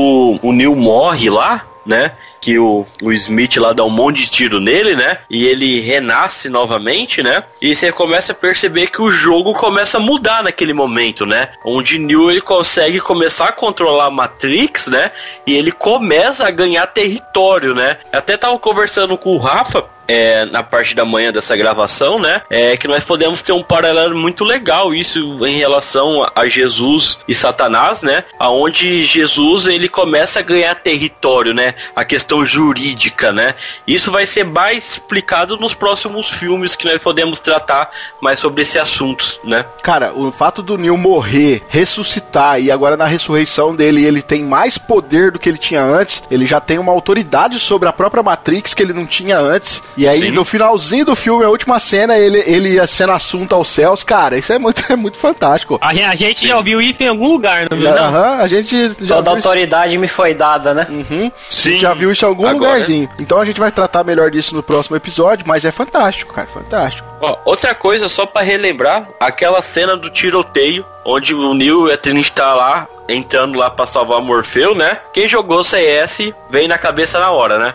o 0.42 0.52
Neil 0.52 0.74
morre 0.74 1.30
lá, 1.30 1.64
né? 1.84 2.12
Que 2.42 2.58
o, 2.58 2.84
o 3.00 3.12
Smith 3.12 3.56
lá 3.56 3.72
dá 3.72 3.84
um 3.84 3.90
monte 3.90 4.22
de 4.22 4.30
tiro 4.30 4.60
nele, 4.60 4.94
né? 4.94 5.18
E 5.30 5.46
ele 5.46 5.80
renasce 5.80 6.50
novamente, 6.50 7.22
né? 7.22 7.42
E 7.60 7.74
você 7.74 7.90
começa 7.90 8.32
a 8.32 8.34
perceber 8.34 8.88
que 8.88 9.00
o 9.00 9.10
jogo 9.10 9.54
começa 9.54 9.96
a 9.96 10.00
mudar 10.00 10.42
naquele 10.42 10.74
momento, 10.74 11.24
né? 11.24 11.48
Onde 11.64 11.98
Neo 11.98 12.30
ele 12.30 12.40
consegue 12.40 13.00
começar 13.00 13.48
a 13.48 13.52
controlar 13.52 14.06
a 14.06 14.10
Matrix, 14.10 14.88
né? 14.88 15.12
E 15.46 15.54
ele 15.54 15.72
começa 15.72 16.46
a 16.46 16.50
ganhar 16.50 16.86
território, 16.88 17.74
né? 17.74 17.96
Até 18.12 18.36
tava 18.36 18.58
conversando 18.58 19.16
com 19.16 19.34
o 19.34 19.38
Rafa 19.38 19.86
é, 20.06 20.44
na 20.46 20.62
parte 20.62 20.94
da 20.94 21.04
manhã 21.04 21.32
dessa 21.32 21.56
gravação, 21.56 22.18
né? 22.18 22.42
É 22.50 22.76
que 22.76 22.88
nós 22.88 23.04
podemos 23.04 23.42
ter 23.42 23.52
um 23.52 23.62
paralelo 23.62 24.16
muito 24.16 24.44
legal 24.44 24.94
isso 24.94 25.46
em 25.46 25.58
relação 25.58 26.26
a 26.34 26.46
Jesus 26.48 27.18
e 27.26 27.34
Satanás, 27.34 28.02
né? 28.02 28.24
Aonde 28.38 29.04
Jesus 29.04 29.66
ele 29.66 29.88
começa 29.88 30.40
a 30.40 30.42
ganhar 30.42 30.74
território, 30.74 31.54
né? 31.54 31.74
A 31.94 32.04
questão 32.04 32.44
jurídica, 32.44 33.32
né? 33.32 33.54
Isso 33.86 34.10
vai 34.10 34.26
ser 34.26 34.44
mais 34.44 34.92
explicado 34.92 35.56
nos 35.56 35.74
próximos 35.74 36.30
filmes 36.30 36.76
que 36.76 36.86
nós 36.86 36.98
podemos 36.98 37.40
tratar 37.40 37.90
mais 38.20 38.38
sobre 38.38 38.62
esse 38.62 38.78
assunto, 38.78 39.40
né? 39.44 39.64
Cara, 39.82 40.12
o 40.14 40.30
fato 40.30 40.62
do 40.62 40.76
Neil 40.76 40.96
morrer, 40.96 41.62
ressuscitar 41.68 42.60
e 42.60 42.70
agora 42.70 42.96
na 42.96 43.06
ressurreição 43.06 43.74
dele 43.74 44.04
ele 44.04 44.22
tem 44.22 44.44
mais 44.44 44.78
poder 44.78 45.30
do 45.30 45.38
que 45.38 45.48
ele 45.48 45.58
tinha 45.58 45.82
antes, 45.82 46.22
ele 46.30 46.46
já 46.46 46.60
tem 46.60 46.78
uma 46.78 46.92
autoridade 46.92 47.58
sobre 47.58 47.88
a 47.88 47.92
própria 47.92 48.22
Matrix 48.22 48.74
que 48.74 48.82
ele 48.82 48.92
não 48.92 49.06
tinha 49.06 49.38
antes. 49.38 49.82
E 49.96 50.08
aí 50.08 50.22
Sim. 50.22 50.30
no 50.30 50.44
finalzinho 50.44 51.04
do 51.04 51.14
filme, 51.14 51.44
a 51.44 51.48
última 51.48 51.78
cena, 51.78 52.18
ele, 52.18 52.42
ele 52.46 52.70
ia 52.70 52.86
sendo 52.86 53.12
assunto 53.12 53.54
aos 53.54 53.68
céus, 53.68 54.02
cara, 54.02 54.36
isso 54.38 54.52
é 54.52 54.58
muito, 54.58 54.84
é 54.90 54.96
muito 54.96 55.18
fantástico. 55.18 55.78
A, 55.80 55.88
a 55.88 56.16
gente 56.16 56.46
já 56.46 56.56
ouviu 56.56 56.80
isso 56.80 57.02
em 57.02 57.08
algum 57.08 57.28
lugar, 57.28 57.68
não 57.70 57.76
viu? 57.76 57.90
Aham, 57.90 58.36
a 58.38 58.48
gente 58.48 58.90
já. 59.00 59.16
Toda 59.16 59.30
autoridade 59.30 59.92
isso. 59.92 60.00
me 60.00 60.08
foi 60.08 60.34
dada, 60.34 60.72
né? 60.74 60.86
Uhum. 60.88 61.30
Sim. 61.50 61.78
Já 61.78 61.92
viu 61.92 62.10
isso 62.10 62.24
em 62.24 62.28
algum 62.28 62.46
agora. 62.46 62.72
lugarzinho. 62.72 63.08
Então 63.18 63.38
a 63.38 63.44
gente 63.44 63.60
vai 63.60 63.70
tratar 63.70 64.04
melhor 64.04 64.30
disso 64.30 64.54
no 64.54 64.62
próximo 64.62 64.96
episódio, 64.96 65.44
mas 65.46 65.64
é 65.64 65.70
fantástico, 65.70 66.32
cara, 66.32 66.48
fantástico. 66.48 67.11
Ó, 67.22 67.38
outra 67.44 67.72
coisa, 67.72 68.08
só 68.08 68.26
para 68.26 68.44
relembrar, 68.44 69.08
aquela 69.20 69.62
cena 69.62 69.96
do 69.96 70.10
tiroteio, 70.10 70.84
onde 71.04 71.32
o 71.32 71.54
Neil 71.54 71.88
e 71.88 71.92
a 71.92 71.96
Trinity 71.96 72.32
tá 72.32 72.52
lá, 72.52 72.88
entrando 73.08 73.56
lá 73.56 73.70
para 73.70 73.86
salvar 73.86 74.18
o 74.18 74.22
Morfeu, 74.22 74.74
né? 74.74 74.98
Quem 75.14 75.28
jogou 75.28 75.62
CS 75.62 76.32
vem 76.50 76.66
na 76.66 76.76
cabeça 76.76 77.20
na 77.20 77.30
hora, 77.30 77.58
né? 77.58 77.74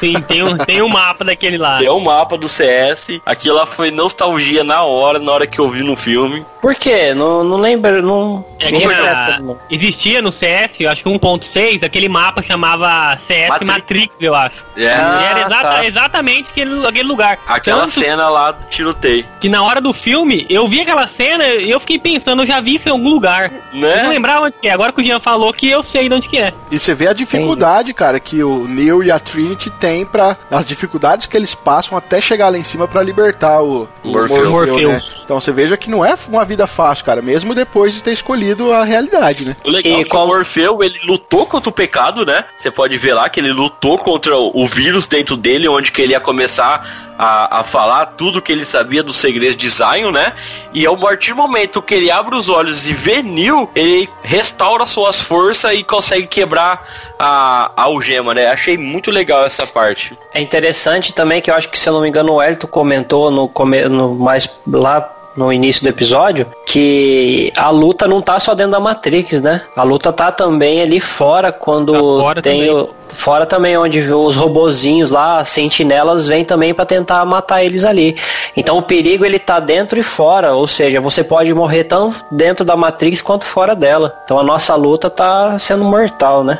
Sim, 0.00 0.20
tem 0.22 0.42
um, 0.42 0.56
tem 0.58 0.82
um 0.82 0.88
mapa 0.88 1.24
daquele 1.24 1.56
lá. 1.56 1.78
Tem 1.78 1.88
um 1.88 2.00
mapa 2.00 2.36
do 2.36 2.48
CS. 2.48 3.20
Aquilo 3.24 3.56
lá 3.56 3.66
foi 3.66 3.90
nostalgia 3.90 4.64
na 4.64 4.82
hora, 4.82 5.18
na 5.18 5.30
hora 5.30 5.46
que 5.46 5.58
eu 5.58 5.70
vi 5.70 5.82
no 5.82 5.96
filme. 5.96 6.44
Por 6.60 6.74
quê? 6.74 7.14
Não, 7.14 7.44
não 7.44 7.56
lembro, 7.56 8.02
não... 8.02 8.44
É 8.58 8.70
que 8.70 8.86
na, 8.86 9.56
existia 9.70 10.22
no 10.22 10.30
CS, 10.30 10.80
eu 10.80 10.90
acho 10.90 11.02
que 11.02 11.08
1.6, 11.08 11.84
aquele 11.84 12.08
mapa 12.08 12.42
chamava 12.42 13.18
CS 13.26 13.48
Matrix, 13.48 13.72
Matrix 13.72 14.14
eu 14.20 14.34
acho. 14.34 14.64
É. 14.76 14.92
Ah, 14.92 15.28
era 15.30 15.40
exata, 15.40 15.62
tá. 15.62 15.84
exatamente 15.84 16.50
aquele, 16.50 16.86
aquele 16.86 17.08
lugar. 17.08 17.40
Aquela 17.46 17.82
Tanto 17.82 18.00
cena 18.00 18.28
lá 18.28 18.52
do 18.52 18.64
tiroteio. 18.82 19.24
Que 19.40 19.48
na 19.48 19.62
hora 19.62 19.80
do 19.80 19.92
filme, 19.92 20.46
eu 20.50 20.66
vi 20.68 20.80
aquela 20.80 21.06
cena 21.06 21.44
e 21.46 21.70
eu 21.70 21.80
fiquei 21.80 21.98
pensando, 21.98 22.42
eu 22.42 22.46
já 22.46 22.60
vi 22.60 22.76
isso 22.76 22.88
em 22.88 22.92
algum 22.92 23.10
lugar. 23.10 23.50
Né? 23.72 24.00
Eu 24.00 24.02
não 24.04 24.10
lembrava 24.10 24.46
onde 24.46 24.58
que 24.58 24.68
é. 24.68 24.72
Agora 24.72 24.92
que 24.92 25.00
o 25.00 25.04
Jean 25.04 25.20
falou 25.20 25.52
que 25.52 25.68
eu 25.68 25.82
sei 25.82 26.08
de 26.08 26.14
onde 26.14 26.28
que 26.28 26.38
é. 26.38 26.52
E 26.70 26.78
você 26.78 26.94
vê 26.94 27.08
a 27.08 27.12
dificuldade, 27.12 27.90
Entendi. 27.90 27.94
cara, 27.94 28.20
que 28.20 28.42
o 28.42 28.66
Neo 28.66 29.02
e 29.02 29.10
a 29.10 29.18
Trinity 29.18 29.70
têm 29.70 30.04
para 30.04 30.36
as 30.50 30.64
dificuldades 30.64 31.26
que 31.26 31.36
eles 31.36 31.54
passam 31.54 31.96
até 31.96 32.20
chegar 32.20 32.48
lá 32.48 32.58
em 32.58 32.64
cima 32.64 32.88
para 32.88 33.02
libertar 33.02 33.62
o, 33.62 33.88
o 34.02 34.08
Morfeu, 34.08 34.50
Morfeu 34.50 34.92
né? 34.92 35.02
Então 35.24 35.40
você 35.40 35.52
veja 35.52 35.76
que 35.76 35.90
não 35.90 36.04
é 36.04 36.14
uma 36.28 36.44
vida 36.44 36.66
fácil, 36.66 37.04
cara, 37.04 37.22
mesmo 37.22 37.54
depois 37.54 37.94
de 37.94 38.02
ter 38.02 38.12
escolhido 38.12 38.72
a 38.72 38.84
realidade, 38.84 39.44
né? 39.44 39.56
O 39.64 39.70
legal 39.70 39.92
e 39.92 40.02
é 40.02 40.04
que 40.04 40.16
o 40.16 40.26
Morfeu, 40.26 40.82
ele 40.82 40.98
lutou 41.06 41.46
contra 41.46 41.70
o 41.70 41.72
pecado, 41.72 42.26
né? 42.26 42.44
Você 42.56 42.70
pode 42.70 42.96
ver 42.98 43.14
lá 43.14 43.28
que 43.28 43.40
ele 43.40 43.52
lutou 43.52 43.98
contra 43.98 44.36
o 44.36 44.66
vírus 44.66 45.06
dentro 45.06 45.36
dele, 45.36 45.68
onde 45.68 45.92
que 45.92 46.02
ele 46.02 46.12
ia 46.12 46.20
começar 46.20 47.12
a, 47.18 47.60
a 47.60 47.64
falar 47.64 48.06
tudo 48.06 48.42
que 48.42 48.50
ele 48.52 48.64
sabia 48.72 49.02
dos 49.02 49.16
segredos 49.16 49.56
de 49.56 49.68
Zion, 49.68 50.10
né? 50.10 50.32
E 50.72 50.84
ao 50.86 50.96
partir 50.96 51.30
do 51.30 51.36
momento 51.36 51.82
que 51.82 51.94
ele 51.94 52.10
abre 52.10 52.34
os 52.34 52.48
olhos 52.48 52.88
e 52.88 52.94
vê 52.94 53.22
Neil, 53.22 53.70
ele 53.74 54.08
restaura 54.22 54.86
suas 54.86 55.20
forças 55.20 55.72
e 55.72 55.84
consegue 55.84 56.26
quebrar 56.26 56.86
a, 57.18 57.70
a 57.76 57.82
algema, 57.82 58.34
né? 58.34 58.48
Achei 58.48 58.76
muito 58.76 59.10
legal 59.10 59.44
essa 59.44 59.66
parte. 59.66 60.16
É 60.32 60.40
interessante 60.40 61.12
também 61.12 61.40
que 61.40 61.50
eu 61.50 61.54
acho 61.54 61.68
que, 61.68 61.78
se 61.78 61.88
eu 61.88 61.92
não 61.92 62.00
me 62.00 62.08
engano, 62.08 62.32
o 62.32 62.42
Elton 62.42 62.66
comentou 62.66 63.30
no, 63.30 63.50
no 63.90 64.14
mais 64.14 64.48
lá 64.66 65.21
no 65.36 65.52
início 65.52 65.82
do 65.82 65.88
episódio 65.88 66.46
que 66.66 67.52
a 67.56 67.70
luta 67.70 68.06
não 68.08 68.20
tá 68.20 68.38
só 68.40 68.54
dentro 68.54 68.72
da 68.72 68.80
Matrix, 68.80 69.40
né? 69.40 69.62
A 69.76 69.82
luta 69.82 70.12
tá 70.12 70.30
também 70.32 70.80
ali 70.82 71.00
fora 71.00 71.52
quando 71.52 72.22
tá 72.34 72.42
tem 72.42 72.66
também. 72.66 72.74
o 72.74 72.88
fora 73.14 73.44
também 73.44 73.76
onde 73.76 74.00
os 74.00 74.36
robozinhos 74.36 75.10
lá, 75.10 75.44
sentinelas 75.44 76.26
vêm 76.26 76.44
também 76.44 76.72
para 76.72 76.86
tentar 76.86 77.24
matar 77.26 77.62
eles 77.62 77.84
ali. 77.84 78.16
Então 78.56 78.78
o 78.78 78.82
perigo 78.82 79.24
ele 79.24 79.38
tá 79.38 79.60
dentro 79.60 79.98
e 79.98 80.02
fora, 80.02 80.54
ou 80.54 80.66
seja, 80.66 81.00
você 81.00 81.22
pode 81.22 81.52
morrer 81.52 81.84
tanto 81.84 82.16
dentro 82.30 82.64
da 82.64 82.74
Matrix 82.76 83.20
quanto 83.22 83.44
fora 83.44 83.74
dela. 83.74 84.14
Então 84.24 84.38
a 84.38 84.42
nossa 84.42 84.74
luta 84.74 85.10
tá 85.10 85.58
sendo 85.58 85.84
mortal, 85.84 86.42
né? 86.42 86.58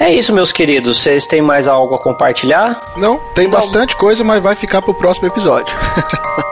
É 0.00 0.10
isso, 0.12 0.32
meus 0.32 0.50
queridos. 0.50 1.00
Vocês 1.02 1.26
têm 1.26 1.42
mais 1.42 1.68
algo 1.68 1.94
a 1.94 1.98
compartilhar? 1.98 2.80
Não, 2.96 3.18
tem 3.34 3.44
Não. 3.44 3.52
bastante 3.52 3.94
coisa, 3.94 4.24
mas 4.24 4.42
vai 4.42 4.54
ficar 4.56 4.80
pro 4.82 4.94
próximo 4.94 5.28
episódio. 5.28 5.72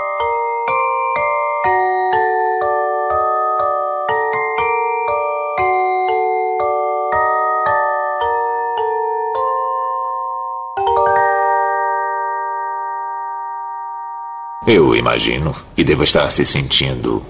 Eu 14.72 14.94
imagino 14.94 15.52
que 15.74 15.82
deva 15.82 16.04
estar 16.04 16.30
se 16.30 16.44
sentindo 16.44 17.26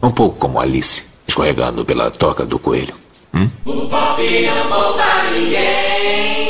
um 0.00 0.12
pouco 0.12 0.38
como 0.38 0.60
Alice, 0.60 1.02
escorregando 1.26 1.84
pela 1.84 2.08
toca 2.08 2.46
do 2.46 2.56
coelho. 2.56 2.94
Hum? 3.34 3.50
O 3.64 3.88
pop 3.88 4.22
não 4.22 5.32
ninguém. 5.32 6.43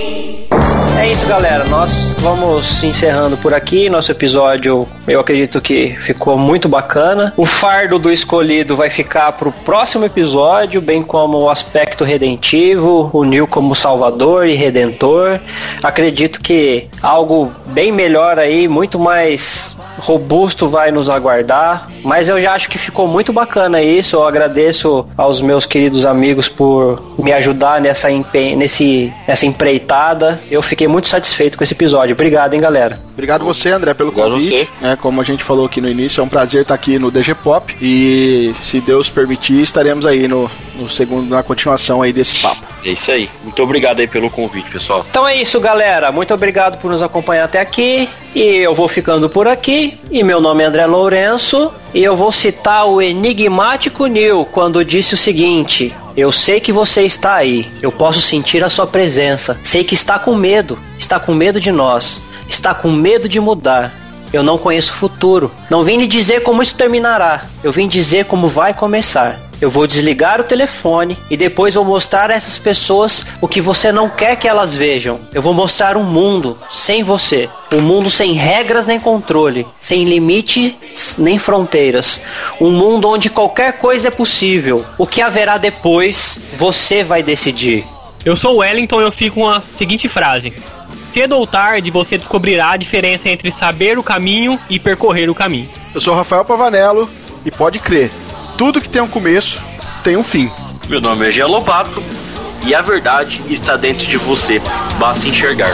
Galera. 1.29 1.65
Nós 1.65 2.15
vamos 2.19 2.85
encerrando 2.85 3.37
por 3.39 3.55
aqui. 3.55 3.89
Nosso 3.89 4.13
episódio, 4.13 4.87
eu 5.09 5.19
acredito 5.19 5.59
que 5.59 5.97
ficou 5.97 6.37
muito 6.37 6.69
bacana. 6.69 7.33
O 7.35 7.47
fardo 7.47 7.99
do 7.99 8.13
escolhido 8.13 8.77
vai 8.77 8.91
ficar 8.91 9.33
pro 9.33 9.51
próximo 9.51 10.05
episódio, 10.05 10.83
bem 10.83 11.03
como 11.03 11.39
o 11.39 11.49
aspecto 11.49 12.05
redentivo, 12.05 13.09
o 13.13 13.25
Neil 13.25 13.47
como 13.47 13.75
salvador 13.75 14.47
e 14.47 14.55
redentor. 14.55 15.41
Acredito 15.83 16.41
que 16.41 16.89
algo 17.03 17.51
bem 17.67 17.91
melhor 17.91 18.39
aí, 18.39 18.69
muito 18.69 18.99
mais 18.99 19.77
robusto 19.99 20.69
vai 20.69 20.91
nos 20.91 21.09
aguardar. 21.09 21.89
Mas 22.03 22.29
eu 22.29 22.41
já 22.41 22.53
acho 22.53 22.69
que 22.69 22.79
ficou 22.79 23.07
muito 23.09 23.33
bacana 23.33 23.81
isso. 23.81 24.17
Eu 24.17 24.27
agradeço 24.27 25.07
aos 25.17 25.41
meus 25.41 25.65
queridos 25.65 26.05
amigos 26.05 26.49
por 26.49 27.03
me 27.19 27.33
ajudar 27.33 27.81
nessa, 27.81 28.09
nesse, 28.57 29.13
nessa 29.27 29.47
empreitada. 29.47 30.41
Eu 30.51 30.61
fiquei 30.61 30.87
muito 30.87 31.09
satisfeito 31.15 31.57
com 31.57 31.65
esse 31.65 31.75
episódio. 31.75 32.13
Obrigado, 32.13 32.55
hein, 32.55 32.61
galera. 32.61 32.99
Obrigado 33.13 33.45
você, 33.45 33.71
André, 33.71 33.95
pelo 33.95 34.11
convite. 34.11 34.69
Né, 34.81 34.99
como 35.01 35.21
a 35.21 35.25
gente 35.25 35.45
falou 35.45 35.67
aqui 35.67 35.81
no 35.81 35.89
início, 35.89 36.21
é 36.21 36.25
um 36.25 36.29
prazer 36.29 36.63
estar 36.63 36.75
aqui 36.75 36.99
no 36.99 37.11
DG 37.11 37.35
Pop. 37.35 37.75
E 37.81 38.53
se 38.65 38.81
Deus 38.81 39.09
permitir, 39.09 39.63
estaremos 39.63 40.05
aí 40.05 40.27
no, 40.27 40.51
no 40.77 40.89
segundo, 40.91 41.31
na 41.31 41.43
continuação 41.43 42.03
aí 42.03 42.13
desse 42.13 42.41
papo. 42.43 42.63
É 42.85 42.91
isso 42.91 43.11
aí. 43.11 43.31
Muito 43.43 43.63
obrigado 43.63 44.01
aí 44.01 44.09
pelo 44.09 44.29
convite, 44.29 44.69
pessoal. 44.71 45.07
Então 45.09 45.27
é 45.27 45.37
isso, 45.41 45.61
galera. 45.61 46.11
Muito 46.11 46.35
obrigado 46.35 46.79
por 46.79 46.91
nos 46.91 47.03
acompanhar 47.03 47.45
até 47.45 47.61
aqui. 47.61 48.09
E 48.35 48.41
eu 48.41 48.75
vou 48.75 48.89
ficando 48.89 49.31
por 49.31 49.47
aqui. 49.47 49.99
E 50.11 50.25
meu 50.25 50.41
nome 50.41 50.65
é 50.65 50.67
André 50.67 50.85
Lourenço. 50.87 51.73
E 51.95 52.03
eu 52.03 52.17
vou 52.17 52.33
citar 52.33 52.87
o 52.87 53.01
enigmático 53.01 54.07
Neil 54.07 54.45
quando 54.51 54.85
disse 54.85 55.15
o 55.15 55.17
seguinte: 55.17 55.95
Eu 56.17 56.31
sei 56.31 56.61
que 56.61 56.73
você 56.73 57.03
está 57.03 57.35
aí. 57.35 57.69
Eu 57.83 57.91
posso 57.91 58.21
sentir 58.21 58.63
a 58.63 58.69
sua 58.71 58.87
presença. 58.87 59.59
Sei 59.65 59.83
que 59.83 59.95
está 59.95 60.17
com 60.17 60.35
medo. 60.35 60.79
Está 60.97 61.19
com 61.19 61.35
medo 61.35 61.61
de 61.61 61.73
nós. 61.73 62.23
Está 62.49 62.73
com 62.73 62.91
medo 62.91 63.29
de 63.29 63.41
mudar. 63.41 63.93
Eu 64.33 64.43
não 64.43 64.57
conheço 64.57 64.93
o 64.93 64.97
futuro. 64.97 65.51
Não 65.69 65.83
vim 65.83 65.97
lhe 65.97 66.07
dizer 66.07 66.43
como 66.43 66.63
isso 66.63 66.77
terminará. 66.77 67.47
Eu 67.65 67.73
vim 67.73 67.89
dizer 67.89 68.27
como 68.27 68.47
vai 68.47 68.73
começar. 68.73 69.41
Eu 69.65 69.71
vou 69.71 69.87
desligar 69.87 70.43
o 70.43 70.45
telefone 70.45 71.17
e 71.31 71.39
depois 71.39 71.73
vou 71.73 71.87
mostrar 71.87 72.31
a 72.31 72.35
essas 72.35 72.59
pessoas 72.59 73.25
o 73.41 73.49
que 73.49 73.63
você 73.63 73.91
não 73.91 74.11
quer 74.11 74.37
que 74.37 74.47
elas 74.47 74.75
vejam. 74.75 75.19
Eu 75.33 75.41
vou 75.41 75.55
mostrar 75.55 75.97
um 75.97 76.05
mundo 76.05 76.55
sem 76.71 77.03
você. 77.03 77.49
Um 77.73 77.81
mundo 77.81 78.11
sem 78.11 78.35
regras 78.35 78.87
nem 78.87 79.01
controle, 79.01 79.67
sem 79.81 80.05
limites 80.05 81.17
nem 81.17 81.39
fronteiras. 81.39 82.21
Um 82.61 82.71
mundo 82.71 83.09
onde 83.09 83.31
qualquer 83.31 83.79
coisa 83.79 84.09
é 84.09 84.11
possível. 84.11 84.85
O 84.99 85.07
que 85.07 85.23
haverá 85.23 85.57
depois, 85.57 86.39
você 86.59 87.03
vai 87.03 87.23
decidir. 87.23 87.87
Eu 88.23 88.37
sou 88.37 88.57
o 88.57 88.59
Wellington 88.59 89.01
e 89.01 89.05
eu 89.05 89.13
fico 89.13 89.37
com 89.37 89.49
a 89.49 89.63
seguinte 89.79 90.11
frase. 90.11 90.53
Cedo 91.15 91.39
ou 91.39 91.47
tarde 91.47 91.91
você 91.91 92.19
descobrirá 92.19 92.73
a 92.73 92.77
diferença 92.77 93.31
entre 93.31 93.51
saber 93.51 93.99
o 93.99 94.03
caminho 94.03 94.61
e 94.69 94.79
percorrer 94.79 95.31
o 95.31 95.35
caminho. 95.35 95.71
Eu 95.95 96.03
sou 96.03 96.15
Rafael 96.15 96.45
Pavanello 96.45 97.09
e 97.47 97.51
pode 97.51 97.79
crer, 97.79 98.11
tudo 98.57 98.81
que 98.81 98.89
tem 98.89 99.03
um 99.03 99.09
começo 99.09 99.59
tem 100.03 100.17
um 100.17 100.23
fim. 100.23 100.51
Meu 100.89 101.01
nome 101.01 101.29
é 101.29 101.33
Gia 101.33 101.47
Lobato 101.47 102.03
e 102.67 102.75
a 102.75 102.83
verdade 102.83 103.43
está 103.49 103.77
dentro 103.77 104.07
de 104.07 104.17
você. 104.17 104.61
Basta 104.99 105.27
enxergar. 105.27 105.73